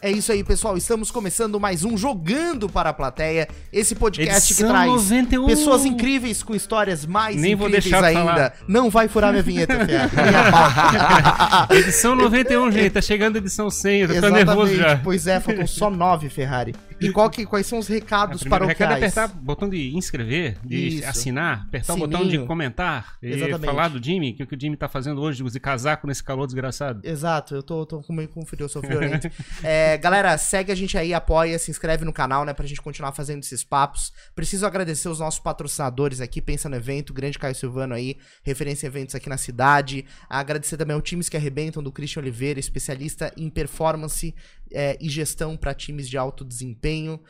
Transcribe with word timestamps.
É 0.00 0.10
isso 0.12 0.30
aí, 0.30 0.44
pessoal. 0.44 0.76
Estamos 0.76 1.10
começando 1.10 1.58
mais 1.58 1.82
um 1.84 1.96
Jogando 1.96 2.68
para 2.68 2.90
a 2.90 2.92
Plateia. 2.92 3.48
Esse 3.72 3.96
podcast 3.96 4.52
Edição 4.52 4.68
que 4.68 4.72
traz 4.72 4.90
91. 4.92 5.46
pessoas 5.46 5.84
incríveis 5.84 6.40
com 6.40 6.54
histórias 6.54 7.04
mais 7.04 7.34
Nem 7.36 7.56
vou 7.56 7.68
incríveis 7.68 7.92
ainda. 7.92 8.20
falar. 8.20 8.52
Não 8.68 8.90
vai 8.90 9.08
furar 9.08 9.32
minha 9.32 9.42
vinheta, 9.42 9.74
pau. 11.68 11.76
Edição 11.76 12.14
91, 12.14 12.70
gente. 12.70 12.90
Tá 12.90 13.00
chegando 13.02 13.36
a 13.36 13.38
edição 13.38 13.68
100. 13.68 14.00
Eu 14.02 14.20
tô 14.20 14.28
nervoso 14.28 14.76
já. 14.76 14.98
Pois 14.98 15.26
é, 15.26 15.40
faltam 15.40 15.66
só 15.66 15.90
nove, 15.90 16.28
Ferrari. 16.28 16.76
E 17.00 17.12
qual 17.12 17.30
que, 17.30 17.46
quais 17.46 17.66
são 17.66 17.78
os 17.78 17.88
recados 17.88 18.36
O 18.36 18.40
primeiro 18.40 18.66
recado 18.66 18.92
é 18.92 18.96
apertar 18.96 19.28
o 19.30 19.34
botão 19.34 19.68
de 19.68 19.96
inscrever, 19.96 20.58
de 20.64 20.98
Isso. 20.98 21.08
assinar, 21.08 21.62
apertar 21.68 21.92
o 21.94 21.96
Sininho. 21.96 22.10
botão 22.10 22.28
de 22.28 22.38
comentar 22.46 23.16
e 23.22 23.28
Exatamente. 23.28 23.64
falar 23.64 23.88
do 23.88 24.02
Jimmy, 24.02 24.32
que 24.32 24.42
o 24.42 24.46
que 24.46 24.54
o 24.54 24.60
Jimmy 24.60 24.76
tá 24.76 24.88
fazendo 24.88 25.20
hoje, 25.20 25.42
de 25.42 25.60
casaco 25.60 26.06
nesse 26.06 26.22
calor 26.22 26.46
desgraçado. 26.46 27.00
Exato, 27.04 27.54
eu 27.54 27.62
tô, 27.62 27.86
tô 27.86 28.00
com 28.02 28.12
meio 28.12 28.28
com 28.28 28.44
frio, 28.44 28.64
eu 28.64 28.68
sou 28.68 28.82
friorento. 28.82 29.30
É, 29.62 29.96
galera, 29.98 30.36
segue 30.38 30.72
a 30.72 30.74
gente 30.74 30.96
aí, 30.96 31.14
apoia, 31.14 31.58
se 31.58 31.70
inscreve 31.70 32.04
no 32.04 32.12
canal, 32.12 32.44
né, 32.44 32.52
pra 32.52 32.66
gente 32.66 32.80
continuar 32.82 33.12
fazendo 33.12 33.42
esses 33.42 33.64
papos. 33.64 34.12
Preciso 34.34 34.66
agradecer 34.66 35.08
os 35.08 35.20
nossos 35.20 35.40
patrocinadores 35.40 36.20
aqui, 36.20 36.40
Pensa 36.40 36.68
no 36.68 36.76
Evento, 36.76 37.12
grande 37.12 37.38
Caio 37.38 37.54
Silvano 37.54 37.94
aí, 37.94 38.16
referência 38.42 38.86
em 38.86 38.88
eventos 38.88 39.14
aqui 39.14 39.28
na 39.28 39.36
cidade. 39.36 40.04
Agradecer 40.28 40.76
também 40.76 40.94
ao 40.94 41.02
Times 41.02 41.28
que 41.28 41.36
Arrebentam, 41.36 41.82
do 41.82 41.92
Christian 41.92 42.22
Oliveira, 42.22 42.58
especialista 42.58 43.32
em 43.36 43.48
performance 43.50 44.34
é, 44.72 44.96
e 45.00 45.08
gestão 45.08 45.56
pra 45.56 45.74
times 45.74 46.08
de 46.08 46.16
alto 46.16 46.44
desempenho. 46.44 47.20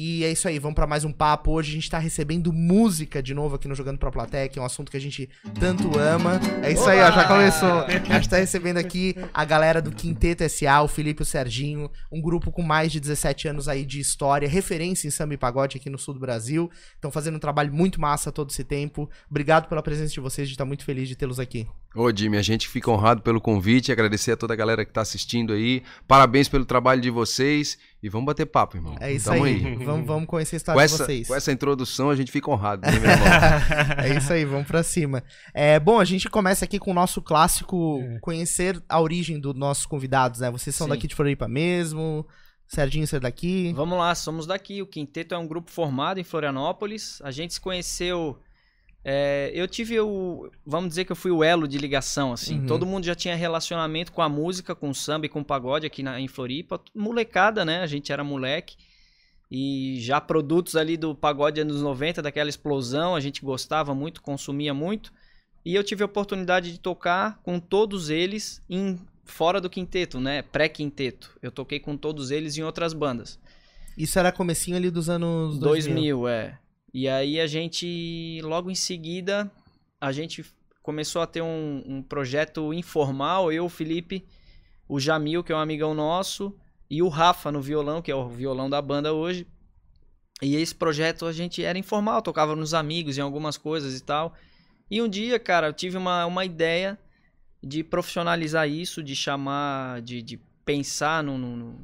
E 0.00 0.22
é 0.22 0.30
isso 0.30 0.46
aí, 0.46 0.60
vamos 0.60 0.76
pra 0.76 0.86
mais 0.86 1.02
um 1.02 1.10
papo. 1.10 1.50
Hoje 1.50 1.72
a 1.72 1.74
gente 1.74 1.90
tá 1.90 1.98
recebendo 1.98 2.52
música 2.52 3.20
de 3.20 3.34
novo 3.34 3.56
aqui 3.56 3.66
no 3.66 3.74
Jogando 3.74 3.98
Pra 3.98 4.12
Plateia, 4.12 4.48
que 4.48 4.56
é 4.56 4.62
um 4.62 4.64
assunto 4.64 4.92
que 4.92 4.96
a 4.96 5.00
gente 5.00 5.28
tanto 5.58 5.98
ama. 5.98 6.40
É 6.62 6.70
isso 6.70 6.88
aí, 6.88 7.00
ó, 7.00 7.10
já 7.10 7.26
começou. 7.26 7.80
A 7.80 8.14
gente 8.14 8.28
tá 8.28 8.36
recebendo 8.36 8.76
aqui 8.76 9.16
a 9.34 9.44
galera 9.44 9.82
do 9.82 9.90
Quinteto 9.90 10.48
SA, 10.48 10.82
o 10.82 10.86
Felipe 10.86 11.22
e 11.22 11.24
o 11.24 11.26
Serginho, 11.26 11.90
um 12.12 12.22
grupo 12.22 12.52
com 12.52 12.62
mais 12.62 12.92
de 12.92 13.00
17 13.00 13.48
anos 13.48 13.66
aí 13.66 13.84
de 13.84 13.98
história, 13.98 14.48
referência 14.48 15.08
em 15.08 15.10
samba 15.10 15.34
e 15.34 15.36
pagode 15.36 15.78
aqui 15.78 15.90
no 15.90 15.98
sul 15.98 16.14
do 16.14 16.20
Brasil. 16.20 16.70
Estão 16.94 17.10
fazendo 17.10 17.34
um 17.34 17.40
trabalho 17.40 17.74
muito 17.74 18.00
massa 18.00 18.30
todo 18.30 18.50
esse 18.50 18.62
tempo. 18.62 19.10
Obrigado 19.28 19.68
pela 19.68 19.82
presença 19.82 20.14
de 20.14 20.20
vocês, 20.20 20.46
a 20.46 20.48
gente 20.48 20.58
tá 20.58 20.64
muito 20.64 20.84
feliz 20.84 21.08
de 21.08 21.16
tê-los 21.16 21.40
aqui. 21.40 21.66
Ô, 21.92 22.14
Jimmy, 22.14 22.36
a 22.36 22.42
gente 22.42 22.68
fica 22.68 22.88
honrado 22.88 23.20
pelo 23.20 23.40
convite, 23.40 23.90
agradecer 23.90 24.30
a 24.30 24.36
toda 24.36 24.54
a 24.54 24.56
galera 24.56 24.84
que 24.84 24.92
tá 24.92 25.00
assistindo 25.00 25.52
aí. 25.52 25.82
Parabéns 26.06 26.48
pelo 26.48 26.64
trabalho 26.64 27.00
de 27.00 27.10
vocês 27.10 27.76
e 28.02 28.08
vamos 28.08 28.26
bater 28.26 28.46
papo, 28.46 28.76
irmão. 28.76 28.94
É 29.00 29.12
isso 29.12 29.30
Tamo 29.30 29.44
aí. 29.44 29.76
Vamos, 29.76 30.06
vamos 30.06 30.26
conhecer 30.28 30.56
a 30.56 30.58
Com 30.58 30.62
história 30.62 30.86
de 30.86 30.94
essa, 30.94 31.04
vocês. 31.04 31.28
com 31.28 31.34
essa 31.34 31.52
introdução 31.52 32.10
a 32.10 32.16
gente 32.16 32.30
fica 32.30 32.50
honrado, 32.50 32.82
né, 32.82 32.92
meu 32.98 33.10
irmão? 33.10 33.28
É 34.04 34.16
isso 34.16 34.32
aí, 34.32 34.44
vamos 34.44 34.66
pra 34.66 34.82
cima. 34.82 35.22
É, 35.52 35.80
bom, 35.80 35.98
a 35.98 36.04
gente 36.04 36.28
começa 36.28 36.64
aqui 36.64 36.78
com 36.78 36.90
o 36.90 36.94
nosso 36.94 37.20
clássico 37.20 38.00
conhecer 38.20 38.80
a 38.88 39.00
origem 39.00 39.40
dos 39.40 39.54
nossos 39.54 39.86
convidados, 39.86 40.40
né? 40.40 40.50
Vocês 40.50 40.74
são 40.76 40.86
Sim. 40.86 40.92
daqui 40.92 41.06
de 41.06 41.14
Floripa 41.14 41.48
mesmo, 41.48 42.26
Serginho, 42.68 43.06
você 43.06 43.16
é 43.16 43.20
daqui. 43.20 43.72
Vamos 43.74 43.98
lá, 43.98 44.14
somos 44.14 44.46
daqui. 44.46 44.82
O 44.82 44.86
Quinteto 44.86 45.34
é 45.34 45.38
um 45.38 45.46
grupo 45.48 45.70
formado 45.70 46.20
em 46.20 46.24
Florianópolis. 46.24 47.18
A 47.22 47.30
gente 47.30 47.54
se 47.54 47.60
conheceu. 47.60 48.38
É, 49.04 49.50
eu 49.54 49.66
tive 49.66 49.98
o. 50.00 50.50
Vamos 50.66 50.90
dizer 50.90 51.04
que 51.04 51.12
eu 51.12 51.16
fui 51.16 51.30
o 51.30 51.42
elo 51.42 51.68
de 51.68 51.78
ligação, 51.78 52.32
assim. 52.32 52.60
Uhum. 52.60 52.66
Todo 52.66 52.86
mundo 52.86 53.04
já 53.04 53.14
tinha 53.14 53.34
relacionamento 53.34 54.12
com 54.12 54.22
a 54.22 54.28
música, 54.28 54.74
com 54.74 54.90
o 54.90 54.94
samba 54.94 55.26
e 55.26 55.28
com 55.28 55.40
o 55.40 55.44
pagode 55.44 55.86
aqui 55.86 56.02
na, 56.02 56.20
em 56.20 56.28
Floripa. 56.28 56.80
Molecada, 56.94 57.64
né? 57.64 57.80
A 57.80 57.86
gente 57.86 58.12
era 58.12 58.24
moleque. 58.24 58.76
E 59.50 59.96
já 60.00 60.20
produtos 60.20 60.76
ali 60.76 60.96
do 60.96 61.14
pagode 61.14 61.60
anos 61.60 61.80
90, 61.80 62.20
daquela 62.20 62.50
explosão, 62.50 63.14
a 63.14 63.20
gente 63.20 63.42
gostava 63.42 63.94
muito, 63.94 64.20
consumia 64.20 64.74
muito. 64.74 65.10
E 65.64 65.74
eu 65.74 65.82
tive 65.82 66.02
a 66.02 66.06
oportunidade 66.06 66.70
de 66.70 66.78
tocar 66.78 67.40
com 67.42 67.58
todos 67.58 68.10
eles 68.10 68.62
em 68.68 68.98
fora 69.24 69.60
do 69.60 69.70
quinteto, 69.70 70.20
né? 70.20 70.42
Pré-quinteto. 70.42 71.30
Eu 71.40 71.50
toquei 71.50 71.80
com 71.80 71.96
todos 71.96 72.30
eles 72.30 72.58
em 72.58 72.62
outras 72.62 72.92
bandas. 72.92 73.38
Isso 73.96 74.18
era 74.18 74.30
comecinho 74.30 74.76
ali 74.76 74.90
dos 74.90 75.08
anos 75.08 75.58
2000. 75.58 75.94
2000, 75.94 76.28
é. 76.28 76.58
E 76.92 77.08
aí 77.08 77.38
a 77.40 77.46
gente, 77.46 78.40
logo 78.42 78.70
em 78.70 78.74
seguida, 78.74 79.50
a 80.00 80.10
gente 80.12 80.44
começou 80.82 81.20
a 81.22 81.26
ter 81.26 81.42
um, 81.42 81.82
um 81.86 82.02
projeto 82.02 82.72
informal, 82.72 83.52
eu, 83.52 83.66
o 83.66 83.68
Felipe, 83.68 84.24
o 84.88 84.98
Jamil, 84.98 85.44
que 85.44 85.52
é 85.52 85.54
um 85.56 85.60
amigão 85.60 85.92
nosso, 85.92 86.56
e 86.90 87.02
o 87.02 87.08
Rafa 87.08 87.52
no 87.52 87.60
violão, 87.60 88.00
que 88.00 88.10
é 88.10 88.14
o 88.14 88.28
violão 88.28 88.70
da 88.70 88.80
banda 88.80 89.12
hoje. 89.12 89.46
E 90.40 90.56
esse 90.56 90.74
projeto 90.74 91.26
a 91.26 91.32
gente 91.32 91.62
era 91.62 91.78
informal, 91.78 92.22
tocava 92.22 92.56
nos 92.56 92.72
amigos 92.72 93.18
em 93.18 93.20
algumas 93.20 93.58
coisas 93.58 93.98
e 93.98 94.02
tal. 94.02 94.34
E 94.90 95.02
um 95.02 95.08
dia, 95.08 95.38
cara, 95.38 95.66
eu 95.66 95.72
tive 95.72 95.96
uma, 95.98 96.24
uma 96.24 96.44
ideia 96.44 96.98
de 97.62 97.82
profissionalizar 97.84 98.68
isso, 98.68 99.02
de 99.02 99.14
chamar, 99.14 100.00
de, 100.00 100.22
de 100.22 100.38
pensar 100.64 101.22
no, 101.22 101.36
no- 101.36 101.78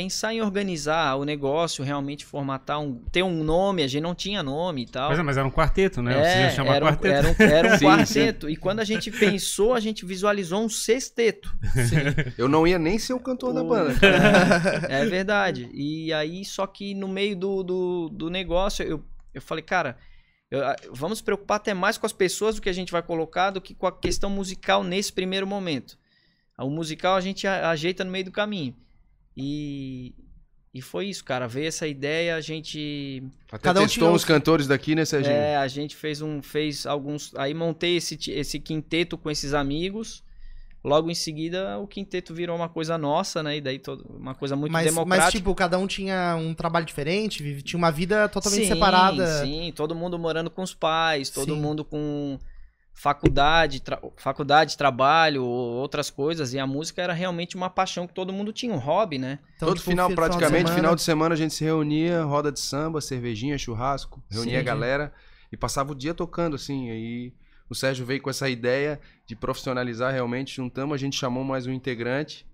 pensar 0.00 0.32
em 0.32 0.40
organizar 0.40 1.16
o 1.16 1.24
negócio, 1.24 1.82
realmente 1.82 2.24
formatar 2.24 2.78
um, 2.80 2.94
ter 3.10 3.24
um 3.24 3.42
nome, 3.42 3.82
a 3.82 3.86
gente 3.88 4.00
não 4.02 4.14
tinha 4.14 4.42
nome 4.44 4.82
e 4.82 4.86
tal. 4.86 5.10
Mas, 5.10 5.18
mas 5.24 5.36
era 5.36 5.46
um 5.46 5.50
quarteto, 5.50 6.00
né? 6.00 6.12
Você 6.14 6.20
É, 6.28 6.50
chamar 6.50 6.76
era, 6.76 6.84
um, 6.84 6.88
quarteto. 6.88 7.14
era 7.14 7.28
um, 7.28 7.34
era 7.56 7.74
um 7.74 7.78
Sim, 7.78 7.84
quarteto. 7.86 8.48
E 8.48 8.56
quando 8.56 8.78
a 8.78 8.84
gente 8.84 9.10
pensou, 9.10 9.74
a 9.74 9.80
gente 9.80 10.06
visualizou 10.06 10.62
um 10.62 10.68
sexteto. 10.68 11.52
Eu 12.38 12.48
não 12.48 12.64
ia 12.64 12.78
nem 12.78 12.96
ser 12.98 13.12
o 13.14 13.18
cantor 13.18 13.52
da 13.52 13.62
O- 13.62 13.68
banda. 13.68 13.94
É 14.88 15.04
verdade. 15.06 15.68
E 15.72 16.12
aí, 16.12 16.44
só 16.44 16.64
que 16.66 16.94
no 16.94 17.08
meio 17.08 17.34
do, 17.36 17.62
do, 17.64 18.08
do 18.10 18.30
negócio, 18.30 18.84
eu, 18.84 19.04
eu 19.34 19.42
falei, 19.42 19.62
cara, 19.64 19.96
eu- 20.50 20.60
vamos 20.92 21.20
preocupar 21.20 21.56
até 21.56 21.74
mais 21.74 21.98
com 21.98 22.06
as 22.06 22.12
pessoas 22.12 22.54
do 22.54 22.62
que 22.62 22.68
a 22.68 22.72
gente 22.72 22.92
vai 22.92 23.02
colocar 23.02 23.50
do 23.50 23.60
que 23.60 23.74
com 23.74 23.86
a 23.88 23.92
questão 23.92 24.30
musical 24.30 24.84
nesse 24.84 25.12
primeiro 25.12 25.46
momento. 25.46 25.98
O 26.56 26.70
musical 26.70 27.16
a 27.16 27.20
gente 27.20 27.46
ajeita 27.48 28.04
no 28.04 28.10
meio 28.12 28.26
do 28.26 28.30
caminho. 28.32 28.76
E, 29.40 30.14
e 30.74 30.82
foi 30.82 31.06
isso, 31.06 31.24
cara. 31.24 31.46
Veio 31.46 31.68
essa 31.68 31.86
ideia, 31.86 32.34
a 32.34 32.40
gente 32.40 33.22
Até 33.50 33.58
Cada 33.62 33.80
um 33.80 33.86
testou 33.86 34.12
uns 34.12 34.24
um- 34.24 34.26
cantores 34.26 34.66
daqui, 34.66 34.94
né, 34.94 35.04
Serginho? 35.04 35.34
é, 35.36 35.56
a 35.56 35.68
gente 35.68 35.94
fez 35.94 36.20
um, 36.20 36.42
fez 36.42 36.84
alguns, 36.86 37.32
aí 37.36 37.54
montei 37.54 37.96
esse, 37.96 38.18
esse 38.30 38.58
quinteto 38.58 39.16
com 39.16 39.30
esses 39.30 39.54
amigos. 39.54 40.22
Logo 40.84 41.10
em 41.10 41.14
seguida, 41.14 41.76
o 41.78 41.88
quinteto 41.88 42.32
virou 42.32 42.54
uma 42.56 42.68
coisa 42.68 42.96
nossa, 42.96 43.42
né? 43.42 43.56
E 43.56 43.60
daí 43.60 43.78
todo, 43.80 44.06
uma 44.16 44.34
coisa 44.34 44.54
muito 44.54 44.70
Mas, 44.72 44.84
democrática. 44.86 45.24
mas, 45.24 45.32
tipo, 45.34 45.54
cada 45.54 45.76
um 45.76 45.88
tinha 45.88 46.36
um 46.36 46.54
trabalho 46.54 46.86
diferente, 46.86 47.62
tinha 47.62 47.76
uma 47.78 47.90
vida 47.90 48.28
totalmente 48.28 48.62
sim, 48.62 48.68
separada. 48.68 49.44
Sim, 49.44 49.72
todo 49.74 49.92
mundo 49.94 50.18
morando 50.18 50.48
com 50.48 50.62
os 50.62 50.74
pais, 50.74 51.30
todo 51.30 51.52
Sim. 51.54 51.60
mundo 51.60 51.84
com 51.84 52.38
faculdade, 53.00 53.80
tra- 53.80 54.00
faculdade, 54.16 54.76
trabalho, 54.76 55.44
outras 55.44 56.10
coisas. 56.10 56.52
E 56.52 56.58
a 56.58 56.66
música 56.66 57.00
era 57.00 57.12
realmente 57.12 57.56
uma 57.56 57.70
paixão 57.70 58.06
que 58.06 58.12
todo 58.12 58.32
mundo 58.32 58.52
tinha, 58.52 58.72
um 58.74 58.78
hobby, 58.78 59.18
né? 59.18 59.38
Então, 59.56 59.68
Todo 59.68 59.78
tipo, 59.78 59.90
final, 59.90 60.08
fi- 60.08 60.16
praticamente, 60.16 60.58
semana- 60.64 60.74
final 60.74 60.94
de 60.96 61.02
semana 61.02 61.34
a 61.34 61.38
gente 61.38 61.54
se 61.54 61.62
reunia, 61.64 62.24
roda 62.24 62.50
de 62.50 62.58
samba, 62.60 63.00
cervejinha, 63.00 63.56
churrasco, 63.56 64.22
reunia 64.30 64.54
Sim. 64.54 64.60
a 64.60 64.62
galera 64.62 65.12
e 65.52 65.56
passava 65.56 65.92
o 65.92 65.94
dia 65.94 66.12
tocando, 66.12 66.56
assim. 66.56 66.90
Aí 66.90 67.32
o 67.70 67.74
Sérgio 67.74 68.04
veio 68.04 68.20
com 68.20 68.30
essa 68.30 68.48
ideia 68.48 69.00
de 69.26 69.36
profissionalizar 69.36 70.12
realmente, 70.12 70.56
juntamos, 70.56 70.94
a 70.94 70.98
gente 70.98 71.16
chamou 71.16 71.44
mais 71.44 71.66
um 71.66 71.72
integrante 71.72 72.44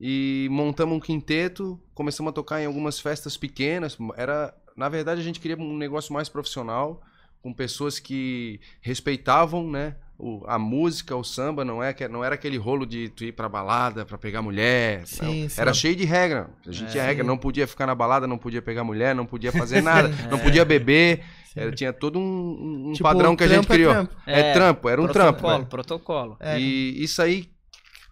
e 0.00 0.48
montamos 0.50 0.96
um 0.96 1.00
quinteto, 1.00 1.78
começamos 1.94 2.30
a 2.30 2.32
tocar 2.32 2.60
em 2.60 2.66
algumas 2.66 2.98
festas 2.98 3.36
pequenas. 3.36 3.96
Era, 4.16 4.54
na 4.76 4.88
verdade, 4.88 5.20
a 5.20 5.24
gente 5.24 5.40
queria 5.40 5.56
um 5.58 5.76
negócio 5.76 6.12
mais 6.12 6.28
profissional, 6.28 7.02
com 7.44 7.52
pessoas 7.52 7.98
que 8.00 8.58
respeitavam, 8.80 9.70
né? 9.70 9.94
o- 10.16 10.44
a 10.46 10.56
música, 10.60 11.14
o 11.16 11.24
samba, 11.24 11.64
não, 11.64 11.82
é, 11.82 11.92
que- 11.92 12.06
não 12.06 12.22
era 12.24 12.36
aquele 12.36 12.56
rolo 12.56 12.86
de 12.86 13.08
tu 13.08 13.24
ir 13.24 13.32
pra 13.32 13.48
balada 13.48 14.06
pra 14.06 14.16
pegar 14.16 14.40
mulher. 14.42 14.98
não. 15.00 15.06
Sim, 15.06 15.48
sim. 15.48 15.60
Era 15.60 15.74
cheio 15.74 15.96
de 15.96 16.04
regra. 16.04 16.48
A 16.64 16.70
gente 16.70 16.84
É. 16.86 16.92
tinha 16.92 17.02
regra, 17.04 17.24
não 17.24 17.36
podia 17.36 17.66
ficar 17.66 17.84
na 17.84 17.96
balada, 17.96 18.24
não 18.24 18.38
podia 18.38 18.62
pegar 18.62 18.84
mulher, 18.84 19.12
não 19.12 19.26
podia 19.26 19.50
fazer 19.50 19.82
nada, 19.82 20.08
não 20.30 20.38
É. 20.38 20.40
podia 20.42 20.64
beber. 20.64 21.24
Sim. 21.52 21.60
Era, 21.60 21.72
tinha 21.72 21.92
todo 21.92 22.16
um, 22.20 22.90
um 22.90 22.92
Tipo, 22.92 23.02
padrão 23.08 23.34
que 23.34 23.42
a 23.42 23.48
gente 23.48 23.64
é 23.64 23.74
criou. 23.74 23.92
trampo. 23.92 24.14
É, 24.24 24.52
trampo, 24.52 24.88
era 24.88 25.02
um 25.02 25.08
trampo. 25.08 25.32
protocolo, 25.40 25.56
velho. 25.58 25.66
protocolo. 25.68 26.36
É. 26.38 26.60
E 26.60 27.02
isso 27.02 27.20
aí 27.20 27.48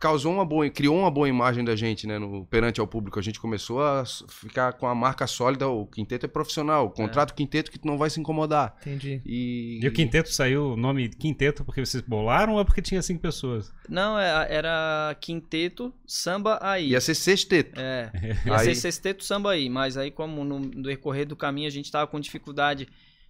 causou 0.02 0.32
uma 0.32 0.44
boa, 0.44 0.68
criou 0.68 0.98
uma 0.98 1.10
boa 1.12 1.28
imagem 1.28 1.64
da 1.64 1.76
gente, 1.76 2.08
né, 2.08 2.18
no, 2.18 2.44
perante 2.46 2.80
ao 2.80 2.88
público. 2.88 3.20
A 3.20 3.22
gente 3.22 3.38
começou 3.38 3.80
a 3.80 4.02
ficar 4.28 4.72
com 4.72 4.88
a 4.88 4.94
marca 4.96 5.28
sólida, 5.28 5.68
o 5.68 5.86
quinteto 5.86 6.26
é 6.26 6.28
profissional, 6.28 6.90
contrato 6.90 7.32
quinteto 7.34 7.70
que 7.70 7.78
tu 7.78 7.86
não 7.86 7.96
vai 7.96 8.10
se 8.10 8.18
incomodar. 8.18 8.74
Entendi. 8.80 9.22
E, 9.24 9.78
E 9.80 9.86
o 9.86 9.92
quinteto 9.92 10.28
saiu 10.32 10.72
o 10.72 10.76
nome 10.76 11.08
quinteto 11.08 11.64
porque 11.64 11.86
vocês 11.86 12.02
bolaram 12.02 12.54
ou 12.54 12.60
é 12.60 12.64
porque 12.64 12.82
tinha 12.82 13.00
cinco 13.00 13.20
pessoas? 13.22 13.72
Não, 13.88 14.18
é- 14.18 14.48
era 14.52 15.16
quinteto, 15.20 15.94
samba 16.04 16.58
aí. 16.60 16.88
ia 16.88 17.00
ser 17.00 17.14
sexteto. 17.14 17.78
É, 17.80 18.10
ia 18.44 18.56
Aí- 18.56 18.64
ser 18.64 18.74
sexteto 18.74 19.22
samba 19.22 19.52
aí, 19.52 19.70
mas 19.70 19.96
aí 19.96 20.10
como 20.10 20.42
no, 20.42 20.58
no 20.58 20.82
decorrer 20.82 21.28
do 21.28 21.36
caminho 21.36 21.68
a 21.68 21.70
gente 21.70 21.92
tava 21.92 22.08
com 22.08 22.18
dificuldade 22.18 22.88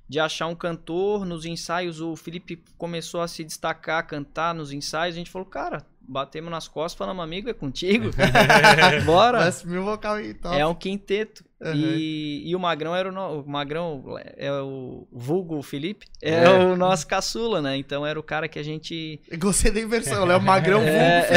de 0.08 0.18
achar 0.18 0.46
um 0.46 0.54
cantor, 0.54 1.26
nos 1.26 1.44
ensaios 1.44 2.00
o 2.00 2.16
Felipe 2.16 2.62
começou 2.78 3.20
a 3.20 3.28
se 3.28 3.44
destacar, 3.44 3.98
a 3.98 4.02
cantar 4.02 4.54
nos 4.54 4.72
ensaios, 4.72 5.14
a 5.14 5.18
gente 5.18 5.30
falou, 5.30 5.46
cara, 5.46 5.86
batemos 6.08 6.50
nas 6.50 6.68
costas, 6.68 6.98
falamos, 6.98 7.22
amigo, 7.24 7.48
é 7.48 7.52
contigo? 7.54 8.10
Bora! 9.06 9.38
Vai 9.38 9.48
assumir 9.48 9.78
o 9.78 9.84
vocal 9.84 10.14
aí, 10.14 10.34
top. 10.34 10.56
É 10.56 10.66
um 10.66 10.74
quinteto. 10.74 11.44
Uhum. 11.60 11.72
E, 11.76 12.42
e 12.50 12.56
o 12.56 12.58
Magrão 12.58 12.94
era 12.96 13.08
o, 13.08 13.12
no- 13.12 13.40
o 13.42 13.48
Magrão 13.48 14.02
é 14.36 14.50
o 14.52 15.06
vulgo 15.12 15.62
Felipe, 15.62 16.06
é, 16.20 16.42
É. 16.42 16.48
o 16.50 16.76
nosso 16.76 17.06
caçula, 17.06 17.62
né? 17.62 17.76
Então 17.76 18.04
era 18.04 18.18
o 18.18 18.22
cara 18.22 18.48
que 18.48 18.58
a 18.58 18.64
gente 18.64 19.20
Eu 19.30 19.38
Gostei 19.38 19.70
da 19.70 19.80
inversão, 19.80 20.24
Léo 20.24 20.40
Magrão 20.42 20.80
É, 20.82 21.28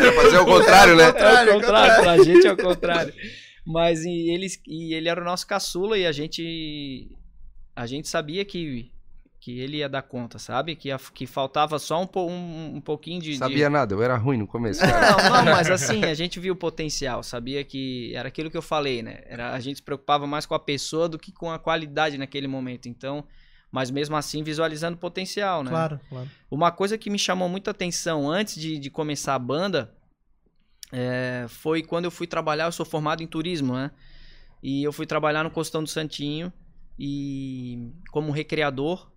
Era 0.00 0.12
fazer 0.12 0.38
o 0.38 0.44
contrário, 0.44 0.94
né? 0.96 1.04
É 1.04 1.12
Contrário, 1.12 1.52
o 1.52 1.60
contrário, 1.60 2.02
pra 2.02 2.18
gente 2.24 2.46
é 2.46 2.52
o 2.52 2.56
contrário. 2.56 3.12
Mas 3.66 4.04
e 4.04 4.30
ele, 4.30 4.46
e 4.68 4.94
ele 4.94 5.08
era 5.08 5.20
o 5.20 5.24
nosso 5.24 5.46
caçula 5.46 5.98
e 5.98 6.06
a 6.06 6.12
gente 6.12 7.10
a 7.74 7.84
gente 7.86 8.08
sabia 8.08 8.44
que, 8.44 8.90
que 9.46 9.60
ele 9.60 9.76
ia 9.76 9.88
dar 9.88 10.02
conta, 10.02 10.40
sabe? 10.40 10.74
Que, 10.74 10.90
a- 10.90 10.98
que 10.98 11.24
faltava 11.24 11.78
só 11.78 12.02
um, 12.02 12.08
um, 12.20 12.76
um 12.78 12.80
pouquinho 12.80 13.22
de, 13.22 13.30
de- 13.30 13.38
Sabia 13.38 13.70
nada, 13.70 13.94
eu 13.94 14.02
era 14.02 14.16
ruim 14.16 14.36
no 14.38 14.44
começo, 14.44 14.80
cara. 14.80 15.12
Não, 15.12 15.44
não, 15.44 15.44
mas 15.52 15.70
assim, 15.70 16.02
a 16.04 16.14
gente 16.14 16.40
viu 16.40 16.54
o 16.54 16.56
potencial, 16.56 17.22
sabia 17.22 17.62
que 17.62 18.12
era 18.12 18.26
aquilo 18.26 18.50
que 18.50 18.56
eu 18.56 18.62
falei, 18.62 19.04
né? 19.04 19.20
Era, 19.24 19.52
a 19.52 19.60
gente 19.60 19.76
se 19.76 19.82
preocupava 19.84 20.26
mais 20.26 20.46
com 20.46 20.54
a 20.56 20.58
pessoa 20.58 21.08
do 21.08 21.16
que 21.16 21.30
com 21.30 21.48
a 21.48 21.60
qualidade 21.60 22.18
naquele 22.18 22.48
momento. 22.48 22.88
Então, 22.88 23.24
mas 23.70 23.88
mesmo 23.88 24.16
assim 24.16 24.42
visualizando 24.42 24.96
o 24.96 25.00
potencial, 25.00 25.62
né? 25.62 25.70
Claro, 25.70 26.00
claro. 26.08 26.28
Uma 26.50 26.72
coisa 26.72 26.98
que 26.98 27.08
me 27.08 27.16
chamou 27.18 27.48
muita 27.48 27.70
atenção 27.70 28.28
antes 28.28 28.56
de, 28.60 28.80
de 28.80 28.90
começar 28.90 29.36
a 29.36 29.38
banda 29.38 29.94
é, 30.92 31.46
foi 31.48 31.84
quando 31.84 32.06
eu 32.06 32.10
fui 32.10 32.26
trabalhar. 32.26 32.64
Eu 32.64 32.72
sou 32.72 32.84
formado 32.84 33.22
em 33.22 33.28
turismo, 33.28 33.74
né? 33.74 33.92
E 34.60 34.82
eu 34.82 34.92
fui 34.92 35.06
trabalhar 35.06 35.44
no 35.44 35.52
Costão 35.52 35.84
do 35.84 35.88
Santinho 35.88 36.52
e 36.98 37.92
como 38.10 38.32
recreador. 38.32 39.08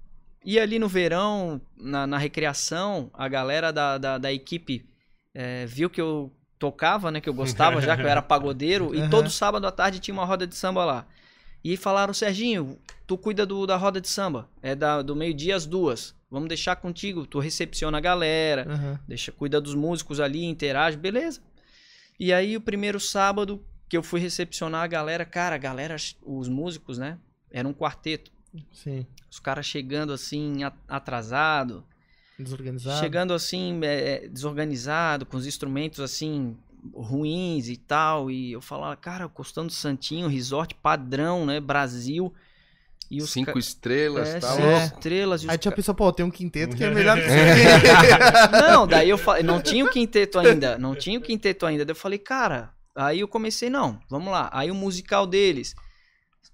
E 0.46 0.60
ali 0.60 0.80
no 0.80 0.88
verão, 0.88 1.62
na, 1.78 2.08
na 2.08 2.18
recreação, 2.18 3.10
a 3.14 3.28
galera 3.28 3.72
da, 3.74 3.98
da, 3.98 4.18
da 4.18 4.32
equipe 4.34 4.86
é, 5.34 5.66
viu 5.66 5.90
que 5.90 6.00
eu 6.00 6.32
tocava, 6.58 7.12
né? 7.12 7.20
Que 7.22 7.30
eu 7.30 7.34
gostava, 7.34 7.82
já 7.82 7.96
que 7.96 8.04
eu 8.04 8.08
era 8.08 8.22
pagodeiro. 8.24 8.96
E 8.96 9.10
todo 9.10 9.30
sábado 9.30 9.68
à 9.68 9.72
tarde 9.72 10.00
tinha 10.00 10.14
uma 10.14 10.26
roda 10.26 10.48
de 10.48 10.56
samba 10.56 10.86
lá. 10.86 11.06
E 11.64 11.76
falaram, 11.76 12.14
Serginho, 12.14 12.80
tu 13.06 13.18
cuida 13.18 13.46
do, 13.46 13.66
da 13.68 13.76
roda 13.76 14.00
de 14.00 14.08
samba. 14.08 14.50
É 14.62 14.74
da, 14.76 15.02
do 15.02 15.16
meio-dia 15.16 15.56
às 15.56 15.66
duas. 15.66 16.16
Vamos 16.32 16.48
deixar 16.48 16.78
contigo. 16.78 17.26
Tu 17.26 17.38
recepciona 17.40 17.98
a 17.98 18.02
galera, 18.02 18.66
Uhum. 18.70 18.98
deixa, 19.08 19.32
cuida 19.32 19.60
dos 19.60 19.76
músicos 19.76 20.20
ali, 20.22 20.46
interage, 20.46 20.96
beleza. 20.96 21.42
E 22.20 22.32
aí 22.32 22.56
o 22.56 22.62
primeiro 22.62 23.00
sábado 23.00 23.64
que 23.90 23.98
eu 23.98 24.04
fui 24.04 24.20
recepcionar 24.22 24.84
a 24.84 24.88
galera, 24.88 25.26
cara, 25.26 25.56
a 25.56 25.58
galera, 25.58 25.96
os 26.24 26.48
músicos, 26.48 26.98
né? 26.98 27.18
Era 27.52 27.68
um 27.68 27.74
quarteto. 27.74 28.32
Sim. 28.74 29.06
Os 29.30 29.40
caras 29.40 29.66
chegando 29.66 30.12
assim, 30.14 30.60
atrasado, 30.88 31.84
Desorganizado. 32.38 33.00
chegando 33.00 33.34
assim, 33.34 33.80
é, 33.84 34.26
é, 34.26 34.28
desorganizado, 34.28 35.26
com 35.26 35.38
os 35.38 35.46
instrumentos 35.46 36.00
assim, 36.00 36.58
ruins 36.94 37.68
e 37.70 37.78
tal. 37.78 38.32
E 38.32 38.52
eu 38.54 38.62
falava, 38.62 38.96
cara, 38.96 39.28
Costando 39.28 39.72
Santinho, 39.72 40.28
resort 40.28 40.74
padrão, 40.76 41.46
né? 41.46 41.60
Brasil. 41.60 42.34
E 43.12 43.22
os 43.24 43.32
Cinco 43.32 43.54
ca- 43.54 43.60
estrelas 43.60 44.30
é, 44.30 44.40
tal. 44.40 44.56
cinco 44.56 44.68
É. 44.68 44.84
estrelas. 44.86 45.44
E 45.44 45.50
Aí 45.50 45.58
tinha 45.58 45.72
ca- 45.72 45.76
pensou, 45.76 45.96
pô, 45.96 46.12
tem 46.14 46.24
um 46.26 46.30
quinteto 46.32 46.76
que 46.76 46.84
é 46.84 46.90
melhor 46.92 47.18
que 47.18 47.24
aqui. 47.26 48.52
Não, 48.72 48.86
daí 48.88 49.10
eu 49.10 49.18
falei, 49.18 49.42
não 49.44 49.60
tinha 49.62 49.84
o 49.84 49.90
quinteto 49.90 50.38
ainda, 50.40 50.78
não 50.78 50.96
tinha 50.96 51.18
o 51.18 51.22
quinteto 51.22 51.66
ainda. 51.66 51.84
Daí 51.84 51.92
eu 51.92 51.96
falei, 51.96 52.20
cara, 52.20 52.72
aí 52.96 53.20
eu 53.20 53.28
comecei, 53.28 53.68
não, 53.70 54.00
vamos 54.10 54.32
lá. 54.32 54.48
Aí 54.54 54.70
o 54.70 54.76
musical 54.76 55.26
deles 55.26 55.76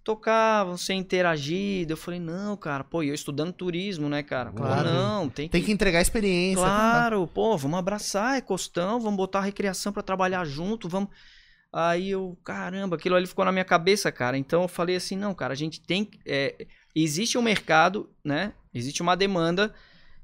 tocavam 0.05 0.77
sem 0.77 0.99
interagir. 0.99 1.85
Daí 1.85 1.91
eu 1.93 1.97
falei, 1.97 2.19
não, 2.19 2.55
cara, 2.55 2.83
pô, 2.83 3.03
e 3.03 3.09
eu 3.09 3.13
estudando 3.15 3.51
turismo, 3.51 4.07
né, 4.07 4.23
cara? 4.23 4.51
Pô, 4.51 4.57
Claro. 4.63 4.89
não, 4.89 5.27
tem 5.27 5.47
que. 5.47 5.51
Tem 5.51 5.63
que 5.63 5.71
entregar 5.71 5.99
experiência. 6.01 6.63
tá? 6.63 6.69
Claro, 6.69 7.27
pô, 7.27 7.57
vamos 7.57 7.77
abraçar, 7.79 8.37
é 8.37 8.41
costão, 8.41 8.99
vamos 9.01 9.17
botar 9.17 9.39
a 9.39 9.41
recreação 9.41 9.91
pra 9.91 10.03
trabalhar 10.03 10.45
junto, 10.45 10.87
vamos. 10.87 11.09
Aí 11.73 12.11
eu, 12.11 12.37
caramba, 12.43 12.95
aquilo 12.95 13.15
ali 13.15 13.27
ficou 13.27 13.43
na 13.43 13.51
minha 13.51 13.65
cabeça, 13.65 14.09
cara. 14.11 14.37
Então 14.37 14.61
eu 14.61 14.67
falei 14.69 14.95
assim, 14.95 15.17
não, 15.17 15.33
cara, 15.33 15.51
a 15.51 15.57
gente 15.57 15.81
tem. 15.81 16.05
que- 16.05 16.19
é, 16.25 16.67
existe 16.95 17.37
um 17.37 17.41
mercado, 17.41 18.09
né? 18.23 18.53
Existe 18.73 19.01
uma 19.01 19.17
demanda 19.17 19.73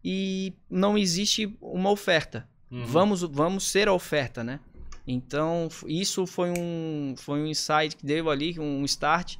e 0.05 0.53
não 0.69 0.97
existe 0.97 1.57
uma 1.59 1.89
oferta. 1.89 2.47
Uhum. 2.71 2.85
Vamos, 2.85 3.21
vamos 3.23 3.67
ser 3.69 3.89
a 3.89 3.93
oferta, 3.93 4.43
né? 4.43 4.59
Então, 5.05 5.67
isso 5.87 6.25
foi 6.27 6.53
um, 6.57 7.15
foi 7.17 7.39
um 7.41 7.47
insight 7.47 7.95
que 7.97 8.05
deu 8.05 8.29
ali, 8.29 8.57
um 8.59 8.85
start. 8.85 9.35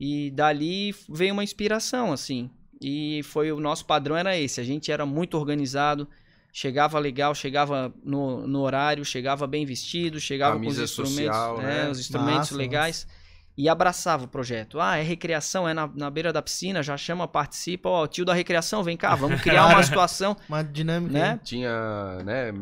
E 0.00 0.30
dali 0.30 0.94
veio 1.08 1.32
uma 1.32 1.42
inspiração, 1.42 2.12
assim. 2.12 2.50
E 2.80 3.20
foi 3.24 3.50
o 3.50 3.58
nosso 3.58 3.84
padrão 3.84 4.16
era 4.16 4.36
esse. 4.36 4.60
A 4.60 4.64
gente 4.64 4.92
era 4.92 5.04
muito 5.04 5.36
organizado, 5.36 6.08
chegava 6.52 6.98
legal, 6.98 7.34
chegava 7.34 7.92
no, 8.04 8.46
no 8.46 8.60
horário, 8.60 9.04
chegava 9.04 9.46
bem 9.46 9.66
vestido, 9.66 10.20
chegava 10.20 10.54
com 10.54 10.60
Camisa 10.60 10.84
os 10.84 10.90
instrumentos, 10.90 11.36
social, 11.36 11.60
é, 11.60 11.64
né? 11.64 11.90
os 11.90 11.98
instrumentos 11.98 12.36
Massa, 12.36 12.56
legais. 12.56 13.06
E 13.56 13.68
abraçava 13.68 14.24
o 14.24 14.28
projeto. 14.28 14.80
Ah, 14.80 14.98
é 14.98 15.02
recreação, 15.02 15.68
é 15.68 15.74
na, 15.74 15.88
na 15.88 16.08
beira 16.08 16.32
da 16.32 16.40
piscina, 16.40 16.80
já 16.80 16.96
chama, 16.96 17.26
participa. 17.26 17.88
Ó, 17.88 18.06
tio 18.06 18.24
da 18.24 18.32
recreação, 18.32 18.84
vem 18.84 18.96
cá, 18.96 19.16
vamos 19.16 19.40
criar 19.42 19.66
uma 19.66 19.82
situação, 19.82 20.36
Uma 20.48 20.62
dinâmica. 20.62 21.12
né? 21.12 21.40
Tinha, 21.42 22.22
né, 22.24 22.52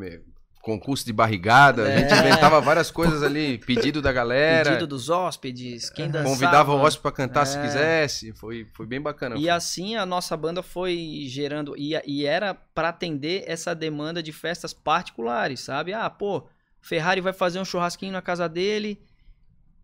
concurso 0.66 1.06
de 1.06 1.12
barrigada, 1.12 1.84
a 1.84 1.96
gente 1.96 2.12
É. 2.12 2.18
inventava 2.18 2.60
várias 2.60 2.90
coisas 2.90 3.22
ali, 3.22 3.56
pedido 3.58 4.02
da 4.02 4.10
galera, 4.12 4.70
Pedido 4.70 4.88
dos 4.88 5.08
hóspedes, 5.08 5.88
quem 5.90 6.10
dançava. 6.10 6.28
convidava 6.28 6.72
o 6.74 6.78
hóspede 6.80 7.02
pra 7.02 7.12
cantar 7.12 7.46
se 7.46 7.56
É. 7.56 7.62
quisesse, 7.62 8.32
foi, 8.32 8.66
foi 8.72 8.84
bem 8.84 9.00
bacana. 9.00 9.36
E 9.38 9.48
assim 9.48 9.94
a 9.94 10.04
nossa 10.04 10.36
banda 10.36 10.64
foi 10.64 11.22
gerando. 11.28 11.76
E, 11.78 11.92
e 12.04 12.26
era 12.26 12.52
pra 12.52 12.88
atender 12.88 13.44
essa 13.46 13.76
demanda 13.76 14.20
de 14.20 14.32
festas 14.32 14.72
particulares, 14.72 15.60
sabe? 15.60 15.92
Ah, 15.92 16.10
pô, 16.10 16.48
Ferrari 16.80 17.20
vai 17.20 17.32
fazer 17.32 17.60
um 17.60 17.64
churrasquinho 17.64 18.10
na 18.12 18.20
casa 18.20 18.48
dele, 18.48 19.00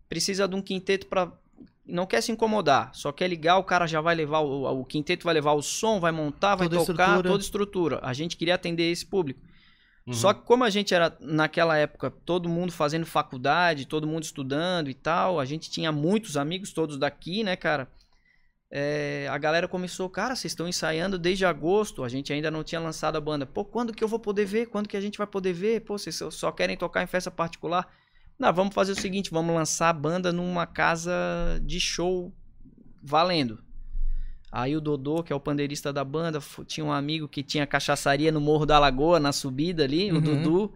precisa 0.09 0.47
de 0.49 0.55
um 0.55 0.61
quinteto 0.61 1.07
pra. 1.07 1.31
Não 1.85 2.05
quer 2.05 2.21
se 2.21 2.31
incomodar, 2.31 2.91
só 2.93 3.11
quer 3.11 3.27
ligar, 3.29 3.57
o 3.57 3.63
cara 3.63 3.85
já 3.87 3.99
vai 4.01 4.15
levar, 4.15 4.39
o, 4.39 4.81
o 4.81 4.85
quinteto 4.85 5.23
vai 5.25 5.33
levar 5.33 5.53
o 5.53 5.61
som, 5.61 5.99
vai 5.99 6.11
montar, 6.11 6.55
vai 6.55 6.67
Toda 6.69 6.85
tocar, 6.85 7.03
estrutura. 7.03 7.29
toda 7.29 7.41
a 7.41 7.45
estrutura. 7.45 7.99
A 8.03 8.13
gente 8.13 8.35
queria 8.37 8.55
atender 8.55 8.89
esse 8.91 9.05
público. 9.05 9.39
Uhum. 10.05 10.13
Só 10.13 10.33
que 10.33 10.41
como 10.41 10.63
a 10.63 10.69
gente 10.69 10.93
era, 10.93 11.15
naquela 11.21 11.77
época, 11.77 12.11
todo 12.11 12.49
mundo 12.49 12.71
fazendo 12.73 13.05
faculdade, 13.05 13.87
todo 13.87 14.05
mundo 14.05 14.23
estudando 14.23 14.89
e 14.89 14.93
tal, 14.93 15.39
a 15.39 15.45
gente 15.45 15.71
tinha 15.71 15.91
muitos 15.91 16.35
amigos, 16.35 16.73
todos 16.73 16.97
daqui, 16.97 17.43
né, 17.43 17.55
cara? 17.55 17.87
É, 18.75 19.27
a 19.29 19.37
galera 19.37 19.67
começou, 19.67 20.09
cara, 20.09 20.35
vocês 20.35 20.51
estão 20.51 20.67
ensaiando 20.67 21.19
desde 21.19 21.45
agosto, 21.45 22.03
a 22.03 22.09
gente 22.09 22.33
ainda 22.33 22.49
não 22.49 22.63
tinha 22.63 22.81
lançado 22.81 23.15
a 23.15 23.21
banda. 23.21 23.45
Pô, 23.45 23.63
quando 23.63 23.93
que 23.93 24.03
eu 24.03 24.07
vou 24.07 24.19
poder 24.19 24.45
ver? 24.45 24.65
Quando 24.65 24.89
que 24.89 24.97
a 24.97 25.01
gente 25.01 25.17
vai 25.17 25.27
poder 25.27 25.53
ver? 25.53 25.81
Pô, 25.81 25.97
vocês 25.97 26.19
só- 26.31 26.51
querem 26.51 26.75
tocar 26.75 27.03
em 27.03 27.07
festa 27.07 27.29
particular? 27.29 27.87
Não, 28.37 28.51
vamos 28.51 28.73
fazer 28.73 28.93
o 28.93 28.99
seguinte, 28.99 29.29
vamos 29.29 29.55
lançar 29.55 29.89
a 29.89 29.93
banda 29.93 30.33
numa 30.33 30.65
casa 30.65 31.11
de 31.63 31.79
show 31.79 32.33
valendo. 33.01 33.63
Aí 34.55 34.75
o 34.77 34.81
Dodô, 34.81 35.23
que 35.23 35.33
é 35.33 35.35
o 35.35 35.39
pandeirista 35.39 35.91
da 35.91 36.03
banda, 36.03 36.39
tinha 36.67 36.85
um 36.85 36.91
amigo 36.91 37.27
que 37.27 37.41
tinha 37.41 37.65
cachaçaria 37.65 38.31
no 38.31 38.39
Morro 38.39 38.67
da 38.67 38.77
Lagoa, 38.77 39.19
na 39.19 39.31
subida 39.31 39.83
ali, 39.83 40.11
Uhum. 40.11 40.17
o 40.19 40.21
Dudu. 40.21 40.73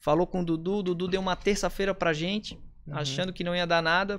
Falou 0.00 0.26
com 0.26 0.40
o 0.40 0.44
Dudu, 0.44 0.76
o 0.78 0.82
Dudu 0.82 1.08
deu 1.08 1.20
uma 1.20 1.36
terça-feira 1.36 1.94
pra 1.94 2.14
gente, 2.14 2.58
Uhum. 2.86 2.96
achando 2.96 3.30
que 3.30 3.44
não 3.44 3.54
ia 3.54 3.66
dar 3.66 3.82
nada. 3.82 4.18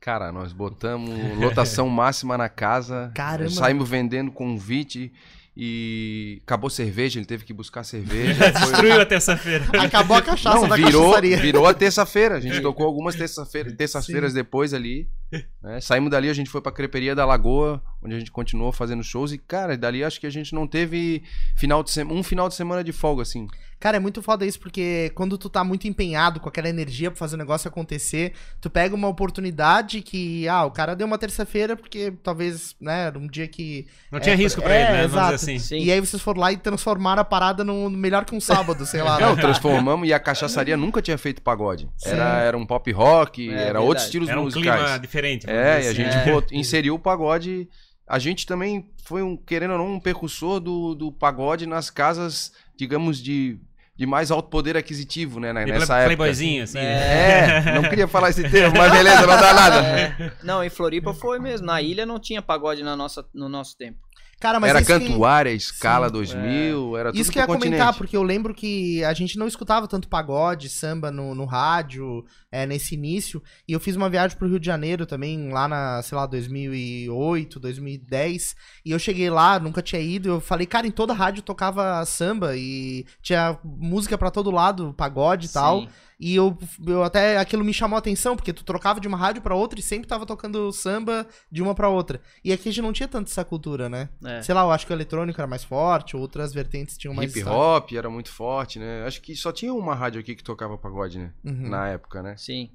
Cara, 0.00 0.30
nós 0.30 0.52
botamos 0.52 1.08
lotação 1.38 1.88
máxima 1.88 2.36
na 2.36 2.50
casa, 2.50 3.10
Caramba. 3.14 3.48
saímos 3.50 3.88
vendendo 3.88 4.30
convite 4.30 5.10
e 5.56 6.40
acabou 6.44 6.68
cerveja, 6.68 7.18
ele 7.18 7.26
teve 7.26 7.44
que 7.44 7.54
buscar 7.54 7.84
cerveja. 7.84 8.34
Foi- 8.52 8.60
Destruiu 8.60 9.00
a 9.00 9.06
terça-feira. 9.06 9.64
Acabou 9.80 10.16
a 10.16 10.20
cachaça 10.22 10.60
Não, 10.60 10.68
da 10.68 10.76
virou, 10.76 11.04
cachaçaria. 11.04 11.36
virou 11.38 11.66
a 11.66 11.72
terça-feira. 11.72 12.36
A 12.36 12.40
gente 12.40 12.60
tocou 12.60 12.84
algumas 12.84 13.14
terça-feira- 13.14 13.72
terças-feiras 13.72 14.34
depois 14.34 14.74
ali. 14.74 15.08
né? 15.62 15.80
Saímos 15.80 16.10
dali, 16.10 16.28
a 16.28 16.34
gente 16.34 16.50
foi 16.50 16.60
pra 16.60 16.70
Creperia 16.72 17.14
da 17.14 17.24
Lagoa, 17.24 17.82
onde 18.02 18.14
a 18.14 18.18
gente 18.18 18.30
continuou 18.30 18.72
fazendo 18.72 19.02
shows. 19.02 19.32
E, 19.32 19.38
cara, 19.38 19.76
dali 19.76 20.04
acho 20.04 20.20
que 20.20 20.26
a 20.26 20.30
gente 20.30 20.54
não 20.54 20.66
teve 20.66 21.22
final 21.56 21.82
de 21.82 21.90
sema- 21.90 22.12
um 22.12 22.22
final 22.22 22.48
de 22.48 22.54
semana 22.54 22.82
de 22.84 22.92
folga, 22.92 23.22
assim. 23.22 23.46
Cara, 23.80 23.98
é 23.98 24.00
muito 24.00 24.22
foda 24.22 24.46
isso, 24.46 24.58
porque 24.60 25.10
quando 25.14 25.36
tu 25.36 25.50
tá 25.50 25.62
muito 25.62 25.86
empenhado 25.86 26.40
com 26.40 26.48
aquela 26.48 26.68
energia 26.68 27.10
pra 27.10 27.18
fazer 27.18 27.34
o 27.34 27.38
negócio 27.38 27.68
acontecer, 27.68 28.32
tu 28.58 28.70
pega 28.70 28.94
uma 28.94 29.08
oportunidade 29.08 30.00
que, 30.00 30.48
ah, 30.48 30.64
o 30.64 30.70
cara 30.70 30.94
deu 30.96 31.06
uma 31.06 31.18
terça-feira 31.18 31.76
porque 31.76 32.12
talvez, 32.22 32.74
né, 32.80 33.06
era 33.08 33.18
um 33.18 33.26
dia 33.26 33.46
que... 33.46 33.86
Não 34.10 34.20
tinha 34.20 34.34
É, 34.34 34.36
risco 34.38 34.62
pra 34.62 34.72
é, 34.74 34.82
ele, 34.84 34.92
né? 34.92 34.98
Vamos 35.06 35.12
exato. 35.12 35.34
dizer 35.34 35.52
assim. 35.52 35.58
Sim. 35.58 35.78
E 35.84 35.92
aí 35.92 36.00
vocês 36.00 36.22
foram 36.22 36.40
lá 36.40 36.52
e 36.52 36.56
transformaram 36.56 37.20
a 37.20 37.24
parada 37.24 37.62
no 37.62 37.90
melhor 37.90 38.24
que 38.24 38.34
um 38.34 38.40
sábado, 38.40 38.86
sei 38.86 39.02
lá. 39.02 39.18
Não, 39.20 39.34
né? 39.36 39.42
transformamos 39.42 40.08
e 40.08 40.14
a 40.14 40.20
cachaçaria 40.20 40.76
nunca 40.78 41.02
tinha 41.02 41.18
feito 41.18 41.42
pagode. 41.42 41.86
Sim. 41.98 42.10
Era, 42.10 42.38
era 42.40 42.56
um 42.56 42.64
pop 42.64 42.90
rock, 42.92 43.50
É, 43.50 43.52
era 43.52 43.62
verdade. 43.64 43.84
outros 43.84 44.04
estilos 44.06 44.28
Era 44.30 44.40
um 44.40 44.44
musicais. 44.44 44.80
clima 44.82 44.98
diferente. 44.98 45.23
Vamos 45.24 45.44
É, 45.46 45.72
e 45.82 45.86
a 45.86 45.90
assim. 45.90 45.94
gente 45.94 46.16
É. 46.16 46.32
bot- 46.32 46.54
inseriu 46.56 46.94
o 46.94 46.98
pagode. 46.98 47.68
A 48.06 48.18
gente 48.18 48.46
também 48.46 48.90
foi 49.04 49.22
um, 49.22 49.36
querendo 49.36 49.72
ou 49.72 49.78
não, 49.78 49.94
um 49.94 50.00
percussor 50.00 50.60
do, 50.60 50.94
do 50.94 51.10
pagode 51.12 51.66
nas 51.66 51.88
casas, 51.90 52.52
digamos, 52.76 53.18
de, 53.22 53.58
de 53.96 54.04
mais 54.06 54.30
alto 54.30 54.50
poder 54.50 54.76
aquisitivo, 54.76 55.40
né? 55.40 55.52
né, 55.52 55.62
E 55.62 55.72
Nessa 55.72 55.94
época. 55.98 56.04
Playboyzinho, 56.16 56.64
assim. 56.64 56.78
É, 56.78 57.72
não 57.74 57.82
queria 57.88 58.06
falar 58.06 58.30
esse 58.30 58.48
termo, 58.48 58.76
mas 58.76 58.92
beleza, 58.92 59.20
não 59.26 59.40
dá 59.40 59.54
nada. 59.54 59.76
É. 59.86 60.32
Não, 60.42 60.62
em 60.62 60.68
Floripa 60.70 61.14
foi 61.14 61.38
mesmo. 61.38 61.66
Na 61.66 61.80
ilha 61.80 62.04
não 62.04 62.18
tinha 62.18 62.42
pagode 62.42 62.82
na 62.82 62.94
nossa, 62.94 63.24
no 63.34 63.48
nosso 63.48 63.76
tempo. 63.76 63.98
Cara, 64.44 64.60
mas 64.60 64.68
era 64.68 64.82
isso 64.82 64.92
que- 64.92 65.06
Cantuária, 65.08 65.50
Escala 65.52 66.08
Sim, 66.08 66.12
2000, 66.12 66.96
era 66.98 67.10
tudo 67.10 67.18
Isso 67.18 67.32
que 67.32 67.38
eu 67.38 67.40
ia 67.40 67.46
pro 67.46 67.54
comentar, 67.58 67.78
continente. 67.78 67.96
porque 67.98 68.14
eu 68.14 68.22
lembro 68.22 68.52
que 68.52 69.02
a 69.02 69.14
gente 69.14 69.38
não 69.38 69.46
escutava 69.48 69.88
tanto 69.88 70.06
pagode, 70.06 70.68
samba 70.68 71.10
no, 71.10 71.34
no 71.34 71.46
rádio, 71.46 72.22
é, 72.52 72.66
nesse 72.66 72.94
início. 72.94 73.42
E 73.66 73.72
eu 73.72 73.80
fiz 73.80 73.96
uma 73.96 74.10
viagem 74.10 74.36
pro 74.36 74.46
Rio 74.46 74.60
de 74.60 74.66
Janeiro 74.66 75.06
também, 75.06 75.48
lá 75.50 75.66
na, 75.66 76.02
sei 76.02 76.18
lá, 76.18 76.26
2008, 76.26 77.58
2010. 77.58 78.54
E 78.84 78.90
eu 78.90 78.98
cheguei 78.98 79.30
lá, 79.30 79.58
nunca 79.58 79.80
tinha 79.80 80.02
ido. 80.02 80.28
Eu 80.28 80.40
falei, 80.42 80.66
cara, 80.66 80.86
em 80.86 80.90
toda 80.90 81.14
rádio 81.14 81.42
tocava 81.42 82.04
samba 82.04 82.54
e 82.54 83.06
tinha 83.22 83.58
música 83.64 84.18
pra 84.18 84.30
todo 84.30 84.50
lado, 84.50 84.92
pagode 84.94 85.46
e 85.46 85.48
tal. 85.50 85.80
Sim. 85.80 85.88
E 86.18 86.34
eu, 86.34 86.56
eu 86.86 87.02
até 87.02 87.36
aquilo 87.38 87.64
me 87.64 87.74
chamou 87.74 87.96
a 87.96 87.98
atenção, 87.98 88.36
porque 88.36 88.52
tu 88.52 88.64
trocava 88.64 89.00
de 89.00 89.08
uma 89.08 89.16
rádio 89.16 89.42
pra 89.42 89.54
outra 89.54 89.78
e 89.80 89.82
sempre 89.82 90.06
tava 90.06 90.24
tocando 90.24 90.72
samba 90.72 91.26
de 91.50 91.60
uma 91.62 91.74
pra 91.74 91.88
outra. 91.88 92.20
E 92.44 92.52
aqui 92.52 92.68
a 92.68 92.72
gente 92.72 92.82
não 92.82 92.92
tinha 92.92 93.08
tanto 93.08 93.28
essa 93.30 93.44
cultura, 93.44 93.88
né? 93.88 94.08
É. 94.24 94.40
Sei 94.42 94.54
lá, 94.54 94.62
eu 94.62 94.70
acho 94.70 94.86
que 94.86 94.92
o 94.92 94.94
eletrônico 94.94 95.40
era 95.40 95.46
mais 95.48 95.64
forte, 95.64 96.16
outras 96.16 96.52
vertentes 96.54 96.96
tinham 96.96 97.14
mais 97.14 97.34
Hip 97.34 97.44
hop 97.48 97.92
era 97.92 98.08
muito 98.08 98.30
forte, 98.30 98.78
né? 98.78 99.04
Acho 99.06 99.20
que 99.20 99.34
só 99.34 99.50
tinha 99.52 99.74
uma 99.74 99.94
rádio 99.94 100.20
aqui 100.20 100.34
que 100.36 100.44
tocava 100.44 100.78
pagode, 100.78 101.18
né? 101.18 101.32
Uhum. 101.44 101.68
Na 101.68 101.88
época, 101.88 102.22
né? 102.22 102.36
Sim. 102.36 102.70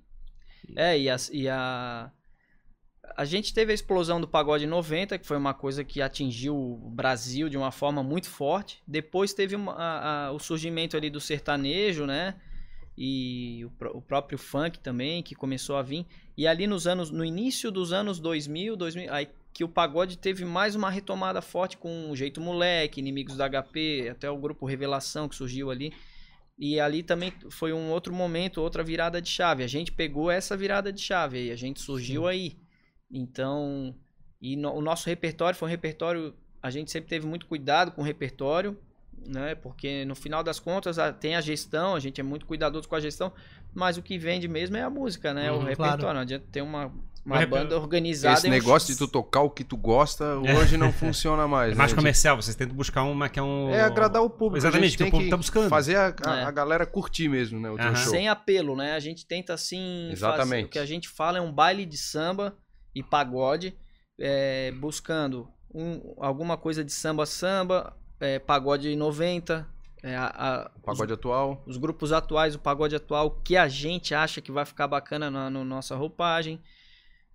É, 0.76 1.00
e 1.00 1.10
a, 1.10 1.16
e 1.32 1.48
a. 1.50 2.12
A 3.18 3.26
gente 3.26 3.54
teve 3.54 3.72
a 3.72 3.76
explosão 3.76 4.22
do 4.22 4.28
pagode 4.28 4.66
em 4.66 4.68
90, 4.68 5.18
que 5.18 5.26
foi 5.26 5.36
uma 5.36 5.54
coisa 5.54 5.84
que 5.84 6.02
atingiu 6.02 6.56
o 6.56 6.90
Brasil 6.92 7.50
de 7.50 7.58
uma 7.58 7.72
forma 7.72 8.04
muito 8.04 8.30
forte. 8.30 8.82
Depois 8.88 9.34
teve 9.34 9.56
uma- 9.56 9.74
a- 9.74 10.28
a- 10.28 10.32
o 10.32 10.40
surgimento 10.40 10.96
ali 10.96 11.10
do 11.10 11.20
sertanejo, 11.20 12.06
né? 12.06 12.36
E 13.02 13.66
o, 13.66 13.98
o 13.98 14.02
próprio 14.02 14.38
funk 14.38 14.78
também, 14.80 15.24
que 15.24 15.34
começou 15.34 15.78
a 15.78 15.82
vir. 15.82 16.06
E 16.38 16.46
ali 16.46 16.68
nos 16.68 16.86
anos, 16.86 17.10
no 17.10 17.24
início 17.24 17.72
dos 17.72 17.94
anos 17.94 18.20
2000, 18.20 18.76
2000 18.76 19.14
aí 19.14 19.30
que 19.54 19.64
o 19.64 19.70
pagode 19.70 20.18
teve 20.18 20.44
mais 20.46 20.76
uma 20.76 20.90
retomada 20.90 21.42
forte 21.42 21.78
com 21.78 22.12
o 22.12 22.16
Jeito 22.16 22.40
Moleque, 22.40 23.00
Inimigos 23.00 23.36
da 23.38 23.50
HP, 23.50 24.10
até 24.12 24.30
o 24.30 24.38
grupo 24.38 24.66
Revelação 24.66 25.28
que 25.30 25.36
surgiu 25.36 25.72
ali. 25.72 25.94
E 26.58 26.78
ali 26.80 27.02
também 27.02 27.34
foi 27.50 27.72
um 27.72 27.90
outro 27.90 28.14
momento, 28.14 28.62
outra 28.62 28.84
virada 28.84 29.22
de 29.22 29.30
chave. 29.30 29.64
A 29.64 29.68
gente 29.68 29.92
pegou 29.94 30.30
essa 30.30 30.58
virada 30.58 30.92
de 30.92 31.02
chave 31.02 31.38
aí, 31.38 31.52
a 31.52 31.56
gente 31.56 31.80
surgiu 31.82 32.28
aí. 32.28 32.58
Então, 33.10 33.96
e 34.42 34.56
no- 34.56 34.74
o 34.74 34.82
nosso 34.82 35.08
repertório 35.08 35.58
foi 35.58 35.68
um 35.68 35.72
repertório, 35.72 36.34
a 36.62 36.70
gente 36.70 36.92
sempre 36.92 37.10
teve 37.10 37.26
muito 37.26 37.46
cuidado 37.48 37.92
com 37.92 38.02
o 38.02 38.06
repertório, 38.06 38.78
né? 39.28 39.56
Porque 39.56 40.06
no 40.06 40.16
final 40.16 40.44
das 40.44 40.60
contas 40.60 40.98
a- 41.00 41.12
tem 41.14 41.36
a 41.36 41.42
gestão, 41.42 41.96
a 41.96 42.00
gente 42.00 42.20
é 42.20 42.24
muito 42.24 42.46
cuidadoso 42.46 42.88
com 42.88 42.96
a 42.96 43.00
gestão, 43.00 43.32
mas 43.74 43.98
o 43.98 44.02
que 44.02 44.18
vende 44.18 44.48
mesmo 44.48 44.78
é 44.78 44.82
a 44.84 44.90
música, 44.90 45.34
né? 45.34 45.52
o 45.52 45.56
Uhum, 45.56 45.60
repertório. 45.62 46.00
claro. 46.00 46.14
Não 46.16 46.22
adianta 46.22 46.46
ter 46.52 46.62
uma, 46.62 46.92
uma 47.26 47.36
O 47.36 47.40
reper- 47.40 47.60
banda 47.60 47.78
organizada. 47.78 48.38
Esse 48.38 48.48
um 48.48 48.52
negócio 48.52 48.88
show- 48.88 48.96
de 48.96 49.00
tu 49.00 49.08
tocar 49.12 49.42
o 49.42 49.50
que 49.50 49.64
tu 49.64 49.78
gosta, 49.78 50.26
hoje 50.74 50.78
não 50.78 50.92
funciona 50.92 51.48
mais. 51.48 51.74
É 51.74 51.76
mais 51.76 51.92
né? 51.92 51.96
comercial, 51.98 52.36
vocês 52.36 52.56
tentam 52.56 52.76
buscar 52.76 53.04
uma 53.04 53.30
que 53.30 53.38
é 53.40 53.44
um. 53.44 53.70
É 53.70 53.82
agradar 53.82 54.22
o 54.24 54.30
público. 54.30 54.58
Exatamente, 54.58 54.86
a 54.86 54.90
gente 54.90 54.98
que 54.98 55.04
o 55.04 55.12
tem 55.12 55.20
que 55.26 55.30
tá 55.30 55.38
buscando. 55.38 55.70
fazer 55.70 55.96
a, 55.98 56.16
a- 56.26 56.40
É. 56.40 56.44
a 56.44 56.52
galera 56.52 56.86
curtir 56.86 57.28
mesmo, 57.30 57.60
né? 57.60 57.70
O 57.70 57.80
Aham. 57.80 57.96
show. 57.96 58.12
Sem 58.12 58.28
apelo, 58.30 58.76
né? 58.76 58.94
A 58.94 59.00
gente 59.00 59.26
tenta 59.26 59.54
assim. 59.54 60.10
Exatamente. 60.12 60.48
fazer- 60.50 60.64
o 60.66 60.70
que 60.70 60.80
a 60.80 60.86
gente 60.86 61.08
fala 61.10 61.38
é 61.38 61.42
um 61.42 61.52
baile 61.52 61.86
de 61.86 61.98
samba 61.98 62.56
e 62.96 63.04
pagode, 63.04 63.76
é, 64.20 64.72
buscando 64.80 65.48
um- 65.74 66.16
alguma 66.18 66.58
coisa 66.58 66.84
de 66.84 66.92
samba 66.92 67.26
samba, 67.28 67.96
é, 68.20 68.40
pagode 68.40 68.96
90, 68.96 69.68
é, 70.04 70.16
a- 70.16 70.34
a- 70.36 70.72
O 70.76 70.80
pagode 70.82 71.14
atual. 71.14 71.64
os, 71.66 71.76
os 71.76 71.78
grupos 71.78 72.12
atuais, 72.12 72.56
o 72.56 72.60
pagode 72.60 72.96
atual, 72.96 73.32
que 73.44 73.56
a 73.58 73.68
gente 73.68 74.14
acha 74.16 74.42
que 74.42 74.52
vai 74.52 74.66
ficar 74.66 74.88
bacana 74.88 75.30
na 75.32 75.50
no 75.50 75.64
nossa 75.64 75.96
roupagem. 75.96 76.60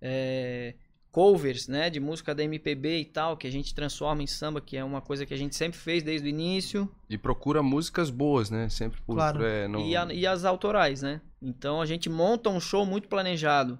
É, 0.01 0.75
covers, 1.11 1.69
né, 1.69 1.89
de 1.89 1.97
música 1.99 2.35
da 2.35 2.43
MPB 2.43 2.99
e 2.99 3.05
tal, 3.05 3.37
que 3.37 3.47
a 3.47 3.51
gente 3.51 3.73
transforma 3.73 4.21
em 4.21 4.27
samba, 4.27 4.59
que 4.59 4.75
é 4.75 4.83
uma 4.83 4.99
coisa 4.99 5.25
que 5.25 5.33
a 5.33 5.37
gente 5.37 5.55
sempre 5.55 5.79
fez 5.79 6.03
desde 6.03 6.27
o 6.27 6.29
início. 6.29 6.91
E 7.09 7.17
procura 7.17 7.63
músicas 7.63 8.09
boas, 8.09 8.49
né? 8.49 8.67
Sempre 8.67 8.99
por. 9.01 9.15
Claro. 9.15 9.41
é, 9.45 9.65
não- 9.65 9.79
E, 9.79 9.95
a- 9.95 10.13
e 10.13 10.27
as 10.27 10.43
autorais, 10.43 11.01
né? 11.01 11.21
Então 11.41 11.79
a 11.81 11.85
gente 11.85 12.09
monta 12.09 12.49
um 12.49 12.59
show 12.59 12.85
muito 12.85 13.07
planejado. 13.07 13.79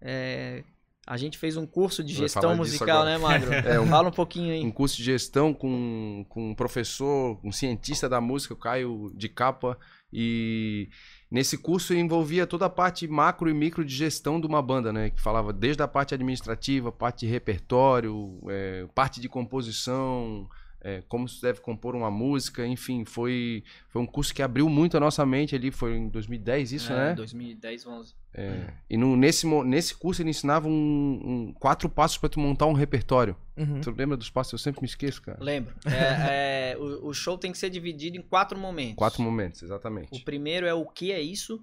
É, 0.00 0.64
a 1.06 1.16
gente 1.16 1.38
fez 1.38 1.56
um 1.56 1.66
curso 1.66 2.04
de 2.04 2.12
gestão 2.14 2.54
musical, 2.56 3.04
né, 3.04 3.18
Magro? 3.18 3.50
É, 3.66 3.80
um- 3.80 3.86
Fala 3.88 4.08
um 4.08 4.12
pouquinho 4.12 4.48
um 4.62 4.66
aí. 4.66 4.72
curso 4.72 4.96
de 4.96 5.02
gestão 5.04 5.52
com, 5.52 6.24
com 6.28 6.50
um 6.50 6.54
professor, 6.54 7.38
um 7.42 7.50
cientista 7.50 8.08
da 8.08 8.20
música, 8.20 8.54
o 8.54 8.56
Caio 8.56 9.10
de 9.14 9.28
Capa, 9.28 9.76
e 10.12 10.88
nesse 11.30 11.56
curso 11.58 11.94
envolvia 11.94 12.46
toda 12.46 12.66
a 12.66 12.70
parte 12.70 13.06
macro 13.08 13.48
e 13.48 13.54
micro 13.54 13.84
de 13.84 13.94
gestão 13.94 14.40
de 14.40 14.46
uma 14.46 14.60
banda, 14.62 14.92
né? 14.92 15.10
Que 15.10 15.20
falava 15.20 15.52
desde 15.52 15.82
a 15.82 15.88
parte 15.88 16.14
administrativa, 16.14 16.90
parte 16.92 17.26
de 17.26 17.32
repertório, 17.32 18.38
é, 18.48 18.86
parte 18.94 19.20
de 19.20 19.28
composição, 19.28 20.48
é, 20.82 21.02
como 21.08 21.28
se 21.28 21.40
deve 21.42 21.60
compor 21.60 21.94
uma 21.94 22.10
música, 22.10 22.66
enfim, 22.66 23.04
foi, 23.04 23.62
foi 23.88 24.00
um 24.00 24.06
curso 24.06 24.34
que 24.34 24.42
abriu 24.42 24.68
muito 24.68 24.96
a 24.96 25.00
nossa 25.00 25.24
mente 25.26 25.54
ali, 25.54 25.70
foi 25.70 25.96
em 25.96 26.08
2010 26.08 26.72
isso, 26.72 26.92
é, 26.92 26.96
né? 27.10 27.14
2010, 27.14 27.86
11. 27.86 28.14
É, 28.32 28.72
e 28.88 28.96
no, 28.96 29.16
nesse, 29.16 29.46
nesse 29.64 29.94
curso 29.94 30.22
ele 30.22 30.30
ensinava 30.30 30.68
um, 30.68 30.72
um- 30.72 31.52
quatro 31.54 31.88
passos 31.88 32.16
para 32.16 32.28
tu 32.28 32.38
montar 32.40 32.66
um 32.66 32.72
repertório. 32.72 33.36
Uhum. 33.56 33.80
Tu 33.80 33.90
lembra 33.90 34.16
dos 34.16 34.30
passos? 34.30 34.52
Eu 34.52 34.58
sempre 34.58 34.80
me 34.80 34.86
esqueço, 34.86 35.20
cara. 35.20 35.38
Lembro. 35.42 35.74
É, 35.84 36.72
é, 36.72 36.76
o, 36.78 37.08
o 37.08 37.12
show 37.12 37.36
tem 37.36 37.50
que 37.52 37.58
ser 37.58 37.70
dividido 37.70 38.16
em 38.16 38.22
quatro 38.22 38.58
momentos. 38.58 38.94
Quatro 38.96 39.22
momentos, 39.22 39.62
O 39.62 39.64
exatamente. 39.64 40.24
primeiro 40.24 40.64
é 40.66 40.72
o 40.72 40.86
que 40.86 41.10
é 41.12 41.20
isso. 41.20 41.60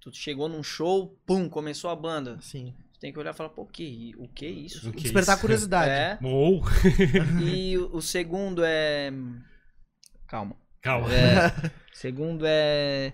Tu 0.00 0.12
chegou 0.14 0.48
num 0.48 0.62
show, 0.62 1.16
pum, 1.24 1.48
começou 1.48 1.88
a 1.90 1.96
banda. 1.96 2.38
Sim. 2.40 2.74
Tem 3.02 3.12
que 3.12 3.18
olhar 3.18 3.34
e 3.34 3.36
falar, 3.36 3.48
pô, 3.48 3.66
que, 3.66 4.14
o 4.16 4.28
que 4.28 4.46
é 4.46 4.48
isso? 4.48 4.88
O 4.88 4.92
que 4.92 5.00
é 5.00 5.02
Despertar 5.02 5.32
isso? 5.32 5.40
curiosidade. 5.40 5.90
É. 5.90 6.18
Ou. 6.22 6.62
E 7.44 7.76
o, 7.76 7.96
o 7.96 8.00
segundo 8.00 8.62
é. 8.64 9.10
Calma. 10.28 10.54
Calma. 10.80 11.12
É, 11.12 11.52
segundo 11.92 12.44
é. 12.46 13.12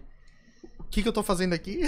O 0.78 0.84
que, 0.84 1.02
que 1.02 1.08
eu 1.08 1.12
tô 1.12 1.22
fazendo 1.22 1.54
aqui? 1.54 1.80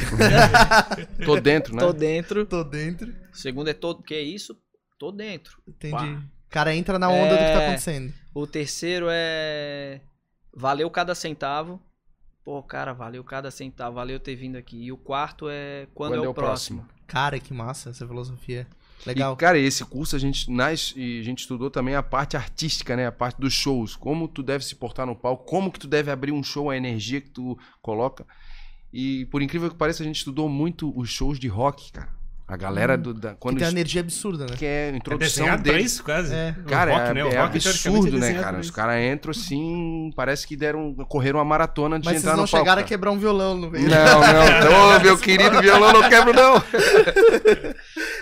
Tô 1.27 1.39
dentro, 1.39 1.75
né? 1.75 1.81
Tô 1.81 1.93
dentro. 1.93 2.47
tô 2.47 2.65
dentro. 2.65 3.15
O 3.33 3.37
segundo 3.37 3.69
é 3.69 3.75
todo. 3.75 4.03
Que 4.03 4.15
é 4.15 4.23
isso? 4.23 4.59
Tô 4.99 5.13
dentro. 5.13 5.59
Entendi. 5.69 5.93
Pá. 5.95 6.07
O 6.07 6.51
cara 6.51 6.75
entra 6.75 6.99
na 6.99 7.11
onda 7.11 7.35
do 7.35 7.39
que 7.39 7.45
tá 7.53 7.61
É. 7.63 7.67
acontecendo. 7.67 8.15
O 8.35 8.47
terceiro 8.47 9.09
é. 9.11 10.01
Valeu 10.55 10.91
cada 10.91 11.15
centavo. 11.15 11.79
Pô, 12.45 12.63
cara, 12.63 12.93
valeu 12.93 13.23
cada 13.23 13.51
centavo. 13.51 13.97
Valeu 13.97 14.19
ter 14.19 14.35
vindo 14.35 14.57
aqui. 14.57 14.77
E 14.85 14.93
o 14.93 14.97
quarto 14.97 15.49
é. 15.49 15.87
Quando, 15.95 16.15
é 16.15 16.29
o 16.29 16.35
próximo. 16.35 16.87
Cara, 17.07 17.39
que 17.39 17.53
massa 17.53 17.91
essa 17.91 18.07
filosofia. 18.07 18.67
Legal. 19.07 19.33
E, 19.33 19.37
cara, 19.37 19.59
esse 19.59 19.85
curso 19.85 20.15
a 20.15 20.19
gente 20.19 20.51
nas, 20.51 20.93
e 20.97 21.21
a 21.21 21.23
gente 21.23 21.41
estudou 21.41 21.71
também 21.71 21.95
a 21.95 22.03
parte 22.03 22.37
artística, 22.37 22.97
né? 22.97 23.07
A 23.07 23.13
parte 23.13 23.41
dos 23.41 23.53
shows. 23.53 23.97
Como 23.97 24.29
tu 24.29 24.43
deve 24.43 24.65
se 24.65 24.75
portar 24.75 25.07
no 25.07 25.17
palco, 25.17 25.45
como 25.45 25.71
que 25.71 25.79
tu 25.79 25.89
deve 25.89 26.11
abrir 26.11 26.33
um 26.33 26.43
show, 26.43 26.71
a 26.71 26.77
energia 26.77 27.21
que 27.21 27.31
tu 27.31 27.59
coloca. 27.81 28.27
E 28.93 29.27
por 29.27 29.43
incrível 29.43 29.71
que 29.71 29.77
pareça, 29.77 30.03
a 30.03 30.07
gente 30.07 30.17
estudou 30.17 30.49
muito 30.49 30.93
os 30.99 31.09
shows 31.09 31.39
de 31.39 31.49
rock, 31.49 31.93
cara. 31.93 32.20
A 32.51 32.57
galera 32.57 32.99
do, 32.99 33.15
da, 33.15 33.31
que 33.31 33.37
quando 33.39 33.59
tem 33.59 33.67
uma 33.67 33.71
energia 33.71 34.01
absurda, 34.01 34.45
né? 34.45 34.57
que 34.59 34.67
é 34.67 34.91
a 34.91 34.93
É 34.93 34.97
introdução 34.97 35.47
pra 35.47 35.57
deles. 35.57 35.93
isso, 35.93 36.03
quase. 36.03 36.35
É. 36.35 36.53
Cara, 36.67 36.91
rock, 36.91 37.03
é, 37.11 37.15
né? 37.15 37.21
É 37.21 37.23
rock, 37.41 37.61
teoricamente, 37.61 37.89
absurdo, 37.89 38.17
é 38.17 38.21
né, 38.33 38.43
cara? 38.43 38.59
Os 38.59 38.71
caras 38.73 39.05
entram 39.05 39.31
assim, 39.31 40.11
parece 40.17 40.49
que 40.49 40.57
deram, 40.57 40.93
correram 41.09 41.39
uma 41.39 41.45
maratona 41.45 41.97
Mas 41.97 42.03
de 42.03 42.09
vocês 42.09 42.23
entrar 42.25 42.33
não 42.37 42.43
no 42.43 42.49
palco. 42.51 42.65
chegaram 42.67 42.83
a 42.83 42.85
quebrar 42.85 43.13
um 43.13 43.19
violão 43.19 43.57
no 43.57 43.71
meio. 43.71 43.89
Não, 43.89 43.97
não. 44.21 44.97
Ô, 44.97 45.01
meu 45.01 45.17
querido 45.17 45.61
violão, 45.61 45.93
não 45.93 46.09
quebro, 46.09 46.33
não. 46.35 46.55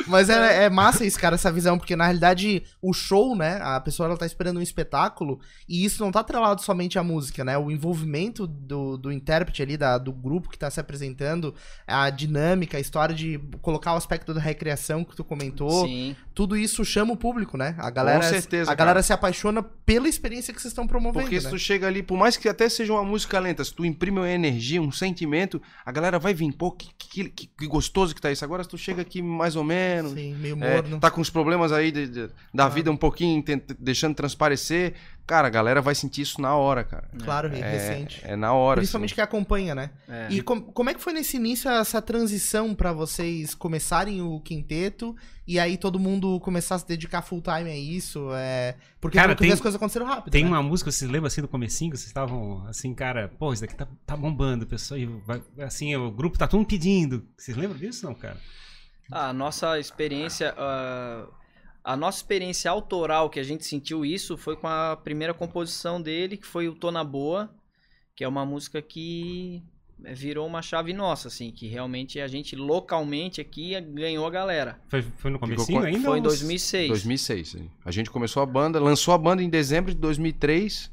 Mas 0.08 0.28
é, 0.30 0.64
é 0.64 0.70
massa 0.70 1.04
isso, 1.04 1.18
cara, 1.18 1.34
essa 1.34 1.52
visão, 1.52 1.78
porque 1.78 1.94
na 1.96 2.04
realidade 2.04 2.62
o 2.82 2.92
show, 2.92 3.36
né? 3.36 3.58
A 3.62 3.80
pessoa 3.80 4.08
ela 4.08 4.16
tá 4.16 4.26
esperando 4.26 4.58
um 4.58 4.62
espetáculo 4.62 5.40
e 5.68 5.84
isso 5.84 6.02
não 6.02 6.10
tá 6.10 6.20
atrelado 6.20 6.62
somente 6.62 6.98
à 6.98 7.02
música, 7.02 7.44
né? 7.44 7.56
O 7.58 7.70
envolvimento 7.70 8.46
do, 8.46 8.96
do 8.96 9.12
intérprete 9.12 9.62
ali, 9.62 9.76
da, 9.76 9.98
do 9.98 10.12
grupo 10.12 10.48
que 10.48 10.58
tá 10.58 10.70
se 10.70 10.80
apresentando, 10.80 11.54
a 11.86 12.08
dinâmica, 12.10 12.76
a 12.76 12.80
história 12.80 13.14
de 13.14 13.38
colocar 13.60 13.94
o 13.94 13.96
aspecto 13.96 14.32
da 14.32 14.40
recreação 14.40 15.04
que 15.04 15.14
tu 15.14 15.22
comentou, 15.24 15.86
Sim. 15.86 16.16
tudo 16.34 16.56
isso 16.56 16.84
chama 16.84 17.12
o 17.12 17.16
público, 17.16 17.56
né? 17.56 17.74
A 17.78 17.90
galera, 17.90 18.22
certeza, 18.22 18.70
a 18.70 18.74
galera 18.74 18.94
cara. 18.96 19.02
se 19.02 19.12
apaixona 19.12 19.62
pela 19.62 20.08
experiência 20.08 20.52
que 20.54 20.60
vocês 20.60 20.70
estão 20.72 20.86
promovendo, 20.86 21.22
Porque 21.24 21.38
se 21.40 21.46
né? 21.46 21.50
tu 21.50 21.58
chega 21.58 21.86
ali, 21.86 22.02
por 22.02 22.16
mais 22.16 22.36
que 22.36 22.48
até 22.48 22.68
seja 22.68 22.92
uma 22.92 23.04
música 23.04 23.38
lenta, 23.38 23.64
se 23.64 23.74
tu 23.74 23.84
imprime 23.84 24.18
uma 24.18 24.30
energia, 24.30 24.80
um 24.80 24.92
sentimento, 24.92 25.60
a 25.84 25.92
galera 25.92 26.18
vai 26.18 26.32
vir, 26.34 26.52
pô, 26.52 26.70
que, 26.72 26.88
que, 26.98 27.28
que- 27.28 27.46
que 27.46 27.66
gostoso 27.66 28.14
que 28.14 28.20
tá 28.20 28.30
isso. 28.30 28.44
Agora 28.44 28.62
se 28.62 28.68
tu 28.68 28.78
chega 28.78 29.02
aqui 29.02 29.20
mais 29.20 29.56
ou 29.56 29.64
menos, 29.64 29.97
Sim, 30.08 30.34
meio 30.34 30.62
é, 30.62 30.74
morno. 30.82 31.00
tá 31.00 31.10
com 31.10 31.20
os 31.20 31.30
problemas 31.30 31.72
aí 31.72 31.90
de- 31.90 32.08
de- 32.08 32.30
da 32.52 32.68
vida 32.68 32.90
um 32.90 32.96
pouquinho, 32.96 33.42
deixando 33.78 34.14
transparecer, 34.14 34.94
cara, 35.26 35.46
a 35.48 35.50
galera 35.50 35.80
vai 35.82 35.94
sentir 35.94 36.22
isso 36.22 36.40
na 36.40 36.54
hora, 36.54 36.84
cara. 36.84 37.08
Claro, 37.24 37.54
e 37.54 37.60
É, 37.60 37.70
recente. 37.70 38.20
é 38.24 38.36
na 38.36 38.52
hora. 38.52 38.80
Principalmente 38.80 39.14
que 39.14 39.20
acompanha, 39.20 39.74
né? 39.74 39.90
É. 40.08 40.28
E 40.30 40.42
com- 40.42 40.60
como 40.60 40.90
é 40.90 40.94
que 40.94 41.00
foi 41.00 41.12
nesse 41.12 41.36
início 41.36 41.70
essa 41.70 42.00
transição 42.00 42.74
pra 42.74 42.92
vocês 42.92 43.54
começarem 43.54 44.20
o 44.22 44.40
quinteto 44.40 45.14
e 45.46 45.58
aí 45.58 45.76
todo 45.78 45.98
mundo 45.98 46.38
começar 46.40 46.74
a 46.74 46.78
se 46.78 46.86
dedicar 46.86 47.22
full 47.22 47.40
time 47.42 47.70
a 47.70 47.76
isso? 47.76 48.28
É... 48.34 48.74
Porque 49.00 49.16
Cara, 49.18 49.34
tem- 49.34 49.52
as 49.52 49.60
coisas 49.60 49.76
aconteceram 49.76 50.06
rápido. 50.06 50.32
Tem 50.32 50.44
né? 50.44 50.50
uma 50.50 50.62
música, 50.62 50.90
vocês 50.90 51.10
lembram 51.10 51.26
assim 51.28 51.40
do 51.40 51.48
comecinho, 51.48 51.90
que 51.90 51.96
vocês 51.96 52.08
estavam 52.08 52.66
assim, 52.66 52.92
cara, 52.94 53.30
pô, 53.38 53.52
isso 53.52 53.62
daqui 53.62 53.74
tá, 53.76 53.86
tá 54.06 54.16
bombando, 54.16 54.66
pessoal, 54.66 54.98
e 54.98 55.08
assim, 55.62 55.94
o 55.96 56.10
grupo 56.10 56.36
tá 56.38 56.46
todo 56.48 56.58
mundo 56.60 56.68
pedindo. 56.68 57.24
Vocês 57.36 57.56
lembram 57.56 57.78
disso, 57.78 58.04
não, 58.06 58.14
cara? 58.14 58.36
A 59.10 59.32
nossa 59.32 59.78
experiência. 59.78 60.54
ah, 60.56 61.26
a 61.84 61.96
nossa 61.96 62.18
experiência 62.18 62.70
autoral 62.70 63.30
que 63.30 63.40
a 63.40 63.42
gente 63.42 63.64
sentiu 63.64 64.04
isso 64.04 64.36
foi 64.36 64.56
com 64.56 64.66
a 64.68 64.94
primeira 65.02 65.32
composição 65.32 66.02
dele, 66.02 66.36
que 66.36 66.46
foi 66.46 66.68
o 66.68 66.74
Tô 66.74 66.90
na 66.90 67.02
Boa, 67.02 67.48
que 68.14 68.22
é 68.22 68.28
uma 68.28 68.44
música 68.44 68.82
que 68.82 69.62
é, 70.04 70.12
virou 70.12 70.46
uma 70.46 70.60
chave 70.60 70.92
nossa, 70.92 71.28
assim, 71.28 71.50
que 71.50 71.66
realmente 71.66 72.20
a 72.20 72.28
gente 72.28 72.54
localmente 72.54 73.40
aqui 73.40 73.80
ganhou 73.80 74.26
a 74.26 74.30
galera. 74.30 74.78
Foi, 74.88 75.02
foi 75.16 75.30
no 75.30 75.38
comecinho 75.38 75.80
com- 75.80 75.86
ainda? 75.86 76.00
Foi 76.00 76.18
em 76.18 76.20
ou- 76.20 76.26
2006. 76.28 76.88
2006. 76.88 77.48
sim. 77.48 77.70
A 77.84 77.90
gente 77.90 78.10
começou 78.10 78.42
a 78.42 78.46
banda, 78.46 78.78
lançou 78.78 79.14
a 79.14 79.18
banda 79.18 79.42
em 79.42 79.48
dezembro 79.48 79.90
de 79.94 79.98
2003 79.98 80.90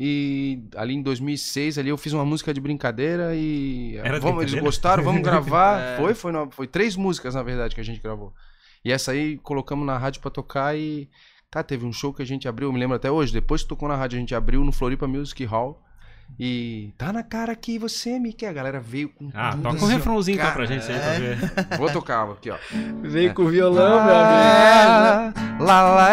e 0.00 0.62
ali 0.76 0.94
em 0.94 1.02
2006 1.02 1.78
ali 1.78 1.88
eu 1.88 1.96
fiz 1.98 2.12
uma 2.12 2.24
música 2.24 2.54
de 2.54 2.60
brincadeira 2.60 3.34
e 3.34 3.96
Era 3.96 4.20
vamos, 4.20 4.42
eles 4.42 4.52
brincadeira? 4.52 4.60
gostaram, 4.62 5.02
vamos 5.02 5.22
gravar. 5.22 5.80
É. 5.80 5.96
Foi, 5.96 6.14
foi, 6.14 6.32
foi 6.50 6.66
três 6.66 6.94
músicas 6.96 7.34
na 7.34 7.42
verdade 7.42 7.74
que 7.74 7.80
a 7.80 7.84
gente 7.84 8.00
gravou. 8.00 8.32
E 8.84 8.92
essa 8.92 9.12
aí 9.12 9.38
colocamos 9.38 9.84
na 9.86 9.98
rádio 9.98 10.20
pra 10.20 10.30
tocar 10.30 10.76
e 10.76 11.08
cara, 11.50 11.64
teve 11.64 11.84
um 11.84 11.92
show 11.92 12.12
que 12.12 12.22
a 12.22 12.26
gente 12.26 12.46
abriu, 12.46 12.68
eu 12.68 12.72
me 12.72 12.78
lembro 12.78 12.94
até 12.96 13.10
hoje, 13.10 13.32
depois 13.32 13.62
que 13.62 13.68
tocou 13.68 13.88
na 13.88 13.96
rádio 13.96 14.16
a 14.16 14.20
gente 14.20 14.34
abriu 14.34 14.62
no 14.64 14.72
Floripa 14.72 15.06
Music 15.06 15.44
Hall. 15.44 15.82
E 16.40 16.92
tá 16.96 17.12
na 17.12 17.22
cara 17.22 17.54
que 17.56 17.78
você 17.78 18.18
me 18.18 18.32
quer. 18.32 18.48
A 18.48 18.52
galera 18.52 18.80
veio 18.80 19.08
com. 19.08 19.30
Ah, 19.34 19.50
tudo 19.50 19.62
toca 19.62 19.74
um 19.74 19.78
assim, 19.78 19.84
ó. 19.84 19.88
refrãozinho 19.88 20.34
então 20.36 20.46
Cara, 20.46 20.56
pra 20.56 20.66
gente 20.66 20.92
aí, 20.92 20.98
pra 21.00 21.12
ver. 21.18 21.38
Vou 21.78 21.92
tocar 21.92 22.30
aqui, 22.30 22.50
ó. 22.50 22.56
Veio 23.02 23.34
com 23.34 23.42
o 23.42 23.48
violão, 23.48 24.04
meu 24.04 24.16
amigo. 24.16 24.32
Ah, 24.32 25.32
lá, 25.58 25.82
lá, 25.82 26.08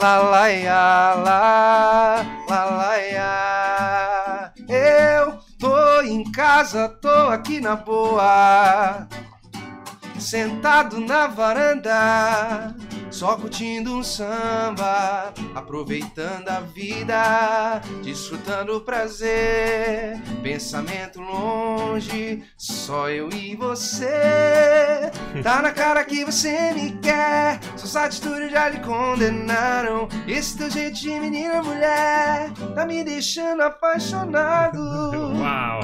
lá, 0.00 0.18
lá, 0.18 0.50
ia, 0.52 1.14
lá, 1.14 2.26
lá, 2.48 2.64
lá, 2.64 2.98
ia. 2.98 4.52
Eu 4.68 5.38
tô 5.58 6.02
em 6.02 6.30
casa, 6.30 6.88
tô 6.88 7.08
aqui 7.08 7.60
na 7.60 7.76
boa, 7.76 9.08
sentado 10.18 11.00
na 11.00 11.26
varanda, 11.26 12.74
só 13.20 13.36
curtindo 13.36 13.94
um 13.94 14.02
samba, 14.02 15.34
aproveitando 15.54 16.48
a 16.48 16.60
vida, 16.60 17.82
desfrutando 18.02 18.74
o 18.74 18.80
prazer, 18.80 20.18
pensamento 20.42 21.20
longe, 21.20 22.42
só 22.56 23.10
eu 23.10 23.28
e 23.28 23.54
você. 23.54 25.12
Tá 25.42 25.60
na 25.60 25.70
cara 25.70 26.02
que 26.02 26.24
você 26.24 26.72
me 26.72 26.92
quer, 26.92 27.60
suas 27.76 27.94
atitudes 27.94 28.50
já 28.52 28.70
lhe 28.70 28.80
condenaram. 28.80 30.08
Esse 30.26 30.56
teu 30.56 30.70
jeito 30.70 30.98
de 30.98 31.20
menina 31.20 31.62
mulher 31.62 32.50
tá 32.74 32.86
me 32.86 33.04
deixando 33.04 33.60
apaixonado. 33.60 34.80
Uau! 35.36 35.80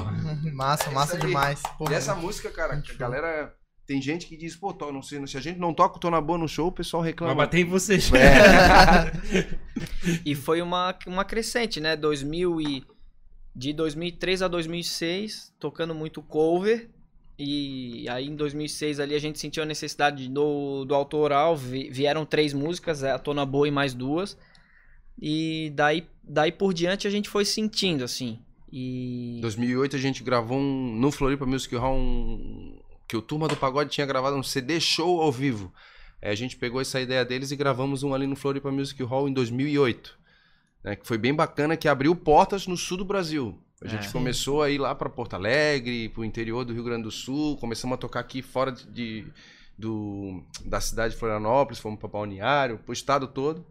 Massa, 0.54 0.90
massa 0.90 1.16
aí. 1.16 1.20
demais. 1.20 1.60
Pô, 1.76 1.84
E 1.90 1.92
essa 1.92 2.14
música, 2.14 2.48
cara, 2.48 2.80
que 2.80 2.92
a 2.92 2.94
galera. 2.94 3.54
Tem 3.86 4.02
gente 4.02 4.26
que 4.26 4.36
diz, 4.36 4.56
pô, 4.56 4.72
tô, 4.72 4.90
não 4.92 5.00
sei, 5.00 5.24
se 5.28 5.36
a 5.36 5.40
gente 5.40 5.60
não 5.60 5.72
toca 5.72 5.96
o 5.96 6.00
Tô 6.00 6.10
na 6.10 6.20
Boa 6.20 6.36
no 6.38 6.48
show, 6.48 6.66
o 6.68 6.72
pessoal 6.72 7.02
Vai 7.02 7.12
reclama. 7.12 7.34
bater 7.36 7.60
em 7.60 7.64
você. 7.64 7.94
É. 7.94 9.56
E 10.24 10.34
foi 10.34 10.60
uma, 10.62 10.96
uma 11.06 11.24
crescente, 11.24 11.80
né? 11.80 11.96
2000 11.96 12.60
e, 12.60 12.84
de 13.54 13.72
2003 13.72 14.42
a 14.42 14.48
2006, 14.48 15.52
tocando 15.58 15.94
muito 15.94 16.22
cover. 16.22 16.88
E 17.38 18.08
aí 18.08 18.26
em 18.28 18.34
2006 18.34 18.98
ali 18.98 19.14
a 19.14 19.18
gente 19.18 19.38
sentiu 19.38 19.62
a 19.62 19.66
necessidade 19.66 20.28
do, 20.28 20.84
do 20.84 20.94
autoral. 20.94 21.56
vi- 21.56 21.90
vieram 21.90 22.24
três 22.24 22.52
músicas, 22.54 23.04
a 23.04 23.18
Tona 23.18 23.44
Boa 23.44 23.68
e 23.68 23.70
mais 23.70 23.92
duas. 23.94 24.38
E 25.20 25.70
daí, 25.74 26.06
daí 26.22 26.50
por 26.52 26.72
diante 26.72 27.06
a 27.06 27.10
gente 27.10 27.28
foi 27.28 27.44
sentindo, 27.44 28.04
assim. 28.04 28.38
E. 28.72 29.38
Em 29.38 29.40
2008 29.42 29.96
a 29.96 29.98
gente 29.98 30.22
gravou 30.24 30.58
um, 30.58 30.94
no 30.98 31.10
Floripa 31.12 31.44
Music 31.46 31.74
Hall 31.76 31.96
um, 31.96 32.78
que 33.08 33.16
o 33.16 33.22
Turma 33.22 33.46
do 33.48 33.56
Pagode 33.56 33.90
tinha 33.90 34.06
gravado 34.06 34.36
um 34.36 34.42
CD 34.42 34.80
show 34.80 35.20
ao 35.20 35.30
vivo. 35.32 35.72
Aí 36.22 36.30
a 36.30 36.34
gente 36.34 36.56
pegou 36.56 36.80
essa 36.80 37.00
ideia 37.00 37.24
deles 37.24 37.50
e 37.50 37.56
gravamos 37.56 38.02
um 38.02 38.14
ali 38.14 38.26
no 38.26 38.34
Floripa 38.36 38.70
Music 38.70 39.00
Hall 39.02 39.28
em 39.28 39.32
2008. 39.32 40.16
né, 40.84 40.94
que 40.94 41.04
foi 41.06 41.18
bem 41.18 41.34
bacana, 41.34 41.76
que 41.76 41.88
abriu 41.88 42.14
portas 42.14 42.66
no 42.68 42.76
sul 42.76 42.96
do 42.98 43.04
Brasil. 43.04 43.58
A 43.82 43.88
gente 43.88 44.06
É. 44.06 44.12
começou 44.12 44.62
a 44.62 44.70
ir 44.70 44.78
lá 44.78 44.94
para 44.94 45.10
Porto 45.10 45.34
Alegre, 45.34 46.08
para 46.10 46.20
o 46.20 46.24
interior 46.24 46.64
do 46.64 46.72
Rio 46.72 46.84
Grande 46.84 47.02
do 47.02 47.10
Sul, 47.10 47.56
começamos 47.56 47.94
a 47.94 47.98
tocar 47.98 48.20
aqui 48.20 48.40
fora 48.40 48.70
de, 48.70 48.86
de- 48.92 49.26
do, 49.76 50.42
da 50.64 50.80
cidade 50.80 51.12
de 51.14 51.18
Florianópolis, 51.20 51.80
fomos 51.80 51.98
para 51.98 52.08
Balneário, 52.08 52.78
para 52.78 52.90
o 52.90 52.92
estado 52.92 53.26
todo. 53.26 53.66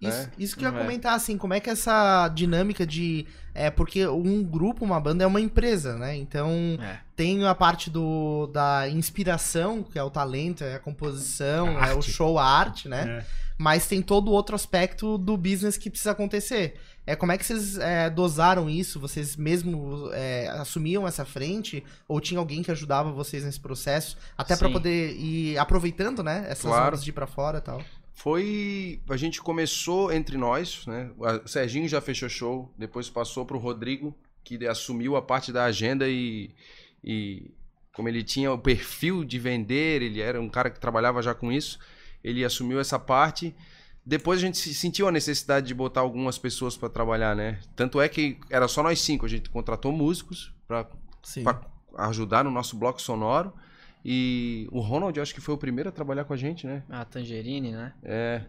Isso, 0.00 0.18
né? 0.22 0.30
isso 0.38 0.56
que 0.56 0.64
eu 0.64 0.70
ia 0.72 0.78
É. 0.78 0.80
comentar, 0.80 1.14
assim, 1.14 1.36
como 1.36 1.54
é 1.54 1.60
que 1.60 1.68
essa 1.70 2.28
dinâmica 2.28 2.86
de. 2.86 3.26
É, 3.54 3.68
porque 3.70 4.06
um 4.06 4.44
grupo, 4.44 4.84
uma 4.84 5.00
banda 5.00 5.24
é 5.24 5.26
uma 5.26 5.40
empresa, 5.40 5.96
né? 5.98 6.14
Então 6.16 6.50
É. 6.80 7.00
tem 7.16 7.44
a 7.44 7.54
parte 7.54 7.90
do, 7.90 8.46
da 8.52 8.88
inspiração, 8.88 9.82
que 9.82 9.98
é 9.98 10.02
o 10.02 10.10
talento, 10.10 10.62
é 10.62 10.76
a 10.76 10.78
composição, 10.78 11.76
A 11.78 11.88
é 11.88 11.94
o 11.94 12.02
show, 12.02 12.38
a 12.38 12.44
arte, 12.46 12.88
né? 12.88 13.24
É. 13.24 13.48
Mas 13.60 13.88
tem 13.88 14.00
todo 14.00 14.28
o 14.28 14.30
outro 14.30 14.54
aspecto 14.54 15.18
do 15.18 15.36
business 15.36 15.76
que 15.76 15.90
precisa 15.90 16.12
acontecer. 16.12 16.76
É, 17.04 17.16
como 17.16 17.32
é 17.32 17.38
que 17.38 17.44
vocês 17.44 17.76
é, 17.78 18.08
dosaram 18.08 18.70
isso? 18.70 19.00
Vocês 19.00 19.34
mesmo 19.34 20.10
é, 20.12 20.46
assumiam 20.50 21.08
essa 21.08 21.24
frente? 21.24 21.82
Ou 22.06 22.20
tinha 22.20 22.38
alguém 22.38 22.62
que 22.62 22.70
ajudava 22.70 23.10
vocês 23.10 23.42
nesse 23.42 23.58
processo? 23.58 24.16
Até 24.36 24.54
pra 24.54 24.68
Sim. 24.68 24.72
poder 24.74 25.16
ir 25.16 25.58
aproveitando, 25.58 26.22
né? 26.22 26.44
Essas 26.48 26.66
Claro. 26.70 26.86
ondas 26.88 27.02
de 27.02 27.10
ir 27.10 27.14
pra 27.14 27.26
fora 27.26 27.58
e 27.58 27.60
tal. 27.62 27.82
Foi. 28.18 29.00
A 29.08 29.16
gente 29.16 29.40
começou 29.40 30.12
entre 30.12 30.36
nós, 30.36 30.84
né? 30.86 31.10
O 31.44 31.48
Serginho 31.48 31.88
já 31.88 32.00
fechou 32.00 32.28
show, 32.28 32.74
depois 32.76 33.08
passou 33.08 33.46
pro 33.46 33.58
Rodrigo, 33.58 34.12
que 34.42 34.66
assumiu 34.66 35.14
a 35.14 35.22
parte 35.22 35.52
da 35.52 35.64
agenda 35.64 36.08
e. 36.08 36.50
e 37.02 37.50
como 37.92 38.08
ele 38.08 38.22
tinha 38.22 38.52
o 38.52 38.58
perfil 38.58 39.24
de 39.24 39.38
vender, 39.38 40.02
ele 40.02 40.20
era 40.20 40.40
um 40.40 40.48
cara 40.48 40.70
que 40.70 40.78
trabalhava 40.78 41.20
já 41.20 41.34
com 41.34 41.50
isso, 41.50 41.78
ele 42.22 42.44
assumiu 42.44 42.78
essa 42.78 42.98
parte. 42.98 43.54
Depois 44.06 44.38
a 44.38 44.42
gente 44.46 44.56
se- 44.58 44.72
sentiu 44.74 45.06
a 45.08 45.12
necessidade 45.12 45.66
de 45.66 45.74
botar 45.74 46.00
algumas 46.00 46.38
pessoas 46.38 46.76
para 46.76 46.88
trabalhar, 46.88 47.34
né? 47.36 47.58
Tanto 47.76 48.00
é 48.00 48.08
que 48.08 48.38
era 48.50 48.66
só 48.68 48.82
nós 48.82 49.00
cinco, 49.00 49.26
a 49.26 49.28
gente 49.28 49.50
contratou 49.50 49.90
músicos 49.92 50.52
para 50.66 50.88
ajudar 51.98 52.44
no 52.44 52.50
nosso 52.50 52.76
bloco 52.76 53.00
sonoro. 53.02 53.52
E 54.04 54.68
o 54.70 54.80
Ronald, 54.80 55.16
eu 55.16 55.22
acho 55.22 55.34
que 55.34 55.40
foi 55.40 55.54
o 55.54 55.58
primeiro 55.58 55.88
a 55.88 55.92
trabalhar 55.92 56.24
com 56.24 56.32
a 56.32 56.36
gente, 56.36 56.66
né? 56.66 56.82
A 56.88 57.04
Tangerine, 57.04 57.72
né? 57.72 57.92
É. 58.02 58.40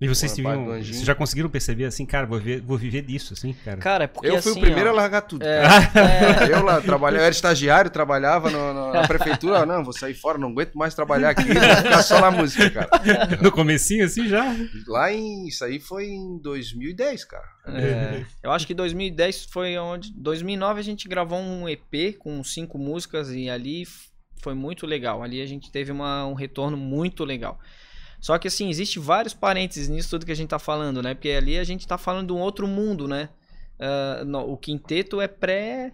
E 0.00 0.08
vocês 0.08 0.32
Anjinho. 0.32 0.82
vocês 0.82 1.02
já 1.04 1.14
conseguiram 1.14 1.50
perceber 1.50 1.84
assim, 1.84 2.06
cara, 2.06 2.26
vou, 2.26 2.40
ver, 2.40 2.62
vou 2.62 2.78
viver 2.78 3.02
disso, 3.02 3.34
assim, 3.34 3.52
cara. 3.52 3.76
Cara, 3.76 4.04
é 4.04 4.06
porque 4.06 4.28
eu 4.28 4.40
fui 4.40 4.52
assim, 4.52 4.60
o 4.60 4.62
primeiro 4.62 4.88
ó, 4.88 4.92
a 4.94 4.96
largar 4.96 5.20
tudo. 5.20 5.42
é, 5.44 5.60
é, 6.48 6.54
Eu 6.54 6.64
lá 6.64 6.80
trabalhava, 6.80 7.20
eu 7.20 7.26
era 7.26 7.30
estagiário, 7.30 7.90
trabalhava 7.90 8.48
no- 8.50 8.72
no- 8.72 8.92
na 8.94 9.06
prefeitura. 9.06 9.66
Não, 9.66 9.84
vou 9.84 9.92
sair 9.92 10.14
fora, 10.14 10.38
não 10.38 10.48
aguento 10.48 10.72
mais 10.74 10.94
trabalhar 10.94 11.28
aqui, 11.28 11.44
vou 11.52 11.62
ficar 11.76 12.02
só 12.02 12.18
na 12.18 12.30
música, 12.30 12.70
cara. 12.70 12.88
No 13.42 13.52
comecinho, 13.52 14.06
assim, 14.06 14.26
já. 14.26 14.56
Lá 14.86 15.12
em. 15.12 15.46
Isso 15.46 15.62
aí 15.66 15.78
foi 15.78 16.06
em 16.06 16.38
2010, 16.38 17.24
cara. 17.26 17.44
É, 17.66 18.24
eu 18.42 18.52
acho 18.52 18.66
que 18.66 18.72
2010 18.72 19.44
foi 19.52 19.76
onde. 19.76 20.14
2009 20.14 20.80
a 20.80 20.82
gente 20.82 21.06
gravou 21.08 21.38
um 21.38 21.68
EP 21.68 22.16
com 22.18 22.42
cinco 22.42 22.78
músicas 22.78 23.30
e 23.30 23.50
ali 23.50 23.84
foi 24.40 24.54
muito 24.54 24.86
legal. 24.86 25.22
Ali 25.22 25.40
a 25.40 25.46
gente 25.46 25.70
teve 25.70 25.90
uma- 25.92 26.26
um 26.26 26.34
retorno 26.34 26.76
muito 26.76 27.24
legal. 27.24 27.58
Só 28.20 28.36
que 28.38 28.48
assim, 28.48 28.68
existe 28.68 28.98
vários 28.98 29.32
parênteses 29.32 29.88
nisso 29.88 30.10
tudo 30.10 30.26
que 30.26 30.32
a 30.32 30.36
gente 30.36 30.50
tá 30.50 30.58
falando, 30.58 31.02
né? 31.02 31.14
Porque 31.14 31.30
ali 31.30 31.58
a 31.58 31.64
gente 31.64 31.86
tá 31.86 31.96
falando 31.96 32.26
de 32.28 32.32
um 32.32 32.38
outro 32.40 32.66
mundo, 32.66 33.08
né? 33.08 33.28
Ah, 33.78 34.22
no- 34.26 34.52
o 34.52 34.56
quinteto 34.56 35.20
é 35.20 35.28
pré. 35.28 35.92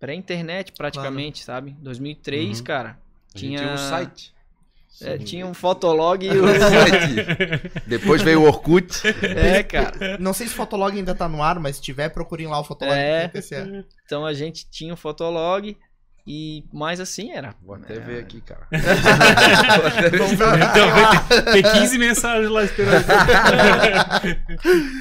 Pré-internet, 0.00 0.72
praticamente, 0.72 1.44
sabe? 1.44 1.76
2003, 1.78 2.58
Uhum. 2.58 2.64
cara. 2.64 2.98
Tinha, 3.34 3.58
tinha 3.58 3.72
um 3.74 3.76
site. 3.76 4.32
é, 5.02 5.18
tinha 5.18 5.46
um 5.46 5.52
fotolog 5.54 6.24
e 6.26 6.30
o. 6.30 6.32
Site. 6.58 7.70
Depois 7.86 8.22
veio 8.22 8.40
o 8.40 8.46
Orkut. 8.46 8.90
é, 9.36 9.62
cara. 9.62 10.16
Não 10.18 10.32
sei 10.32 10.46
se 10.46 10.54
o 10.54 10.56
Fotolog 10.56 10.96
ainda 10.96 11.14
tá 11.14 11.28
no 11.28 11.42
ar, 11.42 11.60
mas 11.60 11.76
se 11.76 11.82
tiver, 11.82 12.08
procurem 12.08 12.46
lá 12.46 12.58
o 12.58 12.64
Fotolog. 12.64 12.96
É. 12.96 13.30
Então 14.06 14.24
a 14.26 14.32
gente 14.32 14.68
tinha 14.70 14.92
o 14.92 14.96
fotolog 14.96 15.76
e 16.32 16.64
mais 16.72 17.00
assim 17.00 17.32
era. 17.32 17.56
Vou 17.60 17.74
até 17.74 17.96
É, 17.96 17.98
ver 17.98 18.20
aqui, 18.20 18.40
cara. 18.40 18.68
Então, 20.06 20.36
vai 20.36 20.72
ter, 20.72 21.62
ter 21.62 21.72
15 21.72 21.98
mensagens 21.98 22.48
lá 22.50 22.62
esperando. 22.62 23.04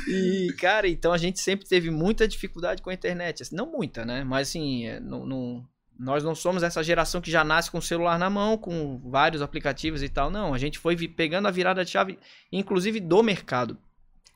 E, 0.07 0.53
cara, 0.59 0.87
então 0.87 1.11
a 1.11 1.17
gente 1.17 1.39
sempre 1.39 1.67
teve 1.67 1.89
muita 1.91 2.27
dificuldade 2.27 2.81
com 2.81 2.89
a 2.89 2.93
internet. 2.93 3.43
Assim, 3.43 3.55
não 3.55 3.71
muita, 3.71 4.05
né? 4.05 4.23
Mas 4.23 4.49
assim, 4.49 4.87
é, 4.87 4.99
não, 4.99 5.25
não- 5.25 5.63
nós 5.99 6.23
não 6.23 6.33
somos 6.33 6.63
essa 6.63 6.81
geração 6.81 7.19
que 7.21 7.29
já 7.29 7.43
nasce 7.43 7.69
com 7.69 7.77
o 7.77 7.81
celular 7.81 8.17
na 8.17 8.29
mão, 8.29 8.57
com 8.57 8.97
vários 9.09 9.41
aplicativos 9.41 10.01
e 10.01 10.09
tal. 10.09 10.31
Não, 10.31 10.53
a 10.53 10.57
gente 10.57 10.79
foi 10.79 10.95
pegando 11.07 11.47
a 11.47 11.51
virada 11.51 11.83
de 11.85 11.91
chave, 11.91 12.17
inclusive 12.51 12.99
do 12.99 13.21
mercado. 13.21 13.77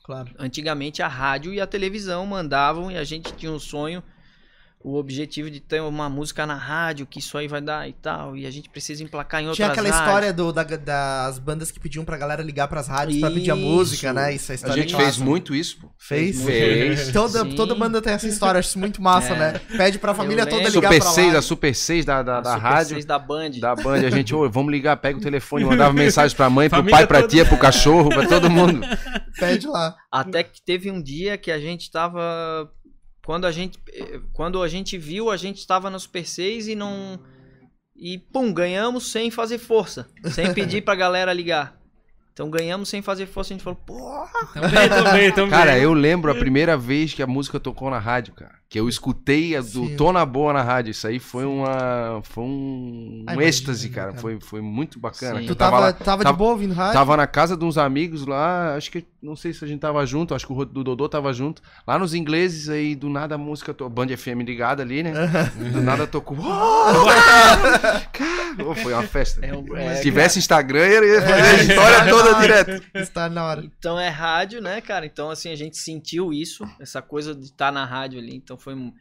Claro. 0.03 0.29
Antigamente 0.37 1.01
a 1.01 1.07
rádio 1.07 1.53
e 1.53 1.61
a 1.61 1.67
televisão 1.67 2.25
mandavam 2.25 2.91
e 2.91 2.97
a 2.97 3.03
gente 3.05 3.33
tinha 3.33 3.51
um 3.51 3.59
sonho 3.59 4.03
o 4.83 4.95
objetivo 4.97 5.49
de 5.49 5.59
ter 5.61 5.81
uma 5.81 6.09
música 6.09 6.45
na 6.45 6.55
rádio, 6.55 7.05
que 7.05 7.19
isso 7.19 7.37
aí 7.37 7.47
vai 7.47 7.61
dar 7.61 7.87
e 7.87 7.93
tal, 7.93 8.35
e 8.35 8.45
a 8.45 8.51
gente 8.51 8.69
precisa 8.69 9.01
emplacar 9.03 9.39
em 9.41 9.45
outras 9.45 9.55
Tinha 9.55 9.69
aquela 9.69 9.87
rádios. 9.89 10.05
história 10.05 10.33
do, 10.33 10.51
da- 10.51 10.63
das 10.63 11.39
bandas 11.39 11.71
que 11.71 11.79
pediam 11.79 12.03
pra 12.03 12.17
galera 12.17 12.43
ligar 12.43 12.67
pras 12.67 12.87
rádios 12.87 13.19
pra 13.19 13.31
pedir 13.31 13.51
a 13.51 13.55
Isso. 13.55 13.63
música, 13.65 14.11
né? 14.11 14.33
Isso 14.35 14.51
é 14.51 14.53
A 14.53 14.55
história 14.55 14.81
gente 14.83 14.91
clássica. 14.93 15.13
fez 15.13 15.17
muito 15.25 15.55
isso, 15.55 15.77
pô. 15.79 15.89
Fez? 15.97 16.43
Fez. 16.43 17.11
Toda, 17.13 17.43
Sim. 17.43 17.55
toda 17.55 17.73
banda 17.75 18.01
tem 18.01 18.11
essa 18.13 18.27
história, 18.27 18.59
acho 18.59 18.69
isso 18.69 18.79
muito 18.79 19.01
massa, 19.01 19.33
É. 19.33 19.39
né? 19.39 19.61
Pede 19.77 19.97
pra 19.99 20.13
família 20.13 20.45
toda 20.45 20.67
ligar 20.69 20.91
Super 20.91 20.99
pra 21.01 21.11
6, 21.11 21.33
lá. 21.33 21.39
a 21.39 21.41
Super 21.41 21.73
6 21.75 22.05
da, 22.05 22.21
da, 22.23 22.37
A 22.37 22.41
da 22.41 22.49
Super 22.55 22.61
rádio. 22.61 22.93
6 22.95 23.05
da 23.05 23.17
Band. 23.19 23.51
Da 23.61 23.75
Band, 23.75 24.05
a 24.05 24.09
gente, 24.09 24.35
ô, 24.35 24.49
vamos 24.49 24.71
ligar, 24.71 24.97
pega 24.97 25.17
o 25.17 25.21
telefone, 25.21 25.63
mandava 25.63 25.93
mensagem 25.93 26.35
pra 26.35 26.49
mãe, 26.49 26.69
pro 26.69 26.79
Família 26.79 26.97
pai, 26.97 27.07
pra 27.07 27.19
toda. 27.21 27.29
tia, 27.31 27.45
pro 27.45 27.57
cachorro, 27.57 28.09
pra 28.09 28.27
todo 28.27 28.49
mundo. 28.49 28.81
Pede 29.39 29.65
lá. 29.67 29.95
Até 30.11 30.43
que 30.43 30.61
teve 30.61 30.91
um 30.91 31.01
dia 31.01 31.37
que 31.37 31.51
a 31.51 31.59
gente 31.59 31.89
tava. 31.89 32.69
Quando 33.25 33.45
a 33.45 33.51
gente, 33.51 33.79
eh, 33.93 34.19
quando 34.33 34.61
a 34.61 34.67
gente 34.67 34.97
viu, 34.97 35.31
a 35.31 35.37
gente 35.37 35.65
tava 35.65 35.89
no 35.89 35.99
Super 35.99 36.27
6 36.27 36.67
e 36.67 36.75
não. 36.75 37.19
E 37.95 38.17
pum, 38.17 38.51
ganhamos 38.51 39.11
sem 39.11 39.31
fazer 39.31 39.57
força. 39.57 40.07
Sem 40.31 40.53
pedir 40.53 40.81
pra 40.83 40.95
galera 40.95 41.31
ligar. 41.31 41.79
Então 42.33 42.49
ganhamos 42.49 42.89
sem 42.89 43.01
fazer 43.01 43.27
força. 43.27 43.53
A 43.53 43.55
gente 43.55 43.63
falou, 43.63 43.79
porra! 43.85 44.47
Também, 44.53 44.89
também, 44.89 45.31
também. 45.31 45.49
Cara, 45.51 45.77
eu 45.77 45.93
lembro 45.93 46.31
a 46.31 46.35
primeira 46.35 46.75
vez 46.75 47.13
que 47.13 47.21
a 47.21 47.27
música 47.27 47.59
tocou 47.59 47.89
na 47.89 47.99
rádio, 47.99 48.33
cara. 48.33 48.55
Que 48.73 48.79
eu 48.79 48.89
escutei 48.89 49.55
a 49.55 49.61
do 49.61 49.67
Sim. 49.85 49.95
Tona 49.95 50.25
Boa 50.25 50.51
na 50.51 50.63
rádio. 50.63 50.89
Isso 50.89 51.05
aí 51.05 51.19
foi 51.19 51.45
uma. 51.45 52.21
Foi 52.23 52.43
um, 52.43 53.23
Ah, 53.27 53.29
um 53.29 53.33
imagina, 53.35 53.43
êxtase, 53.43 53.87
cara. 53.89 54.07
cara? 54.07 54.19
Foi, 54.19 54.39
foi 54.41 54.61
muito 54.61 54.97
bacana. 54.99 55.41
Sim. 55.41 55.45
Tu 55.45 55.53
tava, 55.53 55.77
lá- 55.77 55.93
tava, 55.93 56.17
de 56.17 56.23
tava- 56.23 56.35
boa 56.39 56.53
ouvindo 56.53 56.73
rádio? 56.73 56.93
Tava 56.93 57.15
na 57.15 57.27
casa 57.27 57.55
de 57.55 57.63
uns 57.63 57.77
amigos 57.77 58.25
lá, 58.25 58.75
acho 58.75 58.89
que, 58.89 59.05
não 59.21 59.35
sei 59.35 59.53
se 59.53 59.63
a 59.63 59.67
gente 59.67 59.79
tava 59.79 60.03
junto, 60.07 60.33
acho 60.33 60.47
que 60.47 60.53
o 60.53 60.65
do 60.65 60.83
Dodô 60.83 61.07
tava 61.07 61.31
junto. 61.31 61.61
Lá 61.85 61.99
nos 61.99 62.15
ingleses, 62.15 62.67
aí 62.67 62.95
do 62.95 63.09
nada 63.09 63.35
a 63.35 63.37
música, 63.37 63.75
to... 63.75 63.87
Band 63.87 64.07
FM 64.17 64.41
ligada 64.43 64.81
ali, 64.81 65.03
né? 65.03 65.11
Do 65.71 65.79
nada 65.79 66.07
tocou. 66.07 66.35
Cara, 68.11 68.75
foi 68.81 68.93
uma 68.93 69.03
festa. 69.03 69.45
É 69.45 69.55
um- 69.55 69.77
é, 69.77 69.95
se 69.97 70.01
tivesse 70.01 70.39
Instagram, 70.39 70.85
eu 70.87 71.03
ia 71.07 71.21
fazer 71.21 71.41
a 71.41 71.53
história 71.63 72.09
toda 72.09 72.33
direto. 72.41 72.83
Está 72.95 73.29
na 73.29 73.45
hora. 73.45 73.63
Então 73.77 73.99
é 73.99 74.09
rádio, 74.09 74.61
né, 74.61 74.81
cara? 74.81 75.05
Então, 75.05 75.29
assim, 75.29 75.51
a 75.51 75.55
gente 75.55 75.77
sentiu 75.77 76.33
isso, 76.33 76.67
essa 76.79 77.03
coisa 77.03 77.35
de 77.35 77.45
estar 77.45 77.71
na 77.71 77.85
rádio 77.85 78.19
ali. 78.19 78.35
Então 78.35 78.57
foi 78.63 78.75
mu- 78.75 78.93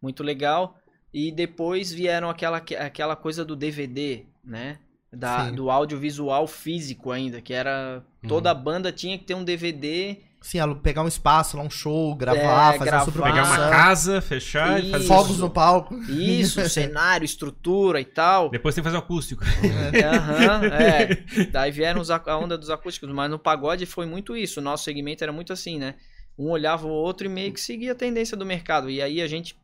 muito 0.00 0.22
legal. 0.22 0.76
E 1.12 1.30
depois 1.30 1.92
vieram 1.92 2.30
aquela, 2.30 2.56
aquela 2.58 3.14
coisa 3.14 3.44
do 3.44 3.54
DVD, 3.54 4.24
né? 4.44 4.78
Da, 5.12 5.46
Sim. 5.46 5.54
do 5.54 5.70
audiovisual 5.70 6.46
físico 6.46 7.10
ainda, 7.10 7.40
que 7.42 7.52
era. 7.52 8.02
Toda 8.26 8.50
a 8.50 8.54
banda 8.54 8.90
tinha 8.90 9.18
que 9.18 9.24
ter 9.24 9.34
um 9.34 9.44
DVD. 9.44 10.16
Sim, 10.40 10.58
pegar 10.82 11.02
um 11.02 11.08
espaço 11.08 11.56
lá, 11.56 11.62
um 11.62 11.70
show, 11.70 12.16
gravar, 12.16 12.74
É, 12.74 12.78
fazer 12.78 12.90
gravar. 12.90 13.04
uma 13.04 13.04
super 13.12 13.22
Pegar 13.22 13.44
uma 13.44 13.70
casa, 13.70 14.20
fechar 14.20 14.82
e 14.82 14.90
fazer. 14.90 15.04
Isso. 15.04 15.08
Fogos 15.14 15.38
no 15.38 15.50
palco. 15.50 15.94
Isso, 16.10 16.60
cenário, 16.68 17.24
estrutura 17.24 18.00
e 18.00 18.04
tal. 18.04 18.48
Depois 18.48 18.74
tem 18.74 18.82
que 18.82 18.86
fazer 18.88 18.96
o 18.96 19.00
acústico. 19.00 19.44
Aham, 19.44 20.64
é. 20.72 21.44
Daí 21.52 21.70
vieram 21.70 22.00
os 22.00 22.10
a 22.10 22.20
onda 22.38 22.56
dos 22.58 22.70
acústicos, 22.70 23.08
mas 23.10 23.30
no 23.30 23.38
pagode 23.38 23.86
foi 23.86 24.06
muito 24.06 24.36
isso. 24.36 24.60
O 24.60 24.62
nosso 24.62 24.84
segmento 24.84 25.22
era 25.22 25.32
muito 25.32 25.52
assim, 25.52 25.78
né? 25.78 25.94
Um 26.38 26.50
olhava 26.50 26.86
o 26.86 26.90
outro 26.90 27.26
e 27.26 27.28
meio 27.28 27.52
que 27.52 27.60
seguia 27.60 27.92
a 27.92 27.94
tendência 27.94 28.36
do 28.36 28.46
mercado. 28.46 28.88
E 28.90 29.02
aí 29.02 29.20
a 29.20 29.26
gente, 29.26 29.56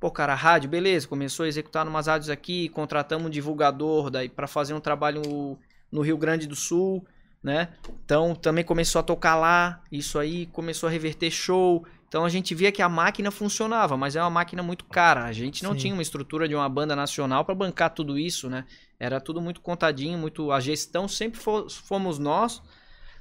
pô, 0.00 0.10
cara, 0.10 0.32
a 0.32 0.36
rádio, 0.36 0.68
beleza, 0.70 1.06
começou 1.06 1.44
a 1.44 1.48
executar 1.48 1.86
umas 1.86 2.06
rádios 2.06 2.30
aqui, 2.30 2.68
contratamos 2.70 3.26
um 3.26 3.30
divulgador 3.30 4.10
daí 4.10 4.28
para 4.28 4.46
fazer 4.46 4.74
um 4.74 4.80
trabalho 4.80 5.58
no 5.90 6.00
Rio 6.00 6.16
Grande 6.16 6.46
do 6.46 6.56
Sul, 6.56 7.04
né? 7.42 7.68
Então 8.04 8.34
também 8.34 8.64
começou 8.64 9.00
a 9.00 9.02
tocar 9.02 9.36
lá, 9.36 9.82
isso 9.90 10.18
aí 10.18 10.46
começou 10.46 10.88
a 10.88 10.90
reverter 10.92 11.30
show. 11.30 11.84
Então 12.08 12.24
a 12.24 12.28
gente 12.30 12.54
via 12.54 12.72
que 12.72 12.80
a 12.80 12.88
máquina 12.88 13.30
funcionava, 13.30 13.96
mas 13.96 14.16
é 14.16 14.20
uma 14.22 14.30
máquina 14.30 14.62
muito 14.62 14.84
cara. 14.86 15.24
A 15.24 15.32
gente 15.32 15.62
não 15.62 15.72
Sim. 15.72 15.78
tinha 15.78 15.92
uma 15.94 16.02
estrutura 16.02 16.48
de 16.48 16.54
uma 16.54 16.68
banda 16.68 16.96
nacional 16.96 17.44
para 17.44 17.54
bancar 17.54 17.90
tudo 17.90 18.18
isso, 18.18 18.48
né? 18.48 18.64
Era 18.98 19.20
tudo 19.20 19.40
muito 19.42 19.60
contadinho, 19.60 20.18
muito. 20.18 20.50
A 20.50 20.58
gestão 20.58 21.06
sempre 21.06 21.38
fo- 21.38 21.68
fomos 21.68 22.18
nós. 22.18 22.62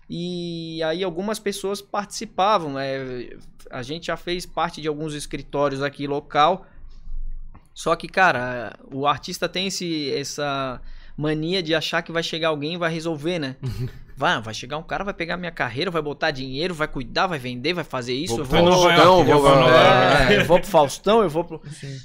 E 0.10 0.82
aí 0.84 1.04
algumas 1.04 1.40
pessoas 1.40 1.82
participavam. 1.82 2.74
né? 2.74 3.30
A 3.70 3.82
gente 3.82 4.08
já 4.08 4.18
fez 4.18 4.46
parte 4.46 4.82
de 4.82 4.88
alguns 4.88 5.14
escritórios 5.14 5.82
aqui 5.82 6.08
local. 6.08 6.66
Só 7.74 7.96
que, 7.96 8.08
cara, 8.08 8.78
o 8.92 9.06
artista 9.06 9.48
tem 9.48 9.68
esse, 9.68 10.12
essa 10.14 10.82
mania 11.16 11.62
de 11.62 11.76
achar 11.76 12.02
que 12.02 12.12
vai 12.12 12.24
chegar 12.24 12.50
alguém 12.50 12.74
e 12.74 12.78
vai 12.78 12.92
resolver, 12.92 13.40
né? 13.40 13.56
Vai, 14.20 14.42
vai 14.42 14.52
chegar 14.52 14.80
um 14.80 14.84
cara, 14.84 15.04
vai 15.04 15.14
pegar 15.14 15.38
minha 15.38 15.52
carreira, 15.52 15.92
vai 15.92 16.02
botar 16.02 16.32
dinheiro, 16.32 16.74
vai 16.74 16.88
cuidar, 16.88 17.28
vai 17.28 17.38
vender, 17.38 17.76
vai 17.76 17.84
fazer 17.84 18.16
isso. 18.16 18.44
Vou 18.44 18.58
eu 18.60 18.64
vou, 18.64 18.64
Nova 18.64 18.96
Faustão, 18.96 19.24
vou 19.24 19.42
vou 19.44 19.70
é, 19.70 20.38
eu 20.38 20.46
vou 20.46 20.60
pro 20.60 20.68
Faustão, 20.68 21.22
eu 21.22 21.30
vou 21.30 21.44
pro. 21.44 21.62
Sim. 21.70 22.00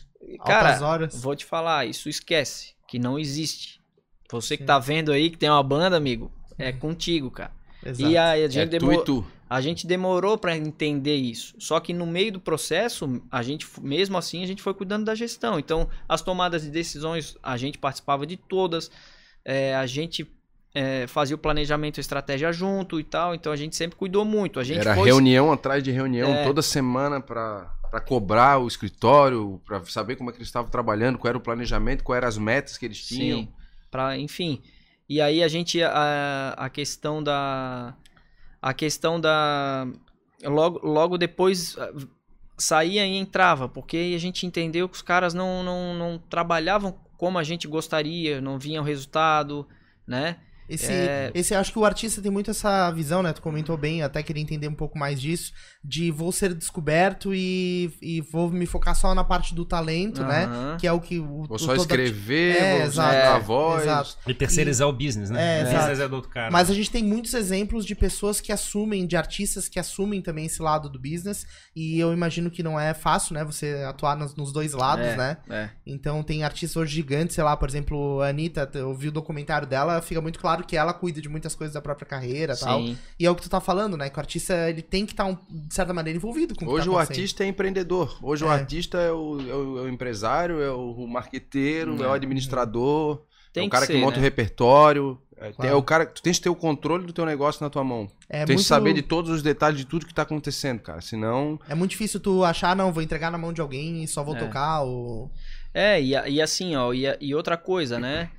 Cara. 0.45 0.79
Vou 1.15 1.35
te 1.35 1.47
falar, 1.47 1.87
isso 1.87 2.11
esquece, 2.11 2.75
que 2.87 2.99
não 2.99 3.19
existe. 3.19 3.81
Você 4.31 4.59
que 4.59 4.63
Sim. 4.63 4.67
tá 4.67 4.79
vendo 4.79 5.11
aí 5.11 5.31
que 5.31 5.39
tem 5.39 5.49
uma 5.49 5.63
banda, 5.63 5.97
amigo, 5.97 6.31
é 6.59 6.71
contigo, 6.71 7.31
cara. 7.31 7.51
Exato. 7.85 8.11
E 8.11 8.17
aí 8.17 8.43
a 8.43 8.47
É 8.47 8.49
gente, 8.51 8.69
tu 8.69 8.71
demorou, 8.71 9.01
e 9.03 9.05
tu. 9.05 9.27
a 9.51 9.61
gente 9.61 9.87
demorou 9.87 10.39
pra 10.39 10.57
entender 10.57 11.17
isso. 11.17 11.55
Só 11.59 11.81
que 11.81 11.93
no 11.93 12.07
meio 12.07 12.33
do 12.33 12.41
processo, 12.41 13.21
a 13.31 13.43
gente, 13.43 13.67
mesmo 13.81 14.17
assim, 14.17 14.43
a 14.43 14.47
gente 14.47 14.63
foi 14.63 14.73
cuidando 14.75 15.05
da 15.05 15.15
gestão. 15.15 15.59
Então, 15.59 15.89
as 16.09 16.23
tomadas 16.23 16.63
de 16.63 16.71
decisões, 16.71 17.37
a 17.43 17.57
gente 17.57 17.79
participava 17.79 18.27
de 18.27 18.37
todas. 18.37 18.91
é, 19.45 19.75
a 19.75 19.87
gente 19.87 20.25
é, 20.75 21.07
fazia 21.09 21.35
o 21.35 21.39
planejamento 21.39 21.99
e 21.99 22.01
estratégia 22.01 22.53
junto 22.53 22.99
e 23.01 23.05
tal. 23.05 23.35
Então, 23.35 23.53
a 23.53 23.57
gente 23.57 23.75
sempre 23.77 23.97
cuidou 23.99 24.25
muito. 24.25 24.61
A 24.61 24.65
gente 24.65 24.79
Era 24.81 24.95
foi 24.95 25.07
reunião 25.09 25.51
atrás 25.53 25.83
de 25.83 25.91
reunião 25.91 26.29
É. 26.31 26.45
toda 26.45 26.63
semana 26.63 27.21
pra 27.21 27.69
cobrar 28.07 28.59
o 28.59 28.67
escritório, 28.69 29.61
pra 29.67 29.85
saber 29.85 30.17
como 30.17 30.31
é 30.31 30.33
que 30.33 30.39
eles 30.39 30.49
estavam 30.49 30.71
trabalhando, 30.71 31.19
qual 31.19 31.29
era 31.29 31.37
o 31.37 31.41
planejamento, 31.43 32.03
quais 32.05 32.19
eram 32.19 32.29
as 32.29 32.39
metas 32.39 32.79
que 32.79 32.87
eles 32.87 33.05
tinham. 33.05 33.41
Sim, 33.41 33.49
pra, 33.91 34.17
enfim. 34.17 34.63
E 35.09 35.21
aí 35.21 35.43
a 35.43 35.49
gente 35.49 35.83
a, 35.83 36.55
a 36.57 36.71
questão 36.71 37.23
da 37.23 37.95
a 38.61 38.73
questão 38.73 39.21
da 39.21 39.87
logo, 40.45 40.87
logo 40.87 41.19
depois 41.19 41.77
ah, 41.79 41.93
saía 42.57 43.07
e 43.07 43.17
entrava, 43.17 43.69
porque 43.69 44.13
a 44.15 44.19
gente 44.19 44.47
entendeu 44.47 44.89
que 44.89 44.95
os 44.95 45.03
caras 45.03 45.35
não, 45.35 45.63
não, 45.63 45.95
não 45.95 46.19
trabalhavam 46.19 46.93
como 47.17 47.39
a 47.39 47.43
gente 47.43 47.69
gostaria, 47.69 48.41
não 48.41 48.59
vinha 48.59 48.81
o 48.81 48.85
resultado, 48.85 49.67
né? 50.07 50.39
Esse, 50.75 50.93
É. 50.93 51.31
esse, 51.35 51.55
acho 51.55 51.73
que 51.73 51.79
o 51.79 51.85
artista 51.85 52.21
tem 52.23 52.31
muito 52.31 52.51
essa 52.51 52.91
visão, 52.91 53.23
né? 53.23 53.33
Tu 53.33 53.43
comentou 53.43 53.77
bem, 53.77 54.03
até 54.03 54.23
queria 54.23 54.43
entender 54.43 54.69
um 54.69 54.75
pouco 54.75 54.99
mais 54.99 55.21
disso, 55.21 55.53
de 55.85 56.11
vou 56.11 56.33
ser 56.33 56.55
descoberto 56.55 57.35
e, 57.35 57.93
e 58.01 58.21
vou 58.21 58.51
me 58.51 58.65
focar 58.67 58.95
só 58.95 59.15
na 59.15 59.25
parte 59.25 59.55
do 59.55 59.65
talento, 59.65 60.23
né? 60.23 60.77
Que 60.81 60.87
é 60.87 60.93
o 60.93 61.01
que 61.01 61.19
o. 61.19 61.45
Vou 61.45 61.57
o- 61.57 61.59
só 61.59 61.67
toda- 61.69 61.81
escrever, 61.83 62.57
É, 62.57 62.71
vou 62.79 62.87
exato. 62.87 62.89
usar 62.89 63.35
a 63.35 63.37
É, 63.37 63.41
voz. 63.41 63.83
exato. 63.83 64.17
E 64.27 64.35
terceirizar 64.35 64.89
o 64.89 64.93
business, 64.93 65.31
né? 65.31 65.61
É, 65.61 65.63
o 65.63 65.77
business 65.77 66.01
é 66.01 66.09
do 66.09 66.17
outro 66.17 66.31
cara. 66.31 66.51
Mas 66.51 66.71
a 66.71 66.75
gente 66.75 66.91
tem 66.91 67.03
muitos 67.05 67.35
exemplos 67.35 67.85
de 67.85 67.95
pessoas 67.95 68.41
que 68.41 68.53
assumem, 68.53 69.07
de 69.07 69.17
artistas 69.17 69.69
que 69.69 69.79
assumem 69.79 70.21
também 70.23 70.47
esse 70.47 70.63
lado 70.63 70.89
do 70.89 70.99
business. 70.99 71.47
E 71.77 71.99
eu 71.99 72.13
imagino 72.13 72.51
que 72.51 72.63
não 72.63 72.79
é 72.79 72.95
fácil, 72.95 73.35
né? 73.35 73.45
Você 73.45 73.85
atuar 73.87 74.17
nos, 74.17 74.35
nos 74.35 74.53
dois 74.53 74.73
lados, 74.73 75.05
É, 75.07 75.17
né? 75.17 75.37
é. 75.51 75.69
Então 75.87 76.23
tem 76.23 76.45
artistas 76.45 76.77
hoje 76.77 76.95
gigantes, 76.95 77.35
sei 77.35 77.45
lá, 77.45 77.57
por 77.57 77.69
exemplo, 77.69 78.21
a 78.21 78.29
Anitta, 78.29 78.71
eu 78.75 78.95
vi 78.95 79.09
o 79.09 79.13
documentário 79.13 79.67
dela, 79.67 80.01
fica 80.03 80.21
muito 80.21 80.39
claro 80.39 80.62
que 80.65 80.77
ela 80.77 80.93
cuida 80.93 81.21
de 81.21 81.29
muitas 81.29 81.55
coisas 81.55 81.75
da 81.75 81.81
própria 81.83 82.07
carreira 82.07 82.55
e 82.55 82.59
tal. 82.59 82.81
Sim. 82.81 82.99
E 83.19 83.27
é 83.27 83.31
o 83.31 83.35
que 83.35 83.43
tu 83.43 83.51
tá 83.51 83.61
falando, 83.61 83.97
né? 83.97 84.09
Que 84.11 84.17
o 84.17 84.21
artista, 84.21 84.69
ele 84.71 84.83
tem 84.83 85.05
que 85.07 85.13
estar, 85.13 85.25
um, 85.27 85.37
de 85.51 85.75
certa 85.75 85.93
maneira, 85.93 86.17
envolvido 86.17 86.55
com 86.55 86.65
o 86.65 86.69
que 86.69 86.75
Hoje 86.75 86.87
tá 86.87 86.93
o 86.93 86.99
artista 86.99 87.45
é 87.45 87.47
empreendedor. 87.47 88.19
Hoje 88.23 88.45
o 88.45 88.49
É. 88.49 88.55
artista 88.55 88.99
é 88.99 89.11
o, 89.13 89.41
é 89.41 89.55
o- 89.55 89.79
é 89.79 89.83
o 89.83 89.89
empresário, 89.89 90.61
é 90.61 90.71
o 90.71 91.07
marqueteiro, 91.07 92.01
é, 92.03 92.05
É. 92.05 92.09
o 92.09 92.13
administrador, 92.13 93.23
Tem 93.53 93.65
é 93.65 93.67
o 93.67 93.71
cara 93.71 93.87
que, 93.87 93.93
ser, 93.93 93.99
monta 94.01 94.17
né? 94.17 94.19
o 94.19 94.23
repertório. 94.23 95.19
É, 95.37 95.51
Claro. 95.53 95.71
é 95.73 95.75
o 95.75 95.83
cara, 95.83 96.07
tu 96.07 96.23
tens 96.23 96.37
que 96.39 96.45
ter 96.45 96.51
o 96.51 96.55
controle 96.55 97.05
do 97.05 97.13
teu 97.13 97.27
negócio 97.27 97.65
na 97.65 97.69
tua 97.69 97.83
mão. 97.83 98.09
É 98.29 98.45
tem 98.45 98.55
muito, 98.55 98.59
que 98.63 98.69
saber 98.69 98.93
de 98.95 99.03
todos 99.03 99.29
os 99.29 99.43
detalhes 99.43 99.77
de 99.77 99.85
tudo 99.85 100.07
que 100.07 100.15
tá 100.15 100.23
acontecendo, 100.23 100.79
cara. 100.81 101.01
Senão, 101.01 101.59
é 101.69 101.75
muito 101.75 101.91
difícil 101.91 102.21
tu 102.21 102.45
achar, 102.45 102.77
não, 102.77 102.93
vou 102.93 103.03
entregar 103.03 103.29
na 103.29 103.37
mão 103.39 103.53
de 103.53 103.61
alguém 103.61 104.05
e 104.05 104.07
só 104.09 104.23
vou 104.23 104.37
É. 104.37 104.39
tocar, 104.39 104.83
ou... 104.83 105.33
É, 105.75 106.01
e, 106.01 106.11
e 106.11 106.41
assim, 106.41 106.77
ó, 106.77 106.93
e, 106.93 107.03
e 107.21 107.35
outra 107.35 107.57
coisa, 107.57 107.99
né? 107.99 108.31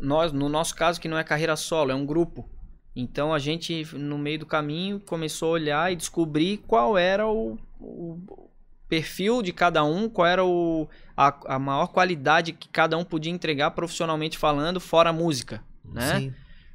Nós, 0.00 0.32
no 0.32 0.48
nosso 0.48 0.74
caso, 0.74 1.00
que 1.00 1.08
não 1.08 1.18
é 1.18 1.24
carreira 1.24 1.56
solo, 1.56 1.90
é 1.90 1.94
um 1.94 2.06
grupo. 2.06 2.48
Então 2.94 3.32
a 3.32 3.38
gente, 3.38 3.86
no 3.94 4.18
meio 4.18 4.40
do 4.40 4.46
caminho, 4.46 5.00
começou 5.00 5.50
a 5.50 5.52
olhar 5.52 5.92
e 5.92 5.96
descobrir 5.96 6.58
qual 6.58 6.98
era 6.98 7.26
o, 7.26 7.58
o 7.80 8.50
perfil 8.88 9.40
de 9.40 9.52
cada 9.52 9.82
um, 9.82 10.08
qual 10.08 10.26
era 10.26 10.44
o, 10.44 10.86
a, 11.16 11.54
a 11.54 11.58
maior 11.58 11.86
qualidade 11.88 12.52
que 12.52 12.68
cada 12.68 12.98
um 12.98 13.04
podia 13.04 13.32
entregar 13.32 13.70
profissionalmente 13.70 14.36
falando, 14.36 14.78
fora 14.78 15.10
a 15.10 15.12
música, 15.12 15.64
né? 15.82 16.18
Sim. 16.18 16.34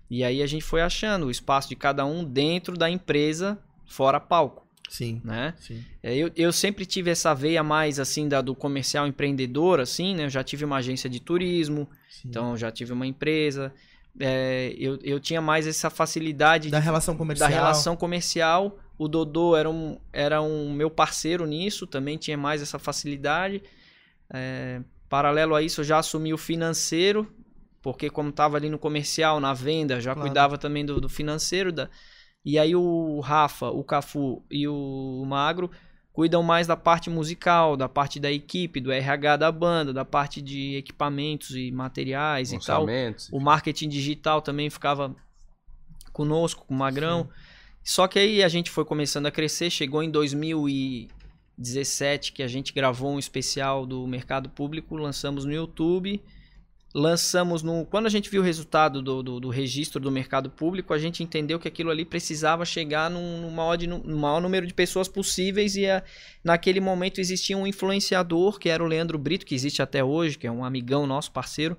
E 0.09 0.23
aí 0.23 0.41
a 0.41 0.47
gente 0.47 0.63
foi 0.63 0.81
achando 0.81 1.27
o 1.27 1.31
espaço 1.31 1.69
de 1.69 1.75
cada 1.75 2.05
um 2.05 2.23
dentro 2.23 2.75
da 2.75 2.89
empresa, 2.89 3.59
fora 3.85 4.19
palco, 4.19 4.66
Sim. 4.89 5.21
né? 5.23 5.53
Sim. 5.59 5.83
É, 6.01 6.15
eu, 6.15 6.31
eu 6.35 6.51
sempre 6.51 6.85
tive 6.85 7.09
essa 7.11 7.33
veia 7.33 7.61
mais 7.63 7.99
assim 7.99 8.27
da, 8.27 8.41
do 8.41 8.55
comercial 8.55 9.05
empreendedor, 9.07 9.79
assim, 9.79 10.15
né? 10.15 10.25
Eu 10.25 10.29
já 10.29 10.43
tive 10.43 10.63
uma 10.65 10.77
agência 10.77 11.09
de 11.09 11.19
turismo, 11.19 11.89
sim. 12.09 12.27
então 12.29 12.55
já 12.57 12.71
tive 12.71 12.93
uma 12.93 13.05
empresa. 13.05 13.73
É, 14.19 14.73
eu, 14.79 14.97
eu 15.03 15.19
tinha 15.19 15.39
mais 15.41 15.67
essa 15.67 15.89
facilidade 15.89 16.69
da 16.69 16.79
de- 16.79 16.85
relação 16.85 17.15
comercial. 17.15 17.49
da 17.49 17.55
relação 17.55 17.95
comercial 17.95 18.79
O 18.97 19.07
Dodô 19.07 19.55
era 19.55 19.69
um, 19.69 19.99
era 20.11 20.41
um 20.41 20.73
meu 20.73 20.89
parceiro 20.89 21.45
nisso, 21.45 21.85
também 21.85 22.17
tinha 22.17 22.35
mais 22.37 22.61
essa 22.61 22.79
facilidade. 22.79 23.61
É, 24.33 24.81
paralelo 25.09 25.53
a 25.55 25.61
isso, 25.61 25.81
eu 25.81 25.85
já 25.85 25.99
assumi 25.99 26.33
o 26.33 26.37
financeiro, 26.37 27.31
porque 27.81 28.09
como 28.09 28.29
estava 28.29 28.57
ali 28.57 28.69
no 28.69 28.79
comercial, 28.79 29.39
na 29.39 29.53
venda, 29.53 30.01
já 30.01 30.13
Claro. 30.13 30.27
cuidava 30.27 30.57
também 30.57 30.83
do, 30.85 30.99
do 30.99 31.07
financeiro. 31.09 31.71
Da... 31.71 31.87
E 32.47 32.57
aí 32.57 32.75
o 32.77 33.19
Rafa, 33.19 33.69
o 33.71 33.83
Cafu 33.83 34.41
e 34.49 34.65
o 34.69 35.25
Magro 35.27 35.69
cuidam 36.13 36.41
mais 36.41 36.65
da 36.65 36.77
parte 36.77 37.09
musical, 37.09 37.75
da 37.75 37.89
parte 37.89 38.21
da 38.21 38.31
equipe, 38.31 38.79
do 38.79 38.89
RH 38.89 39.35
da 39.35 39.51
banda, 39.51 39.91
da 39.91 40.05
parte 40.05 40.41
de 40.41 40.77
equipamentos 40.77 41.57
e 41.57 41.69
materiais 41.73 42.53
e 42.53 42.65
tal. 42.65 42.85
O 43.33 43.41
marketing 43.41 43.89
digital 43.89 44.41
também 44.41 44.69
ficava 44.69 45.13
conosco, 46.13 46.63
com 46.65 46.73
o 46.73 46.77
Magrão. 46.77 47.27
Só 47.83 48.07
que 48.07 48.17
aí 48.17 48.41
a 48.41 48.47
gente 48.47 48.71
foi 48.71 48.85
começando 48.85 49.25
a 49.25 49.31
crescer, 49.31 49.69
chegou 49.69 50.01
em 50.01 50.09
2017 50.09 52.31
que 52.31 52.41
a 52.41 52.47
gente 52.47 52.71
gravou 52.71 53.11
um 53.11 53.19
especial 53.19 53.85
do 53.85 54.07
mercado 54.07 54.47
público, 54.47 54.95
lançamos 54.95 55.43
no 55.43 55.51
YouTube. 55.51 56.23
Lançamos 56.95 57.61
no. 57.61 57.85
Quando 57.85 58.05
a 58.07 58.09
gente 58.09 58.29
viu 58.29 58.41
o 58.41 58.45
resultado 58.45 59.01
do, 59.01 59.21
do, 59.21 59.39
do 59.39 59.49
registro 59.49 59.99
do 59.99 60.09
mercado 60.11 60.49
público, 60.49 60.93
a 60.93 60.97
gente 60.97 61.21
entendeu 61.21 61.59
que 61.59 61.67
aquilo 61.67 61.91
ali 61.91 62.05
precisava 62.05 62.65
chegar 62.65 63.09
num, 63.09 63.41
num 63.41 63.51
maior, 63.51 63.75
de- 63.75 63.87
num 63.87 64.17
maior 64.17 64.41
número 64.41 64.65
de 64.65 64.73
pessoas 64.73 65.07
possíveis. 65.07 65.75
E 65.75 65.85
a- 65.85 66.01
naquele 66.43 66.79
momento 66.79 67.19
existia 67.19 67.57
um 67.57 67.67
influenciador, 67.67 68.57
que 68.57 68.69
era 68.69 68.83
o 68.83 68.87
Leandro 68.87 69.17
Brito, 69.17 69.45
que 69.45 69.53
existe 69.53 69.81
até 69.81 70.03
hoje, 70.03 70.37
que 70.37 70.47
é 70.47 70.51
um 70.51 70.63
amigão 70.63 71.05
nosso, 71.05 71.31
parceiro, 71.31 71.77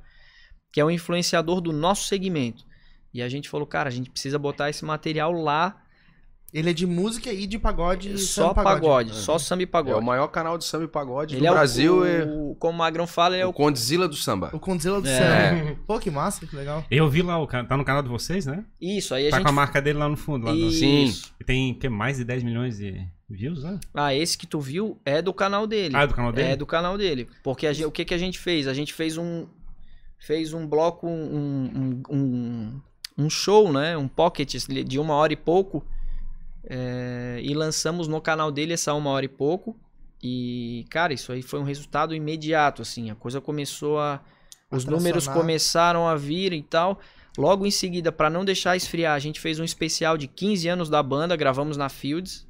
que 0.73 0.81
é 0.81 0.85
um 0.85 0.91
influenciador 0.91 1.61
do 1.61 1.73
nosso 1.73 2.07
segmento. 2.07 2.65
E 3.13 3.23
a 3.23 3.29
gente 3.29 3.49
falou, 3.49 3.67
cara, 3.67 3.89
a 3.89 3.93
gente 3.93 4.11
precisa 4.11 4.39
botar 4.39 4.69
esse 4.69 4.85
material 4.85 5.33
lá, 5.33 5.83
Ele 6.53 6.71
é 6.71 6.73
de 6.73 6.87
música 6.87 7.31
e 7.31 7.47
de 7.47 7.59
pagode. 7.59 8.11
e 8.15 8.19
só 8.19 8.49
samba 8.49 8.63
pagode, 8.63 9.15
só 9.15 9.39
samba 9.39 9.63
e 9.63 9.65
É 9.65 9.67
pagode. 9.67 9.99
o 9.99 10.03
maior 10.03 10.29
canal 10.29 10.57
de 10.57 10.65
samba 10.65 10.85
e 10.85 10.89
pagode 10.89 11.35
Ele 11.35 11.43
do 11.43 11.47
é 11.47 11.51
Brasil. 11.51 11.99
o, 11.99 12.05
é 12.07 12.25
o, 12.25 12.55
como 12.59 12.75
o 12.75 12.79
Magrão 12.79 13.07
fala, 13.07 13.35
ele 13.35 13.43
é 13.43 13.47
o 13.47 13.51
o 13.51 13.53
Condzilla 13.53 14.09
do 14.09 14.17
samba. 14.17 14.51
O 14.55 14.59
Condzilla 14.59 14.99
do 15.01 15.07
É. 15.09 15.19
Samba. 15.19 15.77
Pô, 15.87 15.99
que 15.99 16.11
massa, 16.11 16.47
que 16.47 16.57
legal. 16.57 16.83
Eu 16.91 17.07
vi 17.11 17.21
lá, 17.21 17.39
o 17.39 17.47
tá 17.47 17.77
no 17.77 17.85
canal 17.85 18.03
de 18.03 18.09
vocês, 18.09 18.47
né? 18.47 18.65
Isso, 18.81 19.15
aí 19.15 19.27
a 19.27 19.31
Tá 19.31 19.37
gente. 19.37 19.45
com 19.45 19.51
a 19.51 19.53
marca 19.53 19.83
dele 19.83 19.99
lá 19.99 20.09
no 20.09 20.17
fundo. 20.17 20.47
Lá 20.47 20.55
no... 20.55 20.71
Sim. 20.71 21.05
Isso. 21.05 21.35
E 21.39 21.45
tem 21.45 21.75
que, 21.75 21.87
mais 21.89 22.17
de 22.17 22.25
10 22.25 22.43
milhões 22.43 22.79
de 22.79 23.07
views, 23.29 23.63
né? 23.63 23.79
Ah, 23.93 24.15
esse 24.15 24.39
que 24.39 24.47
tu 24.47 24.59
viu 24.59 24.99
é 25.05 25.21
do 25.21 25.35
canal 25.35 25.67
dele. 25.67 25.95
Ah, 25.95 26.05
é 26.05 26.07
do 26.07 26.15
canal 26.15 26.33
dele? 26.33 26.49
É 26.49 26.57
do 26.57 26.65
canal 26.65 26.97
dele. 26.97 27.29
Porque 27.45 27.67
a 27.67 27.75
gen- 27.75 27.85
o 27.87 27.91
que, 27.91 28.07
que 28.07 28.15
a 28.15 28.19
gente 28.19 28.39
fez? 28.39 28.67
A 28.67 28.73
gente 28.73 28.95
fez 28.95 29.19
um. 29.19 29.47
Fez 30.19 30.53
um 30.55 30.67
bloco, 30.67 31.07
um, 31.07 32.03
um, 32.11 32.17
um, 32.17 32.81
um 33.27 33.31
show, 33.31 33.71
né? 33.73 33.97
Um 33.99 34.09
pocket 34.09 34.53
de 34.67 34.99
uma 34.99 35.15
hora 35.15 35.33
e 35.33 35.37
pouco. 35.37 35.85
É, 36.69 37.41
e 37.43 37.55
lançamos 37.55 38.07
no 38.07 38.21
canal 38.21 38.53
dele 38.53 38.75
essa 38.75 38.93
uma 38.93 39.11
hora 39.11 39.25
e 39.25 39.29
pouco. 39.29 39.75
E, 40.23 40.85
cara, 40.91 41.15
isso 41.15 41.33
aí 41.33 41.43
foi 41.43 41.59
um 41.59 41.65
resultado 41.65 42.15
imediato, 42.15 42.83
assim. 42.83 43.11
A 43.11 43.15
coisa 43.15 43.41
começou 43.41 43.99
a. 43.99 44.21
Os 44.71 44.85
números 44.85 45.27
começaram 45.27 46.07
a 46.07 46.15
vir 46.15 46.53
e 46.53 46.63
tal. 46.63 47.01
Logo 47.39 47.65
em 47.65 47.71
seguida, 47.71 48.13
para 48.13 48.29
não 48.29 48.45
deixar 48.45 48.77
esfriar, 48.77 49.15
a 49.15 49.19
gente 49.19 49.41
fez 49.41 49.59
um 49.59 49.65
especial 49.65 50.19
de 50.19 50.27
15 50.27 50.69
anos 50.69 50.91
da 50.91 51.03
banda, 51.03 51.37
gravamos 51.37 51.77
na 51.77 51.89
Fields. 51.89 52.47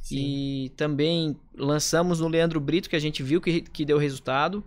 Sim. 0.00 0.16
E 0.16 0.68
também 0.70 1.36
lançamos 1.56 2.18
no 2.18 2.26
Leandro 2.26 2.58
Brito, 2.58 2.90
que 2.90 2.96
a 2.96 2.98
gente 2.98 3.22
viu 3.22 3.40
que, 3.40 3.60
que 3.60 3.84
deu 3.84 3.98
resultado. 3.98 4.64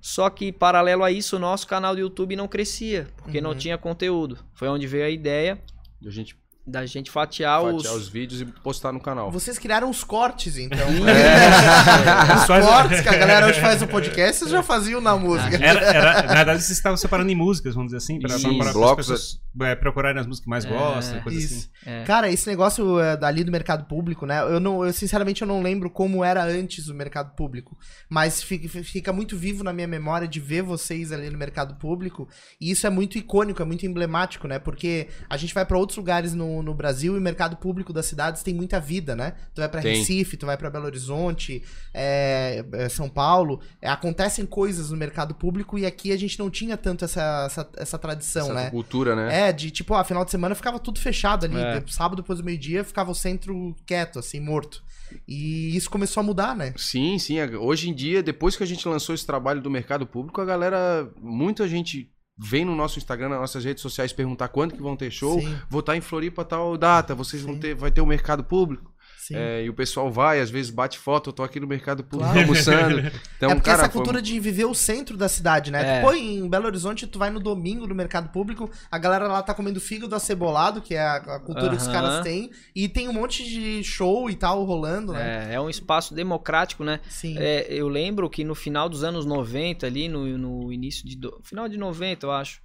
Só 0.00 0.28
que, 0.28 0.50
paralelo 0.50 1.04
a 1.04 1.12
isso, 1.12 1.36
o 1.36 1.38
nosso 1.38 1.64
canal 1.68 1.94
do 1.94 2.00
YouTube 2.00 2.34
não 2.34 2.48
crescia, 2.48 3.06
porque 3.18 3.40
não 3.40 3.50
Uhum. 3.50 3.56
tinha 3.56 3.78
conteúdo. 3.78 4.38
Foi 4.54 4.66
onde 4.66 4.84
veio 4.88 5.04
a 5.04 5.10
ideia 5.10 5.62
E 6.00 6.08
a 6.08 6.10
gente 6.10 6.34
da 6.64 6.86
gente 6.86 7.10
fatiar, 7.10 7.60
fatiar 7.60 7.74
os. 7.94 8.02
os 8.02 8.08
vídeos 8.08 8.40
e 8.40 8.44
postar 8.44 8.92
no 8.92 9.00
canal. 9.00 9.30
Vocês 9.30 9.58
criaram 9.58 9.90
os 9.90 10.04
cortes, 10.04 10.56
então. 10.56 10.78
É. 10.78 12.34
Os 12.36 12.46
cortes 12.66 13.00
que 13.00 13.08
a 13.08 13.16
galera 13.16 13.46
hoje 13.48 13.60
faz 13.60 13.80
no 13.80 13.88
podcast, 13.88 14.38
vocês 14.38 14.50
já 14.50 14.62
faziam 14.62 15.00
na 15.00 15.16
música. 15.16 15.56
Era, 15.56 15.80
era- 15.80 16.22
na 16.22 16.34
verdade, 16.34 16.62
vocês 16.62 16.78
estavam 16.78 16.96
separando 16.96 17.30
em 17.30 17.34
músicas, 17.34 17.74
vamos 17.74 17.92
dizer 17.92 17.98
assim, 17.98 18.20
para, 18.20 18.34
as 18.36 18.96
pessoas 18.96 19.40
é, 19.60 19.74
procurarem 19.74 20.20
as 20.20 20.26
músicas 20.26 20.44
que 20.44 20.50
mais 20.50 20.64
É, 20.64 20.68
gostam, 20.68 21.20
coisa 21.22 21.38
Isso. 21.38 21.54
assim. 21.54 21.68
É. 21.84 22.04
Cara, 22.04 22.30
esse 22.30 22.48
negócio 22.48 22.98
é, 22.98 23.16
dali 23.16 23.44
do 23.44 23.52
mercado 23.52 23.84
público, 23.84 24.24
né? 24.24 24.40
Eu 24.40 24.58
não, 24.58 24.84
eu 24.84 24.92
sinceramente 24.92 25.42
eu 25.42 25.48
não 25.48 25.62
lembro 25.62 25.90
como 25.90 26.24
era 26.24 26.44
antes 26.44 26.88
o 26.88 26.94
mercado 26.94 27.34
público, 27.34 27.76
mas 28.08 28.42
fica, 28.42 28.68
fica 28.82 29.12
muito 29.12 29.36
vivo 29.36 29.62
na 29.62 29.72
minha 29.72 29.86
memória 29.86 30.26
de 30.26 30.40
ver 30.40 30.62
vocês 30.62 31.12
ali 31.12 31.28
no 31.28 31.38
mercado 31.38 31.74
público, 31.74 32.28
e 32.60 32.70
isso 32.70 32.86
é 32.86 32.90
muito 32.90 33.18
icônico, 33.18 33.60
é 33.60 33.64
muito 33.64 33.84
emblemático, 33.84 34.48
né? 34.48 34.58
Porque 34.58 35.08
a 35.28 35.36
gente 35.36 35.52
vai 35.52 35.66
pra 35.66 35.76
outros 35.76 35.98
lugares 35.98 36.34
no, 36.34 36.62
no 36.62 36.74
Brasil 36.74 37.14
e 37.14 37.18
o 37.18 37.22
mercado 37.22 37.56
público 37.56 37.92
das 37.92 38.06
cidades 38.06 38.42
tem 38.42 38.54
muita 38.54 38.80
vida, 38.80 39.14
né? 39.14 39.34
Tu 39.54 39.60
vai 39.60 39.68
pra 39.68 39.80
Tem. 39.82 39.98
Recife, 39.98 40.36
tu 40.36 40.46
vai 40.46 40.56
pra 40.56 40.70
Belo 40.70 40.86
Horizonte, 40.86 41.62
é, 41.92 42.64
é, 42.72 42.88
São 42.88 43.08
Paulo, 43.08 43.60
é, 43.80 43.88
acontecem 43.88 44.46
coisas 44.46 44.90
no 44.90 44.96
mercado 44.96 45.34
público 45.34 45.78
e 45.78 45.84
aqui 45.84 46.12
a 46.12 46.16
gente 46.16 46.38
não 46.38 46.48
tinha 46.48 46.76
tanto 46.76 47.04
essa, 47.04 47.44
essa, 47.46 47.70
essa 47.76 47.98
tradição, 47.98 48.46
Essa 48.46 48.54
né? 48.54 48.70
cultura, 48.70 49.14
né? 49.14 49.41
É, 49.48 49.52
de 49.52 49.70
tipo, 49.70 49.94
ah, 49.94 50.04
final 50.04 50.24
de 50.24 50.30
semana 50.30 50.54
ficava 50.54 50.78
tudo 50.78 51.00
fechado 51.00 51.46
ali. 51.46 51.56
É. 51.56 51.82
Sábado 51.86 52.22
depois 52.22 52.38
do 52.38 52.44
meio-dia 52.44 52.84
ficava 52.84 53.10
o 53.10 53.14
centro 53.14 53.74
quieto, 53.86 54.18
assim, 54.18 54.40
morto. 54.40 54.82
E 55.26 55.76
isso 55.76 55.90
começou 55.90 56.20
a 56.20 56.24
mudar, 56.24 56.56
né? 56.56 56.72
Sim, 56.76 57.18
sim. 57.18 57.36
Hoje 57.56 57.90
em 57.90 57.94
dia, 57.94 58.22
depois 58.22 58.56
que 58.56 58.62
a 58.62 58.66
gente 58.66 58.86
lançou 58.88 59.14
esse 59.14 59.26
trabalho 59.26 59.60
do 59.60 59.70
mercado 59.70 60.06
público, 60.06 60.40
a 60.40 60.44
galera, 60.44 61.10
muita 61.20 61.68
gente 61.68 62.10
vem 62.38 62.64
no 62.64 62.74
nosso 62.74 62.98
Instagram, 62.98 63.28
nas 63.28 63.40
nossas 63.40 63.64
redes 63.64 63.82
sociais 63.82 64.12
perguntar 64.12 64.48
quando 64.48 64.74
que 64.74 64.82
vão 64.82 64.96
ter 64.96 65.10
show. 65.10 65.40
Sim, 65.40 65.56
Vou 65.68 65.80
estar 65.80 65.96
em 65.96 66.00
Floripa 66.00 66.44
tal 66.44 66.76
data, 66.76 67.14
vocês 67.14 67.42
vão 67.42 67.54
Sim. 67.54 67.60
ter, 67.60 67.74
vai 67.74 67.90
ter 67.90 68.00
o 68.00 68.06
mercado 68.06 68.42
público. 68.42 68.91
É, 69.34 69.64
e 69.64 69.68
o 69.70 69.74
pessoal 69.74 70.10
vai, 70.10 70.40
às 70.40 70.50
vezes 70.50 70.70
bate 70.70 70.98
foto, 70.98 71.30
eu 71.30 71.32
tô 71.32 71.42
aqui 71.42 71.58
no 71.60 71.66
mercado 71.66 72.02
público 72.04 72.32
Claro. 72.32 72.40
almoçando. 72.48 73.12
Então, 73.36 73.50
é 73.50 73.54
porque 73.56 73.70
cara, 73.70 73.82
essa 73.82 73.90
foi- 73.90 74.00
cultura 74.00 74.22
de 74.22 74.38
viver 74.38 74.66
o 74.66 74.74
centro 74.74 75.16
da 75.16 75.28
cidade, 75.28 75.70
né? 75.72 75.98
É. 75.98 76.00
Pô, 76.00 76.12
em 76.12 76.48
Belo 76.48 76.66
Horizonte, 76.66 77.06
tu 77.08 77.18
vai 77.18 77.28
no 77.28 77.40
domingo 77.40 77.86
no 77.88 77.94
mercado 77.94 78.28
público, 78.28 78.70
a 78.90 78.98
galera 78.98 79.26
lá 79.26 79.42
tá 79.42 79.52
comendo 79.52 79.80
fígado 79.80 80.14
acebolado, 80.14 80.80
que 80.80 80.94
é 80.94 81.02
a, 81.02 81.40
cultura 81.40 81.70
que 81.70 81.82
os 81.82 81.88
caras 81.88 82.22
têm, 82.22 82.50
e 82.74 82.88
tem 82.88 83.08
um 83.08 83.12
monte 83.12 83.42
de 83.44 83.82
show 83.82 84.30
e 84.30 84.36
tal 84.36 84.62
rolando, 84.64 85.12
né? 85.12 85.48
É, 85.50 85.54
é 85.54 85.60
um 85.60 85.68
espaço 85.68 86.14
democrático, 86.14 86.84
né? 86.84 87.00
Sim. 87.08 87.34
É, 87.36 87.66
eu 87.68 87.88
lembro 87.88 88.30
que 88.30 88.44
no 88.44 88.54
final 88.54 88.88
dos 88.88 89.02
anos 89.02 89.26
90, 89.26 89.86
ali 89.86 90.08
no, 90.08 90.24
no 90.38 90.72
início 90.72 91.04
de. 91.04 91.16
do- 91.16 91.40
Final 91.42 91.68
de 91.68 91.76
90, 91.76 92.26
eu 92.26 92.30
acho. 92.30 92.60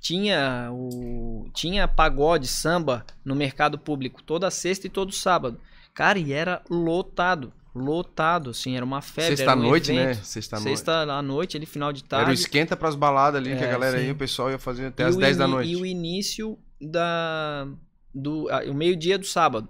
Tinha 0.00 0.68
o. 0.72 1.48
Tinha 1.54 1.88
pagode, 1.88 2.46
samba 2.46 3.04
no 3.24 3.34
mercado 3.34 3.78
público 3.78 4.22
toda 4.22 4.50
sexta 4.50 4.86
e 4.86 4.90
todo 4.90 5.12
sábado. 5.12 5.58
Cara, 5.94 6.18
e 6.18 6.32
era 6.32 6.60
lotado. 6.68 7.52
Lotado, 7.74 8.50
assim, 8.50 8.76
era 8.76 8.84
uma 8.84 9.00
febre. 9.00 9.32
um 9.32 9.36
Sexta-noite, 9.36 9.92
né? 9.92 10.02
evento. 10.12 10.24
Sexta-noite. 10.24 10.68
Sexta 10.70 10.92
à 11.02 11.22
noite, 11.22 11.56
ali, 11.56 11.66
final 11.66 11.92
de 11.92 12.00
Era 12.00 12.06
o 12.06 12.24
tarde. 12.26 12.32
esquenta 12.40 12.76
pras 12.76 12.94
baladas 12.94 13.40
ali, 13.40 13.56
que 13.56 13.64
a 13.64 13.66
É, 13.66 13.70
galera 13.70 13.98
sim. 13.98 14.06
ia, 14.06 14.12
o 14.12 14.16
pessoal 14.16 14.50
ia 14.50 14.58
fazer 14.58 14.86
até 14.86 15.02
E 15.02 15.06
as 15.06 15.16
o 15.16 15.18
10 15.18 15.36
da 15.36 15.48
noite. 15.48 15.70
E 15.72 15.76
o 15.76 15.84
início 15.86 16.58
da. 16.80 17.66
Do, 18.14 18.48
ah, 18.50 18.62
o 18.68 18.74
meio-dia 18.74 19.18
do 19.18 19.26
sábado. 19.26 19.68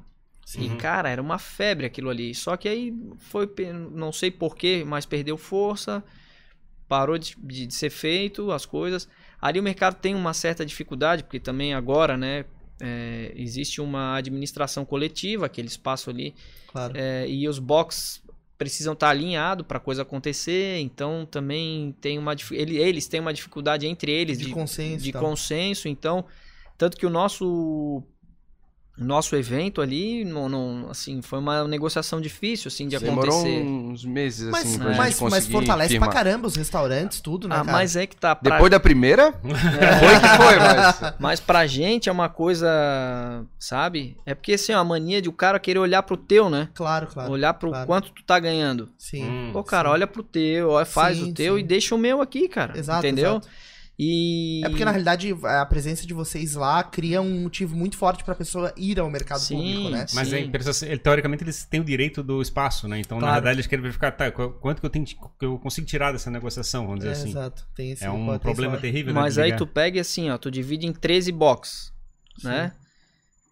E, 0.59 0.69
Uhum. 0.69 0.77
cara, 0.77 1.09
era 1.09 1.23
uma 1.23 1.39
febre 1.39 1.87
aquilo 1.87 2.11
ali. 2.11 2.35
Só 2.35 2.57
que 2.59 2.69
aí 2.69 2.93
foi, 3.19 3.49
não 3.91 4.13
sei 4.13 4.31
porquê, 4.31 4.85
mas 4.87 5.07
perdeu 5.07 5.39
força, 5.39 6.05
parou 6.87 7.17
de, 7.17 7.35
de- 7.39 7.67
de 7.67 7.75
ser 7.75 7.89
feito 7.89 8.51
as 8.53 8.67
coisas. 8.67 9.09
Ali 9.41 9.59
o 9.59 9.63
mercado 9.63 9.95
tem 9.95 10.15
uma 10.15 10.35
certa 10.35 10.65
dificuldade, 10.67 11.23
porque 11.25 11.41
também 11.41 11.73
agora, 11.73 12.19
né, 12.19 12.45
é, 12.81 13.33
existe 13.37 13.81
uma 13.81 14.17
administração 14.17 14.85
coletiva, 14.85 15.47
aquele 15.47 15.69
espaço 15.69 16.11
ali, 16.11 16.35
Claro. 16.69 16.95
é, 16.97 17.29
e 17.29 17.49
os 17.49 17.59
box 17.59 18.23
precisam 18.59 18.93
estar 18.95 19.09
alinhados 19.11 19.67
para 19.67 19.79
a 19.79 19.81
coisa 19.81 20.03
acontecer, 20.03 20.79
então 20.81 21.27
também 21.29 21.95
tem 22.01 22.19
uma 22.19 22.35
ele- 22.53 22.77
eles 22.77 23.07
têm 23.09 23.21
uma 23.21 23.33
dificuldade 23.35 23.87
entre 23.87 24.11
eles 24.13 24.39
de, 24.39 24.47
de, 24.47 24.51
consenso. 24.53 25.05
de 25.05 25.13
consenso, 25.13 25.89
então 25.89 26.25
tanto 26.79 26.97
que 26.97 27.05
o 27.07 27.11
nosso 27.11 28.03
nosso 28.97 29.35
evento 29.35 29.81
ali 29.81 30.25
não, 30.25 30.49
não- 30.49 30.91
assim 30.91 31.21
foi 31.21 31.41
uma 31.41 31.67
negociação 31.67 32.21
difícil 32.21 32.69
assim 32.69 32.87
de 32.87 32.97
Demorou 32.97 33.35
acontecer. 33.41 33.63
uns 33.65 34.05
meses, 34.05 34.49
Mas, 34.51 34.65
assim, 34.67 34.79
pra 34.79 34.87
mas, 34.87 34.97
gente 34.97 35.05
mas 35.05 35.19
conseguir 35.19 35.53
fortalece 35.53 35.91
firmar. 35.91 36.09
pra 36.11 36.17
caramba 36.19 36.47
os 36.47 36.55
restaurantes, 36.55 37.21
tudo, 37.21 37.49
né, 37.49 37.57
Ah, 37.57 37.65
cara? 37.65 37.73
mas 37.73 37.97
é 37.97 38.07
que 38.07 38.15
tá 38.15 38.37
pra, 38.37 38.53
Depois 38.53 38.71
da 38.71 38.79
primeira, 38.79 39.33
foi 39.33 39.51
que 40.21 40.37
foi, 40.37 40.59
mas... 40.59 41.15
mas 41.19 41.41
pra 41.41 41.67
gente 41.67 42.09
é 42.09 42.13
uma 42.13 42.29
coisa, 42.29 42.69
sabe? 43.59 44.17
É 44.25 44.35
porque 44.35 44.53
assim, 44.55 44.73
ó, 44.73 44.79
a 44.79 44.85
mania 44.85 45.21
de 45.21 45.29
o 45.29 45.33
cara 45.33 45.59
querer 45.59 45.79
olhar 45.81 46.03
pro 46.03 46.17
teu, 46.17 46.49
né? 46.49 46.69
Claro, 46.75 47.07
claro. 47.09 47.31
olhar 47.33 47.55
pro 47.55 47.71
claro. 47.71 47.87
quanto 47.87 48.11
tu 48.13 48.23
tá 48.23 48.39
ganhando. 48.39 48.89
Sim. 48.97 49.25
Hum. 49.25 49.51
Pô, 49.53 49.65
cara, 49.65 49.89
sim. 49.89 49.93
olha 49.95 50.07
pro 50.07 50.23
teu, 50.23 50.85
faz 50.87 51.17
Sim, 51.19 51.31
o 51.31 51.35
teu 51.35 51.55
sim. 51.55 51.61
e 51.61 51.65
deixa 51.65 51.95
o 51.95 51.99
meu 51.99 52.21
aqui, 52.21 52.49
cara. 52.49 52.79
Exato, 52.79 53.05
entendeu? 53.07 53.31
exato. 53.33 53.49
E 53.97 54.61
É 54.65 54.69
porque, 54.69 54.85
na 54.85 54.91
realidade, 54.91 55.33
a 55.45 55.65
presença 55.67 56.05
de 56.05 56.13
vocês 56.13 56.55
lá 56.55 56.83
cria 56.83 57.23
um 57.23 57.43
motivo 57.43 57.77
muito 57.77 57.97
forte 57.97 58.25
pra 58.25 58.35
pessoa 58.35 58.73
ir 58.77 58.99
ao 58.99 59.09
mercado 59.09 59.39
Sim, 59.39 59.57
público, 59.57 59.89
né? 59.91 60.07
Mas 60.13 60.29
Sim. 60.29 60.35
é 60.35 60.41
interessante, 60.41 60.85
ele- 60.91 60.99
teoricamente 60.99 61.45
eles 61.45 61.65
têm 61.65 61.81
o 61.81 61.85
direito 61.85 62.21
do 62.23 62.43
espaço, 62.43 62.89
né? 62.89 62.99
Então, 62.99 63.19
na 63.19 63.27
Claro. 63.29 63.35
verdade, 63.35 63.57
eles 63.57 63.67
querem 63.69 63.83
verificar 63.83 64.11
tá, 64.11 64.33
qu- 64.33 64.51
quanto 64.61 64.81
que 64.81 64.87
eu, 64.87 64.91
tenho, 64.91 65.05
de- 65.05 65.15
que 65.15 65.47
eu 65.47 65.59
consigo 65.61 65.87
tirar 65.87 66.11
dessa 66.11 66.29
negociação, 66.29 66.87
vamos 66.89 67.05
É, 67.05 67.09
dizer 67.09 67.21
assim. 67.21 67.31
exato. 67.31 67.65
Tem 67.75 67.93
esse 67.93 68.05
É 68.05 68.11
um 68.11 68.37
problema 68.39 68.77
terrível, 68.79 69.15
né? 69.15 69.21
Mas 69.21 69.35
de 69.35 69.43
aí 69.43 69.55
tu 69.57 69.67
pega 69.67 69.97
e 69.99 70.01
assim, 70.01 70.29
ó, 70.29 70.37
tu 70.39 70.51
divide 70.51 70.87
em 70.87 70.93
13 70.93 71.31
box, 71.31 71.93
né? 72.43 72.73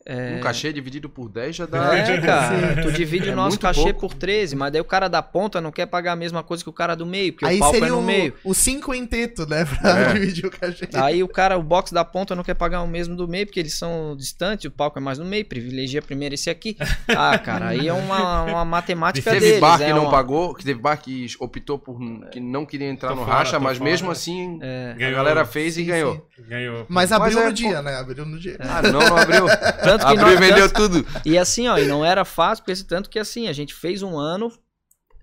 Um 0.05 0.41
cachê 0.41 0.73
dividido 0.73 1.09
por 1.09 1.29
10 1.29 1.55
já 1.57 1.67
dá. 1.67 1.97
É, 1.97 2.19
cara, 2.21 2.83
tu 2.83 2.91
divide 2.91 3.29
É 3.29 3.33
o 3.33 3.37
nosso 3.37 3.59
cachê 3.59 3.93
pouco. 3.93 4.01
por 4.01 4.15
13, 4.15 4.57
mas 4.57 4.73
daí 4.73 4.81
o 4.81 4.85
cara 4.85 5.07
da 5.09 5.23
ponta 5.23 5.61
não 5.61 5.71
quer 5.71 5.87
pagar 5.87 6.13
a 6.13 6.17
mesma 6.17 6.43
coisa 6.43 6.63
que 6.65 6.69
o 6.69 6.73
cara 6.73 6.95
do 6.97 7.07
meio, 7.07 7.33
porque 7.33 7.47
Aí 7.47 7.57
o 7.57 7.61
palco 7.61 7.77
é 7.77 7.79
seria 7.79 7.95
no 7.95 8.01
o, 8.01 8.03
meio. 8.03 8.35
o 8.45 8.53
cinco 8.53 8.93
enteto, 8.95 9.47
né? 9.49 9.65
Pra 9.65 9.99
É. 9.99 10.13
dividir 10.15 10.47
o 10.47 10.51
cachê. 10.51 10.89
Aí 10.95 11.23
o 11.23 11.29
cara, 11.29 11.57
o 11.57 11.63
box 11.63 11.93
da 11.93 12.05
ponta 12.05 12.35
não 12.35 12.43
quer 12.43 12.55
pagar 12.55 12.83
o 12.83 12.89
mesmo 12.89 13.15
do 13.15 13.29
meio, 13.29 13.47
porque 13.47 13.61
eles 13.61 13.75
são 13.75 14.17
distantes, 14.17 14.65
o 14.65 14.71
palco 14.71 14.99
é 14.99 15.03
mais 15.03 15.19
no 15.19 15.25
meio, 15.25 15.45
privilegia 15.45 16.03
primeiro 16.03 16.35
esse 16.35 16.51
aqui. 16.51 16.77
Ah, 17.09 17.39
cara, 17.39 17.69
aí 17.69 17.87
é 17.87 17.93
uma, 17.93 18.43
uma 18.43 18.65
matemática 18.65 19.31
Teve 19.31 19.47
deles. 19.47 19.61
bar 19.61 19.79
que 19.79 19.85
é 19.85 19.91
não 19.95 20.03
uma- 20.03 20.11
pagou, 20.11 20.55
que 20.55 20.65
teve 20.65 20.81
bar 20.81 20.97
que 20.97 21.27
optou 21.39 21.79
por 21.79 21.99
que 22.31 22.41
não 22.41 22.67
queria 22.67 22.89
entrar 22.91 23.11
Tô 23.11 23.15
no 23.17 23.25
fora, 23.25 23.37
racha, 23.37 23.61
mas 23.61 23.79
fora. 23.79 23.89
mesmo 23.91 24.11
assim 24.11 24.59
É. 24.63 24.93
a 24.95 24.99
Ganhou. 24.99 25.15
galera 25.17 25.45
fez 25.45 25.77
e 25.77 25.83
Sim, 25.83 25.87
ganhou. 25.87 26.15
sim. 26.37 26.43
Ganhou. 26.49 26.87
Mas 26.89 27.13
abriu 27.13 27.37
Mas 27.37 27.45
é, 27.45 27.49
no 27.49 27.53
dia, 27.53 27.77
pô. 27.77 27.83
né? 27.83 27.95
Abriu 27.97 28.27
no 28.27 28.39
dia. 28.39 28.57
Ah, 28.59 28.83
não, 28.83 28.99
não 29.01 29.17
abriu. 29.17 29.47
Tanto 29.99 30.07
que 30.07 30.19
abriu 30.19 30.35
e 30.35 30.37
vendeu 30.41 30.71
tanto- 30.71 31.03
tudo. 31.03 31.07
E 31.25 31.37
assim, 31.39 31.69
ó, 31.69 31.79
e 31.79 31.87
não 31.87 32.05
era 32.05 32.25
fácil, 32.25 32.65
porque 32.65 32.83
tanto 32.85 33.09
que 33.11 33.19
assim, 33.19 33.49
a 33.49 33.53
gente 33.53 33.75
fez 33.75 34.03
um 34.03 34.19
ano, 34.19 34.53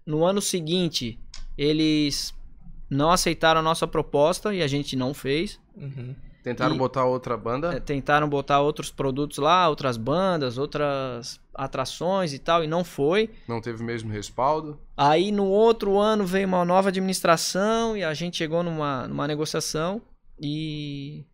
no 0.05 0.23
ano 0.25 0.41
seguinte, 0.41 1.19
eles 1.57 2.33
não 2.89 3.11
aceitaram 3.11 3.59
a 3.59 3.63
nossa 3.63 3.87
proposta 3.87 4.53
e 4.53 4.61
a 4.63 4.67
gente 4.67 4.95
não 4.95 5.13
fez. 5.13 5.59
Uhum. 5.75 6.15
Tentaram 6.43 6.73
E- 6.73 6.77
botar 6.77 7.03
outra 7.05 7.35
banda. 7.35 7.73
É, 7.75 7.79
Tentaram 7.79 8.27
botar 8.27 8.61
outros 8.61 8.89
produtos 8.89 9.37
lá, 9.37 9.67
outras 9.67 9.97
bandas, 9.97 10.57
outras 10.57 11.39
atrações 11.53 12.33
e 12.33 12.39
tal, 12.39 12.63
e 12.63 12.67
não 12.67 12.83
foi. 12.83 13.29
Não 13.47 13.59
teve 13.59 13.83
o 13.83 13.85
mesmo 13.85 14.09
respaldo. 14.09 14.79
Aí 14.95 15.31
no 15.31 15.45
outro 15.45 15.99
ano 15.99 16.25
veio 16.25 16.47
uma 16.47 16.63
nova 16.63 16.87
administração 16.89 17.95
e 17.97 18.03
a 18.03 18.13
gente 18.13 18.37
chegou 18.37 18.63
numa, 18.63 19.05
numa 19.07 19.27
negociação 19.27 20.01
e. 20.41 21.25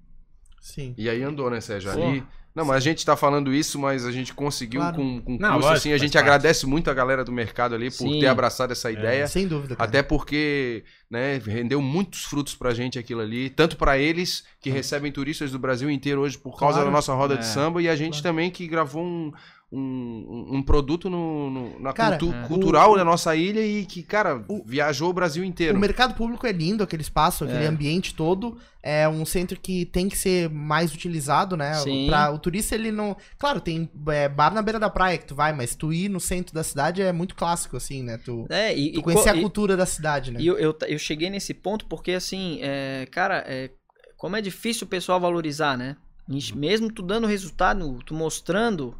Sim. 0.59 0.95
E 0.97 1.07
aí 1.07 1.21
andou, 1.21 1.49
né, 1.51 1.61
Sérgio? 1.61 1.93
Pô. 1.93 2.03
Ali. 2.03 2.23
Não, 2.55 2.63
mas 2.63 2.77
a 2.77 2.79
gente 2.79 3.05
tá 3.05 3.17
falando 3.17 3.53
isso, 3.53 3.77
mas 3.77 4.05
a 4.05 4.11
gente 4.13 4.33
conseguiu 4.33 4.79
Claro. 4.79 4.95
com, 4.95 5.21
com 5.21 5.31
Não, 5.33 5.37
custo, 5.37 5.51
lógico, 5.67 5.73
assim. 5.73 5.91
A 5.93 5.97
gente 5.97 6.13
parte. 6.13 6.23
agradece 6.23 6.65
muito 6.65 6.89
a 6.89 6.93
galera 6.93 7.23
do 7.25 7.31
mercado 7.31 7.75
ali 7.75 7.91
por 7.91 7.97
Sim. 8.07 8.19
ter 8.21 8.27
abraçado 8.27 8.71
essa 8.71 8.89
ideia. 8.89 9.27
Sem 9.27 9.45
dúvida, 9.45 9.75
cara. 9.75 9.89
Até 9.89 10.01
porque, 10.01 10.85
né, 11.11 11.37
rendeu 11.45 11.81
muitos 11.81 12.23
frutos 12.23 12.55
pra 12.55 12.73
gente 12.73 12.97
aquilo 12.97 13.19
ali, 13.19 13.49
tanto 13.49 13.75
pra 13.75 13.97
eles 13.97 14.45
que 14.61 14.69
recebem 14.69 15.11
turistas 15.11 15.51
do 15.51 15.59
Brasil 15.59 15.89
inteiro 15.89 16.21
hoje 16.21 16.37
por 16.37 16.57
causa 16.57 16.75
Claro. 16.75 16.85
da 16.85 16.91
nossa 16.91 17.13
roda 17.13 17.33
É. 17.33 17.37
de 17.37 17.45
samba 17.45 17.81
e 17.81 17.89
a 17.89 17.95
gente 17.95 18.21
Claro. 18.21 18.23
também 18.23 18.49
que 18.49 18.65
gravou 18.67 19.03
um, 19.03 19.33
um, 19.77 20.57
um 20.57 20.63
produto 20.63 21.09
no, 21.09 21.49
no- 21.49 21.79
na 21.79 21.91
Cara, 21.93 22.17
cultu- 22.17 22.33
é. 22.35 22.47
cultural 22.47 22.93
o- 22.93 22.95
da 22.97 23.03
nossa 23.03 23.35
ilha 23.35 23.59
e 23.65 23.85
que, 23.85 24.01
cara, 24.03 24.43
O- 24.47 24.63
viajou 24.65 25.09
o 25.09 25.13
Brasil 25.13 25.43
O 25.43 25.45
inteiro. 25.45 25.77
mercado 25.79 26.15
público 26.15 26.47
é 26.47 26.51
lindo, 26.51 26.83
aquele 26.83 27.01
espaço, 27.01 27.43
aquele 27.43 27.65
É. 27.65 27.67
ambiente 27.67 28.13
todo. 28.15 28.57
É 28.81 29.09
um 29.09 29.25
centro 29.25 29.59
que 29.59 29.83
tem 29.85 30.07
que 30.07 30.17
ser 30.17 30.49
mais 30.49 30.93
utilizado, 30.93 31.57
né? 31.57 31.73
Sim. 31.75 32.05
Pra, 32.07 32.31
o 32.31 32.37
turista, 32.37 32.75
ele 32.75 32.91
não. 32.91 33.17
Claro, 33.37 33.59
tem 33.59 33.89
é, 34.09 34.29
bar 34.29 34.53
na 34.53 34.61
beira 34.61 34.79
da 34.79 34.89
praia 34.89 35.17
que 35.17 35.25
tu 35.25 35.33
vai, 35.35 35.51
mas 35.53 35.73
tu 35.75 35.91
ir 35.91 36.07
no 36.07 36.19
centro 36.19 36.53
da 36.53 36.63
cidade 36.63 37.01
é 37.01 37.11
muito 37.11 37.35
clássico, 37.35 37.75
assim, 37.75 38.03
né? 38.03 38.17
Tu, 38.23 38.45
É, 38.49 38.77
e, 38.77 38.91
tu 38.93 38.99
e 38.99 39.03
conhecer 39.03 39.29
co- 39.31 39.35
a 39.35 39.37
e- 39.37 39.41
cultura 39.41 39.75
da 39.75 39.85
cidade, 39.85 40.31
né? 40.31 40.39
E 40.39 40.45
eu, 40.47 40.57
eu, 40.57 40.77
eu 40.87 40.99
cheguei 40.99 41.29
nesse 41.29 41.53
ponto 41.53 41.85
porque, 41.87 42.11
assim, 42.11 42.59
é, 42.61 43.07
cara, 43.11 43.43
é, 43.47 43.71
como 44.17 44.35
é 44.35 44.41
difícil 44.41 44.85
o 44.85 44.89
pessoal 44.89 45.19
valorizar, 45.19 45.75
né? 45.77 45.97
E 46.29 46.55
Mesmo 46.55 46.91
tu 46.91 47.03
dando 47.03 47.27
resultado, 47.27 47.99
tu 48.03 48.13
mostrando, 48.15 48.95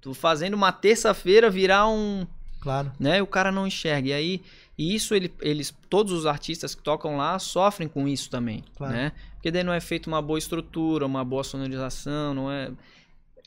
tu 0.00 0.14
fazendo 0.14 0.54
uma 0.54 0.72
terça-feira 0.72 1.50
virar 1.50 1.88
um. 1.88 2.26
Claro. 2.60 2.92
né? 3.00 3.18
E 3.18 3.22
o 3.22 3.26
cara 3.26 3.50
não 3.50 3.66
enxerga. 3.66 4.08
E 4.08 4.12
aí, 4.12 4.42
e 4.76 4.94
isso 4.94 5.14
ele, 5.14 5.32
eles, 5.40 5.74
todos 5.88 6.12
os 6.12 6.26
artistas 6.26 6.74
que 6.74 6.82
tocam 6.82 7.16
lá 7.16 7.38
sofrem 7.38 7.88
com 7.88 8.06
isso 8.06 8.28
também, 8.28 8.62
Claro. 8.76 8.92
né? 8.92 9.12
Porque 9.34 9.50
daí 9.50 9.64
não 9.64 9.72
é 9.72 9.80
feita 9.80 10.08
uma 10.10 10.20
boa 10.20 10.38
estrutura, 10.38 11.06
uma 11.06 11.24
boa 11.24 11.42
sonorização, 11.42 12.34
não 12.34 12.50
é. 12.50 12.70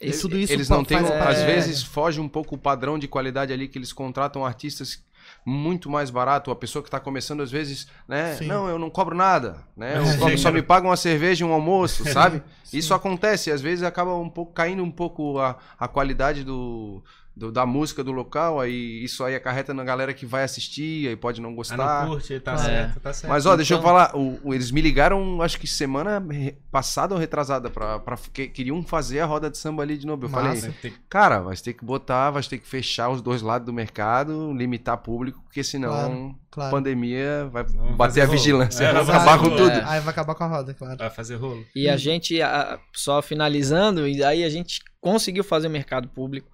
E 0.01 0.11
tudo 0.11 0.37
isso 0.37 0.51
eles 0.51 0.67
não 0.67 0.83
têm, 0.83 0.97
faz 0.99 1.39
às 1.39 1.43
vezes 1.43 1.83
foge 1.83 2.19
um 2.19 2.27
pouco 2.27 2.55
o 2.55 2.57
padrão 2.57 2.97
de 2.97 3.07
qualidade 3.07 3.53
ali 3.53 3.67
que 3.67 3.77
eles 3.77 3.93
contratam 3.93 4.43
artistas 4.45 5.01
muito 5.45 5.89
mais 5.89 6.10
barato. 6.10 6.51
A 6.51 6.56
pessoa 6.56 6.82
que 6.82 6.88
está 6.88 6.99
começando 6.99 7.41
às 7.41 7.51
vezes, 7.51 7.88
né? 8.08 8.36
Sim. 8.36 8.47
Não, 8.47 8.67
eu 8.67 8.79
não 8.79 8.89
cobro 8.89 9.15
nada, 9.15 9.58
né? 9.75 9.97
Eu 9.97 10.06
Sim. 10.06 10.19
cobro- 10.19 10.38
só 10.38 10.51
me 10.51 10.62
pagam 10.62 10.89
uma 10.89 10.97
cerveja 10.97 11.43
e 11.43 11.47
um 11.47 11.53
almoço, 11.53 12.03
sabe? 12.12 12.41
Isso 12.71 12.93
acontece, 12.93 13.51
às 13.51 13.62
vezes 13.62 13.84
acaba 13.84 14.15
um 14.15 14.29
pouco 14.29 14.53
caindo 14.53 14.84
um 14.84 14.91
pouco 14.91 15.38
a, 15.39 15.58
a 15.79 15.88
qualidade 15.88 16.43
do, 16.43 17.03
do- 17.35 17.51
da 17.51 17.65
música 17.65 18.03
do 18.03 18.11
local, 18.11 18.59
aí 18.59 19.03
isso 19.03 19.23
aí 19.23 19.33
acarreta 19.35 19.73
na 19.73 19.83
galera 19.83 20.13
que 20.13 20.25
vai 20.25 20.43
assistir 20.43 21.09
e 21.09 21.15
pode 21.15 21.41
não 21.41 21.49
Ah, 21.49 21.53
gostar. 21.55 22.01
não 22.05 22.11
curte, 22.11 22.39
tá 22.39 22.53
Claro. 22.53 22.67
certo, 22.69 22.99
tá 22.99 23.13
certo. 23.13 23.31
Mas 23.31 23.45
ó, 23.45 23.55
deixa 23.55 23.73
eu 23.73 23.79
Então- 23.79 23.89
falar, 23.89 24.15
o- 24.15 24.39
o- 24.43 24.53
eles 24.53 24.69
me 24.69 24.81
ligaram, 24.81 25.41
acho 25.41 25.59
que 25.59 25.65
semana 25.67 26.23
passada 26.71 27.13
ou 27.15 27.19
retrasada, 27.19 27.69
pra, 27.69 27.97
pra, 27.99 28.17
que, 28.31 28.47
queriam 28.47 28.83
fazer 28.83 29.19
a 29.19 29.25
roda 29.25 29.49
de 29.49 29.57
samba 29.57 29.81
ali 29.83 29.97
de 29.97 30.05
novo. 30.05 30.25
Eu 30.25 30.29
Massa. 30.29 30.61
falei, 30.61 30.75
ter- 30.81 30.93
cara, 31.09 31.39
vai 31.39 31.55
ter 31.55 31.73
que 31.73 31.83
botar, 31.83 32.29
vai 32.31 32.43
ter 32.43 32.57
que 32.59 32.67
fechar 32.67 33.09
os 33.09 33.21
dois 33.21 33.41
lados 33.41 33.65
do 33.65 33.73
mercado, 33.73 34.53
limitar 34.53 34.97
público, 34.99 35.41
porque 35.43 35.63
senão 35.63 35.89
Claro, 35.91 36.35
claro. 36.51 36.71
pandemia 36.71 37.49
vai 37.51 37.63
Vamos 37.63 37.95
bater 37.95 38.09
fazer 38.11 38.21
a 38.21 38.25
rolo. 38.25 38.37
vigilância, 38.37 38.83
É, 38.85 38.93
vai 38.93 39.01
acabar 39.01 39.25
fazer 39.37 39.49
com 39.49 39.55
tudo. 39.55 39.69
É. 39.71 39.83
Aí 39.85 39.99
vai 40.01 40.09
acabar 40.11 40.35
com 40.35 40.43
a 40.43 40.47
roda, 40.47 40.73
claro. 40.75 40.97
Vai 40.97 41.09
fazer 41.09 41.35
rolo. 41.35 41.65
E 41.75 41.89
a 41.89 41.97
gente, 41.97 42.39
a- 42.41 42.77
só 42.93 43.21
finalizando, 43.21 44.07
e 44.07 44.23
aí 44.23 44.43
a 44.43 44.49
gente 44.49 44.81
conseguiu 45.01 45.43
fazer 45.43 45.67
o 45.67 45.71
mercado 45.71 46.07
público. 46.07 46.52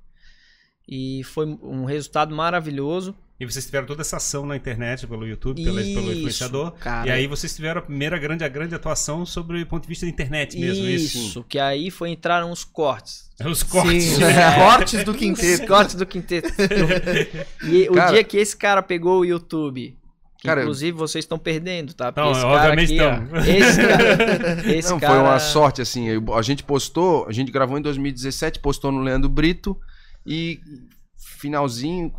E 0.92 1.24
foi 1.24 1.46
um 1.46 1.86
resultado 1.86 2.36
maravilhoso. 2.36 3.14
E 3.40 3.46
vocês 3.46 3.64
tiveram 3.64 3.86
toda 3.86 4.02
essa 4.02 4.18
ação 4.18 4.46
na 4.46 4.56
internet, 4.56 5.06
pelo 5.08 5.26
YouTube, 5.26 5.64
pela, 5.64 5.80
pelo 5.80 6.02
Isso, 6.02 6.12
influenciador. 6.12 6.72
cara. 6.72 7.08
E 7.08 7.12
aí 7.12 7.28
vocês 7.28 7.56
tiveram 7.56 7.80
a 7.80 7.84
primeira 7.84 8.18
grande, 8.18 8.44
a 8.44 8.50
grande 8.50 8.76
atuação 8.76 9.26
sobre 9.26 9.62
o 9.62 9.66
ponto 9.66 9.84
de 9.84 9.88
vista 9.88 10.06
da 10.06 10.10
internet 10.12 10.60
mesmo, 10.60 10.84
isso. 10.86 11.18
Isso, 11.18 11.46
que 11.48 11.58
aí 11.60 11.90
foi 11.90 12.10
entraram 12.10 12.52
os 12.52 12.66
cortes. 12.66 13.30
Os 13.46 13.64
cortes. 13.64 14.04
Sim, 14.04 14.20
né? 14.20 14.56
cortes 14.56 15.04
do 15.06 15.12
Os 15.12 15.18
quinteto. 15.18 15.68
cortes 15.68 15.96
do 15.96 16.06
quinteto. 16.06 16.50
e 17.64 17.88
o 17.90 17.94
Cara- 17.94 18.12
dia 18.12 18.24
que 18.24 18.36
esse 18.38 18.58
cara 18.58 18.82
pegou 18.82 19.20
o 19.22 19.26
YouTube, 19.26 19.96
que 20.38 20.48
Cara, 20.48 20.62
inclusive 20.62 20.98
vocês 20.98 21.24
estão 21.24 21.38
perdendo, 21.40 21.94
tá? 21.94 22.10
Então, 22.10 22.32
esse 22.32 22.42
obviamente 22.44 22.98
cara 22.98 23.16
aqui, 23.16 23.34
ó, 23.36 23.40
esse 23.40 23.82
cara, 23.82 24.68
esse 24.76 24.90
Não, 24.90 25.00
cara 25.00 25.14
foi 25.14 25.22
uma 25.24 25.40
sorte, 25.40 25.82
assim. 25.82 26.08
A 26.36 26.42
gente 26.42 26.64
postou, 26.64 27.26
a 27.26 27.32
gente 27.32 27.52
gravou 27.52 27.78
em 27.78 27.82
2017, 27.82 28.60
postou 28.60 28.92
no 28.92 29.00
Leandro 29.00 29.30
Brito 29.30 29.78
e 30.26 30.60
finalzinho, 31.18 32.14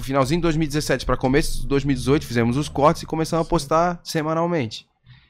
finalzinho 0.00 0.40
de 0.40 0.42
2017 0.42 1.06
para 1.06 1.16
começo 1.16 1.62
de 1.62 1.66
2018, 1.68 2.26
fizemos 2.26 2.56
os 2.56 2.68
cortes 2.68 3.02
e 3.02 3.06
começamos 3.06 3.46
a 3.46 3.48
postar 3.48 4.00
semanalmente. 4.04 4.86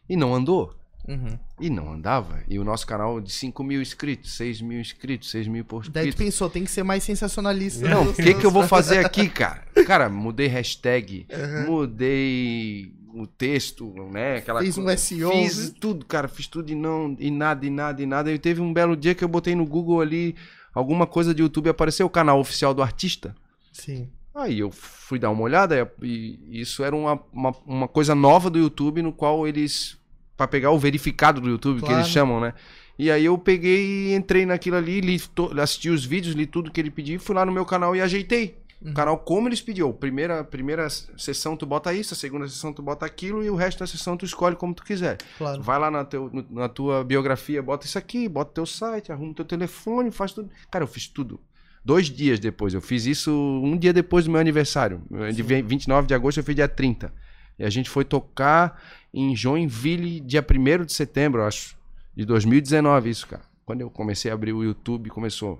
E 0.08 0.16
não 0.16 0.34
andou. 0.34 0.74
Uhum. 1.08 1.36
E 1.60 1.68
não 1.68 1.92
andava. 1.92 2.42
E 2.48 2.58
o 2.60 2.64
nosso 2.64 2.86
canal 2.86 3.20
de 3.20 3.32
5 3.32 3.64
mil 3.64 3.82
inscritos, 3.82 4.34
6 4.36 4.60
mil 4.60 4.80
inscritos, 4.80 5.30
6 5.30 5.48
mil 5.48 5.64
por 5.64 5.88
Daí 5.88 6.12
tu 6.12 6.16
pensou, 6.16 6.48
tem 6.48 6.64
que 6.64 6.70
ser 6.70 6.84
mais 6.84 7.02
sensacionalista. 7.02 7.88
Não, 7.88 8.02
o 8.02 8.04
nos- 8.06 8.16
que, 8.16 8.34
que 8.34 8.46
eu 8.46 8.50
vou 8.52 8.66
fazer 8.68 9.04
aqui, 9.04 9.28
cara? 9.28 9.64
Cara, 9.84 10.08
mudei 10.08 10.46
hashtag, 10.46 11.26
mudei 11.66 12.92
o 13.14 13.26
texto, 13.26 13.92
né? 14.10 14.36
Aquela 14.38 14.60
Fez 14.60 14.78
um 14.78 14.88
SEO, 14.96 15.30
Fiz 15.32 15.68
né? 15.70 15.74
tudo, 15.80 16.06
cara. 16.06 16.28
Fiz 16.28 16.46
tudo 16.46 16.70
e 16.70 16.74
não, 16.74 17.16
e 17.18 17.30
nada, 17.30 17.66
e 17.66 17.70
nada, 17.70 18.02
e 18.02 18.06
nada. 18.06 18.32
E 18.32 18.38
teve 18.38 18.60
um 18.60 18.72
belo 18.72 18.96
dia 18.96 19.14
que 19.14 19.22
eu 19.24 19.28
botei 19.28 19.54
no 19.54 19.66
Google 19.66 20.00
ali 20.00 20.34
alguma 20.74 21.06
coisa 21.06 21.34
de 21.34 21.42
YouTube, 21.42 21.68
apareceu 21.68 22.06
o 22.06 22.10
canal 22.10 22.38
oficial 22.40 22.72
do 22.74 22.82
artista. 22.82 23.34
Sim. 23.72 24.08
Aí 24.34 24.60
eu 24.60 24.70
fui 24.70 25.18
dar 25.18 25.30
uma 25.30 25.42
olhada 25.42 25.92
e 26.02 26.38
isso 26.50 26.82
era 26.82 26.96
uma, 26.96 27.20
uma, 27.32 27.54
uma 27.66 27.88
coisa 27.88 28.14
nova 28.14 28.48
do 28.48 28.58
YouTube 28.58 29.02
no 29.02 29.12
qual 29.12 29.46
eles. 29.46 29.98
Pra 30.36 30.48
pegar 30.48 30.70
o 30.70 30.78
verificado 30.78 31.40
do 31.40 31.48
YouTube, 31.50 31.76
que 31.80 31.86
Claro. 31.86 32.00
eles 32.00 32.08
chamam, 32.08 32.40
né? 32.40 32.54
E 32.98 33.10
aí 33.10 33.24
eu 33.24 33.36
peguei 33.36 34.08
e 34.10 34.14
entrei 34.14 34.46
naquilo 34.46 34.76
ali, 34.76 35.00
li 35.00 35.20
assisti 35.60 35.90
os 35.90 36.04
vídeos, 36.04 36.34
li 36.34 36.46
tudo 36.46 36.70
que 36.70 36.80
ele 36.80 36.90
pediu, 36.90 37.20
fui 37.20 37.34
lá 37.34 37.44
no 37.44 37.52
meu 37.52 37.64
canal 37.66 37.94
e 37.94 38.00
ajeitei. 38.00 38.56
Uhum. 38.84 38.90
O 38.90 38.94
canal 38.94 39.18
como 39.18 39.48
eles 39.48 39.60
pediu. 39.60 39.92
Primeira, 39.92 40.42
primeira 40.42 40.88
sessão 40.90 41.56
tu 41.56 41.64
bota 41.64 41.94
isso, 41.94 42.14
a 42.14 42.16
segunda 42.16 42.48
sessão 42.48 42.72
tu 42.72 42.82
bota 42.82 43.06
aquilo 43.06 43.44
e 43.44 43.48
o 43.48 43.54
resto 43.54 43.78
da 43.78 43.86
sessão 43.86 44.16
tu 44.16 44.24
escolhe 44.24 44.56
como 44.56 44.74
tu 44.74 44.82
quiser. 44.82 45.18
Claro. 45.38 45.62
Vai 45.62 45.78
lá 45.78 45.90
na, 45.90 46.04
teu, 46.04 46.30
na 46.50 46.68
tua 46.68 47.04
biografia, 47.04 47.62
bota 47.62 47.86
isso 47.86 47.96
aqui, 47.96 48.28
bota 48.28 48.52
teu 48.52 48.66
site, 48.66 49.12
arruma 49.12 49.34
teu 49.34 49.44
telefone, 49.44 50.10
faz 50.10 50.32
tudo. 50.32 50.50
Cara, 50.70 50.82
eu 50.82 50.88
fiz 50.88 51.06
tudo. 51.06 51.40
Dois 51.84 52.06
dias 52.06 52.38
depois. 52.38 52.74
Eu 52.74 52.80
fiz 52.80 53.06
isso 53.06 53.32
um 53.32 53.76
dia 53.76 53.92
depois 53.92 54.24
do 54.24 54.30
meu 54.30 54.40
aniversário. 54.40 55.02
De 55.34 55.42
29 55.42 56.08
de 56.08 56.14
agosto 56.14 56.38
eu 56.38 56.44
fiz 56.44 56.54
dia 56.54 56.68
30. 56.68 57.12
E 57.58 57.64
a 57.64 57.70
gente 57.70 57.90
foi 57.90 58.04
tocar 58.04 58.80
em 59.12 59.36
Joinville 59.36 60.20
dia 60.20 60.44
1 60.48 60.84
de 60.84 60.92
setembro, 60.92 61.44
acho. 61.44 61.76
De 62.14 62.24
2019, 62.24 63.10
isso, 63.10 63.26
cara. 63.26 63.42
Quando 63.64 63.80
eu 63.80 63.90
comecei 63.90 64.30
a 64.30 64.34
abrir 64.34 64.52
o 64.52 64.62
YouTube, 64.62 65.10
começou. 65.10 65.58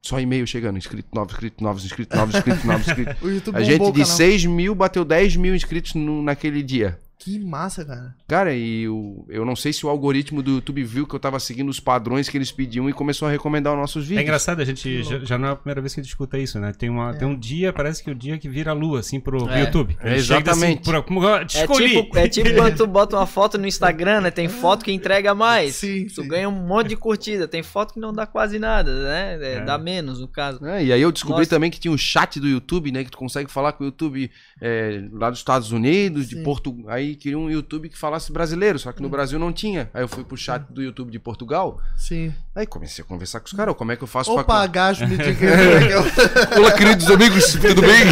Só 0.00 0.18
e-mail 0.20 0.46
chegando, 0.46 0.78
inscrito, 0.78 1.08
novos 1.12 1.32
inscritos, 1.34 1.60
novos 1.62 1.84
inscritos, 1.84 2.16
novos 2.16 2.34
inscritos, 2.36 2.64
novos 2.64 2.88
inscritos. 2.88 3.16
O 3.22 3.28
YouTube 3.30 3.56
A 3.56 3.60
gente 3.62 3.84
de 3.92 4.00
canal. 4.02 4.16
6 4.16 4.46
mil 4.46 4.74
bateu 4.74 5.04
10 5.04 5.36
mil 5.36 5.54
inscritos 5.54 5.94
no- 5.94 6.22
naquele 6.22 6.62
dia. 6.62 6.98
Que 7.18 7.36
massa, 7.38 7.84
cara. 7.84 8.14
Cara, 8.28 8.54
e 8.54 8.82
eu, 8.84 9.26
eu 9.28 9.44
não 9.44 9.56
sei 9.56 9.72
se 9.72 9.84
o 9.84 9.88
algoritmo 9.88 10.40
do 10.40 10.52
YouTube 10.52 10.84
viu 10.84 11.04
que 11.04 11.14
eu 11.14 11.18
tava 11.18 11.40
seguindo 11.40 11.68
os 11.68 11.80
padrões 11.80 12.28
que 12.28 12.36
eles 12.38 12.52
pediam 12.52 12.88
e 12.88 12.92
começou 12.92 13.26
a 13.26 13.30
recomendar 13.30 13.72
os 13.72 13.78
nossos 13.78 14.04
É 14.04 14.08
vídeos. 14.08 14.22
engraçado, 14.22 14.60
a 14.60 14.64
gente 14.64 15.02
já, 15.02 15.18
já 15.18 15.36
não 15.36 15.48
é 15.48 15.50
a 15.50 15.56
primeira 15.56 15.80
vez 15.80 15.92
que 15.94 15.98
a 16.00 16.02
gente 16.02 16.10
escuta 16.12 16.38
isso, 16.38 16.60
né? 16.60 16.72
Tem, 16.72 16.88
uma, 16.88 17.12
tem 17.14 17.26
um 17.26 17.36
dia, 17.36 17.72
parece 17.72 18.04
que 18.04 18.10
o 18.10 18.14
dia 18.14 18.38
que 18.38 18.48
vira 18.48 18.70
a 18.70 18.74
lua, 18.74 19.00
assim, 19.00 19.18
pro, 19.18 19.38
pro 19.44 19.52
É. 19.52 19.62
YouTube. 19.64 19.96
É, 20.00 20.14
exatamente. 20.14 20.88
Assim, 20.88 21.02
como, 21.02 21.44
te 21.44 21.58
É 21.58 21.60
escolhi. 21.62 21.88
tipo, 22.02 22.16
é 22.18 22.28
tipo 22.28 22.54
quando 22.54 22.76
tu 22.76 22.86
bota 22.86 23.16
uma 23.16 23.26
foto 23.26 23.58
no 23.58 23.66
Instagram, 23.66 24.20
né? 24.20 24.30
Tem 24.30 24.48
foto 24.48 24.84
que 24.84 24.92
entrega 24.92 25.34
mais. 25.34 25.74
Sim, 25.74 26.06
Tu 26.06 26.22
sim. 26.22 26.28
ganha 26.28 26.48
um 26.48 26.52
monte 26.52 26.88
de 26.90 26.96
curtida. 26.96 27.48
Tem 27.48 27.64
foto 27.64 27.94
que 27.94 28.00
não 28.00 28.12
dá 28.12 28.26
quase 28.28 28.60
nada, 28.60 28.94
né? 29.02 29.38
É, 29.42 29.54
É. 29.54 29.64
Dá 29.64 29.76
menos, 29.76 30.20
no 30.20 30.28
caso. 30.28 30.64
É, 30.64 30.84
e 30.84 30.92
aí 30.92 31.00
eu 31.02 31.10
descobri 31.10 31.38
Nossa. 31.40 31.50
também 31.50 31.68
que 31.70 31.80
tinha 31.80 31.90
o 31.92 31.98
chat 31.98 32.38
do 32.38 32.46
YouTube, 32.46 32.92
né? 32.92 33.02
Que 33.02 33.10
tu 33.10 33.18
consegue 33.18 33.50
falar 33.50 33.72
com 33.72 33.82
o 33.82 33.86
YouTube 33.88 34.30
é, 34.62 35.02
lá 35.12 35.30
dos 35.30 35.40
Estados 35.40 35.72
Unidos, 35.72 36.28
de 36.28 36.36
Sim. 36.36 36.42
Portugal. 36.44 36.88
Aí 36.90 37.07
queria 37.14 37.38
um 37.38 37.50
YouTube 37.50 37.88
que 37.88 37.98
falasse 37.98 38.32
brasileiro, 38.32 38.78
só 38.78 38.92
que 38.92 39.02
no 39.02 39.08
Brasil 39.08 39.38
não 39.38 39.52
tinha. 39.52 39.90
Aí 39.92 40.02
eu 40.02 40.08
fui 40.08 40.24
pro 40.24 40.36
chat 40.36 40.62
do 40.70 40.82
YouTube 40.82 41.10
de 41.10 41.18
Portugal. 41.18 41.80
Sim. 41.96 42.32
Aí 42.54 42.66
comecei 42.66 43.04
a 43.04 43.06
conversar 43.06 43.40
com 43.40 43.46
os 43.46 43.52
caras, 43.52 43.74
como 43.74 43.92
é 43.92 43.96
que 43.96 44.04
eu 44.04 44.08
faço 44.08 44.32
Opa, 44.32 44.44
pra... 44.44 44.66
gajo, 44.66 45.06
me 45.06 45.16
diga. 45.16 45.46
é 45.48 46.58
Olá, 46.58 46.72
queridos 46.72 47.10
amigos, 47.10 47.52
tudo 47.52 47.82
bem? 47.82 48.06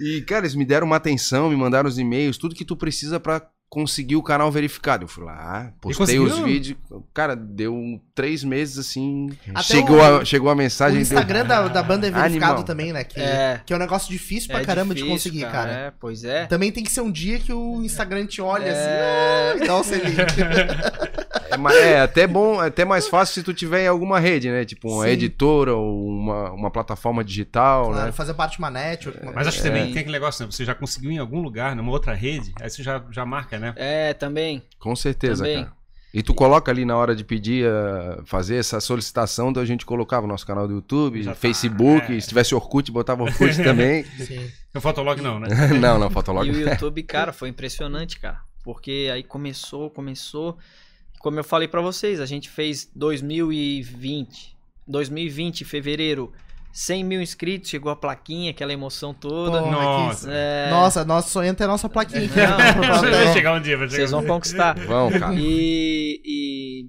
e, 0.00 0.22
cara, 0.22 0.42
eles 0.42 0.54
me 0.54 0.64
deram 0.64 0.86
uma 0.86 0.96
atenção, 0.96 1.50
me 1.50 1.56
mandaram 1.56 1.88
os 1.88 1.98
e-mails, 1.98 2.38
tudo 2.38 2.54
que 2.54 2.64
tu 2.64 2.76
precisa 2.76 3.18
pra 3.20 3.40
conseguir 3.74 4.16
o 4.16 4.22
canal 4.22 4.50
verificado. 4.50 5.04
Eu 5.04 5.08
fui 5.08 5.24
lá, 5.24 5.72
postei 5.80 6.18
os 6.18 6.28
conseguiu? 6.30 6.46
vídeos. 6.46 6.78
Cara, 7.12 7.34
deu 7.36 8.00
três 8.14 8.42
meses 8.44 8.78
assim. 8.78 9.28
Até 9.50 9.62
Chegou, 9.64 9.96
o- 9.98 10.02
a, 10.20 10.24
chegou 10.24 10.48
a 10.48 10.54
O 10.54 10.56
mensagem. 10.56 11.00
Instagram 11.00 11.40
deu... 11.40 11.48
da, 11.48 11.68
da 11.68 11.82
banda 11.82 12.06
é 12.06 12.10
verificado 12.12 12.52
Animal. 12.52 12.64
também, 12.64 12.92
né? 12.92 13.02
Que 13.04 13.20
É. 13.20 13.60
que 13.66 13.72
é 13.72 13.76
um 13.76 13.78
negócio 13.78 14.08
difícil 14.10 14.50
pra 14.50 14.60
É 14.60 14.64
caramba 14.64 14.94
de 14.94 15.02
difícil, 15.02 15.30
conseguir, 15.32 15.50
cara. 15.50 15.70
É, 15.72 15.92
pois 15.98 16.24
é. 16.24 16.46
Também 16.46 16.70
tem 16.72 16.84
que 16.84 16.90
ser 16.92 17.00
um 17.00 17.10
dia 17.10 17.38
que 17.38 17.52
o 17.52 17.82
Instagram 17.82 18.26
te 18.26 18.40
olha 18.40 18.64
É. 18.66 18.70
assim 19.50 19.60
"Ah", 19.60 19.64
e 19.64 19.66
dá 19.66 19.76
o 19.76 19.84
selinho. 19.84 20.16
É, 21.72 21.92
é 21.92 22.00
até 22.00 22.26
bom, 22.26 22.62
é 22.62 22.68
até 22.68 22.84
mais 22.84 23.08
fácil 23.08 23.34
se 23.34 23.42
tu 23.42 23.52
tiver 23.54 23.84
em 23.84 23.88
alguma 23.88 24.18
rede, 24.18 24.50
né? 24.50 24.64
Tipo 24.64 24.90
uma 24.92 25.04
Sim. 25.04 25.10
editora 25.10 25.74
ou 25.74 26.06
uma, 26.06 26.50
uma 26.52 26.70
plataforma 26.70 27.24
digital, 27.24 27.90
Claro, 27.90 28.06
né? 28.06 28.12
fazer 28.12 28.34
parte 28.34 28.52
de 28.52 28.58
uma 28.58 28.70
network. 28.70 29.18
uma 29.20 29.26
Mas 29.26 29.34
coisa 29.34 29.48
acho 29.50 29.58
que 29.58 29.64
também 29.64 29.84
tem 29.92 30.00
aquele 30.00 30.12
negócio, 30.12 30.44
né? 30.44 30.50
Você 30.50 30.64
já 30.64 30.74
conseguiu 30.74 31.10
em 31.10 31.18
algum 31.18 31.40
lugar, 31.40 31.74
numa 31.76 31.90
outra 31.90 32.14
rede, 32.14 32.52
aí 32.60 32.68
você 32.70 32.82
já, 32.82 33.02
já 33.10 33.24
marca, 33.24 33.58
né? 33.58 33.72
É, 33.76 34.12
também. 34.14 34.62
Com 34.78 34.94
certeza, 34.96 35.44
Também. 35.44 35.64
cara. 35.64 35.84
E 36.12 36.22
tu 36.22 36.32
coloca 36.32 36.70
ali 36.70 36.84
na 36.84 36.96
hora 36.96 37.12
de 37.16 37.24
pedir, 37.24 37.66
eh, 37.66 38.20
fazer 38.24 38.54
essa 38.54 38.78
solicitação, 38.78 39.50
então 39.50 39.60
a 39.60 39.66
gente 39.66 39.84
colocava 39.84 40.24
o 40.26 40.28
nosso 40.28 40.46
canal 40.46 40.68
do 40.68 40.74
YouTube, 40.74 41.24
tá, 41.24 41.34
Facebook, 41.34 42.16
é. 42.16 42.20
se 42.20 42.28
tivesse 42.28 42.54
Orkut, 42.54 42.92
botava 42.92 43.24
Orkut 43.24 43.56
também. 43.64 44.04
Sim. 44.04 44.48
O 44.72 44.80
Fotolog 44.80 45.20
não, 45.20 45.40
né? 45.40 45.48
não, 45.80 45.98
não, 45.98 46.06
E 46.06 46.12
Fotolog. 46.12 46.48
o 46.48 46.56
YouTube, 46.56 47.02
cara, 47.02 47.32
foi 47.32 47.48
impressionante, 47.48 48.20
cara. 48.20 48.38
Porque 48.62 49.10
aí 49.12 49.24
começou, 49.24 49.90
começou. 49.90 50.56
Como 51.24 51.38
eu 51.40 51.44
falei 51.44 51.66
pra 51.66 51.80
vocês, 51.80 52.20
a 52.20 52.26
gente 52.26 52.50
fez 52.50 52.86
2020. 52.94 54.54
2020, 54.86 55.64
fevereiro, 55.64 56.30
100 56.70 57.02
mil 57.02 57.22
inscritos, 57.22 57.70
chegou 57.70 57.90
a 57.90 57.96
plaquinha, 57.96 58.50
aquela 58.50 58.74
emoção 58.74 59.14
toda. 59.14 59.62
Pô, 59.62 59.70
Nossa. 59.70 60.30
É, 60.30 60.68
Nossa, 60.70 61.02
nosso 61.02 61.30
sonho 61.30 61.48
é 61.48 61.54
ter 61.54 61.66
nossa 61.66 61.88
plaquinha 61.88 62.26
aqui. 62.26 62.36
Não, 62.36 63.00
vai 63.00 63.24
Não. 63.26 63.32
chegar 63.32 63.54
um 63.54 63.62
dia, 63.62 63.78
vai 63.78 63.88
chegar 63.88 63.96
vocês 63.96 64.10
um 64.12 64.16
vão 64.16 64.20
dia. 64.20 64.28
conquistar. 64.34 64.74
Vão, 64.86 65.10
cara. 65.12 65.34
E, 65.34 66.20
e, 66.22 66.86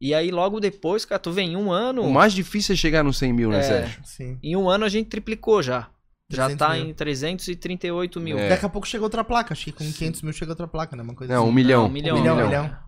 e 0.00 0.14
aí 0.14 0.30
logo 0.30 0.60
depois, 0.60 1.04
cara, 1.04 1.18
tu 1.18 1.32
vem 1.32 1.54
em 1.54 1.56
um 1.56 1.72
ano. 1.72 2.02
O 2.02 2.12
mais 2.12 2.32
difícil 2.32 2.74
é 2.74 2.76
chegar 2.76 3.02
nos 3.02 3.18
100 3.18 3.32
mil, 3.32 3.50
né, 3.50 3.58
É. 3.58 3.62
Sérgio? 3.62 4.00
Sim. 4.04 4.38
Em 4.40 4.54
um 4.54 4.70
ano 4.70 4.84
a 4.84 4.88
gente 4.88 5.08
triplicou 5.08 5.60
já. 5.64 5.88
Já 6.30 6.44
300 6.46 6.56
tá 6.56 6.74
mil. 6.74 6.84
em 6.90 6.94
338 6.94 8.20
mil. 8.20 8.38
É. 8.38 8.50
Daqui 8.50 8.64
a 8.64 8.68
pouco 8.68 8.86
chega 8.86 9.02
outra 9.02 9.24
placa. 9.24 9.52
Acho 9.54 9.64
que 9.64 9.72
com 9.72 9.90
500 9.90 10.22
mil 10.22 10.32
chega 10.32 10.52
outra 10.52 10.68
placa, 10.68 10.94
né? 10.94 11.02
Uma 11.02 11.14
coisa 11.16 11.32
Não, 11.34 11.40
assim. 11.42 11.50
um 11.50 11.52
milhão. 11.52 11.82
Não, 11.82 11.88
um 11.88 11.92
milhão, 11.92 12.16
Um 12.16 12.20
milhão, 12.20 12.36
um 12.36 12.38
um 12.38 12.46
milhão. 12.46 12.62
milhão. 12.64 12.87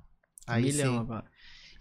Aí 0.53 0.64
milhão 0.64 0.94
sim. 0.94 0.98
agora. 1.01 1.24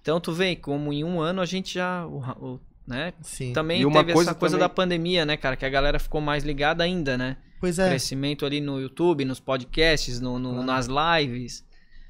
Então 0.02 0.20
tu 0.20 0.32
vê 0.32 0.56
como 0.56 0.92
em 0.94 1.04
um 1.04 1.20
ano 1.22 1.42
a 1.42 1.46
gente 1.46 1.74
já, 1.76 2.06
o, 2.06 2.20
o- 2.54 2.60
né? 2.88 3.14
Sim. 3.22 3.54
Também 3.54 3.82
E 3.82 3.86
uma 3.86 4.00
teve 4.00 4.14
coisa 4.14 4.32
essa 4.32 4.40
coisa 4.40 4.56
também- 4.58 4.68
da 4.68 4.74
pandemia, 4.74 5.26
né, 5.26 5.38
cara, 5.38 5.56
que 5.56 5.66
a 5.66 5.70
galera 5.70 6.00
ficou 6.00 6.22
mais 6.22 6.44
ligada 6.44 6.84
ainda, 6.84 7.18
né? 7.18 7.38
Pois 7.60 7.78
é. 7.78 7.90
Crescimento 7.90 8.46
ali 8.46 8.62
no 8.62 8.80
YouTube, 8.80 9.26
nos 9.26 9.40
podcasts, 9.40 10.20
no, 10.22 10.40
no- 10.40 10.52
Claro. 10.52 10.66
nas 10.66 10.88
lives. 10.88 11.68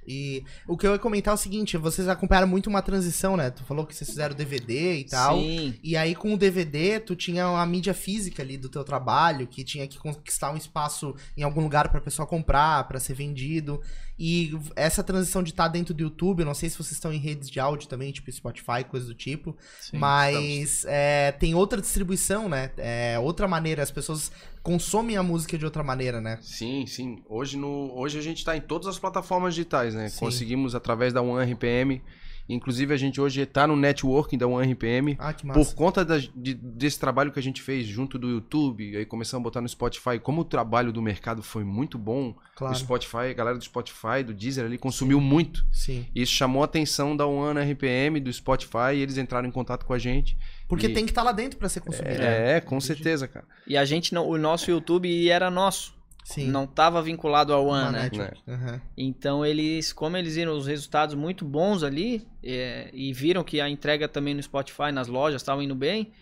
E 0.08 0.44
o 0.68 0.76
que 0.78 0.88
eu 0.88 0.94
ia 0.94 0.98
comentar 1.00 1.34
é 1.34 1.36
o 1.36 1.38
seguinte: 1.38 1.76
vocês 1.78 2.08
acompanharam 2.08 2.48
muito 2.48 2.68
uma 2.68 2.82
transição, 2.82 3.36
né? 3.38 3.50
Tu 3.52 3.64
falou 3.64 3.86
que 3.86 3.94
vocês 3.96 4.10
fizeram 4.10 4.34
DVD 4.36 4.96
e 5.00 5.04
tal. 5.04 5.38
Sim. 5.38 5.76
E 5.84 5.96
aí, 5.98 6.16
com 6.16 6.34
o 6.34 6.38
DVD, 6.38 7.00
tu 7.00 7.16
tinha 7.16 7.46
a 7.46 7.64
mídia 7.66 7.94
física 7.94 8.42
ali 8.42 8.58
do 8.58 8.70
teu 8.70 8.84
trabalho, 8.84 9.46
que 9.46 9.64
tinha 9.64 9.88
que 9.88 10.00
conquistar 10.00 10.52
um 10.52 10.58
espaço 10.58 11.14
em 11.38 11.44
algum 11.44 11.62
lugar 11.62 11.90
pra 11.90 12.02
pessoa 12.02 12.26
comprar, 12.28 12.88
pra 12.88 13.00
ser 13.00 13.14
vendido. 13.14 13.82
E 14.20 14.52
essa 14.76 15.02
transição 15.02 15.42
de 15.42 15.52
estar 15.52 15.70
dentro 15.70 15.94
do 15.94 16.04
YouTube, 16.04 16.42
eu 16.42 16.46
não 16.46 16.54
sei 16.54 16.70
se 16.70 16.76
vocês 16.76 16.92
estão 16.92 17.14
em 17.14 17.18
redes 17.18 17.50
de 17.50 17.58
áudio 17.58 17.88
também, 17.88 18.12
tipo 18.12 18.30
Spotify, 18.30 18.84
coisa 18.88 19.06
do 19.06 19.14
tipo. 19.14 19.56
sim. 19.80 19.98
mas 19.98 20.84
é, 20.88 21.32
tem 21.32 21.56
outra 21.56 21.80
distribuição, 21.80 22.50
né? 22.50 22.72
É 22.78 23.18
outra 23.18 23.48
maneira, 23.48 23.82
as 23.82 23.92
pessoas 23.92 24.30
consomem 24.62 25.16
a 25.16 25.24
música 25.24 25.58
de 25.58 25.64
outra 25.64 25.84
maneira, 25.84 26.20
né? 26.20 26.38
Sim, 26.42 26.86
sim. 26.86 27.24
Hoje, 27.30 27.56
no, 27.56 27.94
hoje 27.96 28.20
a 28.20 28.22
gente 28.22 28.44
tá 28.44 28.58
em 28.58 28.62
todas 28.62 28.88
as 28.88 29.00
plataformas 29.00 29.56
digitais, 29.56 29.96
né? 29.96 30.10
Sim. 30.10 30.20
Conseguimos 30.20 30.76
através 30.76 31.14
da 31.14 31.22
One 31.22 31.54
RPM. 31.54 32.02
Inclusive, 32.50 32.92
a 32.94 32.98
gente 32.98 33.22
hoje 33.22 33.46
tá 33.46 33.68
no 33.68 33.76
networking 33.76 34.38
da 34.38 34.48
One 34.48 34.72
RPM. 34.74 35.16
Ah, 35.20 35.32
que 35.34 35.46
massa. 35.46 35.60
Por 35.60 35.76
conta 35.76 36.04
da- 36.04 36.18
de- 36.18 36.56
desse 36.56 37.00
trabalho 37.00 37.32
que 37.32 37.38
a 37.40 37.44
gente 37.44 37.62
fez 37.62 37.86
junto 37.86 38.18
do 38.18 38.28
YouTube, 38.28 38.98
aí 38.98 39.06
começamos 39.06 39.42
a 39.42 39.44
botar 39.44 39.62
no 39.62 39.70
Spotify, 39.70 40.18
como 40.20 40.42
o 40.42 40.44
trabalho 40.46 40.92
do 40.92 41.02
mercado 41.02 41.44
foi 41.44 41.64
muito 41.64 41.98
bom, 41.98 42.36
Claro. 42.56 42.74
o 42.74 42.78
Spotify, 42.78 43.18
a 43.30 43.34
galera 43.34 43.58
do 43.58 43.64
Spotify, 43.64 44.24
do 44.26 44.34
Deezer 44.34 44.66
ali 44.66 44.78
consumiu 44.80 45.22
muito. 45.22 45.64
Sim. 45.72 46.06
Isso 46.16 46.32
chamou 46.34 46.64
a 46.64 46.66
atenção 46.66 47.16
da 47.16 47.28
One 47.28 47.60
RPM, 47.60 48.20
do 48.20 48.34
Spotify, 48.34 48.96
e 48.96 49.02
eles 49.02 49.18
entraram 49.18 49.48
em 49.48 49.52
contato 49.52 49.86
com 49.86 49.94
a 49.94 50.00
gente. 50.00 50.36
Porque 50.68 50.88
E- 50.88 50.94
tem 50.94 51.06
que 51.06 51.12
estar 51.12 51.24
lá 51.24 51.32
dentro 51.32 51.60
pra 51.60 51.70
ser 51.70 51.82
consumido. 51.82 52.18
né? 52.20 52.58
É, 52.58 52.62
com 52.62 52.80
certeza, 52.82 53.28
cara. 53.28 53.46
E 53.68 53.78
a 53.78 53.86
gente 53.86 54.14
não, 54.14 54.28
o 54.28 54.38
nosso 54.38 54.72
YouTube 54.72 55.30
era 55.30 55.52
nosso. 55.52 55.99
Sim. 56.30 56.48
Não 56.52 56.68
tava 56.68 57.02
vinculado 57.02 57.52
ao 57.52 57.66
One, 57.66 57.92
né? 57.92 58.12
Aham. 58.48 58.80
Então 58.96 59.44
eles, 59.44 59.92
como 59.92 60.16
eles 60.16 60.36
viram 60.36 60.56
os 60.56 60.68
resultados 60.68 61.16
muito 61.16 61.44
bons 61.44 61.82
ali 61.82 62.28
é, 62.44 62.92
e 62.94 63.12
viram 63.12 63.44
que 63.44 63.60
a 63.60 63.68
entrega 63.68 64.08
também 64.08 64.36
no 64.36 64.44
Spotify, 64.44 64.92
nas 64.94 65.08
lojas, 65.08 65.42
estavam 65.42 65.64
indo 65.64 65.74
bem, 65.74 66.14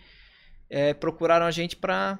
é, 0.70 0.94
procuraram 0.94 1.44
a 1.44 1.50
gente 1.50 1.76
pra 1.76 2.18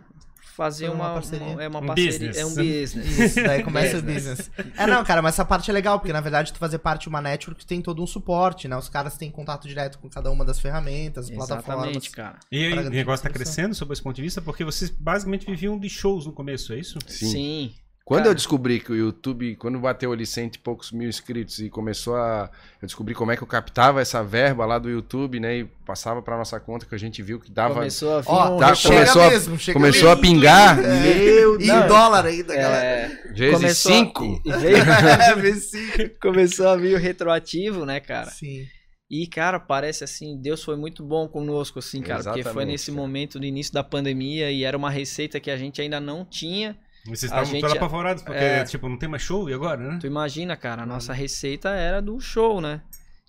fazer 0.56 0.88
uma 0.88 0.94
uma, 1.08 1.14
parceria. 1.14 1.46
uma- 1.46 1.62
é 1.62 1.68
uma 1.68 1.80
Um 1.80 1.86
parceria, 1.86 2.12
business. 2.12 2.36
é 2.36 2.46
um 2.46 2.54
business. 2.54 3.18
Isso, 3.18 3.42
daí 3.42 3.62
começa 3.62 3.98
o 3.98 4.02
business. 4.02 4.50
É, 4.76 4.86
não, 4.86 5.04
cara, 5.04 5.22
mas 5.22 5.34
essa 5.34 5.44
parte 5.44 5.70
é 5.70 5.74
legal, 5.74 5.98
porque 5.98 6.12
na 6.12 6.20
verdade 6.20 6.52
tu 6.52 6.58
fazer 6.58 6.78
parte 6.78 7.02
de 7.02 7.08
uma 7.08 7.20
network 7.20 7.64
tem 7.64 7.80
todo 7.80 8.02
um 8.02 8.06
suporte, 8.06 8.66
né? 8.68 8.76
Os 8.76 8.88
caras 8.88 9.16
têm 9.16 9.30
contato 9.30 9.66
direto 9.68 9.98
com 9.98 10.08
cada 10.08 10.30
uma 10.30 10.44
das 10.44 10.58
ferramentas, 10.60 11.30
plataformas. 11.30 11.84
Exatamente, 11.84 12.10
cara. 12.10 12.38
E 12.50 12.72
o 12.72 12.90
negócio 12.90 13.22
tá 13.22 13.30
crescendo 13.30 13.74
sob 13.74 13.92
esse 13.92 14.02
ponto 14.02 14.16
de 14.16 14.22
vista, 14.22 14.40
porque 14.42 14.64
vocês 14.64 14.90
basicamente 14.90 15.46
viviam 15.46 15.78
de 15.78 15.88
shows 15.88 16.26
no 16.26 16.32
começo, 16.32 16.72
é 16.72 16.78
isso? 16.78 16.98
Sim. 17.06 17.26
Sim. 17.30 17.74
Quando 18.08 18.20
Cara. 18.20 18.30
eu 18.30 18.34
descobri 18.34 18.80
que 18.80 18.90
o 18.90 18.96
YouTube, 18.96 19.54
quando 19.56 19.78
bateu 19.78 20.10
ali 20.10 20.24
cento 20.24 20.54
e 20.54 20.58
poucos 20.58 20.92
mil 20.92 21.06
inscritos 21.10 21.58
e 21.58 21.68
começou 21.68 22.16
a. 22.16 22.50
Eu 22.80 22.86
descobri 22.86 23.14
como 23.14 23.30
é 23.30 23.36
que 23.36 23.42
eu 23.42 23.46
captava 23.46 24.00
essa 24.00 24.24
verba 24.24 24.64
lá 24.64 24.78
do 24.78 24.88
YouTube, 24.88 25.38
né? 25.38 25.58
E 25.58 25.64
passava 25.84 26.22
pra 26.22 26.34
nossa 26.38 26.58
conta, 26.58 26.86
que 26.86 26.94
a 26.94 26.98
gente 26.98 27.22
viu 27.22 27.38
que 27.38 27.50
dava. 27.50 27.74
Começou 27.74 28.16
a 28.16 28.20
vir 28.22 28.28
Ó, 28.30 28.56
um 28.56 28.58
tá, 28.58 28.74
começou 28.74 29.20
a- 29.22 29.28
mesmo, 29.28 29.58
chega 29.58 29.78
começou 29.78 30.08
a 30.08 30.16
mesmo. 30.16 30.22
pingar. 30.22 30.78
É. 30.82 31.00
Meu 31.02 31.60
E 31.60 31.66
Não, 31.66 31.84
em 31.84 31.86
dólar 31.86 32.24
ainda, 32.24 32.56
galera. 32.56 32.82
é, 32.86 33.32
Vezes 33.34 33.54
começou 33.54 33.92
a- 33.92 33.94
cinco. 33.94 34.42
É, 34.48 35.34
vê 35.34 35.54
sim. 35.56 35.86
começou 36.22 36.66
a 36.68 36.76
vir 36.76 36.94
o 36.94 36.98
retroativo, 36.98 37.84
né, 37.84 38.00
cara? 38.00 38.30
Sim. 38.30 38.64
E, 39.10 39.26
cara, 39.26 39.60
parece 39.60 40.02
assim, 40.02 40.40
Deus 40.40 40.64
foi 40.64 40.76
muito 40.76 41.02
bom 41.02 41.28
conosco, 41.28 41.78
assim, 41.78 42.00
cara. 42.00 42.22
porque 42.22 42.30
foi 42.30 42.40
Exatamente, 42.40 42.72
nesse 42.72 42.90
cara. 42.90 42.96
momento 43.02 43.38
do 43.38 43.44
início 43.44 43.72
da 43.74 43.84
pandemia 43.84 44.50
e 44.50 44.64
era 44.64 44.76
uma 44.78 44.88
receita 44.90 45.38
que 45.38 45.50
a 45.50 45.58
gente 45.58 45.78
ainda 45.82 46.00
não 46.00 46.24
tinha. 46.24 46.74
Vocês 47.08 47.32
estavam 47.32 47.60
todos 47.60 47.76
apavorados, 47.76 48.22
porque, 48.22 48.38
é. 48.38 48.64
tipo, 48.64 48.88
não 48.88 48.98
tem 48.98 49.08
mais 49.08 49.22
show 49.22 49.48
e 49.48 49.54
agora, 49.54 49.92
né? 49.92 49.98
Tu 50.00 50.06
imagina, 50.06 50.56
cara, 50.56 50.82
a 50.82 50.86
nossa 50.86 51.12
receita 51.12 51.70
era 51.70 52.02
do 52.02 52.20
show, 52.20 52.60
né? 52.60 52.82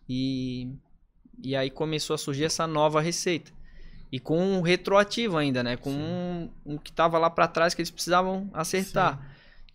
E, 0.08 0.68
e 1.42 1.56
aí 1.56 1.70
começou 1.70 2.14
a 2.14 2.18
surgir 2.18 2.46
essa 2.46 2.68
nova 2.68 3.00
receita. 3.00 3.52
E 4.12 4.20
com 4.20 4.40
um 4.40 4.62
retroativo 4.62 5.38
ainda, 5.38 5.62
né? 5.64 5.78
Com 5.78 5.92
um, 5.92 6.50
um 6.66 6.78
que 6.78 6.92
tava 6.92 7.18
lá 7.18 7.30
pra 7.30 7.48
trás 7.48 7.74
que 7.74 7.82
eles 7.82 7.92
precisavam 7.92 8.50
acertar. 8.54 9.20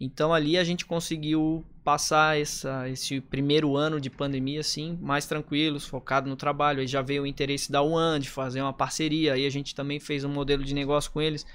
Então 0.01 0.35
ali 0.35 0.59
a 0.59 0.65
gente 0.65 0.85
conseguiu 0.85 1.65
passar 1.85 2.39
essa, 2.39 2.89
esse 2.89 3.21
primeiro 3.21 3.77
ano 3.77 4.01
de 4.01 4.11
pandemia 4.11 4.61
assim, 4.61 4.99
mais 5.01 5.27
tranquilos, 5.27 5.87
focado 5.87 6.29
no 6.29 6.35
trabalho. 6.35 6.81
Aí 6.81 6.87
já 6.87 7.01
veio 7.01 7.23
o 7.23 7.27
interesse 7.27 7.71
da 7.71 7.81
One 7.81 8.19
de 8.19 8.29
fazer 8.29 8.61
uma 8.61 8.73
parceria. 8.73 9.35
Aí 9.35 9.47
a 9.47 9.51
gente 9.51 9.73
também 9.73 10.01
fez 10.01 10.25
um 10.25 10.29
modelo 10.29 10.65
de 10.65 10.75
negócio 10.75 11.13
com 11.13 11.23
eles 11.23 11.47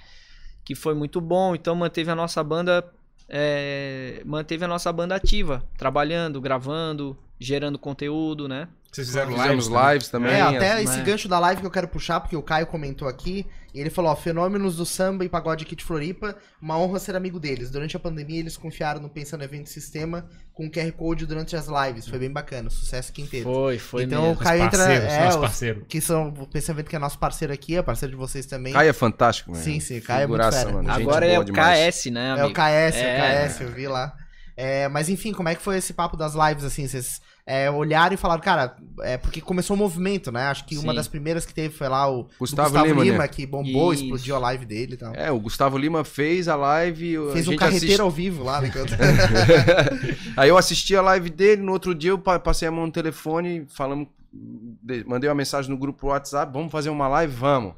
que 0.69 0.75
foi 0.75 0.93
muito 0.93 1.19
bom. 1.19 1.55
Então 1.55 1.75
manteve 1.75 2.11
a 2.11 2.15
nossa 2.15 2.43
banda 2.43 2.85
é, 3.27 4.21
manteve 4.23 4.63
a 4.63 4.67
nossa 4.67 4.93
banda 4.93 5.15
ativa, 5.15 5.63
trabalhando, 5.75 6.39
gravando, 6.39 7.17
gerando 7.39 7.79
conteúdo, 7.79 8.47
né? 8.47 8.67
Vocês 8.91 9.07
fizeram 9.07 9.31
Fizemos 9.31 9.67
lives. 9.67 9.83
lives 9.93 10.07
também. 10.09 10.31
É, 10.33 10.41
até 10.41 10.71
as- 10.73 10.81
esse 10.83 10.97
né? 10.97 11.03
gancho 11.03 11.27
da 11.27 11.37
live 11.39 11.61
que 11.61 11.67
eu 11.67 11.71
quero 11.71 11.87
puxar, 11.87 12.19
porque 12.19 12.35
o 12.35 12.41
Caio 12.41 12.65
comentou 12.65 13.07
aqui, 13.07 13.45
e 13.71 13.79
ele 13.79 13.91
falou, 13.91 14.11
ó, 14.11 14.15
fenômenos 14.15 14.77
do 14.77 14.85
samba 14.85 15.23
e 15.23 15.29
pagode 15.29 15.63
aqui 15.63 15.75
de 15.75 15.83
Floripa, 15.83 16.35
uma 16.59 16.75
honra 16.75 16.97
ser 16.97 17.15
amigo 17.15 17.39
deles. 17.39 17.69
Durante 17.69 17.95
a 17.95 17.99
pandemia, 17.99 18.39
eles 18.39 18.57
confiaram 18.57 18.99
no 18.99 19.07
Pensando 19.07 19.43
Evento 19.43 19.69
Sistema 19.69 20.25
com 20.55 20.67
QR 20.71 20.91
Code 20.93 21.27
durante 21.27 21.55
as 21.55 21.67
lives. 21.67 22.07
Foi 22.07 22.17
bem 22.17 22.31
bacana, 22.31 22.67
sucesso 22.71 23.13
quinteto. 23.13 23.43
Foi, 23.43 23.77
foi 23.77 24.03
então 24.05 24.23
mesmo. 24.23 24.35
o 24.41 24.43
Caio 24.43 24.63
entra... 24.63 24.79
parceiros, 24.79 25.13
É, 25.13 25.19
nosso 25.25 25.37
os- 25.37 25.41
parceiro. 25.43 25.85
que 25.87 26.01
são 26.01 26.29
o 26.29 26.47
Pensando 26.47 26.77
Evento 26.77 26.89
que 26.89 26.95
é 26.95 26.99
nosso 26.99 27.19
parceiro 27.19 27.53
aqui, 27.53 27.77
é 27.77 27.81
parceiro 27.83 28.11
de 28.13 28.17
vocês 28.17 28.47
também. 28.47 28.73
Caio 28.73 28.89
é 28.89 28.93
fantástico, 28.93 29.51
mano. 29.51 29.63
Sim, 29.63 29.79
sim, 29.79 30.01
Caio 30.01 30.23
é 30.23 30.27
muito 30.27 30.51
fera. 30.51 30.71
mano. 30.71 30.91
Agora 30.91 31.27
é 31.27 31.37
o 31.37 31.43
demais. 31.43 31.95
KS, 31.95 32.09
né, 32.09 32.27
É 32.29 32.31
amigo? 32.31 32.47
o 32.47 32.53
KS, 32.53 32.97
É. 32.97 33.45
o 33.45 33.47
KS, 33.51 33.61
eu 33.61 33.69
vi 33.71 33.87
lá. 33.87 34.15
É, 34.61 34.89
mas 34.89 35.07
enfim, 35.07 35.31
como 35.31 35.47
é 35.47 35.55
que 35.55 35.61
foi 35.61 35.77
esse 35.77 35.93
papo 35.93 36.17
das 36.17 36.33
lives, 36.33 36.65
assim? 36.65 36.85
Vocês 36.85 37.21
é, 37.45 37.71
olharam 37.71 38.13
e 38.13 38.17
falaram, 38.17 38.41
cara, 38.41 38.75
é 39.01 39.17
porque 39.17 39.39
começou 39.39 39.73
o 39.73 39.79
movimento, 39.79 40.33
né? 40.33 40.47
Acho 40.47 40.65
que 40.65 40.75
uma 40.77 40.91
Sim. 40.91 40.95
das 40.97 41.07
primeiras 41.07 41.45
que 41.45 41.53
teve 41.53 41.73
foi 41.73 41.87
lá 41.87 42.09
o 42.11 42.23
do 42.23 42.29
Gustavo 42.39 42.77
Lima, 43.01 43.19
né? 43.19 43.27
que 43.29 43.45
bombou, 43.45 43.93
Isso. 43.93 44.03
explodiu 44.03 44.35
a 44.35 44.39
live 44.39 44.65
dele 44.65 44.95
e 44.95 44.97
tal. 44.97 45.13
É, 45.15 45.31
o 45.31 45.39
Gustavo 45.39 45.77
Lima 45.77 46.03
fez 46.03 46.49
a 46.49 46.57
live. 46.57 47.15
a 47.15 47.31
Fez 47.31 47.47
um 47.47 47.51
gente 47.51 47.59
carreteiro 47.59 47.85
assiste- 47.85 48.01
ao 48.01 48.11
vivo 48.11 48.43
lá, 48.43 48.59
né? 48.59 48.69
Aí 50.35 50.49
eu 50.49 50.57
assisti 50.57 50.95
a 50.95 51.01
live 51.01 51.29
dele, 51.29 51.61
no 51.61 51.71
outro 51.71 51.95
dia 51.95 52.11
eu 52.11 52.19
pa- 52.19 52.39
passei 52.39 52.67
a 52.67 52.71
mão 52.71 52.85
no 52.85 52.91
telefone, 52.91 53.65
falamos, 53.69 54.07
de- 54.31 55.03
mandei 55.07 55.29
uma 55.29 55.35
mensagem 55.35 55.71
no 55.71 55.77
grupo 55.77 56.07
WhatsApp, 56.07 56.51
vamos 56.51 56.71
fazer 56.71 56.89
uma 56.89 57.07
live? 57.07 57.33
Vamos. 57.33 57.73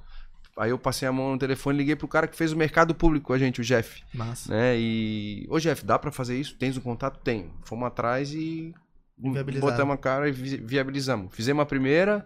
Aí 0.62 0.70
eu 0.70 0.78
passei 0.78 1.07
a 1.07 1.12
mão 1.12 1.32
no 1.32 1.39
telefone 1.39 1.76
e 1.76 1.80
liguei 1.80 1.95
pro 1.95 2.07
cara 2.07 2.28
que 2.28 2.36
fez 2.36 2.51
o 2.51 2.55
mercado 2.57 2.93
público 2.93 3.28
com 3.28 3.34
a 3.34 3.38
gente, 3.39 3.62
o 3.62 3.64
Jeff. 3.64 4.03
Massa. 4.14 4.53
Né? 4.53 4.76
E, 4.78 5.47
ô 5.49 5.57
Jeff, 5.59 5.84
dá 5.84 5.97
pra 5.97 6.12
fazer 6.12 6.39
isso? 6.39 6.55
Tens 6.55 6.78
o 6.78 6.82
contato? 6.82 7.20
Tenho. 7.24 7.51
Fomos 7.64 7.88
atrás 7.88 8.32
e 8.34 8.72
botamos 9.59 9.95
a 9.95 9.97
cara 9.97 10.30
e 10.30 10.32
vi- 10.32 10.57
viabilizamos. 10.57 11.34
Fizemos 11.36 11.64
a 11.64 11.66
primeira, 11.66 12.24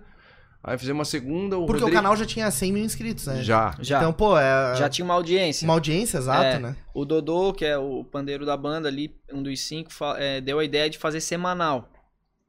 aí 0.62 0.78
fizemos 0.78 1.08
a 1.08 1.12
segunda, 1.12 1.58
o 1.58 1.66
Porque 1.66 1.82
Rodrigo... 1.84 1.98
o 1.98 2.02
canal 2.04 2.16
já 2.18 2.26
tinha 2.26 2.52
100 2.52 2.72
mil 2.74 2.84
inscritos, 2.84 3.26
né? 3.28 3.42
Já. 3.42 3.74
Já, 3.80 4.00
Então, 4.00 4.12
pô, 4.12 4.38
é 4.38 4.76
já 4.76 4.90
tinha 4.90 5.06
uma 5.06 5.14
audiência. 5.14 5.64
uma 5.66 5.74
audiência, 5.74 6.18
exato, 6.18 6.44
É. 6.44 6.60
né? 6.60 6.76
O 6.94 7.06
Dodô, 7.06 7.54
que 7.54 7.64
é 7.64 7.78
o 7.78 8.04
pandeiro 8.04 8.46
da 8.46 8.58
banda 8.58 8.90
ali, 8.90 9.16
um 9.32 9.42
dos 9.42 9.60
cinco, 9.62 9.90
é, 10.18 10.42
deu 10.42 10.60
a 10.60 10.64
ideia 10.66 10.90
de 10.90 10.98
fazer 10.98 11.22
semanal. 11.22 11.90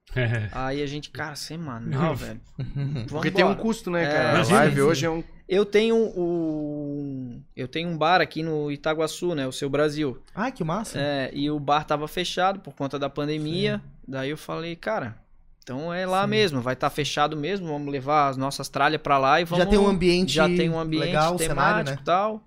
Aí 0.53 0.82
a 0.82 0.87
gente, 0.87 1.11
cara, 1.11 1.34
semanal, 1.37 2.14
velho. 2.16 2.41
Vamos 2.59 3.05
Porque 3.11 3.30
tem 3.30 3.45
um 3.45 3.55
custo, 3.55 3.91
né, 3.91 4.05
É, 4.05 4.12
cara? 4.12 4.41
a 4.41 4.45
live 4.53 4.82
hoje 4.82 5.07
é 5.07 5.11
um... 5.11 5.22
Eu 5.49 5.64
tenho 5.64 5.97
um. 5.97 7.40
Eu 7.55 7.68
tenho 7.68 7.88
um 7.88 7.97
bar 7.97 8.20
aqui 8.20 8.42
no 8.42 8.70
Itaguaçu, 8.70 9.34
né? 9.34 9.47
O 9.47 9.53
seu 9.53 9.70
Brasil. 9.70 10.20
Ai, 10.34 10.51
que 10.51 10.64
massa. 10.64 10.99
É, 10.99 11.30
e 11.32 11.51
o 11.51 11.61
bar 11.61 11.84
tava 11.84 12.09
fechado 12.09 12.61
por 12.61 12.74
conta 12.74 12.99
da 12.99 13.09
pandemia. 13.09 13.80
Daí 14.07 14.30
eu 14.30 14.36
falei, 14.36 14.74
cara, 14.74 15.16
então 15.62 15.92
é 15.92 16.07
lá 16.07 16.22
Sim. 16.22 16.30
mesmo, 16.30 16.61
vai 16.61 16.74
estar 16.74 16.90
fechado 16.90 17.36
mesmo, 17.36 17.66
vamos 17.66 17.90
levar 17.90 18.28
as 18.28 18.36
nossas 18.36 18.68
tralhas 18.68 19.01
pra 19.01 19.18
lá 19.18 19.40
e 19.40 19.44
vamos. 19.44 19.64
já 19.64 19.70
tem 19.70 19.78
um 19.78 19.88
ambiente 19.88 20.32
já 20.32 20.47
tem 20.47 20.70
um 20.70 20.78
ambiente 20.78 21.07
legal, 21.07 21.36
temático 21.36 21.55
cenário, 21.55 21.90
né? 21.90 21.99
e 22.01 22.05
tal. 22.05 22.42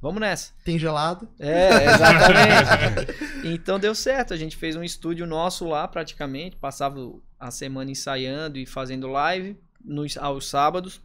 Vamos 0.00 0.20
nessa. 0.20 0.52
Tem 0.64 0.78
gelado. 0.78 1.28
É, 1.38 1.84
exatamente. 1.84 3.14
então 3.54 3.78
deu 3.78 3.94
certo. 3.94 4.34
A 4.34 4.36
gente 4.36 4.56
fez 4.56 4.74
um 4.74 4.82
estúdio 4.82 5.24
nosso 5.26 5.64
lá 5.64 5.86
praticamente. 5.86 6.56
Passava 6.56 6.98
a 7.38 7.52
semana 7.52 7.88
ensaiando 7.88 8.58
e 8.58 8.66
fazendo 8.66 9.06
live 9.06 9.56
nos, 9.84 10.16
aos 10.16 10.48
sábados. 10.48 11.00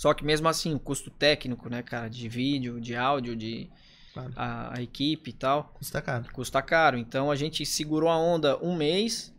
Só 0.00 0.14
que 0.14 0.24
mesmo 0.24 0.48
assim, 0.48 0.72
o 0.72 0.80
custo 0.80 1.10
técnico, 1.10 1.68
né, 1.68 1.82
cara, 1.82 2.08
de 2.08 2.26
vídeo, 2.26 2.80
de 2.80 2.96
áudio, 2.96 3.36
de 3.36 3.68
Claro. 4.14 4.32
a, 4.34 4.78
a 4.78 4.82
equipe 4.82 5.28
e 5.28 5.32
tal, 5.34 5.74
Custa 5.74 6.00
caro. 6.00 6.24
custa 6.32 6.62
caro. 6.62 6.96
Então 6.96 7.30
a 7.30 7.36
gente 7.36 7.66
segurou 7.66 8.08
a 8.08 8.16
onda 8.16 8.56
um 8.64 8.74
mês 8.74 9.30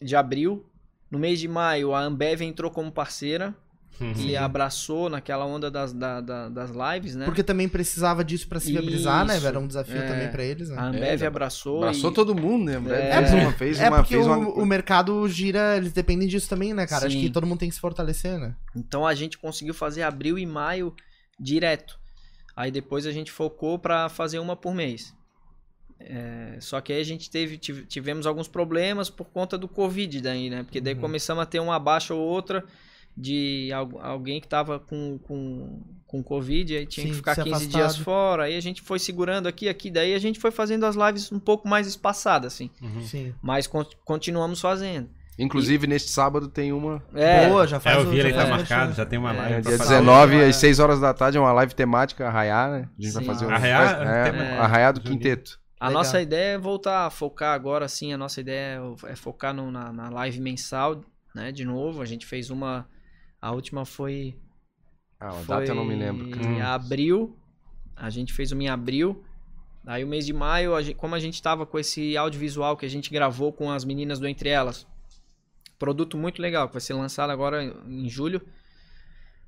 de 0.00 0.16
abril. 0.16 0.64
No 1.10 1.18
mês 1.18 1.38
de 1.38 1.46
maio, 1.46 1.94
a 1.94 2.00
Ambev 2.00 2.40
entrou 2.40 2.70
como 2.70 2.90
parceira 2.90 3.54
Uhum. 3.98 4.12
e 4.18 4.36
abraçou 4.36 5.08
naquela 5.08 5.46
onda 5.46 5.70
das, 5.70 5.90
da- 5.92 6.20
da- 6.20 6.48
das 6.50 6.70
lives, 6.70 7.16
né? 7.16 7.24
Porque 7.24 7.42
também 7.42 7.66
precisava 7.66 8.22
disso 8.22 8.46
pra 8.46 8.60
se 8.60 8.70
viabilizar, 8.70 9.24
né? 9.24 9.38
Era 9.42 9.58
um 9.58 9.66
desafio 9.66 9.96
É. 9.96 10.06
também 10.06 10.28
pra 10.30 10.44
eles, 10.44 10.68
né? 10.68 10.76
A 10.78 10.84
Ambev 10.88 11.22
É, 11.22 11.26
abraçou. 11.26 11.78
Abraçou 11.78 12.10
e- 12.10 12.14
todo 12.14 12.34
mundo, 12.34 12.64
né? 12.66 13.10
É, 13.10 13.26
fez 13.26 13.32
uma, 13.42 13.52
fez 13.52 13.80
É 13.80 13.88
uma, 13.88 13.96
porque 13.98 14.14
fez 14.14 14.26
o, 14.26 14.30
uma... 14.32 14.48
o 14.50 14.66
mercado 14.66 15.26
gira, 15.28 15.78
eles 15.78 15.92
dependem 15.92 16.28
disso 16.28 16.46
também, 16.48 16.74
né, 16.74 16.86
cara? 16.86 17.06
Acho 17.06 17.16
Sim. 17.16 17.22
que 17.22 17.30
todo 17.30 17.46
mundo 17.46 17.58
tem 17.60 17.68
que 17.70 17.74
se 17.74 17.80
fortalecer, 17.80 18.38
né? 18.38 18.54
Então 18.76 19.06
a 19.06 19.14
gente 19.14 19.38
conseguiu 19.38 19.72
fazer 19.72 20.02
abril 20.02 20.38
e 20.38 20.44
maio 20.44 20.94
direto. 21.40 21.98
Aí 22.54 22.70
depois 22.70 23.06
a 23.06 23.12
gente 23.12 23.32
focou 23.32 23.78
pra 23.78 24.08
fazer 24.10 24.38
uma 24.38 24.54
por 24.56 24.74
mês. 24.74 25.14
É, 25.98 26.58
só 26.60 26.80
que 26.80 26.92
aí 26.92 27.00
a 27.00 27.04
gente 27.04 27.30
teve, 27.30 27.56
tive- 27.56 27.86
tivemos 27.86 28.26
alguns 28.26 28.46
problemas 28.48 29.08
por 29.08 29.30
conta 29.30 29.56
do 29.56 29.66
Covid 29.66 30.20
daí, 30.20 30.50
né? 30.50 30.62
Porque 30.62 30.80
daí 30.80 30.94
Uhum. 30.94 31.00
começamos 31.00 31.42
a 31.42 31.46
ter 31.46 31.60
uma 31.60 31.78
baixa 31.78 32.12
ou 32.12 32.20
outra 32.20 32.62
de 33.16 33.70
al- 33.72 33.98
alguém 34.00 34.40
que 34.40 34.46
tava 34.48 34.78
com, 34.78 35.18
com, 35.22 35.80
com 36.06 36.22
Covid, 36.22 36.76
aí 36.76 36.86
tinha 36.86 37.04
Sim, 37.06 37.10
que 37.12 37.16
ficar 37.16 37.34
se 37.34 37.42
15 37.42 37.54
afastado. 37.54 37.72
dias 37.72 37.96
fora. 37.98 38.44
Aí 38.44 38.56
a 38.56 38.60
gente 38.60 38.82
foi 38.82 38.98
segurando 38.98 39.46
aqui, 39.48 39.68
aqui, 39.68 39.90
daí 39.90 40.14
a 40.14 40.18
gente 40.18 40.38
foi 40.38 40.50
fazendo 40.50 40.84
as 40.84 40.96
lives 40.96 41.32
um 41.32 41.38
pouco 41.38 41.66
mais 41.68 41.86
espaçadas, 41.86 42.52
assim. 42.52 42.70
Uhum. 42.82 43.00
Sim. 43.02 43.34
Mas 43.42 43.66
con- 43.66 43.86
continuamos 44.04 44.60
fazendo. 44.60 45.08
Inclusive, 45.38 45.86
neste 45.86 46.10
sábado 46.10 46.48
tem 46.48 46.72
uma... 46.72 47.02
É, 47.14 47.46
Boa, 47.48 47.66
já 47.66 47.78
faz 47.78 47.98
É, 47.98 48.00
eu 48.00 48.08
vi 48.10 48.16
já 48.16 48.28
ele 48.28 48.32
tá 48.32 48.44
o 48.46 48.50
marcado, 48.50 48.94
já 48.94 49.04
tem 49.04 49.18
uma 49.18 49.34
É, 49.34 49.36
live. 49.36 49.54
É, 49.54 49.60
dia 49.60 49.78
fazer. 49.78 49.94
19, 49.98 50.36
É. 50.36 50.46
às 50.48 50.56
6 50.56 50.78
horas 50.80 50.98
da 51.00 51.12
tarde, 51.12 51.36
é 51.36 51.40
uma 51.40 51.52
live 51.52 51.74
temática, 51.74 52.26
Arraiá, 52.26 52.68
né? 52.70 52.88
A 52.98 53.02
gente 53.02 53.12
vai 53.12 53.22
Sim. 53.22 53.28
fazer 53.28 53.44
o... 53.46 53.50
Arraiá? 53.50 53.82
É, 54.02 54.58
Arraiá 54.58 54.92
do. 54.92 55.00
Quinteto. 55.02 55.58
A 55.78 55.88
Legal. 55.88 56.02
nossa 56.02 56.22
ideia 56.22 56.54
é 56.54 56.58
voltar 56.58 57.04
a 57.06 57.10
focar 57.10 57.54
agora, 57.54 57.86
sim. 57.86 58.14
A 58.14 58.16
nossa 58.16 58.40
ideia 58.40 58.80
é 59.08 59.14
focar 59.14 59.52
no- 59.52 59.70
na, 59.70 59.92
na 59.92 60.08
live 60.08 60.40
mensal, 60.40 61.02
né? 61.34 61.52
De 61.52 61.66
novo. 61.66 62.00
A 62.00 62.06
gente 62.06 62.24
fez 62.24 62.48
uma. 62.48 62.88
A 63.40 63.52
última 63.52 63.84
foi. 63.84 64.36
Ah, 65.20 65.30
a 65.30 65.42
data 65.42 65.64
eu 65.66 65.74
não 65.74 65.84
me 65.84 65.94
lembro. 65.94 66.30
cara. 66.30 66.46
Hum. 66.46 66.56
Em 66.56 66.62
abril. 66.62 67.36
A 67.94 68.10
gente 68.10 68.32
fez 68.32 68.52
uma 68.52 68.62
em 68.62 68.68
abril. 68.68 69.24
Aí 69.86 70.02
o 70.04 70.06
mês 70.06 70.26
de 70.26 70.32
maio, 70.32 70.74
a 70.74 70.82
gente- 70.82 70.96
como 70.96 71.14
a 71.14 71.18
gente 71.20 71.40
tava 71.40 71.64
com 71.64 71.78
esse 71.78 72.16
audiovisual 72.16 72.76
que 72.76 72.84
a 72.84 72.88
gente 72.90 73.10
gravou 73.10 73.52
com 73.52 73.70
as 73.70 73.84
meninas 73.84 74.18
do 74.18 74.26
Entre 74.26 74.48
Elas. 74.48 74.86
Produto 75.78 76.16
muito 76.18 76.42
legal, 76.42 76.66
que 76.66 76.74
vai 76.74 76.80
ser 76.80 76.94
lançado 76.94 77.30
agora 77.30 77.62
em 77.64 78.08
julho. 78.08 78.42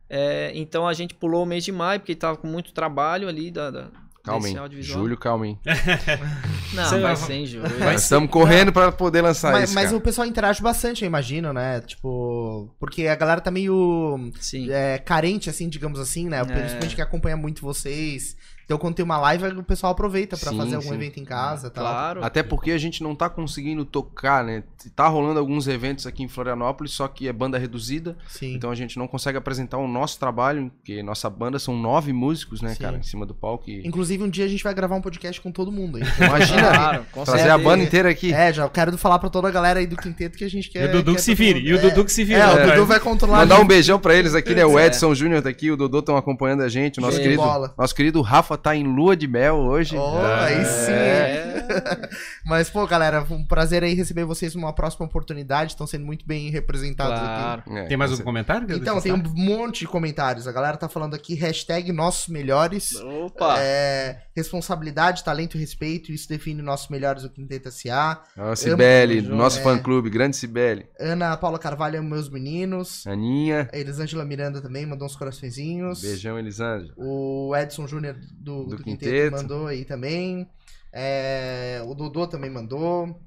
É, 0.09 0.53
então 0.55 0.87
a 0.87 0.95
gente 0.95 1.15
pulou 1.15 1.43
o 1.43 1.47
mês 1.47 1.65
de 1.65 1.73
maio, 1.73 2.01
porque 2.01 2.15
tava 2.15 2.37
com 2.39 2.47
muito 2.47 2.73
trabalho 2.73 3.29
ali 3.29 3.51
da, 3.51 3.71
da, 3.71 3.91
Audiovisual. 4.35 4.99
Julho, 5.01 5.17
calma, 5.17 5.47
hein? 5.47 5.59
Não, 6.75 6.85
Você 6.85 7.01
vai 7.01 7.15
vai- 7.15 7.17
ser 7.17 7.33
em 7.35 7.47
julho. 7.47 7.69
Ser- 7.69 7.95
estamos 7.95 8.31
correndo 8.31 8.73
pra 8.73 8.93
poder 8.93 9.23
lançar 9.23 9.53
Mas, 9.53 9.65
isso, 9.65 9.75
mas 9.75 9.85
cara. 9.87 9.97
o 9.97 10.01
pessoal 10.01 10.27
interage 10.27 10.63
bastante, 10.63 11.03
eu 11.03 11.07
imagino, 11.07 11.53
né? 11.53 11.81
Tipo, 11.81 12.75
porque 12.79 13.07
a 13.07 13.15
galera 13.17 13.41
tá 13.41 13.51
meio 13.51 14.31
é, 14.71 14.99
carente, 14.99 15.49
assim, 15.49 15.69
digamos 15.69 15.99
assim, 15.99 16.29
né? 16.29 16.41
É. 16.41 16.45
Principalmente 16.45 16.95
que 16.95 17.03
acompanha 17.03 17.37
muito 17.37 17.63
vocês. 17.63 18.37
Então, 18.69 18.77
quando 18.77 18.97
tem 18.97 19.03
uma 19.05 19.17
live, 19.17 19.47
o 19.47 19.63
pessoal 19.63 19.93
aproveita 19.93 20.37
pra 20.37 20.51
Sim, 20.51 20.59
fazer 20.59 20.75
algum 20.77 20.91
sim. 20.91 20.95
evento 20.95 21.19
em 21.19 21.25
casa 21.25 21.69
e 21.69 21.71
tal. 21.71 21.85
Claro. 21.85 22.23
Até 22.23 22.43
porque 22.43 22.71
a 22.71 22.77
gente 22.77 23.03
não 23.03 23.15
tá 23.15 23.27
conseguindo 23.31 23.83
tocar, 23.83 24.45
né? 24.45 24.63
Tá 24.95 25.09
rolando 25.09 25.41
alguns 25.41 25.67
eventos 25.67 26.07
aqui 26.07 26.23
em 26.23 26.29
Florianópolis, 26.29 26.93
só 26.93 27.09
que 27.09 27.27
é 27.27 27.33
banda 27.33 27.57
reduzida. 27.57 28.15
Sim. 28.29 28.53
Então 28.55 28.71
a 28.71 28.75
gente 28.75 28.99
não 28.99 29.09
consegue 29.09 29.39
apresentar 29.39 29.79
o 29.79 29.89
nosso 29.89 30.19
trabalho, 30.21 30.71
porque 30.77 31.03
nossa 31.03 31.31
banda 31.31 31.59
são 31.59 31.75
nove 31.79 32.13
músicos, 32.13 32.61
né, 32.61 32.75
Sim. 32.75 32.83
cara, 32.83 32.99
em 32.99 33.03
cima 33.03 33.25
do 33.25 33.35
palco. 33.35 33.71
E... 33.71 33.89
Inclusive, 33.89 34.23
um 34.23 34.29
dia 34.29 34.45
a 34.45 34.49
gente 34.49 34.63
vai 34.63 34.75
gravar 34.75 34.97
um 34.97 35.01
podcast 35.01 35.41
com 35.41 35.51
todo 35.51 35.73
mundo 35.73 35.97
aí. 35.97 36.03
Imagina 36.29 36.61
Claro, 36.69 37.07
com 37.11 37.25
trazer 37.25 37.49
a 37.49 37.57
banda 37.57 37.83
inteira 37.83 38.11
aqui. 38.11 38.35
É, 38.35 38.53
já 38.53 38.69
quero 38.69 38.99
falar 38.99 39.19
pra 39.19 39.31
toda 39.31 39.49
a 39.49 39.51
galera 39.51 39.81
aí 39.81 39.87
do 39.87 39.97
quinteto 39.97 40.37
que 40.37 40.45
a 40.45 40.51
gente 40.51 40.67
E 40.67 40.73
quer. 40.73 40.91
o 40.91 40.93
Dudu 40.93 41.15
que 41.15 41.23
se 41.23 41.35
vire. 41.35 41.61
E 41.61 41.73
o 41.73 41.79
é, 41.79 41.81
Dudu 41.81 42.05
que 42.05 42.13
se 42.13 42.23
vire. 42.23 42.39
É, 42.39 42.47
o 42.47 42.51
atrás. 42.51 42.73
Dudu 42.73 42.85
vai 42.85 43.01
controlar. 43.01 43.39
Mandar 43.39 43.61
um 43.61 43.67
beijão 43.67 43.99
pra 43.99 44.15
eles 44.15 44.35
aqui, 44.35 44.55
né? 44.55 44.67
O 44.67 44.79
É. 44.79 44.89
Edson 44.89 45.15
Júnior 45.15 45.41
tá 45.41 45.49
aqui, 45.49 45.71
o 45.71 45.77
Dodô 45.79 46.01
estão 46.01 46.19
acompanhando 46.19 46.63
a 46.65 46.69
gente. 46.69 46.99
O 46.99 47.01
nosso 47.01 47.17
querido, 47.19 47.41
bola. 47.41 47.73
nosso 47.79 47.95
querido 47.95 48.21
Rafa 48.21 48.58
tá 48.63 48.77
em 48.77 48.85
lua 48.85 49.17
de 49.17 49.27
mel 49.27 49.57
hoje. 49.57 49.97
Oh, 49.97 50.19
aí 50.19 50.65
sim. 50.65 50.93
É. 50.93 52.09
Mas, 52.45 52.71
pô, 52.71 52.87
galera, 52.87 53.25
um 53.31 53.45
prazer 53.45 53.83
aí 53.83 53.95
receber 53.95 54.25
vocês 54.25 54.55
numa 54.55 54.73
próxima 54.73 55.07
oportunidade. 55.07 55.73
Estão 55.73 55.87
sendo 55.87 56.05
muito 56.07 56.27
bem 56.27 56.51
representados 56.51 57.15
aqui. 57.15 57.25
Claro. 57.27 57.63
É, 57.77 57.85
Tem 57.87 57.97
mais 57.97 58.11
algum 58.11 58.25
comentário? 58.25 58.67
Então, 58.75 59.01
tem 59.01 59.13
um 59.13 59.23
monte 59.35 59.81
de 59.81 59.87
comentários. 59.87 60.47
A 60.47 60.53
galera 60.53 60.77
tá 60.77 60.89
falando 60.89 61.15
aqui, 61.15 61.35
hashtag 61.35 61.93
nossos 61.93 62.29
melhores. 62.29 62.95
Opa! 62.97 63.57
É, 63.59 64.23
responsabilidade, 64.35 65.25
talento 65.25 65.57
e 65.57 65.61
respeito. 65.61 66.13
Isso 66.13 66.29
define 66.29 66.63
nossos 66.63 66.89
melhores 66.89 67.23
do 67.23 67.31
Quinteto 67.31 67.71
SA. 67.71 68.23
Ó, 68.37 68.55
Cibele, 68.55 69.21
nosso 69.23 69.61
é. 69.61 69.63
fã-clube, 69.63 70.11
grande 70.11 70.37
Cibele. 70.37 70.87
Ana 70.99 71.37
Paula 71.37 71.59
Carvalho, 71.59 72.03
meus 72.03 72.29
meninos. 72.31 73.07
Aninha, 73.07 73.69
A 73.73 73.79
Elisângela 73.79 74.25
Miranda 74.25 74.61
também 74.61 74.87
mandou 74.87 75.07
uns 75.07 75.17
coraçõezinhos. 75.17 76.01
beijão, 76.01 76.39
Elisângela. 76.39 76.93
O 76.97 77.55
Edson 77.57 77.87
Júnior 77.87 78.17
do, 78.49 78.65
Do 78.65 78.77
do, 78.77 78.83
Quinteto. 78.83 79.13
Quinteto. 79.13 79.37
mandou 79.37 79.67
aí 79.67 79.85
também. 79.85 80.49
É, 80.93 81.83
o 81.87 81.95
Dodô 81.95 82.27
também 82.27 82.51
mandou. 82.51 83.21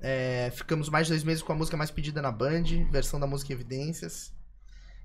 É, 0.00 0.50
ficamos 0.54 0.88
mais 0.88 1.06
de 1.06 1.12
dois 1.12 1.24
meses 1.24 1.42
com 1.42 1.52
a 1.52 1.56
música 1.56 1.76
mais 1.76 1.90
pedida 1.90 2.22
na 2.22 2.32
Band, 2.32 2.64
versão 2.90 3.20
da 3.20 3.26
música 3.26 3.52
Evidências. 3.52 4.32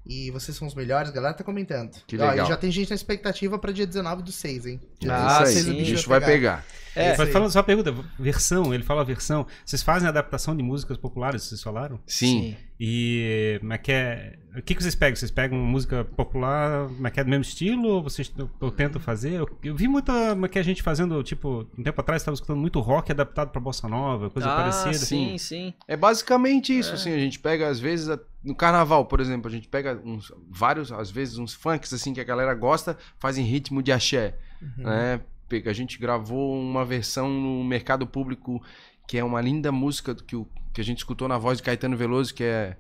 E 0.06 0.32
vocês 0.32 0.58
são 0.58 0.68
os 0.68 0.74
melhores, 0.74 1.10
a 1.10 1.14
galera 1.14 1.34
tá 1.34 1.44
comentando. 1.44 1.92
Que 2.08 2.18
Ó, 2.18 2.30
legal. 2.30 2.46
e 2.46 2.50
já 2.50 2.58
tem 2.58 2.72
gente 2.72 2.90
na 2.90 2.96
expectativa 2.96 3.58
pra 3.60 3.72
dia 3.72 3.86
19 3.86 4.24
do 4.24 4.32
6, 4.32 4.66
hein? 4.66 4.80
Dia 5.00 5.14
Ah, 5.14 5.44
19 5.44 5.44
do 5.44 5.44
Isso 5.44 5.54
6 5.54 5.68
aí, 5.68 5.74
o 5.74 5.78
bicho 5.78 5.92
bicho 5.94 6.10
vai 6.10 6.22
pegar. 6.22 6.66
É, 6.94 7.16
Mas 7.16 7.30
falando 7.32 7.50
só 7.52 7.60
uma 7.60 7.64
pergunta, 7.64 7.96
versão, 8.20 8.74
ele 8.74 8.84
fala 8.84 9.06
versão. 9.06 9.48
Vocês 9.66 9.82
fazem 9.82 10.10
adaptação 10.10 10.56
de 10.56 10.62
músicas 10.62 10.98
populares, 10.98 11.44
vocês 11.44 11.62
falaram? 11.62 12.00
Sim. 12.06 12.58
E 12.78 13.58
como 13.62 13.74
é 13.74 13.78
que 13.78 13.92
é? 13.92 14.40
O 14.58 14.62
que, 14.62 14.76
que 14.76 14.82
vocês 14.84 14.96
pegam? 14.96 15.16
Vocês 15.16 15.32
pegam 15.32 15.58
música 15.58 16.04
popular, 16.04 16.88
como 16.88 17.08
é 17.08 17.12
que 17.12 17.20
é 17.20 17.24
do 17.24 17.30
mesmo 17.30 17.44
estilo? 17.44 17.88
Ou 17.88 18.04
vocês 18.04 18.34
ou 18.60 18.72
tentam 18.72 19.00
fazer? 19.00 19.34
Eu, 19.34 19.48
eu 19.64 19.76
vi 19.76 19.88
muita 19.88 20.12
é 20.44 20.48
que 20.50 20.60
a 20.60 20.64
gente 20.64 20.84
fazendo, 20.84 21.24
tipo, 21.24 21.66
um 21.78 21.84
tempo 21.84 22.02
atrás 22.02 22.22
estava 22.22 22.36
escutando 22.36 22.60
muito 22.60 22.80
rock 22.82 23.12
adaptado 23.12 23.52
pra 23.52 23.62
bossa 23.62 23.88
nova, 23.88 24.30
coisa 24.30 24.50
ah, 24.52 24.56
parecida. 24.58 25.06
sim, 25.06 25.38
sim. 25.38 25.74
É 25.88 25.96
basicamente 25.96 26.78
isso, 26.78 26.94
assim, 26.94 27.14
a 27.14 27.20
gente 27.20 27.40
pega, 27.40 27.70
às 27.70 27.80
vezes, 27.80 28.10
a- 28.10 28.20
no 28.44 28.56
carnaval, 28.56 29.06
por 29.06 29.20
exemplo, 29.20 29.48
a 29.50 29.52
gente 29.52 29.68
pega 29.68 30.02
uns, 30.04 30.32
vários, 30.50 30.92
às 30.92 31.12
vezes, 31.12 31.38
uns 31.38 31.54
funks, 31.54 31.94
assim, 31.94 32.14
que 32.14 32.22
a 32.22 32.24
galera 32.24 32.54
gosta, 32.56 32.98
fazem 33.20 33.46
ritmo 33.46 33.82
de 33.84 33.92
axé, 33.92 34.38
né? 34.78 35.22
Pega- 35.48 35.70
A 35.72 35.74
gente 35.74 36.00
gravou 36.00 36.58
uma 36.60 36.84
versão 36.86 37.30
no 37.30 37.64
Mercado 37.64 38.08
Público, 38.08 38.62
que 39.08 39.18
é 39.18 39.24
uma 39.24 39.42
linda 39.42 39.72
música 39.72 40.16
que, 40.16 40.36
o, 40.36 40.48
que 40.74 40.80
a 40.82 40.84
gente 40.84 41.00
escutou 41.00 41.28
na 41.28 41.38
voz 41.38 41.58
de 41.58 41.64
Caetano 41.64 41.98
Veloso, 41.98 42.34
que 42.34 42.44
é 42.44 42.78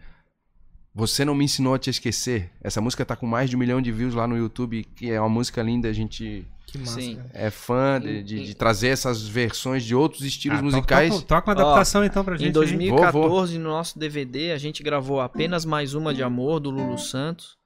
Você 0.94 1.24
Não 1.24 1.34
Me 1.34 1.46
Ensinou 1.46 1.74
a 1.74 1.80
Te 1.80 1.89
Esquecer. 1.89 2.50
Essa 2.62 2.82
música 2.82 3.06
tá 3.06 3.16
com 3.16 3.26
mais 3.26 3.50
de 3.50 3.56
um 3.56 3.60
milhão 3.60 3.82
de 3.82 3.92
views 3.92 4.14
lá 4.14 4.28
no 4.28 4.38
YouTube, 4.38 4.84
que 4.96 5.10
é 5.10 5.20
uma 5.20 5.30
música 5.30 5.62
linda, 5.64 5.88
a 5.88 5.94
gente 5.94 6.46
Que 6.68 6.78
massa. 6.78 7.00
Sim. 7.00 7.18
é 7.34 7.50
fã 7.50 8.00
de, 8.02 8.22
de- 8.24 8.46
de 8.48 8.54
trazer 8.56 8.89
essas 8.89 9.26
versões 9.26 9.84
de 9.86 9.96
outros 9.96 10.24
estilos 10.24 10.60
Ah, 10.60 10.62
musicais. 10.62 11.10
Toca, 11.14 11.26
toca 11.26 11.48
uma 11.52 11.54
adaptação 11.62 12.04
então 12.04 12.26
pra 12.26 12.36
gente. 12.36 12.44
Em 12.44 12.48
aí. 12.48 12.52
2014, 12.54 13.58
no 13.58 13.70
nosso 13.70 13.98
DVD, 13.98 14.52
a 14.52 14.58
gente 14.58 14.84
gravou 14.84 15.22
apenas 15.22 15.64
mais 15.64 15.94
uma 15.94 16.14
de 16.14 16.22
amor 16.24 16.60
do 16.60 16.70
Lulu 16.70 16.98
Santos. 16.98 17.58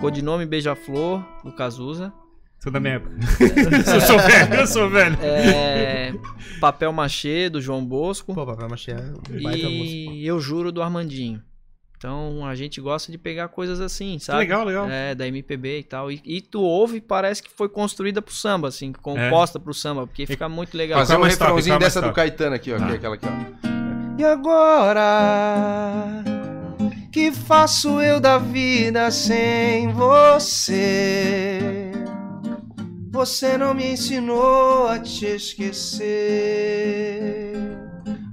Codinome 0.00 0.44
Beija-Flor, 0.44 1.24
do 1.42 1.50
Cazuza. 1.52 2.12
Tudo 2.60 2.74
da 2.74 2.80
minha 2.80 2.94
época. 2.94 3.16
eu 3.94 4.00
sou 4.02 4.18
velho, 4.18 4.54
eu 4.54 4.66
sou 4.66 4.90
velho. 4.90 5.16
É, 5.22 6.12
Papel 6.60 6.92
Machê, 6.92 7.48
do 7.48 7.60
João 7.62 7.84
Bosco. 7.84 8.34
Pô, 8.34 8.44
Papai 8.44 8.68
Machê 8.68 8.90
é 8.90 8.96
um 8.96 9.42
baita 9.42 9.68
música. 9.70 10.12
e 10.12 10.26
Eu 10.26 10.38
Juro, 10.40 10.70
do 10.70 10.82
Armandinho. 10.82 11.42
Então 11.98 12.46
a 12.46 12.54
gente 12.54 12.80
gosta 12.80 13.10
de 13.10 13.18
pegar 13.18 13.48
coisas 13.48 13.80
assim, 13.80 14.20
sabe? 14.20 14.38
Legal, 14.38 14.64
legal. 14.64 14.88
É, 14.88 15.16
da 15.16 15.26
MPB 15.26 15.80
e 15.80 15.82
tal. 15.82 16.12
E, 16.12 16.22
e 16.24 16.40
tu 16.40 16.62
ouve 16.62 16.98
e 16.98 17.00
parece 17.00 17.42
que 17.42 17.50
foi 17.50 17.68
construída 17.68 18.22
pro 18.22 18.32
samba, 18.32 18.68
assim, 18.68 18.92
composta 18.92 19.58
pro 19.58 19.74
samba, 19.74 20.06
porque 20.06 20.24
fica 20.24 20.48
muito 20.48 20.76
legal. 20.76 21.00
Fazer 21.00 21.16
um 21.16 21.26
é 21.26 21.30
refrãozinho 21.30 21.74
é 21.74 21.76
o 21.76 21.80
dessa 21.80 22.00
do? 22.00 22.12
Caetano 22.12 22.54
aqui, 22.54 22.72
ó. 22.72 22.76
que 22.76 22.82
é 22.84 22.86
Ah. 22.86 22.92
aquela 22.94 23.14
aqui, 23.16 23.26
ó. 23.26 23.30
E 24.16 24.24
agora? 24.24 26.22
Que 27.12 27.32
faço 27.32 28.00
eu 28.00 28.20
da 28.20 28.38
vida 28.38 29.10
sem 29.10 29.90
você? 29.92 31.90
Você 33.10 33.58
não 33.58 33.74
me 33.74 33.90
ensinou 33.92 34.86
a 34.86 35.00
te 35.00 35.26
esquecer. 35.26 35.98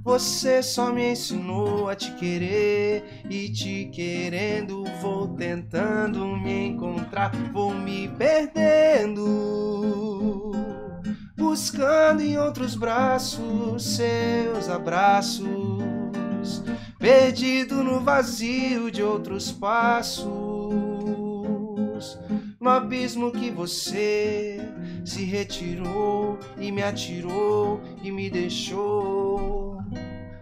Você 0.06 0.62
só 0.62 0.92
me 0.92 1.10
ensinou 1.10 1.88
a 1.88 1.96
te 1.96 2.12
querer 2.12 3.24
e 3.28 3.48
te 3.48 3.86
querendo 3.86 4.84
vou 5.02 5.26
tentando 5.34 6.24
me 6.36 6.68
encontrar, 6.68 7.32
vou 7.52 7.74
me 7.74 8.06
perdendo, 8.06 9.24
buscando 11.36 12.22
em 12.22 12.38
outros 12.38 12.76
braços 12.76 13.96
seus 13.96 14.68
abraços, 14.68 15.42
perdido 17.00 17.82
no 17.82 17.98
vazio 17.98 18.92
de 18.92 19.02
outros 19.02 19.50
passos, 19.50 20.28
no 22.60 22.70
abismo 22.70 23.30
que 23.32 23.50
você 23.50 24.58
se 25.04 25.24
retirou 25.24 26.38
e 26.58 26.70
me 26.72 26.82
atirou 26.82 27.80
e 28.02 28.10
me 28.10 28.30
deixou 28.30 29.78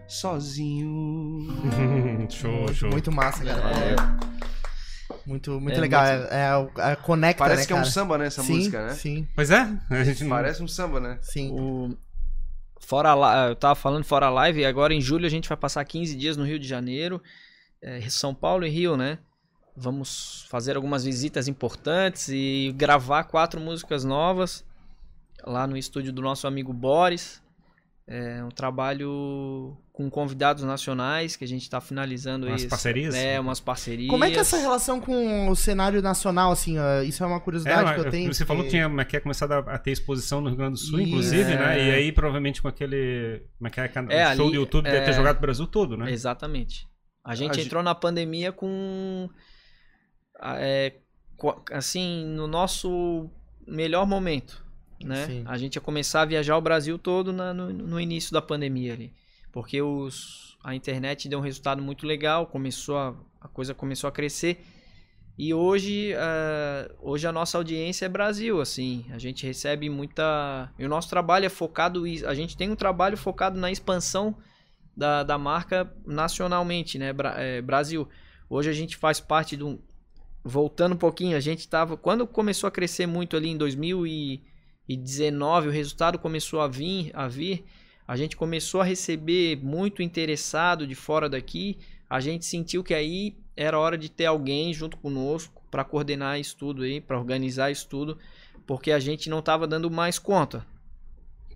sozinho. 0.06 1.48
show, 2.30 2.50
Muito, 2.52 2.74
show. 2.74 2.90
muito 2.90 3.12
massa, 3.12 3.44
cara. 3.44 3.60
É, 3.60 3.96
Muito, 5.26 5.58
muito 5.60 5.76
É 5.76 5.80
legal. 5.80 6.02
muito- 6.04 6.32
É, 6.32 6.46
é, 6.46 6.56
o- 6.56 6.70
é 6.92 6.96
conecta, 6.96 7.38
Parece 7.44 7.62
né, 7.62 7.66
que 7.66 7.72
é 7.72 7.76
um 7.76 7.78
cara? 7.80 7.90
samba, 7.90 8.18
né, 8.18 8.26
essa 8.26 8.42
sim, 8.42 8.54
música, 8.56 8.86
né? 8.86 8.92
Sim, 8.94 9.26
Pois 9.34 9.50
é, 9.50 9.66
a 9.90 10.04
gente. 10.04 10.24
Parece 10.28 10.62
um 10.62 10.68
samba, 10.68 11.00
né? 11.00 11.18
sim. 11.22 11.50
O... 11.52 11.96
Fora 12.80 13.12
a 13.12 13.14
li- 13.46 13.50
eu 13.50 13.56
tava 13.56 13.74
falando 13.74 14.04
fora 14.04 14.26
a 14.26 14.30
live, 14.30 14.60
e 14.60 14.64
agora 14.66 14.92
em 14.92 15.00
julho 15.00 15.24
a 15.24 15.30
gente 15.30 15.48
vai 15.48 15.56
passar 15.56 15.82
15 15.86 16.14
dias 16.14 16.36
no 16.36 16.44
Rio 16.44 16.58
de 16.58 16.68
Janeiro, 16.68 17.22
é, 17.80 18.00
São 18.10 18.34
Paulo 18.34 18.66
e 18.66 18.68
Rio, 18.68 18.94
né? 18.96 19.18
Vamos 19.76 20.46
fazer 20.48 20.76
algumas 20.76 21.04
visitas 21.04 21.48
importantes 21.48 22.28
e 22.28 22.72
gravar 22.76 23.24
quatro 23.24 23.60
músicas 23.60 24.04
novas 24.04 24.64
lá 25.44 25.66
no 25.66 25.76
estúdio 25.76 26.12
do 26.12 26.22
nosso 26.22 26.46
amigo 26.46 26.72
Boris. 26.72 27.42
É 28.06 28.44
um 28.44 28.50
trabalho 28.50 29.76
com 29.90 30.10
convidados 30.10 30.62
nacionais 30.62 31.36
que 31.36 31.44
a 31.44 31.48
gente 31.48 31.62
está 31.62 31.80
finalizando 31.80 32.46
Umas 32.46 32.60
isso. 32.60 32.68
parcerias? 32.68 33.14
É, 33.14 33.40
umas 33.40 33.60
parcerias. 33.60 34.10
Como 34.10 34.22
é 34.24 34.30
que 34.30 34.36
é 34.36 34.40
essa 34.40 34.58
relação 34.58 35.00
com 35.00 35.48
o 35.48 35.56
cenário 35.56 36.02
nacional, 36.02 36.52
assim? 36.52 36.78
ó, 36.78 37.00
isso 37.00 37.24
é 37.24 37.26
uma 37.26 37.36
É, 37.36 37.40
curiosidade 37.40 37.82
mas 37.82 37.94
que 37.94 38.06
eu 38.06 38.10
tenho. 38.10 38.34
você 38.34 38.44
falou 38.44 38.64
que 38.64 38.70
tinha, 38.70 38.88
como 38.88 39.00
é 39.00 39.04
que 39.06 39.16
é, 39.16 39.20
começado 39.20 39.52
a, 39.52 39.58
a 39.58 39.78
ter 39.78 39.92
exposição 39.92 40.42
no 40.42 40.48
Rio 40.48 40.58
Grande 40.58 40.72
do 40.72 40.78
Sul, 40.80 41.00
Isso. 41.00 41.08
inclusive, 41.08 41.54
né? 41.56 41.80
É. 41.80 41.86
E 41.86 41.90
aí, 41.92 42.12
provavelmente, 42.12 42.60
com 42.60 42.68
aquele. 42.68 43.42
Como 43.58 43.68
é 43.68 44.14
é? 44.14 44.16
É, 44.18 44.36
show 44.36 44.46
ali, 44.46 44.54
do 44.54 44.60
YouTube 44.60 44.84
deve 44.84 45.04
ter 45.04 45.10
é. 45.10 45.14
jogado 45.14 45.38
o 45.38 45.40
Brasil 45.40 45.66
todo, 45.66 45.96
né? 45.96 46.12
Exatamente. 46.12 46.86
A 47.24 47.34
gente 47.34 47.58
A 47.58 47.62
entrou 47.62 47.82
na 47.82 47.94
pandemia 47.94 48.52
com. 48.52 49.30
É, 50.58 50.94
assim, 51.72 52.24
no 52.26 52.46
nosso 52.46 53.28
melhor 53.66 54.06
momento. 54.06 54.62
Né? 55.02 55.26
Sim. 55.26 55.42
A 55.46 55.58
gente 55.58 55.74
ia 55.74 55.80
começar 55.80 56.22
a 56.22 56.24
viajar 56.24 56.56
o 56.56 56.60
Brasil 56.60 56.98
todo 56.98 57.32
na- 57.32 57.52
no, 57.52 57.70
no 57.72 58.00
início 58.00 58.32
da 58.32 58.40
pandemia 58.40 58.92
ali. 58.92 59.12
Porque 59.52 59.80
os, 59.82 60.56
a 60.64 60.74
internet 60.74 61.28
deu 61.28 61.38
um 61.38 61.42
resultado 61.42 61.82
muito 61.82 62.06
legal, 62.06 62.46
começou 62.46 62.96
a, 62.96 63.14
a 63.40 63.48
coisa 63.48 63.74
começou 63.74 64.08
a 64.08 64.12
crescer. 64.12 64.64
E 65.36 65.52
hoje, 65.52 66.12
eh, 66.14 66.92
hoje 67.00 67.26
a 67.26 67.32
nossa 67.32 67.58
audiência 67.58 68.06
é 68.06 68.08
Brasil, 68.08 68.60
assim. 68.60 69.04
A 69.10 69.18
gente 69.18 69.44
recebe 69.44 69.90
muita. 69.90 70.72
E 70.78 70.84
o 70.84 70.88
nosso 70.88 71.08
trabalho 71.10 71.44
é 71.44 71.48
focado. 71.48 72.04
A 72.26 72.34
gente 72.34 72.56
tem 72.56 72.70
um 72.70 72.76
trabalho 72.76 73.16
focado 73.16 73.58
na 73.58 73.68
expansão 73.70 74.36
da, 74.96 75.24
da 75.24 75.36
marca 75.36 75.92
nacionalmente, 76.06 76.98
né? 76.98 77.12
Bra- 77.12 77.34
é, 77.36 77.60
Brasil. 77.60 78.08
Hoje 78.48 78.70
a 78.70 78.72
gente 78.72 78.96
faz 78.96 79.18
parte 79.18 79.56
de 79.56 79.64
um. 79.64 79.78
Voltando 80.44 80.94
um 80.94 80.98
pouquinho, 80.98 81.38
a 81.38 81.40
gente 81.40 81.66
tava. 81.66 81.96
Quando 81.96 82.26
começou 82.26 82.68
a 82.68 82.70
crescer 82.70 83.06
muito 83.06 83.34
ali 83.34 83.48
em 83.48 83.56
2019, 83.56 85.68
o 85.68 85.70
resultado 85.70 86.18
começou 86.18 86.60
a 86.60 86.68
vir, 86.68 87.10
a 87.14 87.26
vir. 87.26 87.64
A 88.06 88.14
gente 88.14 88.36
começou 88.36 88.82
a 88.82 88.84
receber 88.84 89.56
muito 89.56 90.02
interessado 90.02 90.86
de 90.86 90.94
fora 90.94 91.30
daqui. 91.30 91.78
A 92.10 92.20
gente 92.20 92.44
sentiu 92.44 92.84
que 92.84 92.92
aí 92.92 93.38
era 93.56 93.78
hora 93.78 93.96
de 93.96 94.10
ter 94.10 94.26
alguém 94.26 94.74
junto 94.74 94.98
conosco 94.98 95.62
para 95.70 95.82
coordenar 95.82 96.38
isso 96.38 96.58
tudo 96.58 96.82
aí, 96.82 97.00
para 97.00 97.18
organizar 97.18 97.70
isso 97.70 97.88
tudo, 97.88 98.18
porque 98.66 98.92
a 98.92 98.98
gente 98.98 99.30
não 99.30 99.38
estava 99.38 99.66
dando 99.66 99.90
mais 99.90 100.18
conta. 100.18 100.66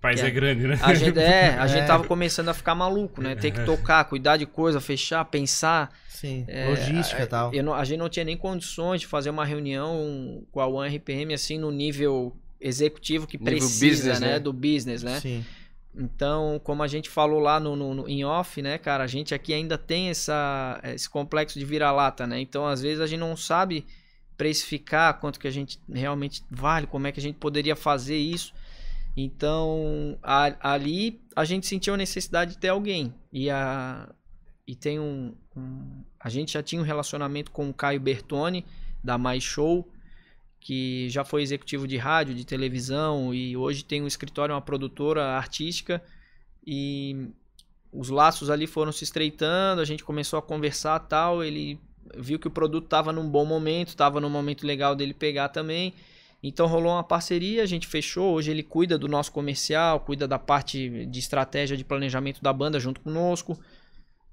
País 0.01 0.21
é, 0.21 0.27
é- 0.27 0.31
grande, 0.31 0.67
né? 0.67 0.79
A 0.81 0.93
gente, 0.93 1.19
é, 1.19 1.55
a 1.57 1.65
É. 1.65 1.67
gente 1.67 1.85
tava 1.87 2.03
começando 2.05 2.49
a 2.49 2.53
ficar 2.53 2.73
maluco, 2.75 3.21
né? 3.21 3.35
Ter 3.35 3.51
que 3.51 3.63
tocar, 3.65 4.03
cuidar 4.05 4.37
de 4.37 4.45
coisa, 4.45 4.79
fechar, 4.79 5.23
pensar. 5.25 5.93
Sim, 6.07 6.43
É, 6.47 6.67
logística 6.67 7.23
e 7.23 7.27
tal. 7.27 7.53
Eu 7.53 7.63
não- 7.63 7.73
a 7.73 7.83
gente 7.85 7.97
não 7.99 8.09
tinha 8.09 8.25
nem 8.25 8.35
condições 8.37 9.01
de 9.01 9.07
fazer 9.07 9.29
uma 9.29 9.45
reunião 9.45 10.43
com 10.51 10.59
a 10.59 10.67
One 10.67 10.89
RPM 10.97 11.33
assim 11.33 11.57
no 11.57 11.71
nível 11.71 12.35
executivo 12.59 13.25
que 13.25 13.37
Nível 13.37 13.53
precisa, 13.53 13.85
business, 14.11 14.19
né? 14.19 14.27
né? 14.33 14.39
Do 14.39 14.51
business, 14.51 15.01
né? 15.03 15.19
Sim. 15.19 15.45
Então, 15.95 16.59
como 16.63 16.83
a 16.83 16.87
gente 16.87 17.09
falou 17.09 17.39
lá 17.39 17.59
no, 17.59 17.75
no, 17.75 17.93
no- 17.93 18.07
em 18.09 18.23
off, 18.23 18.61
né, 18.61 18.77
cara, 18.77 19.03
a 19.03 19.07
gente 19.07 19.33
aqui 19.33 19.53
ainda 19.53 19.77
tem 19.77 20.09
essa, 20.09 20.79
esse 20.83 21.09
complexo 21.09 21.57
de 21.57 21.65
vira-lata, 21.65 22.27
né? 22.27 22.39
Então, 22.39 22.65
às 22.67 22.81
vezes 22.81 22.99
a 23.01 23.07
gente 23.07 23.19
não 23.19 23.35
sabe 23.35 23.85
precificar 24.37 25.15
quanto 25.19 25.39
que 25.39 25.47
a 25.47 25.51
gente 25.51 25.79
realmente 25.91 26.43
vale, 26.49 26.87
como 26.87 27.07
é 27.07 27.11
que 27.11 27.19
a 27.19 27.23
gente 27.23 27.35
poderia 27.37 27.75
fazer 27.75 28.17
isso. 28.17 28.53
Então, 29.15 30.17
a- 30.23 30.55
ali 30.73 31.21
a 31.35 31.43
gente 31.45 31.67
sentiu 31.67 31.93
a 31.93 31.97
necessidade 31.97 32.51
de 32.51 32.57
ter 32.57 32.69
alguém. 32.69 33.13
E, 33.31 33.49
a, 33.49 34.09
e 34.67 34.75
tem 34.75 34.99
um, 34.99 35.33
um- 35.55 36.03
A 36.19 36.29
gente 36.29 36.53
já 36.53 36.61
tinha 36.63 36.81
um 36.81 36.85
relacionamento 36.85 37.51
com 37.51 37.69
o 37.69 37.73
Caio 37.73 37.99
Bertoni, 37.99 38.65
da 39.03 39.17
Mais 39.17 39.41
Show, 39.43 39.87
que 40.59 41.09
já 41.09 41.23
foi 41.23 41.41
executivo 41.41 41.87
de 41.87 41.97
rádio, 41.97 42.35
de 42.35 42.45
televisão 42.45 43.33
e 43.33 43.55
hoje 43.55 43.83
tem 43.83 44.01
um 44.01 44.07
escritório, 44.07 44.53
uma 44.53 44.61
produtora 44.61 45.23
artística 45.37 46.03
e 46.67 47.29
os 47.91 48.09
laços 48.09 48.49
ali 48.49 48.67
foram 48.67 48.91
se 48.91 49.03
estreitando, 49.05 49.81
a 49.81 49.85
gente 49.85 50.03
começou 50.03 50.37
a 50.37 50.41
conversar 50.41 50.99
tal, 50.99 51.43
ele 51.43 51.79
viu 52.17 52.37
que 52.37 52.47
o 52.47 52.51
produto 52.51 52.85
estava 52.85 53.11
num 53.13 53.27
bom 53.29 53.45
momento, 53.45 53.89
estava 53.89 54.19
num 54.19 54.29
momento 54.29 54.67
legal 54.67 54.95
dele 54.95 55.13
pegar 55.13 55.49
também. 55.49 55.93
Então 56.41 56.67
rolou 56.67 56.93
uma 56.93 57.03
parceria, 57.03 57.63
a 57.63 57.65
gente 57.65 57.85
fechou. 57.87 58.33
Hoje 58.33 58.49
ele 58.51 58.63
cuida 58.63 58.97
do 58.97 59.07
nosso 59.07 59.31
comercial, 59.31 59.99
cuida 59.99 60.27
da 60.27 60.39
parte 60.39 61.05
de 61.05 61.19
estratégia 61.19 61.75
de 61.75 61.83
planejamento 61.83 62.41
da 62.41 62.53
banda 62.53 62.79
junto 62.79 63.01
conosco. 63.01 63.59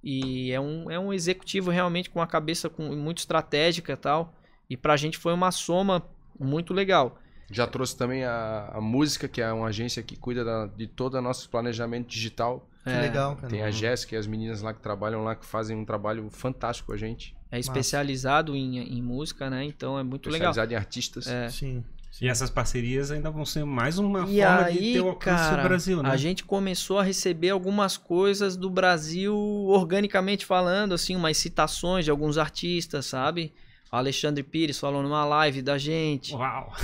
E 0.02 0.52
é 0.52 0.60
um, 0.60 0.90
é 0.90 0.98
um 0.98 1.12
executivo 1.12 1.70
realmente 1.70 2.08
com 2.10 2.20
a 2.20 2.26
cabeça 2.26 2.68
com, 2.68 2.94
muito 2.94 3.18
estratégica 3.18 3.92
e 3.92 3.96
tal. 3.96 4.34
E 4.70 4.76
pra 4.76 4.96
gente 4.96 5.18
foi 5.18 5.32
uma 5.32 5.50
soma 5.50 6.02
muito 6.38 6.72
legal. 6.72 7.18
Já 7.50 7.66
trouxe 7.66 7.96
também 7.96 8.24
a, 8.24 8.70
a 8.74 8.80
música, 8.80 9.28
que 9.28 9.40
é 9.40 9.52
uma 9.52 9.68
agência 9.68 10.02
que 10.02 10.16
cuida 10.16 10.44
da- 10.44 10.66
de 10.66 10.86
todo 10.86 11.14
o 11.16 11.22
nosso 11.22 11.48
planejamento 11.48 12.08
digital. 12.08 12.68
Que 12.84 12.90
É, 12.90 13.00
legal, 13.00 13.34
cara. 13.36 13.48
Tem 13.48 13.62
a 13.62 13.70
Jéssica 13.70 14.14
e 14.14 14.18
as 14.18 14.26
meninas 14.26 14.62
lá 14.62 14.72
que 14.74 14.80
trabalham 14.80 15.22
lá, 15.24 15.34
que 15.34 15.46
fazem 15.46 15.76
um 15.76 15.84
trabalho 15.84 16.28
fantástico 16.30 16.88
com 16.88 16.92
a 16.92 16.96
gente. 16.96 17.34
É 17.50 17.58
especializado 17.58 18.54
em, 18.56 18.78
em 18.78 19.00
música, 19.02 19.48
né? 19.48 19.64
Então 19.64 19.98
é 19.98 20.02
muito 20.02 20.28
legal. 20.28 20.50
Especializado 20.50 20.72
em 20.72 20.76
artistas. 20.76 21.26
É. 21.28 21.48
Sim. 21.48 21.84
E 22.20 22.28
essas 22.28 22.48
parcerias 22.48 23.10
ainda 23.10 23.30
vão 23.30 23.44
ser 23.44 23.64
mais 23.64 23.98
uma 23.98 24.20
E 24.20 24.40
forma 24.40 24.64
aí, 24.64 24.78
de 24.78 24.92
ter 24.94 25.00
o 25.00 25.08
alcance 25.08 25.50
cara, 25.50 25.62
do 25.62 25.68
Brasil, 25.68 26.02
né? 26.02 26.10
a 26.10 26.16
gente 26.16 26.44
começou 26.44 26.98
a 26.98 27.02
receber 27.02 27.50
algumas 27.50 27.96
coisas 27.96 28.56
do 28.56 28.70
Brasil 28.70 29.36
organicamente 29.68 30.46
falando, 30.46 30.94
assim, 30.94 31.14
umas 31.14 31.36
citações 31.36 32.04
de 32.04 32.10
alguns 32.10 32.38
artistas, 32.38 33.06
sabe? 33.06 33.52
O 33.92 33.96
Alexandre 33.96 34.42
Pires 34.42 34.78
falou 34.78 35.02
numa 35.02 35.24
live 35.24 35.62
da 35.62 35.78
gente. 35.78 36.34
Uau! 36.34 36.72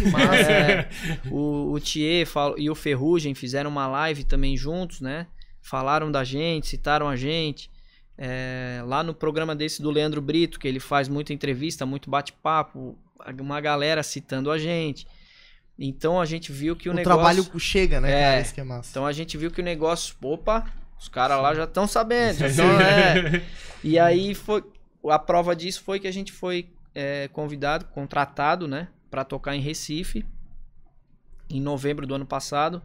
É, 0.49 0.89
o, 1.31 1.73
o 1.73 1.81
Thier 1.81 2.27
e 2.59 2.71
o 2.71 2.75
Ferrugem 2.75 3.35
fizeram 3.35 3.71
uma 3.71 3.87
live 3.87 4.25
também 4.25 4.57
juntos, 4.57 5.01
né? 5.01 5.27
Falaram 5.61 6.11
da 6.11 6.25
gente, 6.25 6.67
citaram 6.69 7.09
a 7.09 7.17
gente. 7.17 7.71
É, 8.17 8.83
lá 8.87 9.03
no 9.03 9.15
programa 9.15 9.55
desse 9.55 9.81
do 9.81 9.91
Leandro 9.91 10.21
Brito, 10.21 10.61
que 10.61 10.69
ele 10.69 10.79
faz 10.79 11.09
muita 11.09 11.33
entrevista, 11.33 11.87
muito 11.87 12.11
bate-papo, 12.11 12.97
uma 13.41 13.61
galera 13.61 14.03
citando 14.03 14.51
a 14.51 14.59
gente. 14.59 15.07
Então 15.85 16.21
a 16.21 16.25
gente 16.25 16.53
viu 16.53 16.77
que 16.77 16.89
o, 16.89 16.93
O, 16.93 16.95
negócio. 16.95 17.17
trabalho 17.19 17.59
chega, 17.61 18.01
né, 18.01 18.11
É. 18.11 18.23
cara? 18.31 18.41
Isso 18.43 18.55
que 18.55 18.61
é 18.61 18.65
massa. 18.65 18.91
Então 18.91 19.05
a 19.05 19.11
gente 19.13 19.37
viu 19.37 19.51
que 19.51 19.61
o 19.61 19.65
negócio. 19.65 20.15
Opa, 20.23 20.65
os 20.99 21.09
caras 21.09 21.43
lá 21.43 21.53
já 21.55 21.65
estão 21.65 21.87
sabendo. 21.89 22.39
já 22.39 22.55
tão, 22.55 22.71
é. 22.81 23.43
E 23.83 23.99
aí 23.99 24.35
foi. 24.35 24.63
A 25.11 25.19
prova 25.19 25.57
disso 25.57 25.83
foi 25.83 25.99
que 25.99 26.07
a 26.07 26.13
gente 26.13 26.31
foi 26.31 26.69
é, 26.95 27.27
convidado, 27.33 27.87
contratado, 27.87 28.69
né? 28.69 28.89
Pra 29.11 29.25
tocar 29.25 29.57
em 29.57 29.61
Recife. 29.61 30.25
Em 31.51 31.61
novembro 31.61 32.07
do 32.07 32.15
ano 32.15 32.27
passado. 32.27 32.81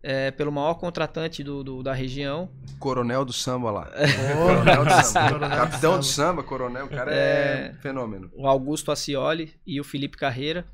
é, 0.00 0.30
pelo 0.30 0.52
maior 0.52 0.74
contratante 0.74 1.42
do, 1.42 1.64
do- 1.64 1.82
da 1.82 1.92
região. 1.92 2.48
Coronel 2.78 3.24
do 3.24 3.32
samba 3.32 3.70
lá. 3.72 3.90
Ô, 3.90 4.46
Coronel 4.46 4.84
do 4.84 5.02
samba. 5.04 5.28
Coronel 5.32 5.50
do 5.50 5.56
Capitão 5.56 5.98
do 5.98 6.04
samba. 6.04 6.28
samba, 6.28 6.42
coronel, 6.44 6.84
o 6.86 6.88
cara 6.88 7.12
é, 7.12 7.16
É. 7.16 7.74
fenômeno. 7.80 8.30
O 8.36 8.46
Augusto 8.46 8.92
Acioli 8.92 9.52
e 9.66 9.80
o 9.80 9.84
Felipe 9.84 10.16
Carreira. 10.16 10.64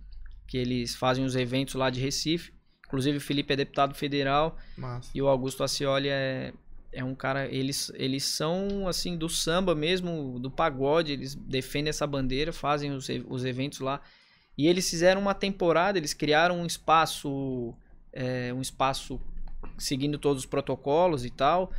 Que 0.47 0.59
eles 0.59 0.95
fazem 0.95 1.24
os 1.24 1.34
eventos 1.36 1.74
lá 1.74 1.90
de 1.90 2.01
Recife. 2.01 2.53
Inclusive 2.86 3.18
o 3.18 3.20
Felipe 3.20 3.53
é 3.53 3.57
deputado 3.57 3.95
federal. 3.95 4.57
Massa. 4.76 5.11
E 5.14 5.20
o 5.22 5.28
Augusto 5.28 5.64
Ascioli 5.64 6.09
é, 6.09 6.53
é 6.92 7.03
um 7.03 7.14
cara. 7.14 7.47
Eles, 7.47 7.90
eles 7.95 8.24
são, 8.24 8.86
assim, 8.86 9.16
do 9.16 9.28
samba 9.28 9.74
mesmo, 9.74 10.38
do 10.38 10.51
pagode. 10.51 11.12
Eles 11.12 11.34
defendem 11.34 11.88
essa 11.90 12.07
bandeira, 12.07 12.53
fazem 12.53 12.92
os, 12.92 13.09
os 13.28 13.45
eventos 13.45 13.80
lá. 13.80 14.01
E 14.57 14.68
eles 14.68 14.88
fizeram 14.88 15.20
uma 15.20 15.34
temporada, 15.34 15.99
eles 15.99 16.14
criaram 16.14 16.61
um 16.61 16.66
espaço. 16.66 17.74
é, 18.12 18.53
um 18.55 18.61
espaço 18.61 19.20
seguindo 19.78 20.18
todos 20.18 20.42
os 20.45 20.47
protocolos 20.47 21.24
e 21.24 21.30
tal. 21.30 21.72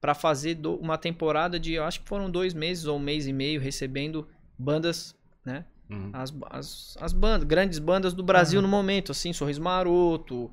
para 0.00 0.14
fazer 0.14 0.54
do- 0.54 0.76
uma 0.76 0.96
temporada 0.96 1.58
de. 1.58 1.72
Eu 1.74 1.84
acho 1.84 2.00
que 2.00 2.08
foram 2.08 2.30
dois 2.30 2.54
meses 2.54 2.84
ou 2.86 2.96
um 2.96 3.00
mês 3.00 3.26
e 3.26 3.32
meio 3.32 3.60
recebendo 3.60 4.26
bandas, 4.58 5.14
né? 5.44 5.64
Uhum. 5.90 6.10
As, 6.12 6.32
as, 6.50 6.96
as 7.00 7.12
bandas, 7.12 7.44
grandes 7.44 7.78
bandas 7.78 8.12
do 8.14 8.22
Brasil 8.22 8.62
no 8.62 8.68
momento, 8.68 9.10
assim, 9.12 9.32
Sorriso 9.32 9.60
Maroto, 9.60 10.50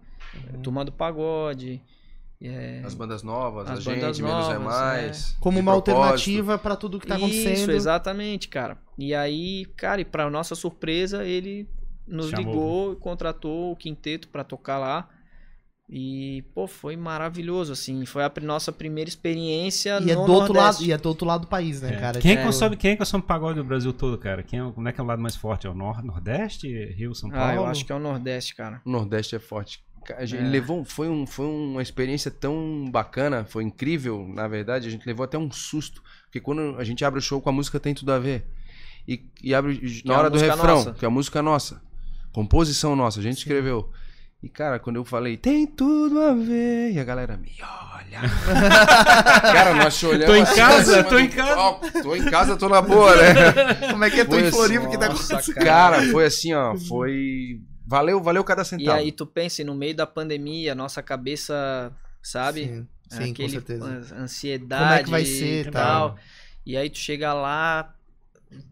Turma 0.64 0.84
do 0.84 0.92
Pagode. 0.92 1.82
é, 2.42 2.82
As 2.84 2.94
bandas 2.94 3.22
novas, 3.24 3.70
As 3.70 3.78
a 3.78 3.82
gente, 3.82 3.96
bandas 4.02 4.20
menos 4.20 4.50
é 4.50 4.54
novas, 4.58 4.64
mais. 4.64 5.38
Como 5.40 5.58
de 5.58 5.62
uma 5.62 5.74
propósito. 5.74 6.02
alternativa 6.02 6.58
pra 6.58 6.76
tudo 6.76 7.00
que 7.00 7.06
tá 7.08 7.16
Isso, 7.18 7.26
acontecendo. 7.26 7.72
exatamente, 7.72 8.48
cara. 8.48 8.78
E 8.98 9.14
aí, 9.14 9.66
cara, 9.78 10.02
e 10.02 10.06
pra 10.06 10.30
nossa 10.30 10.56
surpresa, 10.56 11.24
ele 11.24 11.68
nos 12.08 12.30
Chamou. 12.30 12.46
ligou 12.54 12.94
e 12.94 12.96
contratou 12.96 13.72
o 13.72 13.76
quinteto 13.76 14.28
pra 14.30 14.44
tocar 14.44 14.78
lá. 14.80 15.08
E, 15.90 16.44
pô, 16.54 16.68
foi 16.68 16.98
maravilhoso, 16.98 17.72
assim. 17.72 18.06
Foi 18.06 18.22
a 18.22 18.32
nossa 18.42 18.74
primeira 18.74 19.10
experiência 19.10 20.00
E 20.02 20.12
é 20.12 20.16
no 20.16 20.26
do 20.26 20.34
outro 20.34 20.54
lado, 20.54 20.64
Nordeste. 20.64 20.86
e 20.86 20.92
é 20.92 20.98
do 20.98 21.08
outro 21.08 21.26
lado 21.26 21.42
do 21.42 21.48
país, 21.48 21.82
né, 21.82 21.94
É. 21.94 21.98
cara? 21.98 22.20
Quem, 22.20 22.32
é 22.32 22.34
Tipo, 22.36 22.42
que 22.42 22.46
consome, 22.46 22.76
quem 22.78 22.92
é 22.92 22.94
que 22.96 23.00
consome 23.00 23.24
pagode 23.24 23.58
do 23.60 23.64
Brasil 23.64 23.94
todo, 23.94 24.18
cara? 24.18 24.44
Quem 24.44 24.60
é, 24.60 24.72
como 24.72 24.88
é 24.88 24.92
que 24.92 25.00
é 25.00 25.04
o 25.04 25.08
lado 25.08 25.22
mais 25.22 25.38
forte? 25.38 25.66
É 25.66 25.70
o 25.70 25.74
Nor 25.74 26.04
Nordeste? 26.04 26.68
Rio, 26.94 27.16
São 27.16 27.30
Paulo? 27.30 27.46
Ah, 27.46 27.56
eu 27.56 27.66
acho 27.66 27.86
que 27.86 27.92
é 27.92 27.96
o 27.96 28.00
Nordeste, 28.00 28.54
cara. 28.54 28.82
O 28.86 28.90
Nordeste 28.90 29.36
é 29.36 29.40
forte. 29.40 29.82
A 30.18 30.26
gente 30.26 30.44
É. 30.44 30.48
levou, 30.48 30.84
foi, 30.84 31.08
um, 31.10 31.26
foi 31.26 31.46
uma 31.46 31.82
experiência 31.82 32.32
tão 32.32 32.86
bacana, 32.92 33.46
foi 33.46 33.64
incrível, 33.64 34.26
na 34.34 34.48
verdade, 34.48 34.88
a 34.88 34.92
gente 34.92 35.06
levou 35.06 35.24
até 35.24 35.38
um 35.38 35.50
susto, 35.52 36.02
porque 36.24 36.40
quando 36.42 36.76
a 36.78 36.84
gente 36.84 37.04
abre 37.06 37.20
o 37.20 37.22
show 37.22 37.42
com 37.42 37.50
a 37.50 37.52
música 37.54 37.80
tem 37.80 37.94
tudo 37.94 38.12
a 38.12 38.20
ver. 38.20 38.46
E, 39.08 39.22
e 39.42 39.54
abre 39.56 39.82
na 40.06 40.14
é 40.14 40.18
hora 40.18 40.30
do 40.30 40.38
refrão, 40.38 40.76
nossa. 40.76 40.94
que 40.94 41.04
é 41.06 41.08
a 41.08 41.12
música 41.12 41.42
nossa, 41.42 41.82
composição 42.34 42.94
nossa, 42.96 43.20
a 43.22 43.24
gente 43.24 43.38
escreveu. 43.38 43.90
E 44.48 44.50
cara, 44.50 44.80
quando 44.80 44.96
eu 44.96 45.04
falei, 45.04 45.36
tem 45.36 45.68
tudo 45.68 46.22
a 46.22 46.34
ver, 46.34 46.94
e 46.94 47.00
a 47.02 47.04
galera 47.04 47.36
me 47.36 47.52
olha. 47.62 48.22
cara, 49.44 49.74
nós 49.74 49.94
se 49.94 50.06
olhamos 50.06 50.26
Tô 50.26 50.36
em 50.36 50.42
assim, 50.42 50.56
casa, 50.56 51.04
tô 51.04 51.10
do 51.10 51.20
em 51.20 51.28
casa. 51.30 51.56
palco. 51.56 52.02
Tô 52.02 52.16
em 52.16 52.24
casa, 52.24 52.56
tô 52.56 52.70
na 52.70 52.82
boa, 52.82 53.14
né? 53.14 53.34
Como 53.92 54.06
é 54.06 54.10
que 54.10 54.22
é? 54.22 54.24
Tô 54.26 54.38
em 54.38 54.44
assim, 54.44 54.52
Floripa 54.52 54.88
que 54.88 54.98
tá 54.98 55.08
acontecendo? 55.08 55.56
Cara, 55.56 56.02
foi 56.14 56.26
assim, 56.26 56.54
ó, 56.54 56.78
foi... 56.78 57.60
Valeu, 57.86 58.24
valeu 58.24 58.42
cada 58.46 58.62
E 58.62 58.66
centavo. 58.66 58.98
aí 58.98 59.12
tu 59.12 59.26
pensa, 59.26 59.62
e 59.62 59.66
no 59.66 59.76
meio 59.76 59.94
da 59.94 60.08
pandemia, 60.08 60.74
nossa 60.74 61.04
cabeça, 61.04 61.92
sabe? 62.24 62.68
Sim, 62.68 62.88
sim 63.10 63.18
com 63.18 63.24
Aquele 63.32 63.50
certeza. 63.50 63.86
an- 63.86 64.24
ansiedade 64.24 64.82
Como 64.82 64.94
é 64.94 65.04
que 65.04 65.10
vai 65.10 65.26
ser 65.26 65.66
e 65.66 65.68
e 65.68 65.72
tal. 65.72 66.10
tal. 66.12 66.18
E 66.66 66.78
aí 66.78 66.90
tu 66.90 66.98
chega 67.00 67.34
lá, 67.34 67.94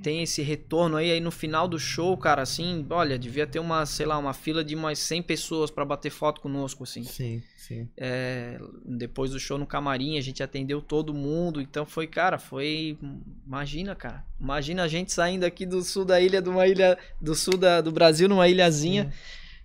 tem 0.01 0.23
esse 0.23 0.41
retorno 0.41 0.97
aí, 0.97 1.11
aí 1.11 1.19
no 1.19 1.31
final 1.31 1.67
do 1.67 1.77
show, 1.77 2.15
cara, 2.17 2.41
assim, 2.41 2.85
olha, 2.89 3.17
devia 3.19 3.45
ter 3.45 3.59
uma, 3.59 3.85
sei 3.85 4.05
lá, 4.05 4.17
uma 4.17 4.33
fila 4.33 4.63
de 4.63 4.75
umas 4.75 4.99
100 4.99 5.21
pessoas 5.23 5.69
pra 5.69 5.83
bater 5.83 6.09
foto 6.09 6.39
conosco, 6.41 6.83
assim. 6.83 7.03
Sim, 7.03 7.43
sim. 7.57 7.89
É, 7.97 8.59
depois 8.85 9.31
do 9.31 9.39
show 9.39 9.57
no 9.57 9.65
camarim, 9.67 10.17
a 10.17 10.21
gente 10.21 10.41
atendeu 10.41 10.81
todo 10.81 11.13
mundo, 11.13 11.61
então 11.61 11.85
foi, 11.85 12.07
cara, 12.07 12.37
foi, 12.37 12.97
imagina, 13.45 13.95
cara, 13.95 14.25
imagina 14.39 14.83
a 14.83 14.87
gente 14.87 15.11
saindo 15.11 15.43
aqui 15.43 15.65
do 15.65 15.81
sul 15.81 16.05
da 16.05 16.21
ilha, 16.21 16.41
de 16.41 16.49
uma 16.49 16.65
ilha, 16.67 16.97
do 17.19 17.35
sul 17.35 17.57
da, 17.57 17.81
do 17.81 17.91
Brasil, 17.91 18.29
numa 18.29 18.47
ilhazinha, 18.47 19.11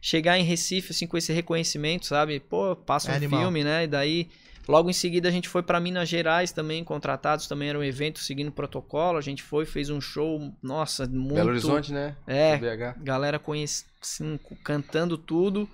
chegar 0.01 0.39
em 0.39 0.43
Recife, 0.43 0.93
assim, 0.93 1.07
com 1.07 1.17
esse 1.17 1.33
reconhecimento, 1.33 2.07
sabe? 2.07 2.41
Pô, 2.41 2.75
passa 2.75 3.11
É 3.11 3.13
um 3.13 3.17
animal. 3.17 3.41
filme, 3.43 3.63
né? 3.63 3.85
E 3.85 3.87
daí, 3.87 4.29
logo 4.71 4.89
em 4.89 4.93
seguida, 4.93 5.29
a 5.29 5.33
gente 5.33 5.49
foi 5.49 5.63
pra 5.63 5.81
Minas 5.81 6.09
Gerais 6.09 6.53
também, 6.53 6.85
contratados 6.85 7.47
também, 7.47 7.69
era 7.69 7.79
um 7.79 7.83
evento 7.83 8.21
seguindo 8.21 8.53
protocolo. 8.53 9.19
A 9.19 9.21
gente 9.21 9.43
foi, 9.43 9.67
fez 9.67 9.91
um 9.91 10.01
show, 10.01 10.53
nossa, 10.63 11.07
muito. 11.07 11.35
Belo 11.35 11.51
Horizonte, 11.51 11.93
né? 11.93 12.17
É, 12.27 12.57
BH. 12.57 13.03
galera 13.03 13.39
conhece, 13.39 13.85
assim, 14.01 14.39
cantando 14.65 15.19
tudo. 15.19 15.69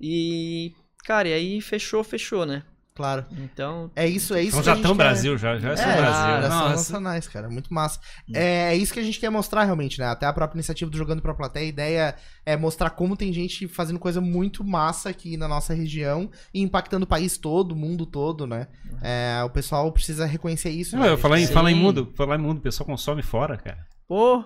E, 0.00 0.72
cara, 1.04 1.28
e 1.28 1.32
aí 1.34 1.60
fechou, 1.60 2.02
fechou, 2.02 2.46
né? 2.46 2.62
Claro. 2.96 3.26
Então, 3.32 3.90
É 3.94 4.06
isso, 4.08 4.34
é 4.34 4.40
isso 4.40 4.58
Então 4.58 4.60
que 4.60 4.66
já 4.66 4.74
estão 4.74 4.96
quer- 4.96 5.02
Brasil, 5.04 5.36
já, 5.36 5.58
já 5.58 5.72
É, 5.72 5.76
são 5.76 5.86
já 5.86 5.96
Brasil. 5.96 6.48
são 6.50 6.58
Nossa. 6.60 6.68
nacionais, 6.76 7.28
cara. 7.28 7.48
Muito 7.50 7.72
massa. 7.72 8.00
É, 8.32 8.72
é 8.72 8.74
isso 8.74 8.92
que 8.94 8.98
a 8.98 9.02
gente 9.02 9.20
quer 9.20 9.28
mostrar 9.28 9.64
realmente, 9.64 9.98
né? 10.00 10.06
Até 10.06 10.24
a 10.24 10.32
própria 10.32 10.56
iniciativa 10.56 10.90
do 10.90 10.96
Jogando 10.96 11.20
pra 11.20 11.34
Plateia, 11.34 11.66
a 11.66 11.68
ideia 11.68 12.14
é 12.46 12.56
mostrar 12.56 12.88
como 12.90 13.14
tem 13.14 13.30
gente 13.34 13.68
fazendo 13.68 13.98
coisa 13.98 14.18
muito 14.18 14.64
massa 14.64 15.10
aqui 15.10 15.36
na 15.36 15.46
nossa 15.46 15.74
região 15.74 16.30
e 16.54 16.62
impactando 16.62 17.04
o 17.04 17.06
país 17.08 17.36
todo, 17.36 17.72
o 17.72 17.76
mundo 17.76 18.06
todo, 18.06 18.46
né? 18.46 18.66
É, 19.02 19.42
o 19.44 19.50
pessoal 19.50 19.92
precisa 19.92 20.24
reconhecer 20.24 20.70
isso. 20.70 20.96
Não, 20.96 21.02
né? 21.04 21.10
eu 21.10 21.18
falar 21.18 21.38
em, 21.38 21.46
falar 21.46 21.70
em 21.70 21.74
mundo, 21.74 22.10
falar 22.16 22.36
em 22.36 22.40
mundo, 22.40 22.58
o 22.58 22.62
pessoal 22.62 22.86
consome 22.86 23.22
fora, 23.22 23.58
cara. 23.58 23.86
pô, 24.08 24.42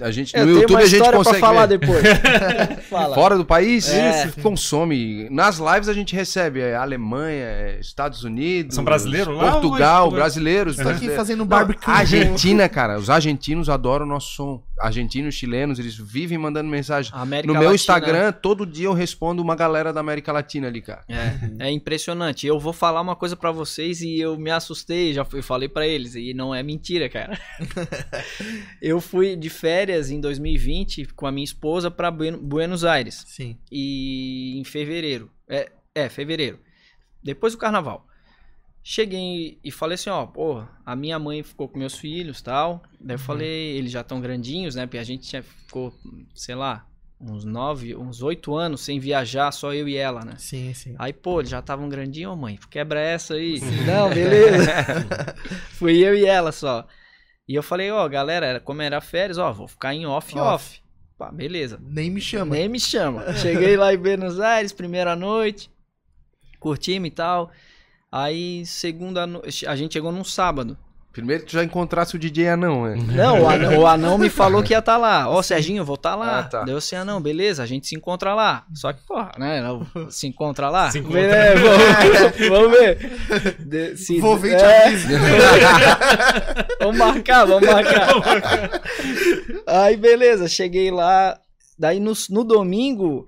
A 0.00 0.10
gente, 0.10 0.36
no 0.36 0.50
YouTube 0.50 0.70
uma 0.72 0.78
a 0.80 0.84
gente 0.84 0.94
história 0.96 1.16
consegue 1.18 1.38
pra 1.38 1.48
falar 1.48 1.66
ver. 1.66 1.78
depois. 1.78 2.02
Fala. 2.90 3.14
Fora 3.14 3.36
do 3.38 3.44
país, 3.44 3.88
É. 3.88 4.26
isso, 4.26 4.40
consome. 4.40 5.28
Nas 5.30 5.58
lives 5.58 5.88
a 5.88 5.92
gente 5.92 6.14
recebe 6.14 6.60
é, 6.60 6.74
Alemanha, 6.76 7.44
é, 7.44 7.78
Estados 7.80 8.22
Unidos, 8.24 8.74
São 8.74 8.84
brasileiros 8.84 9.34
lá 9.36 9.52
Portugal, 9.52 10.06
ou 10.08 10.12
é- 10.12 10.16
brasileiros. 10.16 10.76
Tô 10.76 10.82
aqui 10.82 10.88
brasileiros. 10.90 11.16
fazendo 11.16 11.44
barbecue. 11.44 11.90
Argentina, 11.90 12.68
cara, 12.68 12.98
os 12.98 13.08
argentinos 13.08 13.68
adoram 13.68 14.04
o 14.04 14.08
nosso 14.08 14.34
som. 14.34 14.62
Argentinos, 14.82 15.34
chilenos, 15.34 15.78
eles 15.78 15.96
vivem 15.96 16.36
mandando 16.36 16.68
mensagem. 16.68 17.12
América 17.14 17.46
no 17.52 17.58
meu 17.58 17.70
Latina- 17.70 17.74
Instagram, 17.76 18.32
todo 18.32 18.66
dia 18.66 18.86
eu 18.86 18.92
respondo 18.92 19.40
uma 19.40 19.54
galera 19.54 19.92
da 19.92 20.00
América 20.00 20.32
Latina 20.32 20.66
ali, 20.66 20.82
cara. 20.82 21.04
É, 21.08 21.66
é 21.68 21.70
impressionante. 21.70 22.46
Eu 22.46 22.58
vou 22.58 22.72
falar 22.72 23.00
uma 23.00 23.14
coisa 23.16 23.36
pra 23.36 23.50
vocês 23.52 24.00
e 24.02 24.18
eu 24.18 24.36
me 24.38 24.50
assustei, 24.50 25.12
já 25.12 25.24
fui, 25.24 25.40
falei 25.42 25.68
pra 25.68 25.86
eles 25.86 26.14
e 26.14 26.34
não 26.34 26.54
é 26.54 26.62
mentira, 26.62 27.08
cara. 27.08 27.38
eu 28.80 29.00
fui 29.00 29.36
de 29.36 29.48
férias 29.48 30.10
em 30.10 30.20
2020 30.20 31.06
com 31.14 31.26
a 31.26 31.32
minha 31.32 31.44
esposa 31.44 31.90
pra 31.90 32.10
Buen- 32.10 32.36
Buenos 32.38 32.84
Aires 32.84 33.24
Sim. 33.26 33.56
e 33.70 34.58
em 34.58 34.64
fevereiro. 34.64 35.30
É, 35.48 35.70
é, 35.94 36.08
fevereiro. 36.08 36.58
Depois 37.22 37.52
do 37.52 37.58
carnaval. 37.58 38.06
Cheguei 38.84 39.58
e 39.62 39.70
falei 39.70 39.94
assim, 39.94 40.10
ó, 40.10 40.26
pô, 40.26 40.64
a 40.84 40.96
minha 40.96 41.18
mãe 41.18 41.42
ficou 41.42 41.68
com 41.68 41.78
meus 41.78 41.96
filhos, 41.96 42.42
tal. 42.42 42.82
Daí 43.00 43.14
eu 43.14 43.18
falei, 43.18 43.76
eles 43.76 43.92
já 43.92 44.00
estão 44.00 44.20
grandinhos, 44.20 44.74
né? 44.74 44.86
Porque 44.86 44.98
a 44.98 45.04
gente 45.04 45.28
tinha, 45.28 45.42
ficou, 45.42 45.94
sei 46.34 46.56
lá, 46.56 46.84
uns 47.20 47.44
nove, 47.44 47.94
uns 47.94 48.22
oito 48.22 48.56
anos 48.56 48.80
sem 48.80 48.98
viajar, 48.98 49.52
só 49.52 49.72
eu 49.72 49.88
e 49.88 49.96
ela, 49.96 50.24
né? 50.24 50.34
Sim, 50.36 50.74
sim. 50.74 50.96
Aí, 50.98 51.12
pô, 51.12 51.38
eles 51.40 51.50
já 51.50 51.60
estavam 51.60 51.88
grandinhos, 51.88 52.36
mãe, 52.36 52.58
quebra 52.70 53.00
essa 53.00 53.34
aí. 53.34 53.60
Não, 53.86 54.10
beleza. 54.10 54.66
Fui 55.78 55.98
eu 56.04 56.16
e 56.16 56.24
ela 56.26 56.50
só. 56.50 56.84
E 57.46 57.54
eu 57.54 57.62
falei, 57.62 57.90
ó, 57.92 58.08
galera, 58.08 58.46
era- 58.46 58.60
como 58.60 58.82
era 58.82 59.00
férias, 59.00 59.38
ó, 59.38 59.52
vou 59.52 59.68
ficar 59.68 59.94
em 59.94 60.06
off, 60.06 60.36
Off. 60.36 60.42
off. 60.54 60.82
pá, 61.16 61.30
beleza. 61.30 61.78
Nem 61.80 62.10
me 62.10 62.20
chama. 62.20 62.56
Nem 62.56 62.68
me 62.68 62.80
chama. 62.80 63.32
Cheguei 63.38 63.76
lá 63.76 63.94
em 63.94 63.98
Buenos 63.98 64.40
Aires, 64.40 64.72
primeira 64.72 65.14
noite, 65.14 65.70
curtimos 66.58 67.08
e 67.08 67.12
tal. 67.12 67.52
Aí, 68.12 68.64
segunda 68.66 69.26
noite, 69.26 69.66
a 69.66 69.74
gente 69.74 69.94
chegou 69.94 70.12
num 70.12 70.22
sábado. 70.24 70.76
Primeiro 71.14 71.42
que 71.44 71.50
tu 71.50 71.52
já 71.54 71.62
encontrasse 71.64 72.16
o 72.16 72.18
DJ 72.18 72.48
anão, 72.48 72.84
né? 72.86 72.96
Não, 73.14 73.42
o 73.42 73.48
anão, 73.48 73.78
o 73.80 73.86
anão 73.86 74.16
me 74.18 74.28
falou 74.30 74.62
que 74.62 74.72
ia 74.72 74.78
estar 74.78 74.96
lá. 74.96 75.28
Ó, 75.28 75.42
Serginho, 75.42 75.80
eu 75.80 75.84
vou 75.84 75.96
estar 75.96 76.14
lá. 76.14 76.38
Ah, 76.38 76.42
tá. 76.44 76.62
Deu 76.64 76.78
assim, 76.78 76.96
anão, 76.96 77.20
beleza, 77.20 77.62
a 77.62 77.66
gente 77.66 77.86
se 77.86 77.94
encontra 77.94 78.34
lá. 78.34 78.64
Só 78.74 78.92
que, 78.94 79.02
porra, 79.06 79.30
né? 79.38 79.60
Se 80.08 80.26
encontra 80.26 80.70
lá? 80.70 80.90
Se 80.90 81.00
encontra. 81.00 81.20
Beleza, 81.20 81.60
vamos, 81.60 82.48
vamos 82.48 82.70
ver. 82.78 83.56
De- 83.58 83.96
se- 83.98 84.20
Vou 84.20 84.38
te 84.40 84.48
é. 84.54 84.86
Vamos 86.80 86.96
marcar, 86.96 87.44
vamos 87.46 87.68
marcar. 87.68 88.08
Aí, 89.66 89.96
beleza, 89.96 90.48
cheguei 90.48 90.90
lá. 90.90 91.38
Daí 91.78 92.00
no, 92.00 92.12
no 92.30 92.44
domingo, 92.44 93.26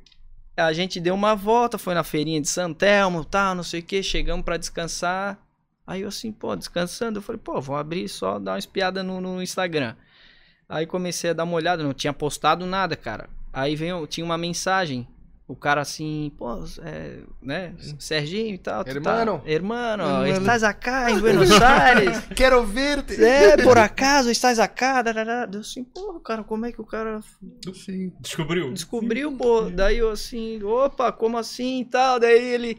a 0.57 0.73
gente 0.73 1.01
deu 1.01 1.15
uma 1.15 1.35
volta, 1.35 1.79
foi 1.79 1.95
na 1.95 2.05
feirinha 2.05 2.41
de 2.41 2.49
Santelmo, 2.49 3.25
tal, 3.25 3.55
não 3.55 3.63
sei 3.63 3.81
o 3.81 3.83
que, 3.83 4.03
chegamos 4.03 4.45
pra 4.45 4.57
descansar. 4.57 5.39
Aí 5.87 6.03
eu 6.03 6.09
assim, 6.09 6.33
pô, 6.33 6.55
descansando, 6.57 7.19
eu 7.19 7.23
falei, 7.23 7.41
pô, 7.43 7.61
vou 7.61 7.77
abrir 7.77 8.09
só 8.09 8.39
dar 8.39 8.53
uma 8.53 8.59
espiada 8.59 9.03
no, 9.03 9.21
no 9.21 9.43
Instagram. 9.43 9.95
Aí 10.69 10.87
comecei 10.87 11.31
a 11.31 11.33
dar 11.33 11.45
uma 11.45 11.57
olhada, 11.57 11.83
não 11.83 11.93
tinha 11.93 12.13
postado 12.13 12.65
nada, 12.65 12.97
cara. 12.97 13.29
Aí 13.53 13.77
veio, 13.77 14.07
tinha 14.07 14.25
uma 14.25 14.39
mensagem. 14.39 15.07
O 15.47 15.55
cara 15.55 15.83
assim, 15.83 16.33
pô, 16.39 16.65
é, 16.83 17.19
né, 17.43 17.75
Serginho 17.99 18.55
e 18.55 18.59
tal. 18.59 18.83
tu 18.83 18.89
Hermano. 18.89 19.41
Tá, 19.41 19.51
hermano, 19.51 20.03
Hermano. 20.03 20.29
estás 20.31 20.63
acá 20.63 21.11
em 21.11 21.21
Buenos 21.21 21.51
Aires? 21.61 22.19
Quero 22.35 22.65
ver-te. 22.65 23.23
É, 23.23 23.55
por 23.59 23.77
acaso 23.77 24.31
estás 24.31 24.59
acá? 24.59 25.03
Darará. 25.03 25.45
Deu 25.45 25.61
assim, 25.61 25.85
porra, 25.85 26.19
cara, 26.21 26.45
como 26.45 26.65
é 26.65 26.73
que 26.73 26.81
o 26.81 26.87
cara 26.87 27.21
Sim. 27.75 28.11
Descobriu. 28.21 28.73
descobriu, 28.73 29.37
pô? 29.37 29.69
Daí 29.69 29.99
eu 29.99 30.11
assim, 30.11 30.63
opa, 30.63 31.13
como 31.13 31.37
assim 31.37 31.81
e 31.81 31.85
tal? 31.85 32.19
Daí 32.19 32.43
ele 32.43 32.79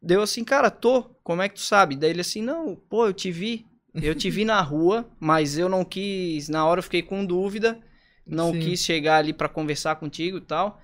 deu 0.00 0.22
assim, 0.22 0.44
cara, 0.44 0.70
tô, 0.70 1.02
como 1.24 1.42
é 1.42 1.48
que 1.48 1.56
tu 1.56 1.62
sabe? 1.62 1.96
Daí 1.96 2.10
ele 2.10 2.20
assim, 2.20 2.42
não, 2.42 2.76
pô, 2.76 3.08
eu 3.08 3.12
te 3.12 3.32
vi, 3.32 3.66
eu 4.00 4.14
te 4.14 4.30
vi 4.30 4.44
na 4.44 4.60
rua, 4.62 5.10
mas 5.18 5.58
eu 5.58 5.68
não 5.68 5.84
quis, 5.84 6.48
na 6.48 6.64
hora 6.64 6.78
eu 6.78 6.84
fiquei 6.84 7.02
com 7.02 7.24
dúvida, 7.24 7.76
não 8.24 8.52
Sim. 8.52 8.60
quis 8.60 8.84
chegar 8.84 9.16
ali 9.16 9.32
pra 9.32 9.48
conversar 9.48 9.96
contigo 9.96 10.38
e 10.38 10.42
tal. 10.42 10.80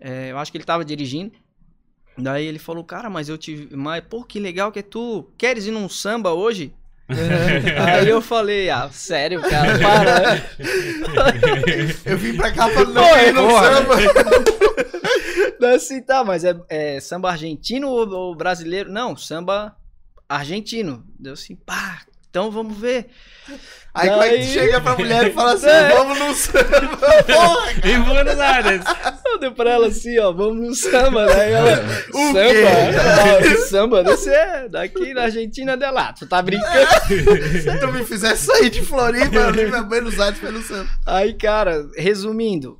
É, 0.00 0.30
eu 0.30 0.38
acho 0.38 0.50
que 0.50 0.58
ele 0.58 0.64
tava 0.64 0.84
dirigindo. 0.84 1.32
Daí 2.16 2.46
ele 2.46 2.58
falou, 2.58 2.84
cara, 2.84 3.08
mas 3.08 3.28
eu 3.28 3.38
te 3.38 3.68
mas 3.72 4.02
pô, 4.04 4.24
que 4.24 4.38
legal 4.38 4.72
que 4.72 4.80
é 4.80 4.82
tu, 4.82 5.30
queres 5.38 5.66
ir 5.66 5.70
num 5.70 5.88
samba 5.88 6.32
hoje? 6.32 6.74
Aí 7.86 8.08
eu 8.08 8.22
falei, 8.22 8.70
ah, 8.70 8.88
sério, 8.92 9.40
cara, 9.40 9.78
para. 9.78 10.50
Eu 12.04 12.16
vim 12.16 12.36
pra 12.36 12.52
cá 12.52 12.68
pra 12.68 12.84
não 12.84 13.32
no 13.32 13.48
porra. 13.48 13.74
samba. 13.74 13.94
Daí 15.58 15.74
assim, 15.74 16.00
tá, 16.00 16.24
mas 16.24 16.44
é, 16.44 16.54
é 16.68 17.00
samba 17.00 17.30
argentino 17.30 17.88
ou, 17.88 18.08
ou 18.08 18.34
brasileiro? 18.34 18.90
Não, 18.90 19.16
samba 19.16 19.76
argentino. 20.28 21.04
Deu 21.18 21.32
assim, 21.32 21.56
pá, 21.56 22.02
então 22.30 22.50
vamos 22.50 22.78
ver. 22.78 23.08
Aí 23.92 24.08
como 24.08 24.22
é 24.22 24.28
que 24.28 24.34
tu 24.36 24.38
Daí- 24.44 24.52
chega 24.52 24.80
pra 24.80 24.96
mulher 24.96 25.26
e 25.26 25.32
fala 25.32 25.54
assim, 25.54 25.66
É. 25.68 25.88
vamos 25.88 26.16
no 26.16 26.32
samba, 26.32 27.22
porra. 27.26 27.72
Em 27.84 28.00
Buenos 28.00 28.38
Aires. 28.38 28.84
Eu 29.26 29.38
dei 29.40 29.50
pra 29.50 29.70
ela 29.70 29.88
assim, 29.88 30.16
ó, 30.20 30.30
vamos 30.32 30.68
no 30.68 30.74
samba. 30.76 31.26
Daí 31.26 31.50
ela, 31.52 31.72
O 32.14 32.26
samba? 32.28 32.32
quê? 32.52 32.64
Ah, 33.00 33.66
samba, 33.66 34.04
desse 34.04 34.30
é 34.30 34.68
daqui 34.68 35.12
na 35.12 35.22
Argentina 35.22 35.76
de 35.76 35.90
lá. 35.90 36.12
Tu 36.12 36.24
tá 36.26 36.40
brincando? 36.40 36.86
Se 37.08 37.78
tu 37.80 37.88
me 37.88 38.04
fizesse 38.04 38.46
sair 38.46 38.70
de 38.70 38.80
Floripa, 38.80 39.34
eu 39.36 39.52
vim 39.52 39.68
pra 39.68 39.82
Buenos 39.82 40.20
Aires 40.20 40.38
pelo 40.38 40.62
samba. 40.62 40.88
Aí, 41.04 41.34
cara, 41.34 41.84
resumindo, 41.96 42.78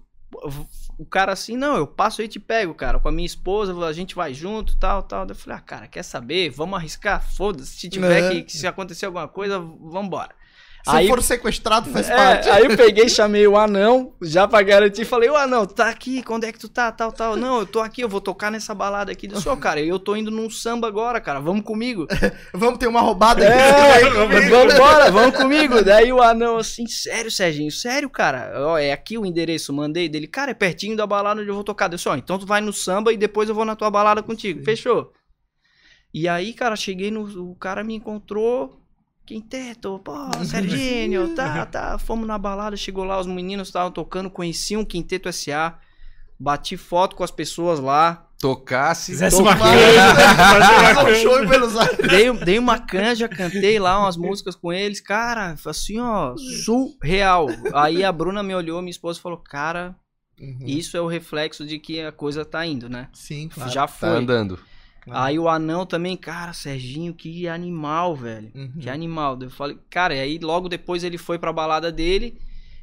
o 1.01 1.05
cara 1.07 1.33
assim, 1.33 1.57
não, 1.57 1.79
eu 1.79 1.87
passo 1.87 2.21
aí 2.21 2.27
e 2.27 2.29
te 2.29 2.39
pego, 2.39 2.75
cara, 2.75 2.99
com 3.01 3.09
a 3.09 3.13
minha 3.13 3.25
esposa, 3.25 3.73
a 3.87 3.93
gente 3.93 4.15
vai 4.15 4.35
junto, 4.35 4.77
tal, 4.77 5.03
tal. 5.03 5.27
Eu 5.27 5.35
falei, 5.35 5.57
ah, 5.57 5.61
cara, 5.63 5.89
quer 5.89 6.03
saber? 6.03 6.51
Vamos 6.51 6.79
arriscar? 6.79 7.27
Foda-se, 7.27 7.75
se 7.75 7.89
tiver 7.89 8.23
É. 8.23 8.29
que, 8.31 8.43
que 8.43 8.53
se 8.53 8.67
acontecer 8.67 9.07
alguma 9.07 9.27
coisa, 9.27 9.59
vambora. 9.59 10.35
Se 10.83 10.97
Aí- 10.97 11.09
for 11.09 11.22
sequestrado, 11.22 11.91
faz 11.91 12.09
É, 12.09 12.16
parte. 12.16 12.49
aí 12.49 12.64
eu 12.64 12.74
peguei, 12.74 13.07
chamei 13.11 13.47
o 13.47 13.55
anão, 13.57 14.14
já 14.22 14.49
pra 14.49 14.62
garantir, 14.62 15.05
falei, 15.05 15.28
ô 15.28 15.37
anão, 15.37 15.66
tá 15.66 15.91
aqui, 15.91 16.22
quando 16.22 16.45
é 16.45 16.53
que 16.53 16.59
tu 16.59 16.70
tá, 16.70 16.91
tal, 16.91 17.12
tal. 17.12 17.37
Não, 17.37 17.61
eu 17.61 17.66
tô 17.66 17.81
aqui, 17.81 18.01
eu 18.01 18.09
vou 18.09 18.20
tocar 18.20 18.51
nessa 18.51 18.74
balada 18.74 19.12
aqui. 19.12 19.26
Disse, 19.28 19.47
ô, 19.47 19.57
cara, 19.59 19.78
eu 19.81 19.99
tô 19.99 20.16
indo 20.16 20.31
num 20.31 20.49
samba 20.49 20.89
agora, 20.89 21.20
cara, 21.20 21.39
vamos 21.39 21.62
comigo. 21.64 22.07
Vamos 22.55 22.78
ter 22.78 22.87
uma 22.87 23.01
roubada 23.03 23.47
aqui. 23.47 23.53
É, 23.61 24.01
Vem 24.01 24.12
comigo. 24.12 24.51
vambora, 24.57 25.11
vamos 25.11 25.37
comigo. 25.37 25.83
Daí 25.85 26.11
o 26.12 26.22
anão 26.22 26.57
assim, 26.57 26.87
sério, 26.87 27.31
Serginho, 27.31 27.70
sério, 27.70 28.09
cara? 28.09 28.53
Ó, 28.57 28.78
é 28.78 28.91
aqui 28.93 29.18
o 29.18 29.26
endereço, 29.26 29.72
mandei 29.72 30.09
dele. 30.09 30.26
Cara, 30.26 30.51
é 30.53 30.55
pertinho 30.55 30.97
da 30.97 31.07
balada 31.07 31.41
onde 31.43 31.51
eu 31.51 31.55
vou 31.55 31.62
tocar. 31.64 31.89
Deu 31.89 31.97
assim, 31.97 32.09
ó, 32.09 32.16
então 32.16 32.39
tu 32.39 32.47
vai 32.47 32.61
no 32.62 32.72
samba 32.72 33.12
e 33.12 33.16
depois 33.18 33.49
eu 33.49 33.55
vou 33.55 33.64
na 33.66 33.76
tua 33.76 33.91
balada 33.91 34.22
contigo. 34.22 34.64
Fechou? 34.64 35.12
E 36.12 36.26
aí, 36.26 36.53
cara, 36.55 36.74
cheguei 36.74 37.11
no. 37.11 37.51
O 37.51 37.55
cara 37.55 37.85
me 37.85 37.95
encontrou. 37.95 38.80
Quinteto, 39.31 40.01
pô, 40.03 40.12
Serginho, 40.45 41.37
tá, 41.37 41.64
tá. 41.70 41.97
Fomos 41.99 42.26
na 42.26 42.37
balada, 42.37 42.76
chegou 42.76 43.05
lá, 43.05 43.20
os 43.20 43.28
meninos 43.28 43.68
estavam 43.68 43.93
tocando, 43.93 44.28
conheciam 44.28 44.83
o 44.83 44.87
Quinteto 44.87 45.33
SA. 45.33 45.78
Bati 46.37 46.76
foto 46.76 47.14
com 47.14 47.22
as 47.22 47.31
pessoas 47.31 47.78
lá. 47.78 48.26
Tocasse. 48.41 49.12
Fizesse 49.12 49.37
uma 49.41 49.55
um 49.55 49.62
Aires. 49.62 51.22
Dei, 52.09 52.33
dei 52.45 52.59
uma 52.59 52.78
canja, 52.81 53.28
cantei 53.28 53.78
lá 53.78 54.01
umas 54.01 54.16
músicas 54.16 54.57
com 54.57 54.72
eles. 54.72 55.01
Cara, 55.01 55.55
assim, 55.64 56.01
ó, 56.01 56.35
surreal. 56.64 57.47
Aí 57.72 58.03
a 58.03 58.11
Bruna 58.11 58.43
me 58.43 58.53
olhou, 58.55 58.81
minha 58.83 58.91
esposa 58.91 59.20
falou, 59.20 59.39
cara, 59.39 59.95
Uhum. 60.41 60.59
isso 60.66 60.97
é 60.97 61.01
o 61.01 61.07
reflexo 61.07 61.64
de 61.64 61.78
que 61.78 62.01
a 62.01 62.11
coisa 62.11 62.45
tá 62.45 62.66
indo, 62.66 62.89
né? 62.89 63.09
Sim, 63.12 63.49
claro. 63.49 63.70
Já 63.70 63.83
Tá 63.83 63.89
foi. 63.89 64.09
Aí 65.09 65.39
o 65.39 65.49
anão 65.49 65.87
também, 65.87 66.17
cara, 66.17 66.53
Serginho, 66.53 67.15
que 67.15 67.49
animal, 67.49 68.15
velho. 68.15 68.51
Uhum. 68.55 68.73
Que 68.81 68.91
animal. 68.91 69.39
Eu 69.41 69.51
falei, 69.51 69.79
cara, 69.89 70.15
e 70.15 70.21
aí 70.21 70.39
logo 70.39 70.69
depois 70.69 71.03
ele 71.05 71.17
foi 71.17 71.39
pra 71.39 71.53
balada 71.53 71.91
dele. 71.91 72.39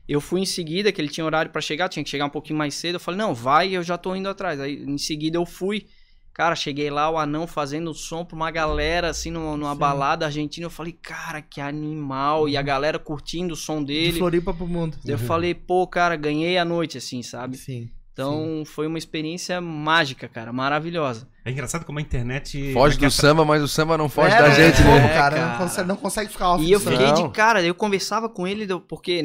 Eu 0.07 0.22
fui 0.22 0.41
em 0.41 0.45
seguida, 0.45 0.91
que 0.91 1.01
ele 1.01 1.09
tinha 1.09 1.26
horário 1.26 1.51
pra 1.51 1.61
chegar, 1.61 1.89
tinha 1.89 2.03
que 2.03 2.09
chegar 2.09 2.26
um 2.26 2.30
pouquinho 2.30 2.57
mais 2.57 2.74
cedo. 2.76 2.95
Eu 2.95 2.99
falei, 2.99 3.18
não, 3.18 3.36
vai, 3.36 3.76
eu 3.76 3.84
já 3.84 3.97
tô 3.97 4.15
indo 4.15 4.30
atrás. 4.30 4.59
Aí 4.59 4.82
em 4.84 4.97
seguida 4.97 5.38
eu 5.38 5.45
fui. 5.45 5.86
Cara, 6.34 6.55
cheguei 6.55 6.89
lá, 6.91 7.09
o 7.09 7.18
anão 7.18 7.47
fazendo 7.47 7.93
som 7.95 8.24
pra 8.24 8.36
uma 8.36 8.51
galera, 8.51 9.09
assim, 9.09 9.32
numa, 9.32 9.57
numa 9.57 9.74
balada 9.74 10.26
argentina. 10.26 10.68
Eu 10.68 10.70
falei, 10.70 10.93
cara, 10.93 11.41
que 11.41 11.59
animal. 11.59 12.47
E 12.47 12.55
a 12.55 12.61
galera 12.61 12.99
curtindo 12.99 13.53
o 13.53 13.57
som 13.57 13.80
De 13.80 13.88
dele. 13.93 14.20
Floripa 14.20 14.53
pro 14.53 14.68
mundo. 14.68 14.97
Eu 15.05 15.18
falei, 15.18 15.55
pô, 15.55 15.86
cara, 15.88 16.15
ganhei 16.15 16.57
a 16.57 16.63
noite, 16.63 16.97
assim, 16.97 17.24
sabe? 17.24 17.57
Sim. 17.57 17.89
Então 18.24 18.63
foi 18.65 18.88
uma 18.88 18.97
experiência 18.97 19.59
mágica, 19.61 20.28
cara, 20.28 20.51
maravilhosa. 20.51 21.28
É 21.45 21.51
engraçado 21.51 21.86
como 21.86 21.99
a 21.99 22.01
internet. 22.01 22.74
Foge 22.74 22.97
do 22.97 23.09
samba, 23.11 23.45
mas 23.45 23.61
o 23.61 23.68
samba 23.68 23.97
não 23.97 24.09
foge 24.09 24.34
É, 24.36 24.41
da 24.41 24.49
gente, 24.49 24.78
como, 24.82 24.95
né? 24.95 25.07
cara. 25.13 25.36
cara. 25.36 25.49
Não, 25.51 25.57
consegue, 25.57 25.88
não 25.88 25.95
consegue 25.95 26.32
ficar 26.32 26.49
off 26.53 26.63
E 26.65 26.72
eu 26.72 26.80
fiquei? 26.80 26.97
Não. 27.07 27.13
de 27.28 27.30
cara, 27.34 27.61
eu 27.63 27.76
conversava 27.76 28.28
com 28.28 28.47
ele, 28.47 28.68
porque. 28.88 29.22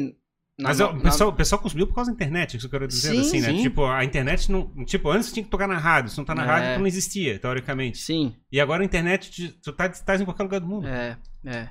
na- 0.59 0.69
Mas 0.69 0.79
na- 0.79 0.89
o, 0.89 1.01
pessoal, 1.01 1.29
o 1.29 1.33
pessoal 1.33 1.61
consumiu 1.61 1.87
por 1.87 1.95
causa 1.95 2.11
da 2.11 2.15
internet, 2.15 2.55
isso 2.57 2.69
que 2.69 2.75
eu 2.75 2.79
quero 2.79 2.87
dizer 2.87 3.11
Sim, 3.11 3.19
assim, 3.21 3.41
né? 3.41 3.47
sim. 3.49 3.61
Tipo, 3.63 3.85
a 3.85 4.05
internet 4.05 4.51
não. 4.51 4.67
Tipo, 4.85 5.09
antes 5.09 5.31
tinha 5.33 5.43
que 5.43 5.49
tocar 5.49 5.67
na 5.67 5.77
rádio. 5.77 6.11
Se 6.11 6.17
não 6.17 6.25
tá 6.25 6.35
na 6.35 6.43
É. 6.43 6.45
rádio, 6.45 6.67
então 6.69 6.79
não 6.79 6.87
existia, 6.87 7.39
teoricamente. 7.39 7.97
Sim, 7.97 8.35
E 8.51 8.61
agora 8.61 8.83
a 8.83 8.85
internet, 8.85 9.31
te- 9.31 9.49
tu 9.61 9.73
tá, 9.73 9.89
tá 9.89 10.15
em 10.15 10.23
qualquer 10.25 10.43
lugar 10.43 10.59
do 10.59 10.67
mundo. 10.67 10.87
é, 10.87 11.17
é. 11.45 11.69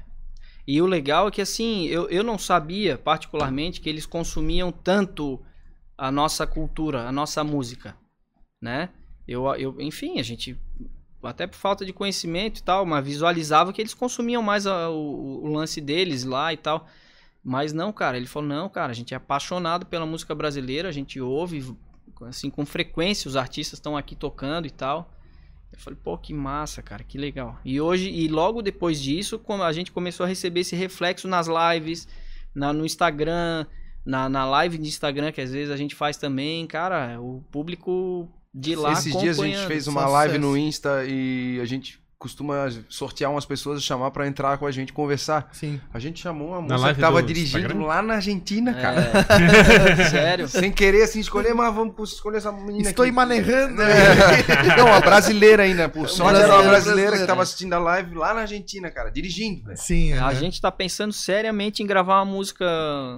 E 0.66 0.80
o 0.80 0.86
legal 0.86 1.26
é 1.26 1.30
que, 1.30 1.40
assim, 1.40 1.86
eu, 1.86 2.08
eu 2.08 2.22
não 2.22 2.38
sabia, 2.38 2.96
particularmente, 2.96 3.80
que 3.80 3.88
eles 3.88 4.06
consumiam 4.06 4.70
tanto 4.70 5.40
a 6.02 6.10
nossa 6.10 6.44
cultura, 6.48 7.06
a 7.06 7.12
nossa 7.12 7.44
música, 7.44 7.96
né? 8.60 8.88
Eu, 9.26 9.46
eu, 9.54 9.80
enfim, 9.80 10.18
a 10.18 10.22
gente, 10.24 10.58
até 11.22 11.46
por 11.46 11.54
falta 11.56 11.84
de 11.86 11.92
conhecimento 11.92 12.58
e 12.58 12.62
tal, 12.64 12.84
mas 12.84 13.04
visualizava 13.04 13.72
que 13.72 13.80
eles 13.80 13.94
consumiam 13.94 14.42
mais 14.42 14.66
a- 14.66 14.90
o, 14.90 15.44
o 15.44 15.46
lance 15.46 15.80
deles 15.80 16.24
lá 16.24 16.52
e 16.52 16.56
tal. 16.56 16.88
Mas 17.44 17.72
não, 17.72 17.92
cara, 17.92 18.16
ele 18.16 18.26
falou, 18.26 18.48
não, 18.48 18.68
cara, 18.68 18.90
a 18.90 18.94
gente 18.94 19.14
é 19.14 19.16
apaixonado 19.16 19.86
pela 19.86 20.04
música 20.04 20.34
brasileira, 20.34 20.88
a 20.88 20.92
gente 20.92 21.20
ouve, 21.20 21.72
assim, 22.22 22.50
com 22.50 22.66
frequência, 22.66 23.28
os 23.28 23.36
artistas 23.36 23.78
estão 23.78 23.96
aqui 23.96 24.16
tocando 24.16 24.66
e 24.66 24.70
tal. 24.70 25.08
Eu 25.72 25.78
falei, 25.78 25.96
pô, 26.02 26.18
que 26.18 26.34
massa, 26.34 26.82
cara, 26.82 27.04
que 27.04 27.16
legal. 27.16 27.60
E 27.64 27.80
hoje, 27.80 28.10
e 28.10 28.26
logo 28.26 28.60
depois 28.60 29.00
disso, 29.00 29.40
a 29.62 29.72
gente 29.72 29.92
começou 29.92 30.24
a 30.24 30.28
receber 30.28 30.60
esse 30.62 30.74
reflexo 30.74 31.28
nas 31.28 31.46
lives, 31.46 32.08
na, 32.52 32.72
no 32.72 32.84
Instagram, 32.84 33.66
na, 34.04 34.28
na 34.28 34.44
live 34.44 34.78
de 34.78 34.88
Instagram, 34.88 35.32
que 35.32 35.40
às 35.40 35.52
vezes 35.52 35.70
a 35.70 35.76
gente 35.76 35.94
faz 35.94 36.16
também, 36.16 36.66
cara, 36.66 37.20
o 37.20 37.42
público 37.50 38.28
de 38.54 38.74
lá 38.74 38.92
Esses 38.92 39.16
dias 39.18 39.38
a 39.40 39.46
gente 39.46 39.66
fez 39.66 39.86
uma 39.86 40.02
sucesso. 40.02 40.12
live 40.14 40.38
no 40.38 40.56
Insta 40.56 41.04
e 41.06 41.58
a 41.60 41.64
gente 41.64 42.01
costuma 42.22 42.70
sortear 42.88 43.30
umas 43.32 43.44
pessoas 43.44 43.80
e 43.80 43.82
chamar 43.82 44.12
pra 44.12 44.26
entrar 44.28 44.56
com 44.56 44.64
a 44.66 44.70
gente 44.70 44.92
conversar. 44.92 45.48
Sim. 45.52 45.80
A 45.92 45.98
gente 45.98 46.20
chamou 46.20 46.48
uma 46.50 46.60
moça 46.62 46.94
que 46.94 47.00
tava 47.00 47.20
do 47.20 47.26
dirigindo 47.26 47.58
Instagram? 47.66 47.84
lá 47.86 48.00
na 48.00 48.14
Argentina, 48.14 48.72
cara. 48.72 49.10
É. 49.98 50.04
Sério? 50.08 50.48
Sem 50.48 50.70
querer, 50.70 51.02
assim, 51.02 51.18
escolher, 51.20 51.52
mas 51.54 51.74
vamos 51.74 52.12
escolher 52.12 52.38
essa 52.38 52.52
menina 52.52 52.88
Estou 52.90 53.04
aqui. 53.04 53.12
manejando. 53.12 53.82
É. 53.82 54.76
Não, 54.78 54.86
uma 54.86 55.00
brasileira 55.00 55.64
ainda, 55.64 55.88
por 55.88 56.08
sorte 56.08 56.40
era 56.40 56.54
uma 56.54 56.62
Brasileira, 56.62 57.18
que 57.18 57.26
tava 57.26 57.42
assistindo 57.42 57.72
a 57.74 57.78
live 57.78 58.14
lá 58.14 58.32
na 58.34 58.42
Argentina, 58.42 58.90
cara, 58.90 59.10
dirigindo, 59.10 59.64
velho. 59.64 59.76
Sim, 59.76 60.12
A 60.14 60.32
é. 60.32 60.34
gente 60.36 60.60
tá 60.60 60.70
pensando 60.70 61.12
seriamente 61.12 61.82
em 61.82 61.86
gravar 61.86 62.22
uma 62.22 62.32
música 62.32 62.64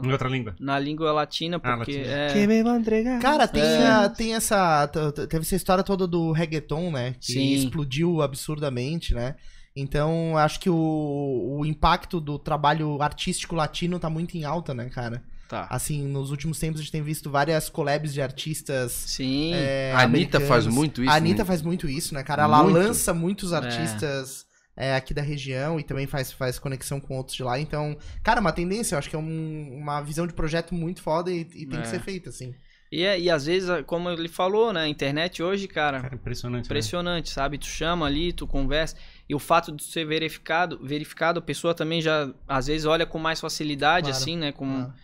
Em 0.03 0.11
outra 0.11 0.29
língua. 0.29 0.55
na 0.59 0.79
língua 0.79 1.13
latina, 1.13 1.61
Ah, 1.63 1.77
porque 1.77 1.99
latina. 1.99 2.15
é, 2.15 2.47
me 2.47 2.63
vai 2.63 2.79
entregar? 2.79 3.21
Cara, 3.21 3.47
tem, 3.47 3.63
É. 3.63 3.87
a- 3.87 4.09
tem 4.09 4.35
essa. 4.35 4.89
Teve 5.29 5.43
essa 5.45 5.57
história 5.57 5.85
toda 5.85 6.07
do 6.07 6.33
reggaeton, 6.33 6.91
né? 6.91 7.15
Que 7.21 7.33
Sim. 7.35 7.53
explodiu 7.55 8.23
absurdamente, 8.23 8.94
né? 9.15 9.35
Então, 9.75 10.37
acho 10.39 10.61
que 10.61 10.71
o, 10.71 11.57
o 11.59 11.67
impacto 11.67 12.21
do 12.21 12.39
trabalho 12.39 13.03
artístico 13.03 13.57
latino 13.57 13.99
tá 13.99 14.09
muito 14.09 14.37
em 14.37 14.45
alta, 14.45 14.73
né, 14.73 14.89
cara? 14.89 15.23
tá. 15.49 15.67
Assim, 15.69 16.07
nos 16.07 16.31
últimos 16.31 16.59
tempos 16.59 16.81
a 16.81 16.83
gente 16.85 16.93
tem 16.93 17.03
visto 17.03 17.29
várias 17.31 17.69
collabs 17.69 18.13
de 18.15 18.23
artistas. 18.23 18.93
Sim. 18.93 19.53
é, 19.55 19.93
A 19.95 20.03
Anitta 20.03 20.41
faz 20.41 20.67
muito 20.67 21.03
isso, 21.03 21.11
A 21.11 21.17
Anitta 21.17 21.43
né? 21.43 21.45
faz 21.45 21.61
muito 21.61 21.89
isso, 21.89 22.15
né, 22.15 22.23
cara? 22.23 22.45
Ela 22.45 22.63
Muito. 22.63 22.75
lança 22.79 23.13
muitos 23.13 23.53
artistas 23.53 24.47
é, 24.77 24.95
aqui 24.95 25.13
da 25.13 25.23
região 25.23 25.79
e 25.79 25.83
também 25.83 26.07
faz, 26.07 26.33
faz 26.33 26.59
conexão 26.59 26.99
com 27.01 27.17
outros 27.17 27.37
de 27.37 27.43
lá. 27.43 27.59
Então, 27.61 27.97
cara, 28.23 28.41
uma 28.41 28.53
tendência, 28.53 28.95
eu 28.95 28.99
acho 28.99 29.11
que 29.11 29.17
é 29.17 29.19
um- 29.19 29.77
uma 29.77 30.01
visão 30.01 30.27
de 30.27 30.33
projeto 30.33 30.75
muito 30.75 31.03
foda 31.03 31.31
e, 31.31 31.41
e 31.55 31.67
tem 31.67 31.79
É. 31.79 31.83
que 31.83 31.89
ser 31.89 32.01
feita, 32.01 32.31
assim. 32.31 32.55
E, 32.95 33.03
é- 33.03 33.19
e 33.19 33.29
às 33.29 33.47
vezes, 33.47 33.69
como 33.87 34.09
ele 34.09 34.29
falou, 34.29 34.73
né? 34.73 34.83
A 34.83 34.89
internet 34.89 35.43
hoje, 35.43 35.67
cara, 35.67 36.01
Cara, 36.01 36.15
impressionante. 36.15 36.63
né? 36.63 36.67
impressionante, 36.67 37.31
sabe? 37.31 37.59
Tu 37.59 37.67
chama 37.67 38.07
ali, 38.07 38.33
tu 38.33 38.47
conversa. 38.47 38.95
E 39.29 39.35
o 39.35 39.39
fato 39.41 39.73
de 39.73 39.83
ser 39.83 40.05
verificado, 40.05 40.79
verificado, 40.81 41.41
a 41.41 41.43
pessoa 41.43 41.75
também 41.75 42.01
já, 42.01 42.31
às 42.47 42.69
vezes, 42.69 42.87
olha 42.87 43.05
com 43.05 43.19
mais 43.19 43.41
facilidade, 43.41 44.07
Claro, 44.11 44.17
assim, 44.23 44.37
né? 44.37 44.53
Com... 44.53 44.67
claro. 44.67 44.95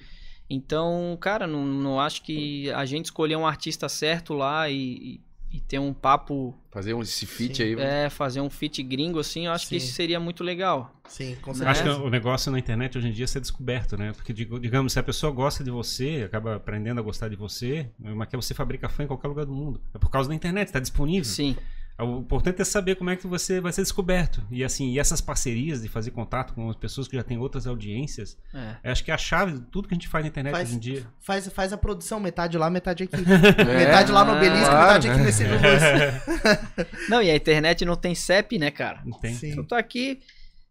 Então, 0.48 1.16
cara, 1.20 1.46
não, 1.46 1.64
não 1.64 2.00
acho 2.00 2.22
que 2.22 2.70
a 2.72 2.84
gente 2.84 3.06
escolher 3.06 3.36
um 3.36 3.46
artista 3.46 3.88
certo 3.88 4.34
lá 4.34 4.68
e, 4.70 5.20
e- 5.50 5.60
ter 5.60 5.78
um 5.78 5.92
papo, 5.92 6.54
Fazer 6.70 6.94
um- 6.94 7.02
esse 7.02 7.26
feat 7.26 7.56
Sim. 7.56 7.62
aí. 7.62 7.74
é, 7.80 8.08
fazer 8.10 8.40
um 8.40 8.48
feat 8.48 8.82
gringo, 8.82 9.18
assim, 9.18 9.46
eu 9.46 9.52
acho 9.52 9.64
que 9.68 9.78
Sim. 9.80 9.84
isso 9.86 9.94
seria 9.94 10.20
muito 10.20 10.44
legal. 10.44 10.94
Sim, 11.08 11.36
com 11.42 11.50
Eu 11.50 11.54
certeza. 11.56 11.70
acho 11.90 12.00
que 12.00 12.06
o 12.06 12.10
negócio 12.10 12.52
na 12.52 12.58
internet 12.58 12.96
hoje 12.96 13.08
em 13.08 13.12
dia 13.12 13.24
é 13.24 13.26
ser 13.26 13.40
descoberto, 13.40 13.96
né? 13.96 14.12
Porque, 14.12 14.32
digamos, 14.32 14.92
se 14.92 14.98
a 14.98 15.02
pessoa 15.02 15.32
gosta 15.32 15.64
de 15.64 15.70
você, 15.70 16.22
acaba 16.24 16.54
aprendendo 16.56 17.00
a 17.00 17.02
gostar 17.02 17.28
de 17.28 17.34
você, 17.36 17.90
mas 17.98 18.28
que 18.28 18.36
você 18.36 18.54
fabrica 18.54 18.88
fã 18.88 19.02
em 19.02 19.06
qualquer 19.08 19.26
lugar 19.28 19.44
do 19.46 19.52
mundo. 19.52 19.80
É 19.92 19.98
por 19.98 20.08
causa 20.10 20.28
da 20.28 20.34
internet, 20.34 20.68
está 20.68 20.78
disponível. 20.78 21.24
Sim, 21.24 21.56
O 22.02 22.18
importante 22.20 22.60
é 22.60 22.64
saber 22.64 22.96
como 22.96 23.10
é 23.10 23.16
que 23.16 23.26
você 23.26 23.60
vai 23.60 23.72
ser 23.72 23.82
descoberto. 23.82 24.42
E 24.50 24.64
assim, 24.64 24.90
e 24.90 24.98
essas 24.98 25.20
parcerias 25.20 25.82
de 25.82 25.88
fazer 25.88 26.10
contato 26.10 26.54
com 26.54 26.68
as 26.70 26.76
pessoas 26.76 27.08
que 27.08 27.16
já 27.16 27.22
têm 27.22 27.38
outras 27.38 27.66
audiências, 27.66 28.36
é. 28.54 28.76
eu 28.84 28.92
acho 28.92 29.04
que 29.04 29.10
é 29.10 29.14
a 29.14 29.18
chave 29.18 29.52
de 29.52 29.60
tudo 29.60 29.88
que 29.88 29.94
a 29.94 29.96
gente 29.96 30.08
faz 30.08 30.24
na 30.24 30.28
internet 30.28 30.52
Faz- 30.52 30.68
hoje 30.68 30.76
em 30.76 30.80
dia. 30.80 31.06
Faz, 31.20 31.48
faz 31.48 31.72
a 31.72 31.76
produção, 31.76 32.20
metade 32.20 32.56
lá, 32.56 32.70
metade 32.70 33.04
aqui. 33.04 33.16
É, 33.60 33.64
metade 33.64 34.12
lá 34.12 34.24
no 34.24 34.32
obelisco, 34.32 34.66
claro. 34.66 35.02
metade 35.02 35.08
aqui 35.08 35.20
nesse 35.20 35.44
luz. 35.48 37.08
Não, 37.08 37.22
e 37.22 37.30
a 37.30 37.36
internet 37.36 37.84
não 37.84 37.96
tem 37.96 38.14
CEP, 38.14 38.58
né, 38.58 38.70
cara? 38.70 39.02
Não 39.04 39.18
tem. 39.18 39.34
Sim. 39.34 39.56
Eu 39.56 39.64
tô 39.64 39.74
aqui 39.74 40.20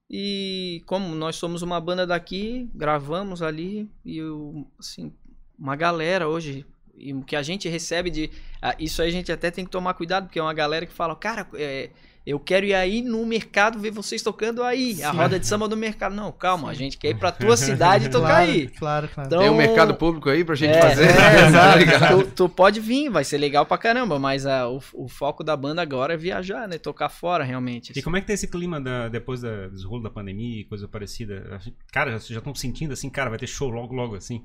e 0.10 0.82
como 0.86 1.14
nós 1.14 1.36
somos 1.36 1.62
uma 1.62 1.80
banda 1.80 2.06
daqui, 2.08 2.70
gravamos 2.74 3.42
ali 3.42 3.90
e 4.04 4.18
eu, 4.18 4.68
assim, 4.80 5.14
uma 5.58 5.76
galera 5.76 6.28
hoje 6.28 6.66
e 7.00 7.14
o 7.14 7.22
que 7.22 7.36
a 7.36 7.42
gente 7.42 7.68
recebe 7.70 8.10
de 8.10 8.30
ah, 8.62 8.76
isso 8.80 9.02
aí 9.02 9.10
a 9.10 9.12
gente 9.12 9.32
até 9.32 9.50
tem 9.50 9.64
que 9.66 9.72
tomar 9.72 9.94
cuidado 9.94 10.26
porque 10.26 10.40
é 10.40 10.42
uma 10.42 10.54
galera 10.54 10.86
que 10.86 10.94
fala, 10.94 11.16
cara, 11.16 11.48
é, 11.54 11.90
eu 12.26 12.40
quero 12.40 12.66
ir 12.66 12.74
aí 12.76 13.02
no 13.02 13.26
mercado 13.26 13.80
ver 13.80 13.90
vocês 13.90 14.22
tocando 14.22 14.62
aí, 14.62 15.02
a 15.02 15.10
Sim. 15.12 15.18
roda 15.18 15.40
de 15.40 15.48
samba 15.48 15.68
do 15.68 15.76
mercado. 15.76 16.14
Não, 16.14 16.32
calma, 16.32 16.70
a 16.70 16.74
gente 16.76 16.96
quer 16.98 17.10
ir 17.10 17.18
pra 17.18 17.32
tua 17.32 17.58
cidade 17.58 18.10
tocar 18.12 18.28
claro, 18.28 18.52
aí. 18.52 18.68
Claro, 18.68 19.08
claro. 19.08 19.28
Então, 19.28 19.40
Tem 19.40 19.50
um 19.50 19.56
mercado 19.56 19.96
público 19.96 20.30
aí 20.30 20.44
pra 20.44 20.54
gente 20.54 20.76
é, 20.76 20.82
fazer. 20.82 21.06
é, 21.06 21.90
Tá 21.98 22.08
tu, 22.10 22.26
tu 22.32 22.50
pode 22.50 22.80
vir, 22.82 23.10
vai 23.10 23.24
ser 23.24 23.38
legal 23.40 23.66
pra 23.66 23.78
caramba, 23.80 24.20
mas 24.20 24.46
ah, 24.46 24.70
o, 24.70 24.80
o 24.94 25.08
foco 25.08 25.44
da 25.44 25.56
banda 25.58 25.82
agora 25.82 26.14
é 26.14 26.18
viajar, 26.18 26.68
né? 26.68 26.78
Tocar 26.78 27.10
fora, 27.10 27.44
realmente. 27.44 27.94
E 27.98 28.02
como 28.04 28.18
é 28.18 28.22
que 28.22 28.28
tá 28.28 28.34
esse 28.34 28.48
clima 28.48 28.80
da- 28.80 29.08
depois 29.08 29.42
da, 29.42 29.68
dos 29.70 29.84
rolos 29.84 30.04
da 30.04 30.10
pandemia 30.12 30.62
e 30.62 30.66
coisa 30.66 30.88
parecida? 30.88 31.60
Cara, 31.92 32.12
vocês 32.12 32.28
já 32.28 32.40
estão 32.40 32.54
sentindo 32.54 32.94
assim, 32.94 33.10
cara, 33.10 33.30
vai 33.30 33.40
ter 33.40 33.48
show 33.48 33.70
logo, 33.70 33.96
logo 33.96 34.16
assim. 34.16 34.44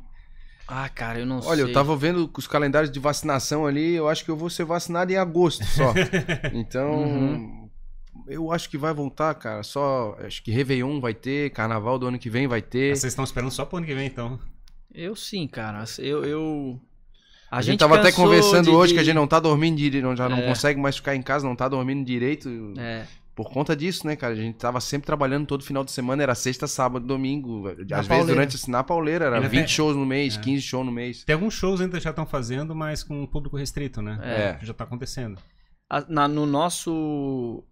Ah, 0.66 0.88
cara, 0.88 1.18
eu 1.20 1.26
não 1.26 1.42
sei. 1.42 1.50
Olha, 1.50 1.60
eu 1.62 1.72
tava 1.72 1.94
vendo 1.96 2.30
os 2.36 2.46
calendários 2.46 2.90
de 2.90 2.98
vacinação 2.98 3.66
ali, 3.66 3.94
eu 3.94 4.08
acho 4.08 4.24
que 4.24 4.30
eu 4.30 4.36
vou 4.36 4.48
ser 4.48 4.64
vacinado 4.64 5.12
em 5.12 5.16
agosto 5.16 5.64
só. 5.64 5.92
Então, 6.54 7.02
Uhum. 7.02 7.68
eu 8.26 8.50
acho 8.50 8.70
que 8.70 8.78
vai 8.78 8.94
voltar, 8.94 9.34
cara. 9.34 9.62
Só, 9.62 10.16
acho 10.24 10.42
que 10.42 10.50
Réveillon 10.50 11.00
vai 11.00 11.12
ter, 11.12 11.50
Carnaval 11.50 11.98
do 11.98 12.06
ano 12.06 12.18
que 12.18 12.30
vem 12.30 12.46
vai 12.46 12.62
ter. 12.62 12.96
Vocês 12.96 13.12
estão 13.12 13.24
esperando 13.24 13.50
só 13.50 13.64
pro 13.66 13.76
ano 13.78 13.86
que 13.86 13.94
vem, 13.94 14.06
então. 14.06 14.38
Eu 14.94 15.14
sim, 15.14 15.46
cara. 15.46 15.84
Eu. 15.98 16.24
eu... 16.24 16.80
A, 17.50 17.60
gente, 17.62 17.78
tava 17.78 17.96
até 17.98 18.10
conversando 18.10 18.64
de- 18.64 18.70
hoje 18.70 18.88
de- 18.92 18.94
que 18.94 19.00
a 19.00 19.04
gente 19.04 19.14
não 19.14 19.26
tá 19.28 19.38
dormindo 19.38 19.76
direito, 19.76 20.16
já 20.16 20.28
não 20.28 20.38
É. 20.38 20.42
consegue 20.48 20.80
mais 20.80 20.96
ficar 20.96 21.14
em 21.14 21.22
casa, 21.22 21.46
não 21.46 21.54
tá 21.54 21.68
dormindo 21.68 22.04
direito. 22.04 22.48
É, 22.78 23.04
Por 23.34 23.50
conta 23.50 23.74
disso, 23.74 24.06
né, 24.06 24.14
cara? 24.14 24.32
A 24.32 24.36
gente 24.36 24.56
tava 24.58 24.80
sempre 24.80 25.06
trabalhando 25.06 25.44
todo 25.46 25.64
final 25.64 25.82
de 25.84 25.90
semana, 25.90 26.22
era 26.22 26.34
sexta, 26.36 26.68
sábado, 26.68 27.04
domingo. 27.04 27.66
Às 27.68 27.76
vezes 27.76 28.06
pauleira. 28.06 28.26
durante 28.32 28.54
assim, 28.56 28.70
na 28.70 28.84
pauleira, 28.84 29.24
era 29.24 29.36
Ainda 29.36 29.48
20 29.48 29.58
tem- 29.60 29.68
shows 29.68 29.96
no 29.96 30.06
mês, 30.06 30.36
É. 30.36 30.40
15 30.40 30.62
shows 30.62 30.86
no 30.86 30.92
mês. 30.92 31.24
Tem 31.24 31.34
alguns 31.34 31.52
shows 31.54 31.80
ainda 31.80 31.98
que 31.98 32.04
já 32.04 32.10
estão 32.10 32.24
fazendo, 32.26 32.74
mas 32.76 33.02
com 33.02 33.20
um 33.22 33.26
público 33.26 33.56
restrito, 33.56 34.00
né? 34.00 34.20
É. 34.22 34.52
Que 34.54 34.66
já 34.66 34.72
tá 34.72 34.84
acontecendo. 34.84 35.38
a- 35.90 36.04
na- 36.08 36.26
no 36.28 36.46
nosso. 36.46 37.62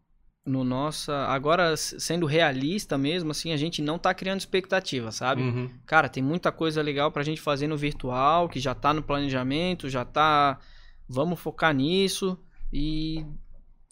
No 0.44 0.64
nossa. 0.64 1.14
Agora, 1.28 1.76
sendo 1.76 2.26
realista 2.26 2.98
mesmo, 2.98 3.30
assim, 3.30 3.52
a 3.52 3.56
gente 3.56 3.80
não 3.80 3.96
tá 3.98 4.12
criando 4.12 4.40
expectativa, 4.40 5.12
sabe? 5.12 5.40
Uhum. 5.42 5.70
Cara, 5.86 6.08
tem 6.08 6.22
muita 6.22 6.50
coisa 6.50 6.82
legal 6.82 7.12
pra 7.12 7.22
gente 7.22 7.40
fazer 7.40 7.68
no 7.68 7.76
virtual, 7.76 8.48
que 8.48 8.58
já 8.58 8.74
tá 8.74 8.92
no 8.92 9.02
planejamento, 9.02 9.88
já 9.88 10.04
tá. 10.04 10.58
Vamos 11.08 11.38
focar 11.38 11.72
nisso. 11.72 12.36
E. 12.72 13.24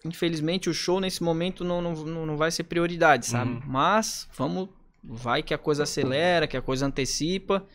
Infelizmente 0.03 0.69
o 0.69 0.73
show 0.73 0.99
nesse 0.99 1.21
momento 1.21 1.63
não, 1.63 1.81
não, 1.81 2.25
não 2.25 2.37
vai 2.37 2.49
ser 2.51 2.63
prioridade, 2.63 3.27
sabe? 3.27 3.51
Uhum. 3.51 3.61
Mas 3.65 4.27
vamos. 4.35 4.69
Vai 5.03 5.41
que 5.41 5.53
a 5.53 5.57
coisa 5.57 5.83
acelera, 5.83 6.47
que 6.47 6.57
a 6.57 6.61
coisa 6.61 6.85
antecipa. 6.85 7.65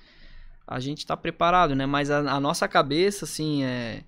A 0.66 0.81
gente 0.81 1.07
tá 1.07 1.16
preparado, 1.16 1.74
né? 1.74 1.87
Mas 1.87 2.11
a, 2.11 2.18
a 2.18 2.41
nossa 2.41 2.66
cabeça, 2.66 3.24
assim, 3.24 3.62
é. 3.64 4.03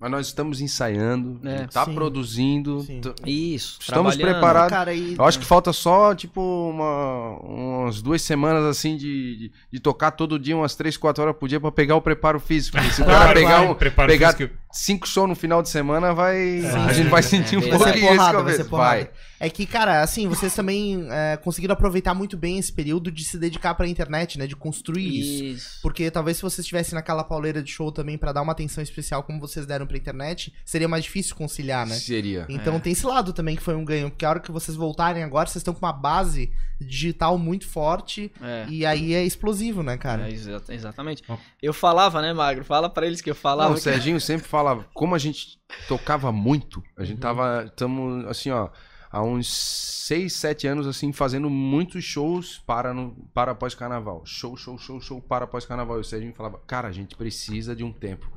Mas 0.00 0.10
nós 0.10 0.26
estamos 0.28 0.62
ensaiando, 0.62 1.38
É. 1.46 1.66
tá 1.66 1.84
Sim. 1.84 1.94
produzindo. 1.94 2.80
Sim. 2.80 3.02
Isso. 3.26 3.78
Estamos 3.82 4.16
preparados. 4.16 4.70
Cara, 4.70 4.94
e... 4.94 5.14
Eu 5.14 5.24
acho 5.24 5.38
que 5.38 5.44
falta 5.44 5.74
só, 5.74 6.14
tipo, 6.14 6.40
uma, 6.40 7.36
umas 7.42 8.00
duas 8.00 8.22
semanas, 8.22 8.64
assim, 8.64 8.96
de, 8.96 9.36
de, 9.36 9.52
de 9.70 9.78
tocar 9.80 10.12
todo 10.12 10.38
dia, 10.38 10.56
umas 10.56 10.74
três, 10.74 10.96
quatro 10.96 11.22
horas 11.22 11.36
por 11.36 11.48
dia 11.50 11.60
pra 11.60 11.70
pegar 11.70 11.96
o 11.96 12.00
preparo 12.00 12.40
físico. 12.40 12.78
Porque 12.78 12.94
se 12.94 13.02
o 13.02 13.04
cara 13.04 13.34
pegar 13.34 13.60
um, 13.60 13.74
Preparo 13.74 14.08
pegar 14.10 14.32
físico. 14.32 14.54
cinco 14.72 15.06
shows 15.06 15.28
no 15.28 15.34
final 15.36 15.62
de 15.62 15.68
semana, 15.68 16.14
vai. 16.14 16.34
Sim, 16.62 16.86
a 16.88 16.92
gente 16.94 17.08
vai 17.10 17.22
sentir 17.22 17.58
um 17.58 17.60
É, 17.60 17.68
pouco 17.68 17.84
Vai 17.84 17.92
que 17.92 18.00
porrada, 18.00 18.38
eu 18.38 18.44
vai 18.44 18.64
porrada. 18.64 18.90
Vai. 18.96 19.10
É 19.40 19.48
que, 19.48 19.64
cara, 19.64 20.02
assim, 20.02 20.28
vocês 20.28 20.54
também 20.54 21.06
é, 21.10 21.38
conseguiram 21.38 21.72
aproveitar 21.72 22.12
muito 22.12 22.36
bem 22.36 22.58
esse 22.58 22.70
período 22.70 23.10
de 23.10 23.24
se 23.24 23.38
dedicar 23.38 23.74
pra 23.74 23.88
internet, 23.88 24.38
né? 24.38 24.46
De 24.46 24.54
construir 24.54 25.08
isso. 25.18 25.44
Isso. 25.44 25.78
Porque 25.80 26.10
talvez 26.10 26.36
se 26.36 26.42
vocês 26.42 26.58
estivessem 26.58 26.94
naquela 26.94 27.24
pauleira 27.24 27.62
de 27.62 27.70
show 27.72 27.90
também 27.90 28.18
pra 28.18 28.32
dar 28.32 28.42
uma 28.42 28.52
atenção 28.52 28.82
especial 28.84 29.22
como 29.22 29.40
vocês 29.40 29.64
deram 29.64 29.86
pra 29.86 29.96
internet, 29.96 30.52
seria 30.62 30.86
mais 30.86 31.04
difícil 31.04 31.34
conciliar, 31.34 31.86
né? 31.86 31.94
Seria. 31.94 32.44
Então 32.50 32.78
tem 32.78 32.92
esse 32.92 33.06
lado 33.06 33.32
também 33.32 33.56
que 33.56 33.62
foi 33.62 33.74
um 33.74 33.84
ganho, 33.84 34.10
porque 34.10 34.26
a 34.26 34.30
hora 34.30 34.40
que 34.40 34.52
vocês 34.52 34.76
voltarem 34.76 35.22
agora, 35.22 35.46
vocês 35.48 35.56
estão 35.62 35.72
com 35.72 35.86
uma 35.86 35.92
base 35.92 36.52
digital 36.78 37.38
muito 37.38 37.66
forte 37.66 38.30
É. 38.42 38.66
e 38.68 38.84
aí 38.84 39.14
é 39.14 39.24
explosivo, 39.24 39.82
né, 39.82 39.96
cara? 39.96 40.28
É, 40.28 40.32
exa- 40.32 40.62
exatamente. 40.68 41.22
Eu 41.62 41.72
falava, 41.72 42.20
né, 42.20 42.32
Magro? 42.34 42.62
Fala 42.64 42.90
pra 42.90 43.06
eles 43.06 43.20
que 43.22 43.30
eu 43.30 43.34
Não, 43.34 43.40
falava. 43.40 43.72
o 43.72 43.76
que- 43.76 43.80
Serginho 43.82 44.20
sempre 44.20 44.46
falava, 44.46 44.86
como 44.92 45.14
a 45.14 45.18
gente 45.18 45.58
tocava 45.88 46.30
muito, 46.30 46.82
a 46.96 47.00
Uhum. 47.00 47.06
gente 47.06 47.20
tava, 47.20 47.72
tamo, 47.76 48.26
assim, 48.28 48.50
ó, 48.50 48.68
há 49.10 49.22
uns 49.22 49.48
seis, 49.52 50.32
sete 50.34 50.66
anos, 50.66 50.86
assim, 50.86 51.12
fazendo 51.12 51.50
muitos 51.50 52.04
shows 52.04 52.58
para, 52.66 52.94
no, 52.94 53.12
para 53.34 53.54
pós-carnaval. 53.54 54.22
Show, 54.24 54.56
show, 54.56 54.78
show, 54.78 55.00
show, 55.00 55.20
para 55.20 55.46
pós-carnaval. 55.46 55.98
E 55.98 56.00
o 56.00 56.04
Serginho 56.04 56.32
falava, 56.32 56.58
cara, 56.66 56.88
a 56.88 56.92
gente 56.92 57.16
precisa 57.16 57.74
de 57.74 57.82
um 57.84 57.92
tempo. 57.92 58.30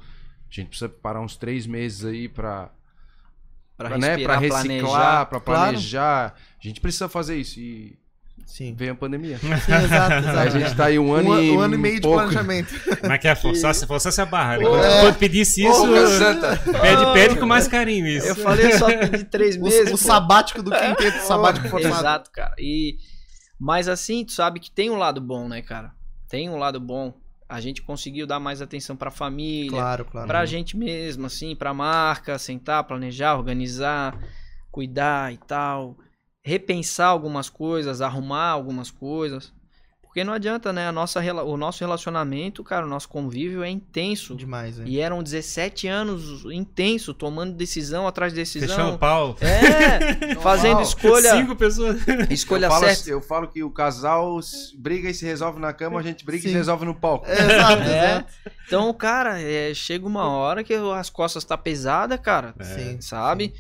A 0.49 0.53
gente 0.53 0.67
precisa 0.69 0.89
parar 0.89 1.21
uns 1.21 1.35
três 1.35 1.65
meses 1.65 2.03
aí 2.05 2.27
pra, 2.29 2.71
pra 3.77 3.89
pra, 3.89 3.97
né, 3.97 4.15
reciclar, 4.15 4.49
planejar. 4.49 5.25
pra 5.25 5.39
Claro. 5.39 5.61
planejar. 5.71 6.35
A 6.35 6.67
gente 6.67 6.79
precisa 6.81 7.09
fazer 7.09 7.37
isso. 7.37 7.59
E 7.59 7.97
Sim. 8.45 8.73
veio 8.75 8.91
a 8.91 8.95
pandemia. 8.95 9.37
Sim, 9.37 9.51
exato, 9.53 10.13
exato. 10.19 10.39
a 10.39 10.49
gente 10.49 10.75
tá 10.75 10.85
aí 10.85 10.99
um 10.99 11.13
ano 11.13 11.31
um, 11.31 11.41
e 11.41 11.51
um 11.51 11.59
ano 11.59 11.75
e 11.75 11.77
meio 11.77 11.95
de 11.95 12.01
pouco. 12.01 12.17
planejamento. 12.19 12.73
Como 13.01 13.13
é 13.13 13.17
que 13.17 13.27
é? 13.27 13.35
Forçasse, 13.35 13.85
forçasse 13.87 14.21
a 14.21 14.25
barra. 14.25 14.57
né? 14.57 14.63
É. 14.63 14.67
Quando, 14.67 15.01
quando 15.01 15.15
pedisse 15.17 15.65
isso, 15.65 15.85
pede, 16.81 17.13
pede 17.13 17.39
com 17.39 17.45
mais 17.45 17.67
carinho 17.67 18.07
isso. 18.07 18.27
Eu 18.27 18.35
falei 18.35 18.71
só 18.73 18.87
de 18.89 19.23
três 19.25 19.55
meses. 19.61 19.91
O, 19.91 19.95
o 19.95 19.97
sabático 19.97 20.61
do 20.61 20.71
quinteto, 20.71 21.17
o 21.17 21.21
sabático 21.21 21.67
formado. 21.69 21.95
Exato, 21.99 22.31
cara. 22.31 22.53
E 22.59 22.97
mas 23.59 23.87
assim, 23.87 24.25
tu 24.25 24.33
sabe 24.33 24.59
que 24.59 24.69
tem 24.71 24.89
um 24.89 24.97
lado 24.97 25.21
bom, 25.21 25.47
né, 25.47 25.61
cara? 25.61 25.91
Tem 26.29 26.49
um 26.49 26.57
lado 26.57 26.79
bom. 26.79 27.13
A 27.47 27.61
gente 27.61 27.81
conseguiu 27.83 28.25
dar 28.25 28.39
mais 28.39 28.61
atenção 28.61 28.95
pra 28.95 29.11
família, 29.11 29.69
Claro, 29.69 30.05
claro. 30.05 30.27
pra 30.27 30.45
gente 30.45 30.75
mesmo, 30.75 31.27
assim, 31.27 31.55
pra 31.55 31.73
marca, 31.73 32.37
sentar, 32.39 32.83
planejar, 32.83 33.35
organizar, 33.35 34.17
cuidar 34.71 35.31
e 35.31 35.37
tal. 35.37 35.95
Repensar 36.43 37.07
algumas 37.07 37.49
coisas, 37.49 38.01
arrumar 38.01 38.49
algumas 38.49 38.91
coisas. 38.91 39.51
Porque 40.01 40.23
não 40.23 40.33
adianta, 40.33 40.71
né? 40.71 40.87
A 40.87 40.91
nossa, 40.91 41.19
o 41.43 41.57
nosso 41.57 41.79
relacionamento, 41.79 42.63
cara, 42.63 42.85
o 42.85 42.89
nosso 42.89 43.09
convívio 43.09 43.63
é 43.63 43.69
intenso. 43.69 44.35
Demais, 44.35 44.77
né? 44.77 44.85
E 44.87 44.99
eram 44.99 45.23
17 45.23 45.87
anos 45.87 46.45
intenso, 46.53 47.15
tomando 47.15 47.55
decisão 47.55 48.05
atrás 48.07 48.31
de 48.31 48.45
Fechando 48.45 48.67
decisão. 48.67 48.93
o 48.93 48.97
pau. 48.99 49.35
É, 49.41 50.35
fazendo 50.37 50.73
Normal. 50.73 50.83
escolha, 50.83 51.31
Cinco 51.31 51.55
pessoas. 51.55 51.97
escolha 52.29 52.67
eu, 52.67 52.69
falo, 52.69 52.85
certa. 52.85 53.09
eu 53.09 53.21
falo 53.21 53.47
que 53.47 53.63
o 53.63 53.71
casal 53.71 54.39
briga 54.77 55.09
e 55.09 55.15
se 55.15 55.25
resolve 55.25 55.59
na 55.59 55.73
cama, 55.73 55.99
a 55.99 56.03
gente 56.03 56.23
briga 56.23 56.41
e 56.41 56.41
Sim. 56.43 56.49
se 56.49 56.55
resolve 56.57 56.85
no 56.85 56.93
palco. 56.93 57.25
Exato, 57.27 57.81
É. 57.89 58.05
exato. 58.11 58.33
Então, 58.67 58.93
cara, 58.93 59.41
é, 59.41 59.73
chega 59.73 60.05
uma 60.05 60.29
hora 60.29 60.63
que 60.63 60.75
as 60.75 61.09
costas 61.09 61.43
tá 61.43 61.57
pesada, 61.57 62.19
cara. 62.19 62.53
É. 62.59 62.63
Sim. 62.65 63.01
sabe? 63.01 63.51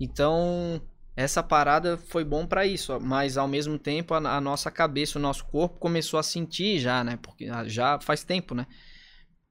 Então, 0.00 0.80
essa 1.18 1.42
parada 1.42 1.96
foi 1.96 2.22
bom 2.22 2.46
pra 2.46 2.64
isso, 2.64 2.96
mas 3.00 3.36
ao 3.36 3.48
mesmo 3.48 3.76
tempo 3.76 4.14
a, 4.14 4.18
a 4.36 4.40
nossa 4.40 4.70
cabeça, 4.70 5.18
o 5.18 5.22
nosso 5.22 5.44
corpo 5.46 5.76
começou 5.80 6.16
a 6.20 6.22
sentir 6.22 6.78
já, 6.78 7.02
né? 7.02 7.18
Porque 7.20 7.46
ah, 7.46 7.64
já 7.66 7.98
faz 7.98 8.22
tempo, 8.22 8.54
né? 8.54 8.68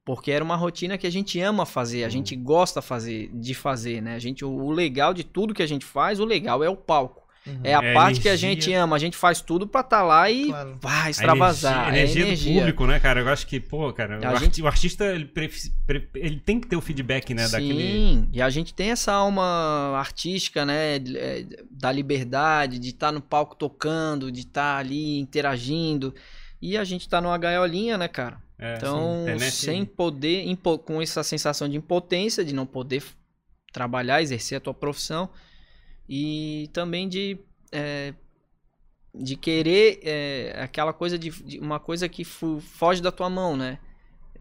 Porque 0.02 0.30
era 0.30 0.42
uma 0.42 0.56
rotina 0.56 0.96
que 0.96 1.06
a 1.06 1.10
gente 1.10 1.38
ama 1.38 1.66
fazer, 1.66 2.04
a 2.04 2.08
gente 2.08 2.34
gosta 2.34 2.80
fazer, 2.80 3.30
de 3.34 3.52
fazer, 3.52 4.00
né? 4.00 4.14
A 4.14 4.18
gente, 4.18 4.46
o, 4.46 4.50
o 4.50 4.70
legal 4.70 5.12
de 5.12 5.22
tudo 5.22 5.52
que 5.52 5.62
a 5.62 5.66
gente 5.66 5.84
faz, 5.84 6.18
o 6.18 6.24
legal 6.24 6.64
é 6.64 6.70
o 6.70 6.76
palco. 6.76 7.27
Uhum. 7.48 7.60
É 7.64 7.74
a 7.74 7.82
É 7.82 7.94
parte 7.94 8.20
que 8.20 8.28
a 8.28 8.32
energia. 8.32 8.50
gente 8.54 8.72
ama, 8.74 8.96
a 8.96 8.98
gente 8.98 9.16
faz 9.16 9.40
tudo 9.40 9.66
pra 9.66 9.80
estar 9.80 10.02
lá 10.02 10.30
e 10.30 10.46
Claro. 10.46 10.78
vai 10.80 11.06
A 11.06 11.10
extravasar. 11.10 11.88
energia, 11.88 12.22
é 12.22 12.26
energia 12.26 12.52
do 12.52 12.58
público, 12.60 12.86
né, 12.86 13.00
cara? 13.00 13.20
Eu 13.20 13.28
acho 13.28 13.46
que, 13.46 13.58
pô, 13.60 13.92
cara, 13.92 14.18
A 14.26 14.32
o, 14.32 14.36
gente- 14.36 14.64
artista, 14.66 15.04
ele, 15.06 15.24
pre- 15.24 15.50
ele 16.14 16.40
tem 16.40 16.60
que 16.60 16.66
ter 16.66 16.76
o 16.76 16.80
feedback, 16.80 17.32
né, 17.34 17.46
Sim, 17.46 17.52
daquele... 17.52 18.28
e 18.32 18.42
a 18.42 18.50
gente 18.50 18.72
tem 18.74 18.90
essa 18.90 19.12
alma 19.12 19.94
artística, 19.96 20.64
né, 20.66 20.96
é, 20.96 21.44
da 21.70 21.90
liberdade, 21.92 22.78
de 22.78 22.88
estar 22.90 23.10
no 23.12 23.20
palco 23.20 23.54
tocando, 23.56 24.30
de 24.30 24.40
estar 24.40 24.76
ali 24.78 25.18
interagindo. 25.18 26.14
E 26.60 26.76
a 26.76 26.84
gente 26.84 27.08
tá 27.08 27.20
numa 27.20 27.38
gaiolinha, 27.38 27.96
né, 27.96 28.08
cara? 28.08 28.36
É, 28.58 28.76
Então, 28.76 29.22
internet- 29.22 29.52
sem 29.54 29.84
poder, 29.84 30.44
impo- 30.48 30.78
com 30.78 31.00
essa 31.00 31.22
sensação 31.22 31.68
de 31.68 31.76
impotência, 31.76 32.44
de 32.44 32.52
não 32.52 32.66
poder 32.66 33.02
trabalhar, 33.72 34.20
exercer 34.22 34.58
a 34.58 34.60
tua 34.60 34.74
profissão, 34.74 35.28
e 36.08 36.68
também 36.72 37.08
de, 37.08 37.38
é, 37.72 38.14
de 39.14 39.36
querer 39.36 40.00
é, 40.02 40.54
aquela 40.62 40.92
coisa 40.92 41.18
de, 41.18 41.30
de 41.42 41.58
uma 41.58 41.78
coisa 41.80 42.08
que 42.08 42.24
fu- 42.24 42.60
foge 42.60 43.02
da 43.02 43.10
tua 43.12 43.28
mão, 43.28 43.56
né? 43.56 43.78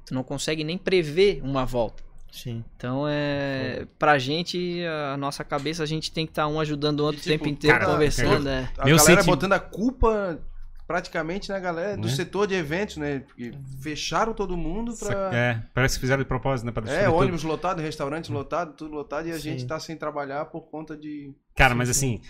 Tu 0.06 0.14
não 0.14 0.24
consegue 0.24 0.64
nem 0.64 0.78
prever 0.78 1.42
uma 1.44 1.66
volta. 1.66 2.04
Sim. 2.32 2.64
Então 2.76 3.06
é. 3.08 3.86
Pra 3.98 4.18
gente, 4.20 4.82
a 5.12 5.18
nossa 5.18 5.44
cabeça, 5.44 5.82
a 5.84 5.86
gente 5.86 6.12
tem 6.12 6.26
que 6.26 6.32
estar 6.32 6.48
um 6.48 6.60
ajudando 6.60 7.00
o 7.00 7.04
outro 7.06 7.20
o 7.20 7.24
tipo, 7.24 7.34
tempo 7.38 7.48
inteiro 7.50 7.80
cara, 7.80 7.92
conversando. 7.92 8.48
é. 8.48 8.70
A 8.78 8.86
Meu 8.86 8.98
galera 8.98 9.22
senti- 9.22 9.26
botando 9.26 9.54
a 9.54 9.60
culpa 9.60 10.40
praticamente 10.88 11.50
na 11.50 11.60
galera 11.60 11.98
do 11.98 12.08
Né? 12.08 12.14
setor 12.14 12.48
de 12.48 12.56
eventos, 12.56 12.96
né? 12.98 13.20
Porque 13.20 13.52
fecharam 13.82 14.34
todo 14.34 14.56
mundo 14.56 14.96
pra. 14.96 15.36
É, 15.36 15.62
parece 15.74 15.96
que 15.96 16.02
fizeram 16.02 16.24
de 16.24 16.28
propósito, 16.28 16.66
né, 16.66 16.72
pra 16.72 16.84
É, 16.84 16.86
destruir 16.86 17.06
tudo. 17.10 17.18
ônibus 17.20 17.44
lotado, 17.44 17.82
restaurante 17.82 18.32
lotado, 18.32 18.74
tudo 18.74 18.96
lotado, 18.96 19.28
e 19.28 19.32
a 19.32 19.36
Sim. 19.36 19.42
gente 19.42 19.68
tá 19.68 19.80
sem 19.80 19.96
trabalhar 19.98 20.46
por 20.46 20.62
conta 20.62 20.96
de. 20.96 21.34
Cara, 21.56 21.76
mas 21.76 21.90
sim. 21.90 21.92
assim, 21.92 22.22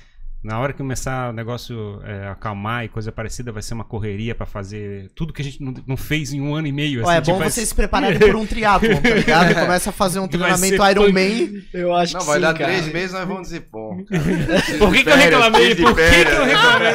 na 0.48 0.58
hora 0.60 0.72
que 0.72 0.78
começar 0.78 1.30
o 1.30 1.34
negócio 1.34 2.00
é, 2.06 2.30
acalmar 2.30 2.86
e 2.86 2.88
coisa 2.88 3.12
parecida, 3.12 3.52
vai 3.52 3.62
ser 3.62 3.74
uma 3.74 3.84
correria 3.84 4.34
pra 4.34 4.45
fazer 4.45 5.12
tudo 5.14 5.34
que 5.34 5.41
a 5.41 5.45
gente 5.45 5.62
não, 5.62 5.74
não 5.86 5.98
fez 5.98 6.32
em 6.32 6.39
um 6.39 6.56
ano 6.56 6.68
e 6.68 6.72
meio. 6.72 7.04
Ó, 7.06 7.12
é 7.12 7.18
assim, 7.18 7.32
bom 7.32 7.38
tipo, 7.38 7.50
vocês 7.52 7.68
se 7.68 7.76
prepararem 7.76 8.18
por 8.18 8.36
um 8.36 8.45
triatlon, 8.45 9.02
tá 9.02 9.10
ligado? 9.10 9.54
Começa 9.60 9.89
a 9.89 9.93
fazer 9.93 10.20
um 10.20 10.28
treinamento 10.28 10.76
Iron 10.89 11.06
punk. 11.06 11.14
Man. 11.14 11.62
Eu 11.74 11.93
acho 11.93 12.14
Não, 12.14 12.22
que 12.22 12.26
vai 12.28 12.36
sim, 12.38 12.41
dar 12.41 12.54
cara. 12.54 12.72
três 12.72 12.93
meses, 12.93 13.12
nós 13.12 13.28
vamos 13.28 13.43
dizer, 13.43 13.62
pô. 13.70 13.98
Por 14.80 14.93
que, 14.93 15.04
que 15.04 15.10
eu 15.10 15.18
reclamei? 15.18 15.76
Por 15.76 15.95
que, 15.95 16.26
que 16.26 16.32
eu 16.32 16.45
reclamei? 16.45 16.91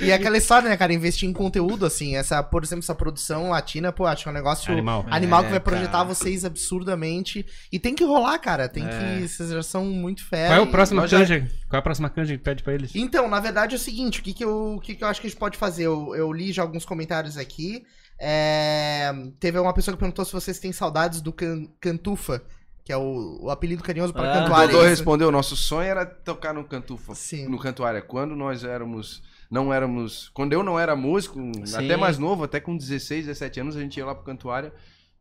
E 0.00 0.12
aquela 0.12 0.36
história, 0.36 0.68
né, 0.68 0.76
cara? 0.76 0.92
Investir 0.92 1.28
em 1.28 1.32
conteúdo, 1.32 1.86
assim. 1.86 2.16
Essa, 2.16 2.42
por 2.42 2.62
exemplo, 2.62 2.82
essa 2.84 2.94
produção 2.94 3.50
latina, 3.50 3.90
pô, 3.92 4.04
acho 4.06 4.22
que 4.24 4.28
é 4.28 4.32
um 4.32 4.34
negócio 4.34 4.70
Animal. 4.72 5.06
animal 5.10 5.40
que 5.42 5.48
É, 5.48 5.50
vai 5.52 5.60
projetar 5.60 5.92
cara. 5.92 6.04
vocês 6.04 6.44
absurdamente. 6.44 7.46
E 7.72 7.78
tem 7.78 7.94
que 7.94 8.04
rolar, 8.04 8.38
cara. 8.38 8.68
Tem 8.68 8.84
que. 8.84 9.28
Vocês 9.28 9.50
já 9.50 9.62
são 9.62 9.84
muito 9.86 10.24
fera. 10.26 10.48
Qual 10.54 10.58
é 10.58 10.62
o 10.62 10.68
e- 10.68 10.70
próximo 10.70 11.00
canja? 11.08 11.46
Qual 11.74 11.78
é 11.78 11.80
a 11.80 11.82
próxima 11.82 12.08
canja 12.08 12.36
que 12.36 12.42
pede 12.42 12.62
pra 12.62 12.72
eles? 12.72 12.94
Então, 12.94 13.28
na 13.28 13.40
verdade 13.40 13.74
é 13.74 13.76
o 13.76 13.80
seguinte, 13.80 14.20
o 14.20 14.22
que, 14.22 14.32
que, 14.32 14.44
eu, 14.44 14.76
o 14.76 14.80
que, 14.80 14.94
que 14.94 15.02
eu 15.02 15.08
acho 15.08 15.20
que 15.20 15.26
a 15.26 15.30
gente 15.30 15.38
pode 15.38 15.58
fazer? 15.58 15.84
Eu, 15.86 16.14
eu 16.14 16.32
li 16.32 16.52
já 16.52 16.62
alguns 16.62 16.84
comentários 16.84 17.36
aqui. 17.36 17.84
É, 18.16 19.12
teve 19.40 19.58
uma 19.58 19.72
pessoa 19.74 19.92
que 19.94 19.98
perguntou 19.98 20.24
se 20.24 20.32
vocês 20.32 20.58
têm 20.60 20.72
saudades 20.72 21.20
do 21.20 21.32
can- 21.32 21.66
Cantufa, 21.80 22.44
que 22.84 22.92
é 22.92 22.96
o, 22.96 23.40
o 23.42 23.50
apelido 23.50 23.82
carinhoso 23.82 24.12
para 24.12 24.22
Ah. 24.32 24.36
O 24.36 24.40
Cantuária. 24.42 24.66
Dodô 24.68 24.78
é 24.78 24.86
isso? 24.86 24.96
respondeu: 25.00 25.32
nosso 25.32 25.56
sonho 25.56 25.88
era 25.88 26.06
tocar 26.06 26.54
no 26.54 26.62
Cantufa, 26.64 27.12
Sim. 27.14 27.48
no 27.48 27.58
Cantuária. 27.58 28.00
Quando 28.00 28.36
nós 28.36 28.62
éramos. 28.62 29.22
Não 29.50 29.72
éramos. 29.74 30.30
Quando 30.32 30.52
eu 30.52 30.62
não 30.62 30.78
era 30.78 30.94
músico, 30.96 31.40
Sim. 31.66 31.74
até 31.84 31.96
mais 31.96 32.18
novo, 32.18 32.44
até 32.44 32.60
com 32.60 32.76
16, 32.76 33.26
17 33.26 33.60
anos, 33.60 33.76
a 33.76 33.80
gente 33.80 33.96
ia 33.96 34.06
lá 34.06 34.14
pro 34.14 34.24
Cantuária, 34.24 34.72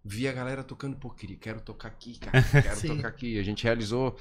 via 0.03 0.29
a 0.29 0.33
galera 0.33 0.63
tocando, 0.63 0.95
pô, 0.97 1.09
queria, 1.09 1.35
quero 1.37 1.61
tocar 1.61 1.87
aqui, 1.89 2.19
cara, 2.19 2.41
quero 2.43 2.75
Sim. 2.77 2.95
tocar 2.95 3.07
aqui. 3.09 3.39
A 3.39 3.43
gente 3.43 3.63
realizou 3.63 4.15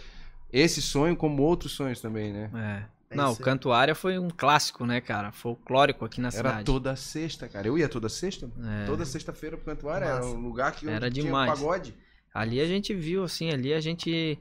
esse 0.53 0.83
sonho 0.83 1.17
como 1.17 1.43
outros 1.43 1.73
sonhos 1.73 2.01
também, 2.01 2.33
né? 2.33 2.51
É. 2.89 3.03
É 3.13 3.17
Não, 3.17 3.33
o. 3.33 3.37
Cantuária 3.37 3.95
foi 3.95 4.19
um 4.19 4.31
clássico, 4.31 4.87
né, 4.87 5.01
cara? 5.01 5.31
Folclórico 5.33 6.05
aqui 6.05 6.21
na 6.21 6.29
Era 6.29 6.37
cidade. 6.37 6.65
toda 6.65 6.97
sexta, 6.97 7.47
cara. 7.47 7.67
Eu 7.67 7.77
ia 7.77 7.89
toda 7.89 8.09
sexta. 8.09 8.51
É. 8.83 8.87
Toda 8.87 9.05
sexta-feira 9.05 9.57
pro 9.57 9.67
Cantuária. 9.67 10.07
Era 10.07 10.25
um 10.25 10.41
lugar 10.41 10.73
que 10.73 10.89
Era 10.89 11.11
tinha 11.11 11.25
demais. 11.27 11.53
pagode. 11.53 11.95
Ali 12.35 12.61
a 12.61 12.67
gente 12.67 12.95
viu, 12.95 13.23
assim, 13.23 13.51
ali 13.51 13.75
a 13.75 13.81
gente 13.81 14.39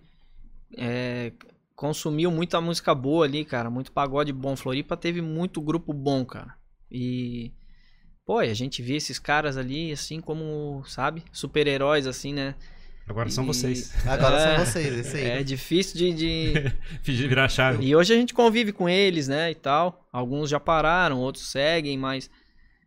é, 0.78 1.34
consumiu 1.76 2.32
muita 2.32 2.62
música 2.62 2.96
boa 2.96 3.26
ali, 3.26 3.44
cara. 3.44 3.70
Muito 3.70 3.92
pagode 3.92 4.32
bom. 4.32 4.56
Floripa 4.56 4.96
teve 4.96 5.22
muito 5.22 5.62
grupo 5.62 5.92
bom, 5.94 6.24
cara. 6.24 6.56
E. 6.90 7.52
Pô, 8.26 8.42
e 8.42 8.50
a 8.50 8.54
gente 8.54 8.82
via 8.82 8.96
esses 8.96 9.20
caras 9.20 9.58
ali, 9.58 9.92
assim, 9.92 10.22
como, 10.22 10.84
sabe? 10.86 11.26
Super-heróis, 11.34 12.08
assim, 12.08 12.34
né? 12.34 12.56
Agora 13.08 13.30
são 13.30 13.44
E- 13.44 13.48
vocês. 13.48 13.92
Agora 14.06 14.38
É, 14.38 14.56
são 14.58 14.66
vocês, 14.66 14.94
esse 15.06 15.18
aí. 15.18 15.26
É 15.26 15.44
difícil 15.44 15.98
de- 15.98 16.14
de, 17.04 17.14
virar 17.28 17.46
a 17.46 17.50
chave. 17.50 17.86
E 17.86 17.96
hoje 17.96 18.14
a 18.14 18.16
gente 18.16 18.34
convive 18.34 18.72
com 18.72 18.88
eles, 18.88 19.28
né, 19.28 19.52
e 19.52 19.56
tal. 19.56 20.08
Alguns 20.14 20.50
já 20.50 20.60
pararam, 20.60 21.20
outros 21.20 21.50
seguem, 21.52 21.98
mas 21.98 22.30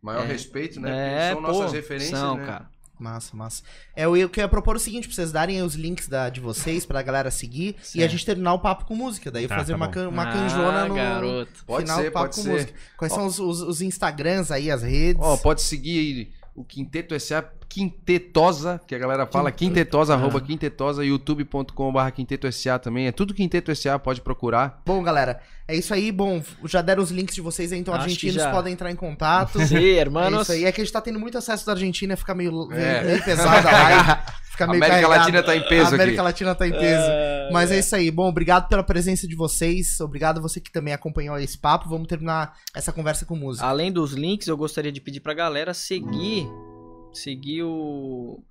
Maior 0.01 0.23
É. 0.23 0.27
respeito, 0.27 0.79
né? 0.79 0.91
é, 0.91 1.33
Porque 1.33 1.33
são 1.33 1.41
pô, 1.41 1.59
nossas 1.59 1.73
referências, 1.73 2.19
são, 2.19 2.37
né? 2.37 2.45
cara. 2.45 2.69
Massa, 2.99 3.35
massa. 3.35 3.63
É, 3.95 4.05
eu, 4.05 4.15
eu 4.15 4.29
queria 4.29 4.47
propor 4.47 4.75
o 4.75 4.79
seguinte, 4.79 5.07
pra 5.07 5.15
vocês 5.15 5.31
darem 5.31 5.57
aí 5.57 5.63
os 5.63 5.73
links 5.73 6.07
da, 6.07 6.29
de 6.29 6.39
vocês, 6.39 6.85
pra 6.85 7.01
galera 7.01 7.29
seguir, 7.31 7.69
e 7.69 7.77
a 7.79 7.83
Certo. 7.83 8.11
gente 8.11 8.23
terminar 8.25 8.53
o 8.53 8.59
papo 8.59 8.85
com 8.85 8.95
música. 8.95 9.31
Daí 9.31 9.47
Tá, 9.47 9.55
fazer 9.57 9.73
tá 9.73 9.77
uma, 9.77 9.87
can, 9.89 10.07
uma 10.07 10.29
Ah, 10.29 10.31
canjona 10.31 10.85
no 10.87 10.93
garoto. 10.95 11.65
Pode 11.65 11.83
final 11.85 11.97
ser, 11.97 12.05
do 12.05 12.11
papo 12.11 12.25
pode 12.27 12.35
com 12.37 12.41
ser. 12.43 12.49
música. 12.51 12.73
Quais 12.95 13.13
são 13.13 13.25
os, 13.25 13.39
os, 13.39 13.61
os 13.61 13.81
Instagrams 13.81 14.51
aí, 14.51 14.69
as 14.69 14.83
redes? 14.83 15.21
Ó, 15.21 15.35
pode 15.37 15.61
seguir 15.63 15.97
aí 15.99 16.31
o 16.55 16.63
Quinteto 16.63 17.19
SA, 17.19 17.43
Quintetosa, 17.67 18.79
que 18.87 18.95
a 18.95 18.97
galera 18.97 19.25
fala, 19.25 19.51
Quintetosa, 19.51 20.13
arroba 20.13 20.39
Quintetosa, 20.39 21.03
youtube.com.br 21.03 22.09
Quinteto 22.13 22.51
SA 22.51 22.79
também. 22.79 23.07
É 23.07 23.11
tudo 23.11 23.33
Quinteto 23.33 23.75
SA, 23.75 23.99
pode 23.99 24.21
procurar. 24.21 24.81
Bom, 24.85 25.03
galera, 25.03 25.41
é 25.67 25.75
isso 25.75 25.93
aí. 25.93 26.11
Bom, 26.11 26.41
já 26.65 26.81
deram 26.81 27.03
os 27.03 27.11
links 27.11 27.35
de 27.35 27.41
vocês 27.41 27.71
aí, 27.73 27.79
então 27.79 27.93
Acho 27.93 28.03
argentinos 28.03 28.35
já. 28.35 28.51
podem 28.51 28.73
entrar 28.73 28.91
em 28.91 28.95
contato. 28.95 29.59
Sim, 29.65 29.75
É 29.77 29.81
hermanos. 29.99 30.43
isso 30.43 30.51
aí. 30.53 30.65
É 30.65 30.71
que 30.71 30.81
a 30.81 30.83
gente 30.83 30.93
tá 30.93 31.01
tendo 31.01 31.19
muito 31.19 31.37
acesso 31.37 31.65
da 31.65 31.73
Argentina, 31.73 32.15
fica 32.15 32.33
meio, 32.33 32.71
É. 32.71 33.03
meio 33.03 33.23
pesado 33.23 33.67
a 33.67 33.71
live. 33.71 34.19
Fica 34.55 34.67
meio 34.67 34.83
América 34.83 35.07
carregado. 35.07 35.19
Latina 35.19 35.43
tá 35.43 35.55
em 35.55 35.67
peso 35.67 35.85
A 35.91 35.95
América 35.95 36.17
aqui. 36.17 36.21
Latina 36.21 36.55
tá 36.55 36.67
em 36.67 36.71
peso. 36.71 37.03
É, 37.09 37.49
Mas 37.51 37.71
é 37.71 37.79
isso 37.79 37.95
aí. 37.95 38.09
Bom, 38.09 38.27
obrigado 38.27 38.67
pela 38.67 38.83
presença 38.83 39.27
de 39.27 39.35
vocês. 39.35 39.99
Obrigado 39.99 40.37
a 40.39 40.41
você 40.41 40.59
que 40.59 40.71
também 40.71 40.93
acompanhou 40.93 41.37
esse 41.37 41.57
papo. 41.57 41.89
Vamos 41.89 42.07
terminar 42.07 42.53
essa 42.73 42.91
conversa 42.93 43.25
com 43.25 43.35
música. 43.35 43.65
Além 43.67 43.91
dos 43.91 44.13
links, 44.13 44.47
eu 44.47 44.57
gostaria 44.57 44.91
de 44.91 44.99
pedir 45.01 45.19
pra 45.19 45.33
galera 45.33 45.73
seguir 45.73 46.47
seguir 47.13 47.63
o 47.63 48.43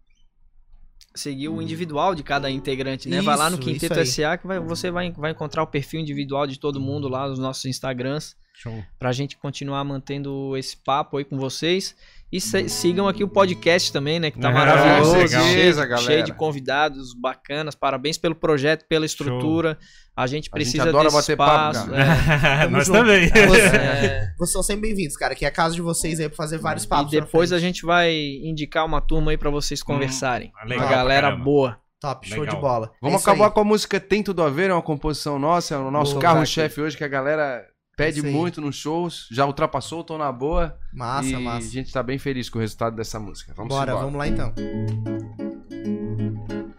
seguir 1.15 1.49
o 1.49 1.63
individual 1.63 2.15
de 2.15 2.23
cada 2.25 2.51
integrante, 2.51 3.09
né? 3.09 3.21
vai 3.23 3.37
lá 3.37 3.49
no 3.49 3.57
Isso, 3.59 3.65
Quinteto 3.69 4.01
isso. 4.01 4.13
SA 4.21 4.37
que 4.37 4.47
vai- 4.49 4.59
você 4.59 4.91
vai, 4.91 5.13
vai 5.13 5.31
encontrar 5.31 5.63
o 5.63 5.67
perfil 5.67 6.01
individual 6.01 6.45
de 6.47 6.59
todo 6.59 6.81
mundo 6.81 7.09
lá 7.09 7.29
nos 7.29 7.39
nossos 7.39 7.65
Instagrams 7.67 8.35
Show. 8.55 8.83
pra 8.99 9.13
gente 9.13 9.37
continuar 9.37 9.85
mantendo 9.85 10.57
esse 10.57 10.77
papo 10.77 11.17
aí 11.19 11.25
com 11.25 11.39
vocês. 11.39 11.95
E 12.37 12.41
sigam 12.41 13.07
aqui 13.07 13.23
o 13.23 13.29
podcast 13.29 13.93
também, 13.93 14.19
né? 14.19 14.29
Que 14.31 14.41
tá 14.41 14.49
Ah, 14.49 14.53
maravilhoso, 14.53 15.17
legal. 15.17 15.45
cheio, 15.45 15.75
galera. 15.77 15.99
cheio 15.99 16.23
de 16.25 16.33
convidados 16.33 17.15
babacanas. 17.15 17.77
Parabéns 17.77 18.19
pelo 18.19 18.35
projeto, 18.35 18.85
pela 18.89 19.07
estrutura. 19.07 19.79
A 20.17 20.27
gente 20.27 20.51
precisa 20.51 20.89
adora 20.89 21.05
desse 21.05 21.17
bater 21.17 21.37
papo, 21.37 21.77
espaço. 21.79 21.95
é. 21.95 22.67
Nós 22.71 22.87
junto. 22.87 22.99
também. 22.99 23.25
É. 23.27 24.33
Vocês 24.37 24.51
são 24.53 24.63
sempre 24.65 24.89
bem-vindos, 24.89 25.17
cara. 25.17 25.35
Que 25.35 25.45
é 25.45 25.49
a 25.49 25.53
casa 25.53 25.75
de 25.77 25.81
vocês 25.83 26.19
aí 26.19 26.29
pra 26.29 26.37
fazer 26.37 26.59
vários 26.59 26.85
E 26.85 26.89
papos. 26.89 27.11
pra 27.13 27.21
depois 27.21 27.53
a 27.53 27.59
gente 27.61 27.85
vai 27.87 28.13
indicar 28.43 28.85
uma 28.85 29.01
turma 29.01 29.31
aí 29.31 29.37
pra 29.39 29.51
vocês 29.51 29.81
conversarem. 29.83 30.51
ah, 30.57 30.65
legal 30.67 30.87
uma 30.87 30.91
galera 30.93 31.27
caramba. 31.29 31.45
boa. 31.45 31.79
Top, 32.01 32.29
show 32.29 32.41
Legal. 32.41 32.57
de 32.57 32.61
bola. 32.61 32.91
Vamos 33.01 33.21
É 33.21 33.23
acabar 33.25 33.47
aí. 33.47 33.51
com 33.53 33.61
a 33.61 33.65
música 33.65 33.99
Tem 33.99 34.23
Tudo 34.23 34.43
a 34.43 34.51
Ver, 34.51 34.69
é 34.71 34.75
uma 34.75 34.83
composição 34.83 35.39
nossa, 35.39 35.75
é 35.75 35.79
o 35.79 35.91
nosso 35.91 36.19
carro-chefe 36.19 36.81
hoje 36.81 36.97
que 36.99 37.05
a 37.05 37.09
galera 37.09 37.65
pede 37.97 38.25
aí. 38.25 38.33
muito 38.33 38.61
nos 38.61 38.77
shows, 38.77 39.27
já 39.31 39.47
ultrapassou, 39.47 40.05
tô 40.05 40.19
na 40.19 40.31
boa. 40.31 40.79
Massa, 40.93 41.29
e 41.29 41.37
massa. 41.37 41.67
a 41.67 41.71
gente 41.71 41.93
tá 41.93 42.03
bem 42.03 42.19
feliz 42.19 42.49
com 42.49 42.59
o 42.59 42.61
resultado 42.61 42.97
dessa 42.97 43.19
música. 43.19 43.53
Vamos 43.57 43.75
Bora, 43.75 43.93
embora. 43.93 44.05
vamos 44.05 44.19
lá 44.19 44.29
então. 44.29 44.53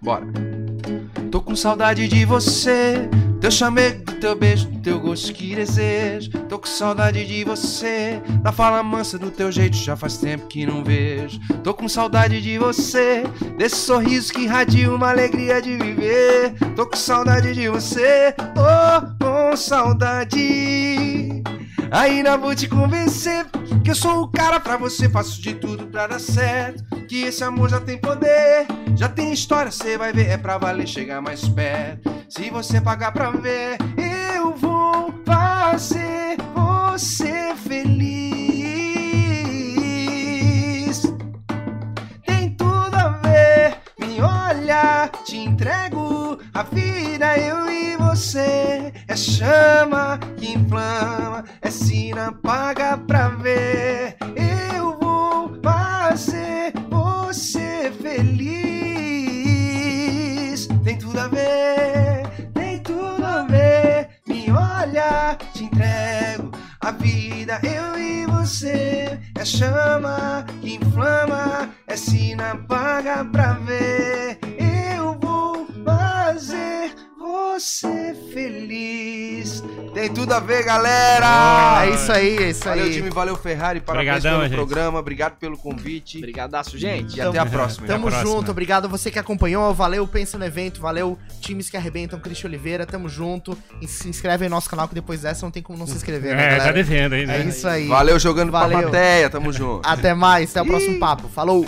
Bora. 0.01 0.25
Tô 1.31 1.41
com 1.41 1.55
saudade 1.55 2.07
de 2.07 2.25
você, 2.25 3.09
Teu 3.39 3.51
chamego, 3.51 4.03
do 4.05 4.13
teu 4.13 4.35
beijo, 4.35 4.67
do 4.67 4.79
teu 4.79 4.99
gosto 4.99 5.33
que 5.33 5.55
desejo. 5.55 6.31
Tô 6.49 6.57
com 6.57 6.67
saudade 6.67 7.25
de 7.25 7.43
você, 7.43 8.21
da 8.41 8.51
fala 8.51 8.81
mansa 8.81 9.19
do 9.19 9.29
teu 9.29 9.51
jeito, 9.51 9.75
já 9.77 9.95
faz 9.95 10.17
tempo 10.17 10.47
que 10.47 10.65
não 10.65 10.83
vejo. 10.83 11.39
Tô 11.63 11.73
com 11.73 11.87
saudade 11.87 12.41
de 12.41 12.57
você, 12.57 13.23
desse 13.57 13.75
sorriso 13.75 14.33
que 14.33 14.43
irradia 14.43 14.91
uma 14.91 15.09
alegria 15.09 15.61
de 15.61 15.77
viver. 15.77 16.53
Tô 16.75 16.87
com 16.87 16.95
saudade 16.95 17.53
de 17.53 17.69
você, 17.69 18.33
oh, 18.57 19.23
com 19.23 19.55
saudade. 19.55 21.43
Ainda 21.91 22.35
vou 22.35 22.55
te 22.55 22.67
convencer 22.67 23.45
que 23.83 23.91
eu 23.91 23.95
sou 23.95 24.23
o 24.23 24.27
cara 24.27 24.59
pra 24.59 24.75
você, 24.77 25.07
faço 25.07 25.39
de 25.41 25.53
tudo 25.53 25.85
pra 25.87 26.07
dar 26.07 26.19
certo. 26.19 26.83
Que 27.07 27.25
esse 27.25 27.43
amor 27.43 27.69
já 27.69 27.79
tem 27.79 27.97
poder, 27.97 28.65
já 28.95 29.07
tem 29.07 29.31
história, 29.31 29.71
cê 29.71 29.97
vai 29.97 30.11
ver, 30.11 30.27
é 30.29 30.37
pra 30.37 30.57
valer 30.57 30.87
chegar 30.87 31.21
mais 31.21 31.47
perto. 31.47 32.13
Se 32.27 32.49
você 32.49 32.81
pagar 32.81 33.11
pra 33.11 33.24
ver, 33.31 33.77
eu 33.97 34.53
vou 34.55 35.13
fazer 35.25 36.37
você 36.53 37.55
feliz. 37.55 38.21
Tem 42.25 42.49
tudo 42.55 42.95
a 42.95 43.09
ver, 43.23 43.77
me 43.99 44.21
olha, 44.21 45.09
te 45.23 45.37
entrego 45.37 46.39
a 46.53 46.63
vida, 46.63 47.37
eu 47.37 47.69
e 47.69 47.97
você. 47.97 48.93
É 49.07 49.15
chama 49.15 50.17
que 50.37 50.53
inflama, 50.53 51.43
é 51.61 51.69
sina 51.69 52.31
paga 52.31 52.97
pra 52.97 53.29
ver. 53.29 54.17
Eu 54.35 54.97
vou 54.99 55.59
fazer 55.63 56.73
você 56.89 57.91
feliz. 58.01 58.55
Tem 60.83 60.97
tudo 60.97 61.19
a 61.19 61.27
ver, 61.27 62.14
olha, 64.55 65.37
te 65.53 65.65
entrego 65.65 66.51
a 66.81 66.91
vida, 66.91 67.59
eu 67.63 67.99
e 67.99 68.25
você. 68.25 69.19
É 69.37 69.45
chama 69.45 70.45
que 70.61 70.75
inflama, 70.75 71.69
é 71.87 71.95
sina 71.95 72.55
paga 72.67 73.25
pra 73.25 73.53
ver. 73.53 74.39
Eu 74.95 75.17
vou 75.19 75.67
fazer 75.83 76.93
você 77.25 78.15
feliz. 78.31 79.63
Tem 79.93 80.13
tudo 80.13 80.31
a 80.33 80.39
ver, 80.39 80.63
galera! 80.63 81.83
É 81.85 81.89
isso 81.89 82.11
aí, 82.11 82.37
é 82.37 82.49
isso 82.51 82.63
Valeu, 82.63 82.85
aí. 82.85 82.93
time, 82.93 83.09
valeu, 83.09 83.35
Ferrari. 83.35 83.81
Parabéns 83.81 84.09
Obrigadão, 84.17 84.39
pelo 84.39 84.49
gente. 84.49 84.57
programa, 84.57 84.99
obrigado 84.99 85.35
pelo 85.37 85.57
convite. 85.57 86.21
Brigadaço, 86.21 86.77
gente. 86.77 87.17
E 87.17 87.21
até 87.21 87.39
a 87.39 87.45
próxima. 87.45 87.87
Tamo 87.87 88.07
a 88.07 88.11
próxima. 88.11 88.31
junto, 88.31 88.51
obrigado 88.51 88.87
você 88.87 89.09
que 89.09 89.17
acompanhou, 89.17 89.73
valeu, 89.73 90.07
pensa 90.07 90.37
no 90.37 90.45
evento, 90.45 90.79
valeu, 90.79 91.17
times 91.41 91.67
que 91.69 91.75
arrebentam, 91.77 92.19
Cristian 92.19 92.47
Oliveira, 92.49 92.85
tamo 92.85 93.09
junto. 93.09 93.57
E 93.81 93.87
se 93.87 94.07
inscreve 94.07 94.43
aí 94.45 94.49
no 94.49 94.55
nosso 94.55 94.69
canal 94.69 94.87
que 94.87 94.93
depois 94.93 95.21
dessa 95.21 95.43
não 95.45 95.51
tem 95.51 95.63
como 95.63 95.79
não 95.79 95.87
se 95.87 95.95
inscrever, 95.95 96.35
né, 96.35 96.43
É, 96.43 96.49
tá 96.51 96.57
galera? 96.57 96.73
devendo 96.73 97.13
aí, 97.13 97.25
né? 97.25 97.41
É 97.41 97.43
isso 97.45 97.67
aí. 97.67 97.87
Valeu 97.87 98.19
jogando 98.19 98.51
Valeu. 98.51 98.77
pra 98.79 98.89
plateia, 98.89 99.29
tamo 99.29 99.51
junto. 99.51 99.87
Até 99.87 100.13
mais, 100.13 100.51
até 100.51 100.61
o 100.61 100.65
próximo 100.65 100.99
papo. 100.99 101.27
Falou! 101.27 101.65